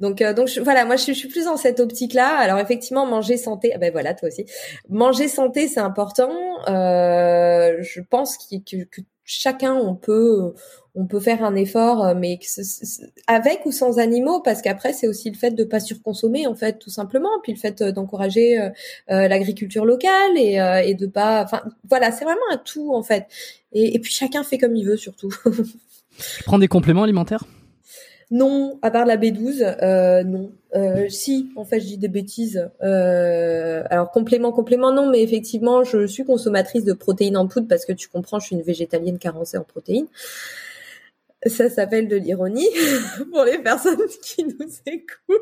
[0.00, 2.36] donc donc voilà, moi je, suis plus dans cette optique-là.
[2.38, 4.44] Alors effectivement, manger santé, ah ben voilà, toi aussi.
[4.90, 6.30] Manger santé, c'est important.
[6.66, 10.54] je pense que, que chacun on peut
[10.94, 12.38] on peut faire un effort, euh, mais
[13.26, 16.78] avec ou sans animaux, parce qu'après c'est aussi le fait de pas surconsommer en fait
[16.78, 18.68] tout simplement, puis le fait euh, d'encourager euh,
[19.08, 23.26] l'agriculture locale et, et de pas, enfin voilà, c'est vraiment un tout en fait.
[23.72, 25.32] Et, et, puis chacun fait comme il veut surtout.
[25.46, 27.44] tu prends des compléments alimentaires?
[28.32, 30.52] Non, à part la B12, euh, non.
[30.74, 32.66] Euh, si, en fait, je dis des bêtises.
[32.82, 37.84] Euh, alors complément, complément, non, mais effectivement, je suis consommatrice de protéines en poudre parce
[37.84, 40.06] que tu comprends, je suis une végétalienne carencée en protéines.
[41.46, 42.68] Ça s'appelle de l'ironie
[43.32, 45.40] pour les personnes qui nous écoutent.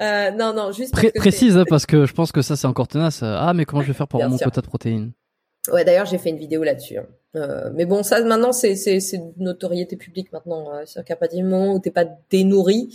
[0.00, 3.22] Euh, non, non, juste précise hein, parce que je pense que ça c'est encore tenace.
[3.22, 5.12] Ah, mais comment je vais faire pour avoir mon quota de protéines?
[5.72, 6.98] Ouais, d'ailleurs, j'ai fait une vidéo là-dessus.
[6.98, 7.06] Hein.
[7.36, 10.72] Euh, mais bon, ça maintenant, c'est c'est c'est notoriété publique maintenant.
[10.72, 12.88] Euh, C'est-à-dire qu'à partir du moment où t'es pas dénourri,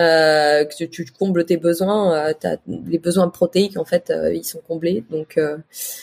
[0.00, 4.44] euh, que tu, combles tes besoins, euh, t'as les besoins protéiques en fait, euh, ils
[4.44, 5.04] sont comblés.
[5.10, 5.38] Donc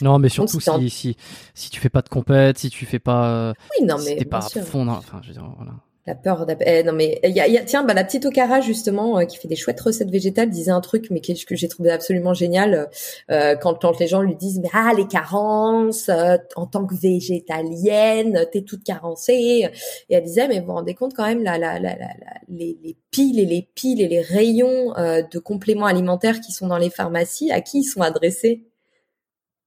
[0.00, 1.16] non, mais surtout si, si
[1.54, 4.38] si tu fais pas de compète, si tu fais pas, oui, non, mais t'es pas
[4.38, 5.72] à fond, enfin, je veux dire, voilà.
[6.04, 8.60] La peur eh, non mais il y a, y a, tiens bah la petite Okara
[8.60, 11.68] justement euh, qui fait des chouettes recettes végétales disait un truc mais que, que j'ai
[11.68, 12.90] trouvé absolument génial
[13.30, 16.96] euh, quand quand les gens lui disent mais ah les carences euh, en tant que
[16.96, 19.70] végétalienne t'es toute carencée.
[20.08, 22.06] Et elle disait mais vous vous rendez compte quand même la, la, la, la
[22.48, 26.66] les, les, piles et les piles et les rayons euh, de compléments alimentaires qui sont
[26.66, 28.64] dans les pharmacies à qui ils sont adressés?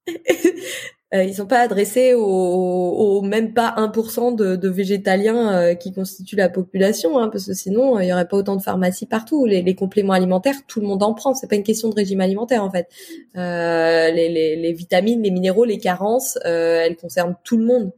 [0.10, 0.14] euh,
[1.24, 6.50] ils sont pas adressés aux, même pas 1% de, de végétaliens euh, qui constituent la
[6.50, 9.46] population, hein, parce que sinon il y aurait pas autant de pharmacies partout.
[9.46, 11.34] Les, compléments alimentaires, tout le monde en prend.
[11.34, 12.88] C'est pas une question de régime alimentaire en fait.
[13.36, 17.92] Euh, les, les, les, vitamines, les minéraux, les carences, euh, elles concernent tout le monde,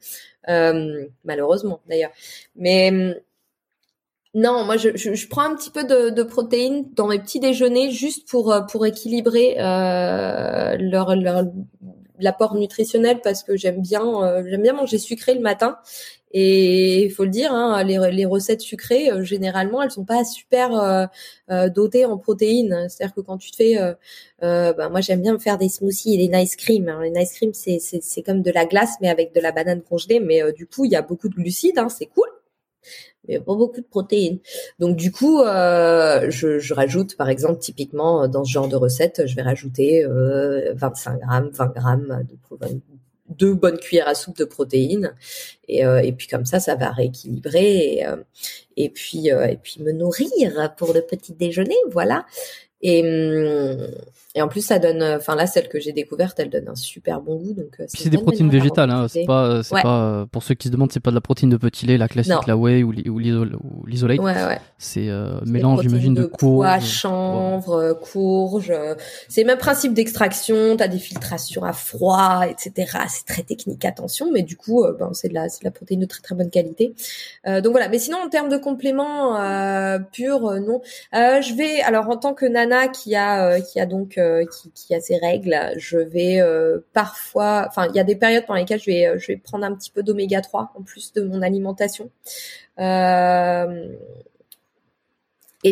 [1.24, 2.12] malheureusement d'ailleurs.
[2.56, 3.16] Mais
[4.38, 7.40] non, moi je, je, je, prends un petit peu de, de, protéines dans mes petits
[7.40, 11.44] déjeuners juste pour pour équilibrer euh, leur, leur
[12.20, 15.78] l'apport nutritionnel parce que j'aime bien euh, j'aime bien manger sucré le matin.
[16.32, 20.26] Et il faut le dire hein, les, les, recettes sucrées euh, généralement elles sont pas
[20.26, 21.10] super
[21.50, 22.88] euh, dotées en protéines.
[22.90, 23.78] C'est-à-dire que quand tu te fais
[24.42, 27.54] bah, moi j'aime bien me faire des smoothies et les nice cream les nice cream
[27.54, 30.20] c'est c'est comme de la glace mais avec de la banane congelée.
[30.20, 32.28] Mais du coup il y a beaucoup de glucides hein, c'est cool
[33.28, 34.40] mais pas beaucoup de protéines.
[34.80, 39.36] Donc du coup, euh, je, rajoute, par exemple, typiquement dans ce genre de recette, je
[39.36, 42.36] vais rajouter euh, 25 grammes, 20 grammes de
[43.30, 45.14] deux bonnes cuillères à soupe de protéines
[45.68, 49.82] et, euh, et puis comme ça ça va rééquilibrer et, euh, puis euh, et puis
[49.82, 52.26] me nourrir pour le petit déjeuner voilà
[52.82, 53.88] et, hum,
[54.38, 57.22] et en plus, ça donne, enfin là, celle que j'ai découverte, elle donne un super
[57.22, 57.54] bon goût.
[57.54, 60.72] Donc, euh, c'est des protéines végétales, hein, c'est pas, c'est pas, pour ceux qui se
[60.72, 64.20] demandent, c'est pas de la protéine de petit lait, la classique, la whey ou l'isolate.
[64.20, 64.60] Ouais, ouais.
[64.78, 68.72] C'est euh, mélange, j'imagine, de, de courge, chanvre, courge.
[69.28, 70.78] C'est le même principe d'extraction.
[70.78, 73.00] T'as des filtrations à froid, etc.
[73.10, 75.72] C'est très technique, attention, mais du coup, euh, ben, c'est de la, c'est de la
[75.72, 76.94] protéine de très très bonne qualité.
[77.48, 77.90] Euh, donc voilà.
[77.90, 80.82] Mais sinon, en termes de compléments euh, purs, non.
[81.14, 85.00] je vais, alors en tant que nana qui a, qui a donc euh, qui, a
[85.00, 88.86] ses règles, je vais euh, parfois, enfin, il y a des périodes pendant lesquelles je
[88.86, 92.10] vais, euh, je vais prendre un petit peu d'oméga 3 en plus de mon alimentation.
[92.78, 92.84] et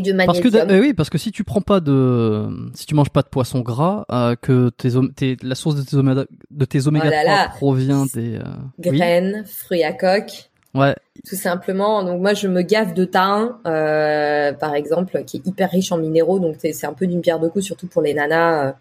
[0.02, 0.52] de magnésium.
[0.52, 3.30] Parce que oui, parce que si tu prends pas de, si tu manges pas de
[3.30, 4.06] poisson gras,
[4.42, 8.40] que tes, la source de tes oméga, de tes oméga 3 provient des
[8.80, 10.50] graines, fruits à coque.
[10.76, 10.94] Ouais.
[11.28, 12.04] Tout simplement.
[12.04, 15.98] Donc moi, je me gaffe de thym, euh, par exemple, qui est hyper riche en
[15.98, 16.40] minéraux.
[16.40, 18.72] Donc c'est un peu d'une pierre de coups, surtout pour les nanas euh,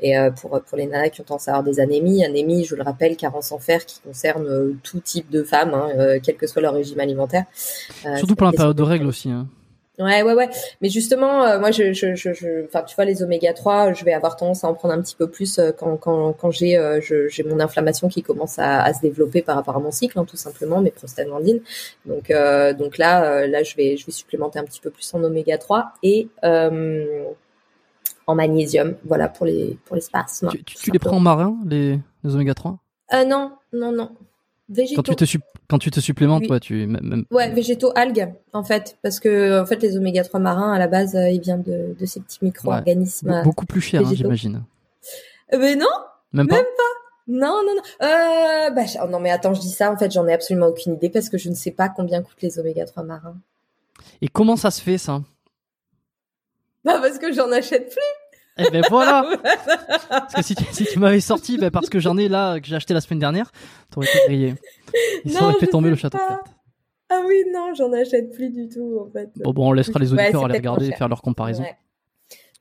[0.00, 2.24] et euh, pour pour les nanas qui ont tendance à avoir des anémies.
[2.24, 6.36] Anémie, je le rappelle, carence en fer, qui concerne tout type de femmes, hein, quel
[6.36, 7.44] que soit leur régime alimentaire.
[8.16, 9.30] surtout pour la période de règles aussi.
[9.30, 9.46] Hein.
[9.98, 10.50] Ouais, ouais, ouais.
[10.80, 14.12] Mais justement, euh, moi, je, je, je, enfin, tu vois, les oméga 3, je vais
[14.12, 17.00] avoir tendance à en prendre un petit peu plus euh, quand, quand, quand j'ai, euh,
[17.00, 20.24] j'ai mon inflammation qui commence à, à, se développer par rapport à mon cycle, hein,
[20.24, 21.60] tout simplement, mes prostaglandines.
[22.06, 22.32] Donc,
[22.78, 25.92] donc là, là, je vais, je vais supplémenter un petit peu plus en oméga 3
[26.02, 26.28] et
[28.26, 30.48] en magnésium, voilà, pour les, pour les spasmes.
[30.50, 32.78] Tu, tu, les prends en marin, les, les oméga 3
[33.12, 34.10] euh, Non, non, non.
[34.68, 35.02] Végétaux.
[35.02, 36.60] Quand tu te, quand tu te supplémentes, oui.
[36.60, 37.24] tu même.
[37.30, 40.88] Ouais, végétaux, algues, en fait, parce que en fait les oméga 3 marins à la
[40.88, 43.42] base, euh, ils viennent de, de ces petits micro-organismes.
[43.44, 44.62] Beaucoup plus cher, hein, j'imagine.
[45.52, 45.86] Euh, mais non.
[46.32, 46.56] Même pas.
[46.56, 46.82] Même pas.
[47.26, 48.06] Non, non, non.
[48.06, 49.92] Euh, bah, non, mais attends, je dis ça.
[49.92, 52.42] En fait, j'en ai absolument aucune idée parce que je ne sais pas combien coûtent
[52.42, 53.36] les oméga 3 marins.
[54.22, 55.22] Et comment ça se fait ça?
[56.84, 58.00] Bah parce que j'en achète plus.
[58.56, 59.24] Eh ben voilà.
[60.08, 62.66] parce que si tu, si tu m'avais sorti, ben parce que j'en ai là que
[62.66, 63.50] j'ai acheté la semaine dernière,
[63.90, 64.54] t'aurais été grillé.
[65.24, 66.46] Il aurait fait tomber le château de cartes.
[67.10, 69.30] Ah oui, non, j'en achète plus du tout en fait.
[69.42, 71.64] Bon, bon on laissera les auditeurs aller regarder et faire leur comparaison.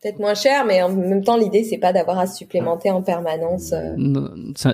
[0.01, 3.71] Peut-être moins cher, mais en même temps, l'idée c'est pas d'avoir à supplémenter en permanence.
[3.71, 3.95] Euh.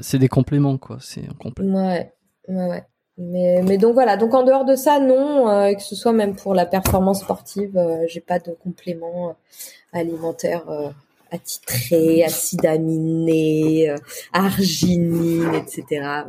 [0.01, 1.87] C'est des compléments quoi, c'est un complément.
[1.87, 2.11] Ouais,
[2.47, 2.83] ouais, ouais.
[3.21, 6.37] Mais, mais donc voilà, donc en dehors de ça, non, euh, que ce soit même
[6.37, 9.35] pour la performance sportive, euh, j'ai pas de complément
[9.91, 10.63] alimentaire
[11.31, 13.95] attitré, acide aminé, euh,
[14.33, 16.23] arginine, etc.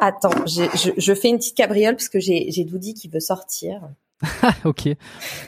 [0.00, 3.80] Attends, je, je, fais une petite cabriole parce que j'ai, Doudi qui veut sortir.
[4.64, 4.88] ok,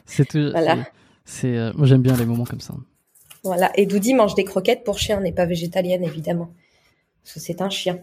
[0.05, 0.51] c'est tout.
[0.51, 0.79] Voilà.
[1.25, 2.75] C'est, euh, moi j'aime bien les moments comme ça.
[3.43, 6.51] Voilà, et Doudi mange des croquettes pour chien, n'est pas végétalienne évidemment,
[7.23, 8.01] parce que c'est un chien.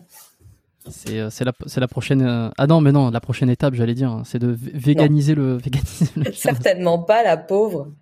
[0.89, 1.29] C'est, euh,
[1.77, 2.51] la, prochaine.
[2.57, 6.31] ah non, mais non, la prochaine étape, j'allais dire, c'est de véganiser le, véganiser le
[6.33, 7.93] Certainement pas, la pauvre.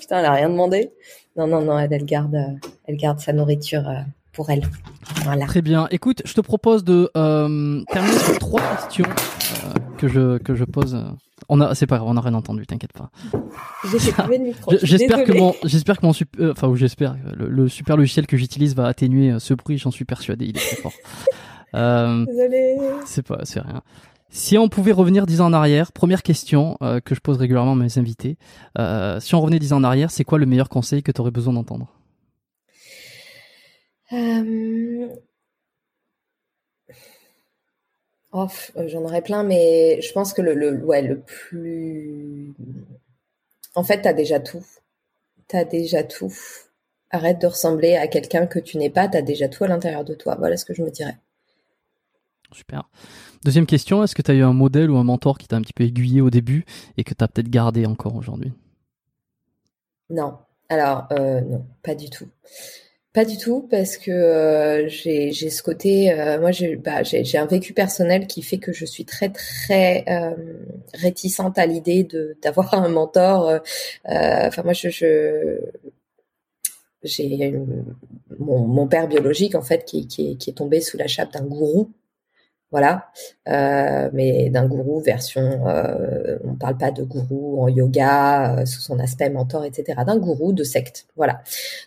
[0.00, 0.92] Putain, elle a rien demandé.
[1.38, 2.36] Non, non, non, elle, garde,
[2.86, 4.00] elle garde sa nourriture euh,
[4.32, 4.68] pour elle.
[5.22, 5.46] Voilà.
[5.46, 5.86] Très bien.
[5.92, 10.64] Écoute, je te propose de euh, terminer sur trois questions euh, que je que je
[10.64, 11.00] pose.
[11.48, 13.10] On a, c'est pas grave, on a rien entendu, t'inquiète pas.
[14.82, 18.86] J'espère que mon, j'espère que mon super, enfin, j'espère le, super logiciel que j'utilise va
[18.86, 19.78] atténuer ce bruit.
[19.78, 20.92] J'en suis persuadé, il est très fort.
[21.72, 22.78] Désolé.
[23.06, 23.82] C'est pas, c'est rien.
[24.30, 27.72] Si on pouvait revenir dix ans en arrière, première question euh, que je pose régulièrement
[27.72, 28.36] à mes invités.
[28.78, 31.20] Euh, si on revenait dix ans en arrière, c'est quoi le meilleur conseil que tu
[31.20, 31.94] aurais besoin d'entendre?
[34.12, 35.08] Euh...
[38.32, 38.48] oh,
[38.86, 42.54] J'en aurais plein, mais je pense que le, le, ouais, le plus...
[43.74, 44.64] En fait, tu as déjà tout.
[45.48, 46.34] Tu as déjà tout.
[47.10, 50.04] Arrête de ressembler à quelqu'un que tu n'es pas, tu as déjà tout à l'intérieur
[50.04, 50.36] de toi.
[50.38, 51.16] Voilà ce que je me dirais.
[52.52, 52.88] Super.
[53.44, 55.62] Deuxième question, est-ce que tu as eu un modèle ou un mentor qui t'a un
[55.62, 56.64] petit peu aiguillé au début
[56.96, 58.52] et que tu as peut-être gardé encore aujourd'hui?
[60.10, 60.38] Non.
[60.68, 62.28] Alors, euh, non, pas du tout.
[63.12, 66.50] Pas du tout parce que euh, j'ai ce côté, euh, moi
[66.84, 70.04] bah, j'ai un vécu personnel qui fait que je suis très très
[70.94, 72.06] réticente à l'idée
[72.42, 73.60] d'avoir un mentor.
[74.04, 75.58] Enfin moi je,
[77.02, 77.54] j'ai
[78.38, 81.90] mon, père biologique en fait qui, qui est tombé sous la chape d'un gourou
[82.70, 83.10] voilà.
[83.48, 88.98] Euh, mais d'un gourou version, euh, on parle pas de gourou en yoga sous son
[88.98, 90.00] aspect mentor, etc.
[90.06, 91.42] D'un gourou de secte, voilà.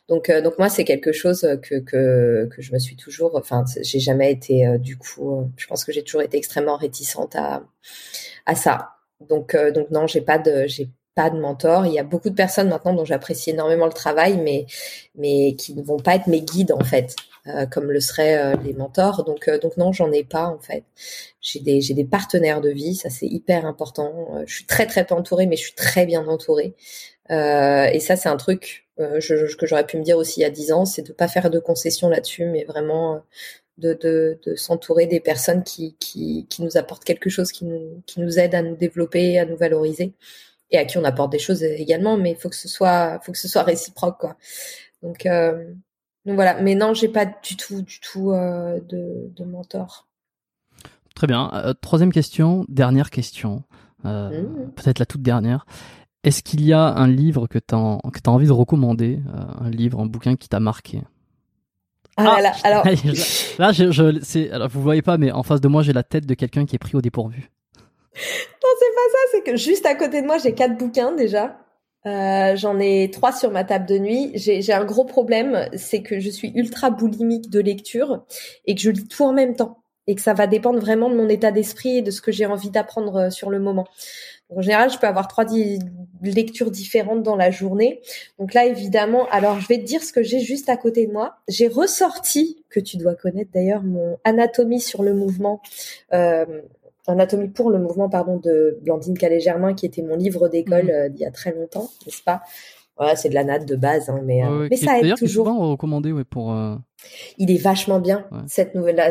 [0.09, 3.99] Donc, donc moi c'est quelque chose que que que je me suis toujours, enfin, j'ai
[3.99, 7.63] jamais été du coup, je pense que j'ai toujours été extrêmement réticente à
[8.45, 8.89] à ça.
[9.29, 11.85] Donc donc non, j'ai pas de j'ai pas de mentor.
[11.85, 14.65] Il y a beaucoup de personnes maintenant dont j'apprécie énormément le travail, mais
[15.15, 17.30] mais qui ne vont pas être mes guides en fait, euh,
[17.71, 19.23] comme le seraient euh, les mentors.
[19.23, 20.83] Donc euh, donc non, j'en ai pas en fait.
[21.41, 24.43] J'ai des j'ai des partenaires de vie, ça c'est hyper important.
[24.45, 26.75] je suis très très peu entourée, mais je suis très bien entourée.
[27.29, 30.49] et ça c'est un truc je, que j'aurais pu me dire aussi il y a
[30.51, 33.23] dix ans, c'est de pas faire de concessions là-dessus, mais vraiment
[33.77, 38.03] de, de, de s'entourer des personnes qui, qui, qui nous apportent quelque chose, qui nous,
[38.05, 40.13] qui nous aident à nous développer, à nous valoriser
[40.71, 43.31] et à qui on apporte des choses également, mais il faut que ce soit, faut
[43.31, 44.37] que ce soit réciproque, quoi.
[45.03, 45.65] Donc, euh,
[46.25, 46.61] donc voilà.
[46.61, 50.07] Mais non, j'ai pas du tout, du tout euh, de, de, mentor.
[51.15, 51.51] Très bien.
[51.53, 53.63] Euh, troisième question, dernière question,
[54.05, 54.71] euh, mmh.
[54.73, 55.65] peut-être la toute dernière.
[56.23, 59.19] Est-ce qu'il y a un livre que tu as, envie de recommander,
[59.59, 61.01] un livre, un bouquin qui t'a marqué?
[62.15, 62.85] Ah, là là, alors
[63.59, 66.03] là, je, je c'est, alors vous voyez pas, mais en face de moi, j'ai la
[66.03, 67.49] tête de quelqu'un qui est pris au dépourvu.
[68.13, 71.57] Non, c'est pas ça, c'est que juste à côté de moi, j'ai quatre bouquins déjà.
[72.05, 74.31] Euh, J'en ai trois sur ma table de nuit.
[74.35, 78.25] J'ai un gros problème, c'est que je suis ultra boulimique de lecture
[78.65, 81.15] et que je lis tout en même temps et que ça va dépendre vraiment de
[81.15, 83.87] mon état d'esprit et de ce que j'ai envie d'apprendre euh, sur le moment.
[84.49, 85.45] en général, je peux avoir trois
[86.21, 88.01] lectures différentes dans la journée.
[88.39, 91.13] Donc là, évidemment, alors je vais te dire ce que j'ai juste à côté de
[91.13, 91.35] moi.
[91.47, 95.61] J'ai ressorti, que tu dois connaître d'ailleurs, mon Anatomie sur le mouvement.
[96.13, 96.61] Euh,
[97.07, 101.21] Anatomie pour le mouvement pardon de Blandine Calais-Germain qui était mon livre d'école euh, d'il
[101.21, 102.41] y a très longtemps, n'est-ce pas?
[102.97, 105.47] Voilà, c'est de la natte de base, hein, mais, euh, mais ça aide toujours.
[105.47, 106.51] souvent recommandé ouais, pour.
[106.51, 106.75] Euh,
[107.37, 109.09] il est vachement bien cette nouvelle-là.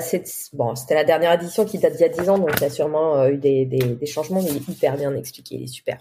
[0.52, 2.66] Bon, c'était la dernière édition qui date d'il y a 10 ans, donc il y
[2.66, 5.66] a sûrement eu des, des, des, changements, mais il est hyper bien expliqué, il est
[5.66, 5.98] super.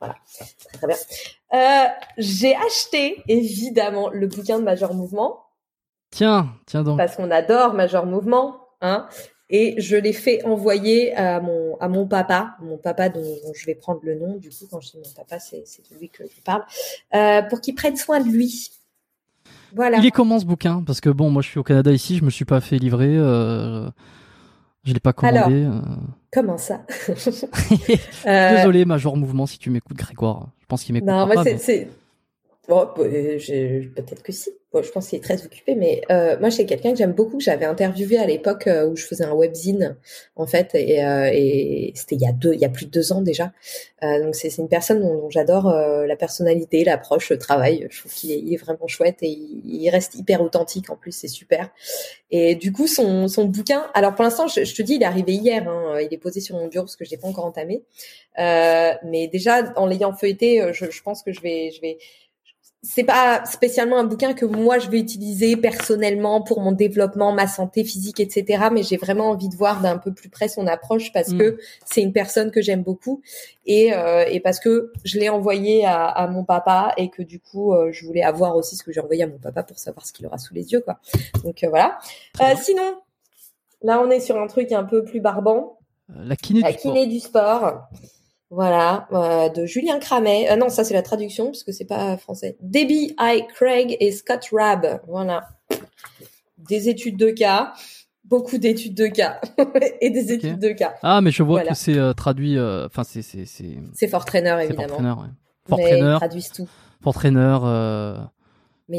[0.00, 1.92] Voilà, très très bien.
[2.16, 5.44] J'ai acheté évidemment le bouquin de Major Mouvement.
[6.10, 6.98] Tiens, tiens donc.
[6.98, 9.06] Parce qu'on adore Major Mouvement, hein
[9.50, 13.74] et je l'ai fait envoyer à mon à mon papa, mon papa dont, je vais
[13.74, 16.24] prendre le nom du coup quand je dis mon papa c'est c'est de lui que
[16.24, 16.64] je parle,
[17.14, 18.70] euh, pour qu'il prenne soin de lui.
[19.74, 19.98] Voilà.
[19.98, 20.82] Il est comment ce bouquin?
[20.84, 23.16] Parce que bon, moi je suis au Canada ici, je me suis pas fait livrer,
[23.16, 23.88] euh,
[24.84, 25.64] je l'ai pas commandé.
[25.64, 25.96] Alors, euh.
[26.32, 26.86] Comment ça?
[28.26, 30.48] Euh, Désolé, Major Mouvement, si tu m'écoutes, Grégoire.
[30.60, 31.08] Je pense qu'il m'écoute.
[31.08, 31.88] Non, moi c'est
[32.68, 34.50] Bon, peut-être que si.
[34.72, 37.38] Bon, je pense qu'il est très occupé, mais euh, moi, c'est quelqu'un que j'aime beaucoup,
[37.38, 39.96] que j'avais interviewé à l'époque euh, où je faisais un webzine,
[40.36, 42.90] en fait, et, euh, et c'était il y a deux, il y a plus de
[42.92, 43.52] deux ans déjà.
[44.04, 47.88] Euh, donc c'est une personne dont, j'adore euh, la personnalité, l'approche, le travail.
[47.90, 50.88] Je trouve qu'il est, il vraiment chouette et il, reste hyper authentique.
[50.88, 51.70] En plus, c'est super.
[52.30, 53.90] Et du coup, son, son bouquin.
[53.92, 55.68] Alors pour l'instant, je, je, te dis, il est arrivé hier.
[55.68, 57.82] Hein, il est posé sur mon bureau parce que je l'ai pas encore entamé.
[58.38, 61.98] mais déjà, en l'ayant feuilleté, je, je pense que je vais, je vais
[62.82, 67.46] c'est pas spécialement un bouquin que moi je vais utiliser personnellement pour mon développement, ma
[67.46, 68.68] santé physique, etc.
[68.72, 71.38] Mais j'ai vraiment envie de voir d'un peu plus près son approche parce mm.
[71.38, 73.20] que c'est une personne que j'aime beaucoup
[73.66, 77.38] et, euh, et parce que je l'ai envoyé à, à, mon papa et que du
[77.38, 80.06] coup euh, je voulais avoir aussi ce que j'ai envoyé à mon papa pour savoir
[80.06, 81.00] ce qu'il aura sous les yeux, quoi.
[81.44, 81.98] Donc euh, voilà.
[82.62, 82.96] sinon,
[83.82, 85.76] là on est sur un truc un peu plus barbant.
[86.08, 87.88] La kiné, la kiné du sport.
[88.50, 90.50] Voilà, euh, de Julien Cramet.
[90.50, 92.56] Euh, non, ça c'est la traduction parce que c'est pas français.
[92.60, 93.44] Debbie I.
[93.54, 95.00] Craig et Scott Rabb.
[95.06, 95.48] Voilà.
[96.58, 97.72] Des études de cas,
[98.24, 99.40] beaucoup d'études de cas
[100.00, 100.94] et des études de cas.
[101.02, 102.58] Ah, mais je vois que c'est euh, traduit.
[102.58, 103.78] Enfin, c'est c'est c'est.
[103.94, 104.88] C'est Fort Trainer évidemment.
[104.88, 105.28] Fort Trainer, ouais.
[105.68, 106.14] Fort Trainer.
[106.16, 106.68] Traduisent tout.
[107.02, 107.58] Fort Trainer.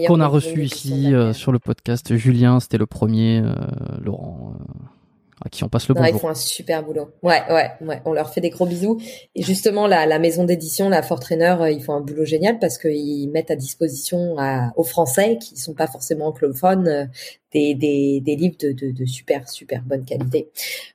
[0.08, 2.16] qu'on a reçu ici sur le podcast.
[2.16, 3.44] Julien, c'était le premier.
[4.02, 4.56] Laurent
[5.44, 6.16] à qui on passe le bonjour.
[6.16, 7.10] Ils font un super boulot.
[7.24, 8.02] Ouais, ouais, ouais.
[8.06, 9.00] On leur fait des gros bisous.
[9.36, 12.60] Et justement, la, la maison d'édition, la Fort Trainer, euh, ils font un boulot génial
[12.60, 17.06] parce qu'ils mettent à disposition à, aux Français qui sont pas forcément anglophones euh,
[17.54, 20.50] des, des, des livres de, de, de, super, super bonne qualité.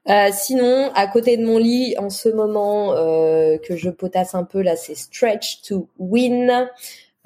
[0.08, 4.44] Euh, sinon, à côté de mon lit, en ce moment euh, que je potasse un
[4.44, 6.68] peu là, c'est Stretch to Win.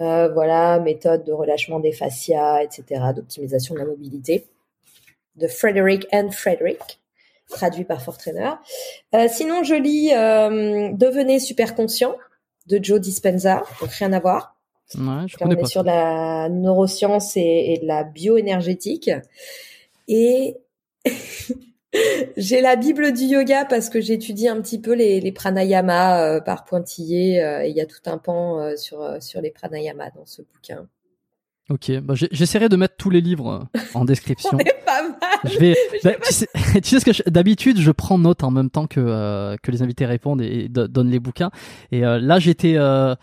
[0.01, 4.47] Euh, voilà, méthode de relâchement des fascias, etc., d'optimisation de la mobilité
[5.37, 7.01] de Frederick and Frederick
[7.51, 8.53] traduit par Fortrainer.
[9.15, 12.17] Euh, sinon, je lis euh, Devenez super conscient
[12.67, 14.57] de Joe Dispenza, donc rien à voir.
[14.95, 19.11] Ouais, je on est sur la neuroscience et, de la bioénergétique.
[20.09, 20.57] Et
[22.37, 26.41] j'ai la Bible du yoga parce que j'étudie un petit peu les, les pranayamas euh,
[26.41, 27.41] par pointillé.
[27.41, 30.89] Euh, il y a tout un pan sur, sur les pranayamas dans ce bouquin.
[31.71, 34.51] Ok, bah j'essaierai de mettre tous les livres en description.
[34.55, 35.77] On est pas mal je vais.
[36.05, 36.47] Bah, tu, sais,
[36.83, 39.83] tu, sais, ce que d'habitude je prends note en même temps que euh, que les
[39.83, 41.51] invités répondent et, donnent les bouquins.
[41.93, 43.15] Et euh, là j'étais euh,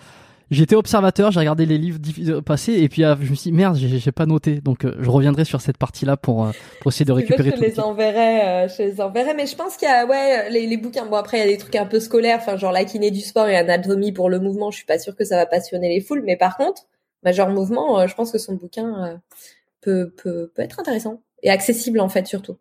[0.49, 1.99] j'étais observateur, j'ai regardé les livres
[2.41, 4.61] passer et puis je me suis dit, merde, j'ai pas noté.
[4.61, 6.49] Donc je reviendrai sur cette partie-là pour,
[6.81, 7.57] pour essayer de récupérer tout.
[7.59, 10.77] Je les enverrai, je les enverrai, mais je pense qu'il y a ouais les, les
[10.77, 11.05] bouquins.
[11.05, 13.21] Bon après il y a des trucs un peu scolaires, enfin genre la kiné du
[13.21, 14.71] sport et anatomie pour le mouvement.
[14.71, 16.83] Je suis pas sûre que ça va passionner les foules, mais par contre
[17.23, 19.19] Major Mouvement, je pense que son bouquin
[19.81, 22.57] peut, peut peut être intéressant et accessible en fait surtout.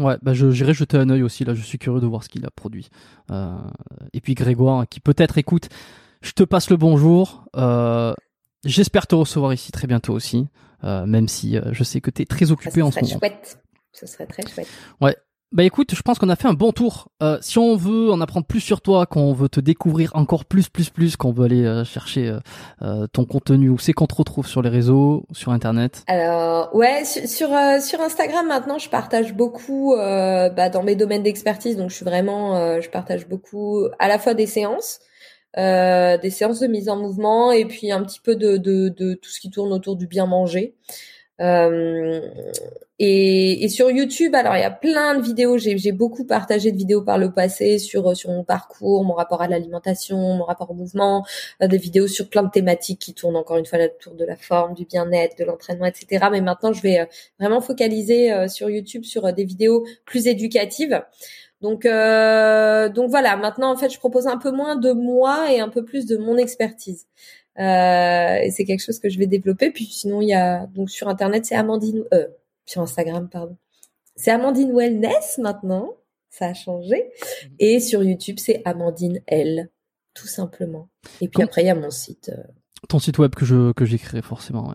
[0.00, 1.44] Ouais, bah j'irai jeter un œil aussi.
[1.44, 2.88] Là, je suis curieux de voir ce qu'il a produit.
[3.30, 3.54] Euh,
[4.12, 5.68] et puis Grégoire, qui peut-être écoute,
[6.20, 7.44] je te passe le bonjour.
[7.56, 8.12] Euh,
[8.64, 10.48] J'espère te recevoir ici très bientôt aussi,
[10.84, 13.18] euh, même si euh, je sais que tu es très occupé en ce moment.
[13.18, 13.60] Chouette.
[13.92, 14.66] Ce serait très chouette.
[15.00, 15.16] Ouais,
[15.54, 17.12] bah écoute, je pense qu'on a fait un bon tour.
[17.22, 20.68] Euh, si on veut en apprendre plus sur toi, qu'on veut te découvrir encore plus,
[20.68, 22.40] plus, plus, qu'on veut aller euh, chercher euh,
[22.82, 27.04] euh, ton contenu, où c'est qu'on te retrouve sur les réseaux, sur Internet Alors ouais,
[27.04, 27.48] sur
[27.80, 31.76] sur, Instagram maintenant, je partage beaucoup bah, dans mes domaines d'expertise.
[31.76, 34.98] Donc je suis vraiment, je partage beaucoup à la fois des séances.
[35.56, 39.30] des séances de mise en mouvement et puis un petit peu de, de, de tout
[39.30, 40.74] ce qui tourne autour du bien manger.
[41.40, 42.20] Euh,
[43.00, 45.58] et, et, sur YouTube, alors il y a plein de vidéos.
[45.58, 49.48] J'ai beaucoup partagé de vidéos par le passé sur sur mon parcours, mon rapport à
[49.48, 51.26] l'alimentation, mon rapport au mouvement,
[51.60, 54.36] euh, des vidéos sur plein de thématiques qui tournent encore une fois autour de la
[54.36, 56.26] forme, du bien-être, de l'entraînement, etc.
[56.30, 57.06] Mais maintenant, je vais euh,
[57.40, 61.02] vraiment focaliser sur YouTube sur des vidéos plus éducatives.
[61.62, 63.36] Donc donc voilà.
[63.36, 66.16] Maintenant, en fait, je propose un peu moins de moi et un peu plus de
[66.16, 67.06] mon expertise.
[67.58, 69.70] Euh, et c'est quelque chose que je vais développer.
[69.70, 72.26] Puis sinon, il y a donc sur internet, c'est Amandine, euh,
[72.66, 73.56] sur Instagram, pardon.
[74.16, 75.94] C'est Amandine Wellness maintenant.
[76.30, 76.96] Ça a changé.
[76.96, 77.50] Mhm.
[77.60, 79.70] Et sur YouTube, c'est Amandine L,
[80.14, 80.88] tout simplement.
[81.20, 82.30] Et puis après, il y a mon site.
[82.30, 82.42] Euh.
[82.88, 84.68] Ton site web que je que j'écrirai forcément.
[84.68, 84.74] Ouais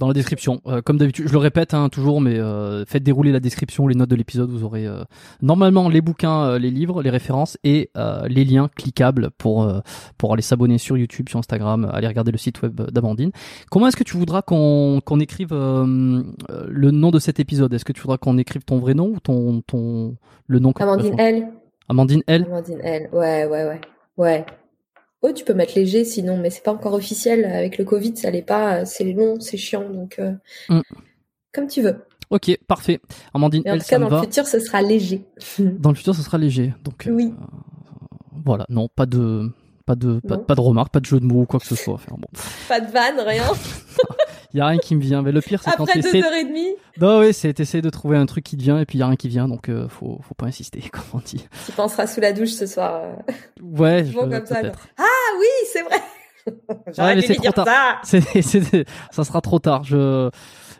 [0.00, 0.60] dans la description.
[0.66, 3.94] Euh, comme d'habitude, je le répète hein, toujours, mais euh, faites dérouler la description, les
[3.94, 5.04] notes de l'épisode, vous aurez euh,
[5.42, 7.90] normalement les bouquins, les livres, les références et
[8.28, 9.70] les liens cliquables pour
[10.16, 13.30] pour aller s'abonner sur YouTube, sur Instagram, aller regarder le site web d'Amandine.
[13.70, 17.72] Comment est-ce que tu voudras qu'on qu'on écrive le nom de cet épisode?
[17.74, 21.20] Est-ce que tu voudras qu'on écrive ton vrai nom ou ton ton le nom Amandine
[21.20, 21.48] L.
[21.88, 22.44] Amandine L.
[22.46, 23.08] Amandine L.
[23.12, 23.80] Ouais, ouais, ouais,
[24.16, 24.46] ouais.
[25.22, 27.44] Oh, tu peux mettre léger sinon, mais c'est pas encore officiel.
[27.44, 28.84] Avec le Covid, ça l'est pas.
[28.86, 30.32] C'est long, c'est chiant, donc euh,
[30.68, 30.80] mm.
[31.52, 31.96] comme tu veux.
[32.30, 33.00] Ok, parfait.
[33.34, 35.24] Amandine, en tout cas, dans le futur, ce sera léger.
[35.58, 36.72] dans le futur, ce sera léger.
[36.84, 37.34] Donc oui.
[37.38, 37.46] Euh,
[38.44, 39.50] voilà, non, pas de,
[39.90, 41.94] pas de, pas, de remarques, pas de jeu de mots ou quoi que ce soit.
[41.94, 42.28] Enfin, bon.
[42.68, 43.44] Pas de vanne, rien.
[44.54, 45.22] Il y a rien qui me vient.
[45.22, 46.74] Mais le pire, c'est quand Après deux heures et demie.
[47.00, 49.02] Non, oui, c'est essayer de trouver un truc qui te vient et puis il y
[49.02, 51.44] a rien qui vient, donc euh, faut, faut pas insister, comme on dit.
[51.66, 53.02] Tu penseras sous la douche ce soir.
[53.02, 53.32] Euh.
[53.62, 54.60] Ouais, je comme ça.
[54.96, 55.04] Ah
[55.38, 57.20] oui, c'est vrai.
[57.22, 58.00] c'est trop tard.
[58.04, 58.18] Ça.
[59.10, 59.82] ça sera trop tard.
[59.84, 60.30] Je,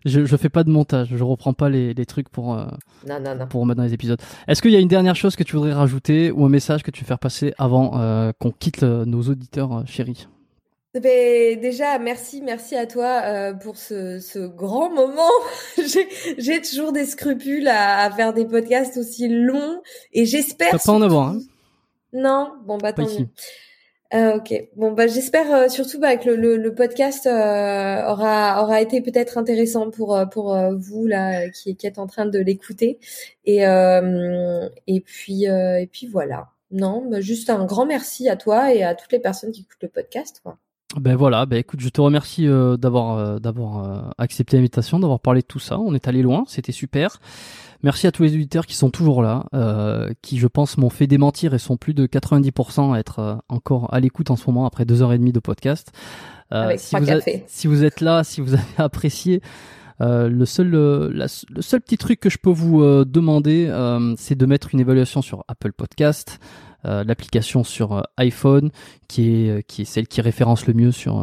[0.04, 1.08] je, je fais pas de montage.
[1.14, 2.66] Je reprends pas les, les trucs pour, euh,
[3.08, 3.46] non, non, non.
[3.46, 4.20] pour remettre dans les épisodes.
[4.48, 6.90] Est-ce qu'il y a une dernière chose que tu voudrais rajouter ou un message que
[6.90, 10.28] tu veux faire passer avant euh, qu'on quitte nos auditeurs chéris?
[10.94, 15.30] Ben, déjà, merci, merci à toi euh, pour ce, ce, grand moment.
[16.38, 20.70] J'ai toujours des scrupules à, à, faire des podcasts aussi longs et j'espère.
[20.70, 21.28] Pas en avoir.
[21.28, 21.38] Hein
[22.12, 23.28] non, bon bah tant mieux.
[24.12, 28.80] Euh, ok, bon bah j'espère euh, surtout bah, que le, le, podcast euh, aura aura
[28.80, 32.98] été peut-être intéressant pour euh, pour vous là qui, qui êtes en train de l'écouter
[33.44, 36.48] et et puis et puis voilà.
[36.72, 39.82] Non, bah, juste un grand merci à toi et à toutes les personnes qui écoutent
[39.82, 40.40] le podcast.
[40.42, 40.56] Quoi.
[40.96, 45.20] Ben voilà, ben écoute, je te remercie euh, d'avoir euh, d'avoir euh, accepté l'invitation, d'avoir
[45.20, 45.78] parlé de tout ça.
[45.78, 47.20] On est allé loin, c'était super.
[47.82, 49.46] Merci à tous les auditeurs qui sont toujours là,
[50.22, 54.00] qui je pense m'ont fait démentir et sont plus de 90% à être encore à
[54.00, 55.90] l'écoute en ce moment après deux heures et demie de podcast.
[56.76, 57.06] si, vous
[57.46, 59.40] si vous êtes là, si vous avez apprécié,
[60.00, 61.26] le seul le
[61.62, 63.72] seul petit truc que je peux vous demander,
[64.18, 66.38] c'est de mettre une évaluation sur Apple Podcast.
[66.86, 68.70] Euh, l'application sur euh, iPhone
[69.06, 71.22] qui est euh, qui est celle qui référence le mieux sur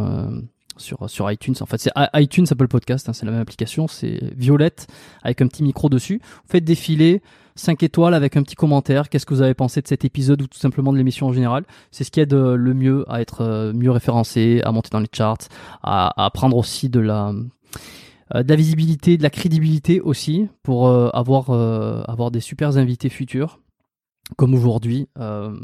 [0.77, 1.55] sur sur iTunes.
[1.61, 4.87] En fait, c'est iTunes Apple Podcast, hein, c'est la même application, c'est violette
[5.23, 6.19] avec un petit micro dessus.
[6.23, 7.21] Vous faites défiler
[7.55, 9.09] 5 étoiles avec un petit commentaire.
[9.09, 11.65] Qu'est-ce que vous avez pensé de cet épisode ou tout simplement de l'émission en général?
[11.91, 15.37] C'est ce qui aide le mieux à être mieux référencé, à monter dans les charts,
[15.83, 17.33] à, prendre aussi de la
[18.35, 23.59] de la visibilité, de la crédibilité aussi pour avoir des super invités futurs
[24.35, 25.07] comme aujourd'hui.
[25.19, 25.57] Euh,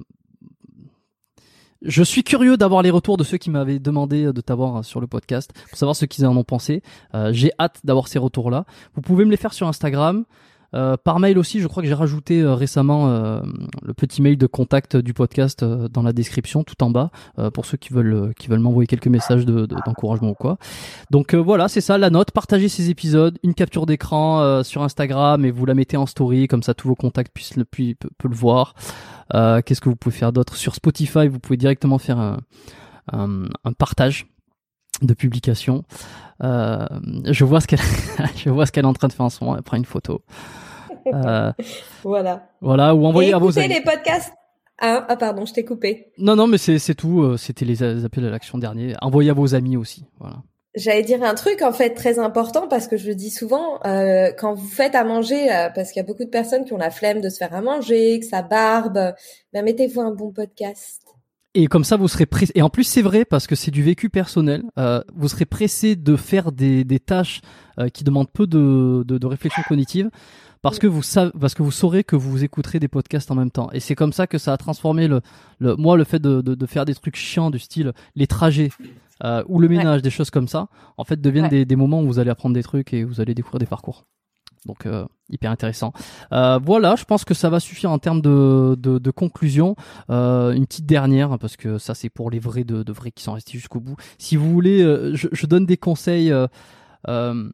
[1.84, 5.08] je suis curieux d'avoir les retours de ceux qui m'avaient demandé de t'avoir sur le
[5.08, 6.82] podcast pour savoir ce qu'ils en ont pensé.
[7.14, 8.66] Euh, j'ai hâte d'avoir ces retours-là.
[8.96, 10.26] Vous pouvez me les faire sur Instagram.
[10.74, 13.42] Euh, par mail aussi, je crois que j'ai rajouté euh, récemment euh,
[13.84, 17.12] le petit mail de contact du podcast dans la description, tout en bas,
[17.54, 20.58] pour ceux qui veulent qui veulent m'envoyer quelques messages d'encouragement ou quoi.
[21.12, 22.32] Donc voilà, c'est ça la note.
[22.32, 26.64] Partagez ces épisodes, une capture d'écran sur Instagram et vous la mettez en story, comme
[26.64, 28.74] ça tous vos contacts puissent le, puissent, peuvent le voir.
[29.34, 30.56] Qu'est-ce que vous pouvez faire d'autre?
[30.56, 32.38] Sur Spotify Vous pouvez directement faire un,
[33.12, 34.28] un, un partage
[35.02, 35.84] de publication.
[36.44, 36.86] Euh,
[37.26, 37.80] je vois ce qu'elle,
[38.36, 39.58] je vois ce qu'elle est en train de faire en ce moment.
[39.58, 40.24] Elle prend une photo.
[41.08, 41.52] Euh,
[42.04, 42.48] voilà.
[42.62, 43.68] Voilà, ou envoyer à vos amis.
[43.74, 44.34] les podcasts.
[44.80, 46.08] Ah, ah, pardon, je t'ai coupé.
[46.18, 47.22] Non, non, mais c'est, c'est tout.
[47.22, 48.96] Euh, c'était les appels à l'action dernier.
[49.02, 50.06] Envoyez à vos amis aussi.
[50.20, 50.38] Voilà.
[50.76, 54.32] J'allais dire un truc en fait très important parce que je le dis souvent euh,
[54.38, 56.90] quand vous faites à manger parce qu'il y a beaucoup de personnes qui ont la
[56.90, 59.14] flemme de se faire à manger, que ça barbe,
[59.54, 61.04] ben mettez-vous un bon podcast.
[61.56, 62.52] Et comme ça, vous serez pressé.
[62.56, 64.64] Et en plus, c'est vrai parce que c'est du vécu personnel.
[64.80, 67.42] Euh, vous serez pressé de faire des, des tâches
[67.80, 70.10] euh, qui demandent peu de, de, de, réflexion cognitive
[70.64, 73.52] parce que vous savez, parce que vous saurez que vous écouterez des podcasts en même
[73.52, 73.70] temps.
[73.72, 75.22] Et c'est comme ça que ça a transformé le,
[75.60, 78.70] le moi le fait de, de, de faire des trucs chiants du style les trajets
[79.24, 80.68] euh, ou le ménage, des choses comme ça,
[80.98, 83.34] en fait, deviennent des, des moments où vous allez apprendre des trucs et vous allez
[83.34, 84.06] découvrir des parcours.
[84.66, 85.92] Donc euh, hyper intéressant.
[86.32, 89.76] Euh, voilà, je pense que ça va suffire en termes de, de, de conclusion.
[90.10, 93.24] Euh, une petite dernière parce que ça c'est pour les vrais de, de vrais qui
[93.24, 93.96] sont restés jusqu'au bout.
[94.18, 96.32] Si vous voulez, euh, je, je, donne des conseils.
[97.08, 97.52] Euh,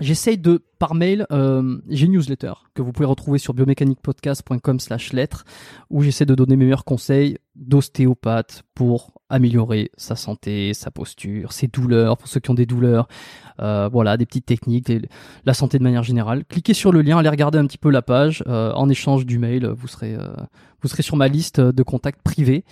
[0.00, 5.12] J'essaye de, par mail, euh, j'ai une newsletter que vous pouvez retrouver sur biomécaniquepodcast.com slash
[5.12, 5.44] lettres
[5.90, 11.66] où j'essaie de donner mes meilleurs conseils d'ostéopathe pour améliorer sa santé, sa posture, ses
[11.66, 13.08] douleurs, pour ceux qui ont des douleurs,
[13.60, 14.90] euh, voilà, des petites techniques,
[15.44, 16.44] la santé de manière générale.
[16.44, 18.42] Cliquez sur le lien, allez regarder un petit peu la page.
[18.46, 20.28] Euh, en échange du mail, vous serez, euh,
[20.80, 22.64] vous serez sur ma liste de contacts privés.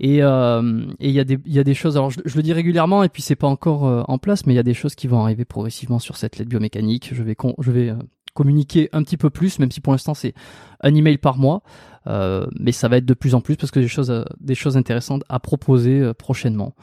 [0.00, 3.02] Et euh, il y, a des, y a des choses, alors je, le dis régulièrement
[3.02, 5.06] et puis c'est pas encore euh, en place, mais il y a des choses qui
[5.06, 7.10] vont arriver progressivement sur cette lettre biomécanique.
[7.12, 7.96] Je vais, con, je vais euh,
[8.34, 10.34] communiquer un petit peu plus, même si pour l'instant c'est
[10.80, 11.62] un email par mois,
[12.60, 15.24] mais ça va être de plus en plus parce que des choses, des choses intéressantes
[15.28, 16.74] à proposer prochainement.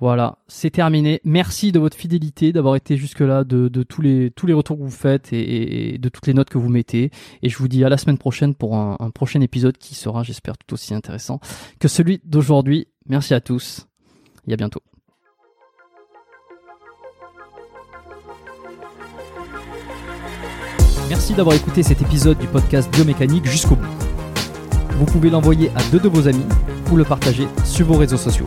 [0.00, 1.20] Voilà, c'est terminé.
[1.24, 5.32] Merci de votre fidélité, d'avoir été jusque-là, de, de, tous, les, retours que vous faites
[5.32, 7.10] et, et, de toutes les notes que vous mettez.
[7.42, 10.22] Et je vous dis à la semaine prochaine pour un, un prochain épisode qui sera,
[10.22, 11.40] j'espère, tout aussi intéressant
[11.80, 12.86] que celui d'aujourd'hui.
[13.08, 13.88] Merci à tous
[14.46, 14.82] et à bientôt.
[21.08, 23.86] Merci d'avoir écouté cet épisode du podcast Biomécanique jusqu'au bout.
[24.98, 26.44] Vous pouvez l'envoyer à deux de vos amis
[26.92, 28.46] ou le partager sur vos réseaux sociaux.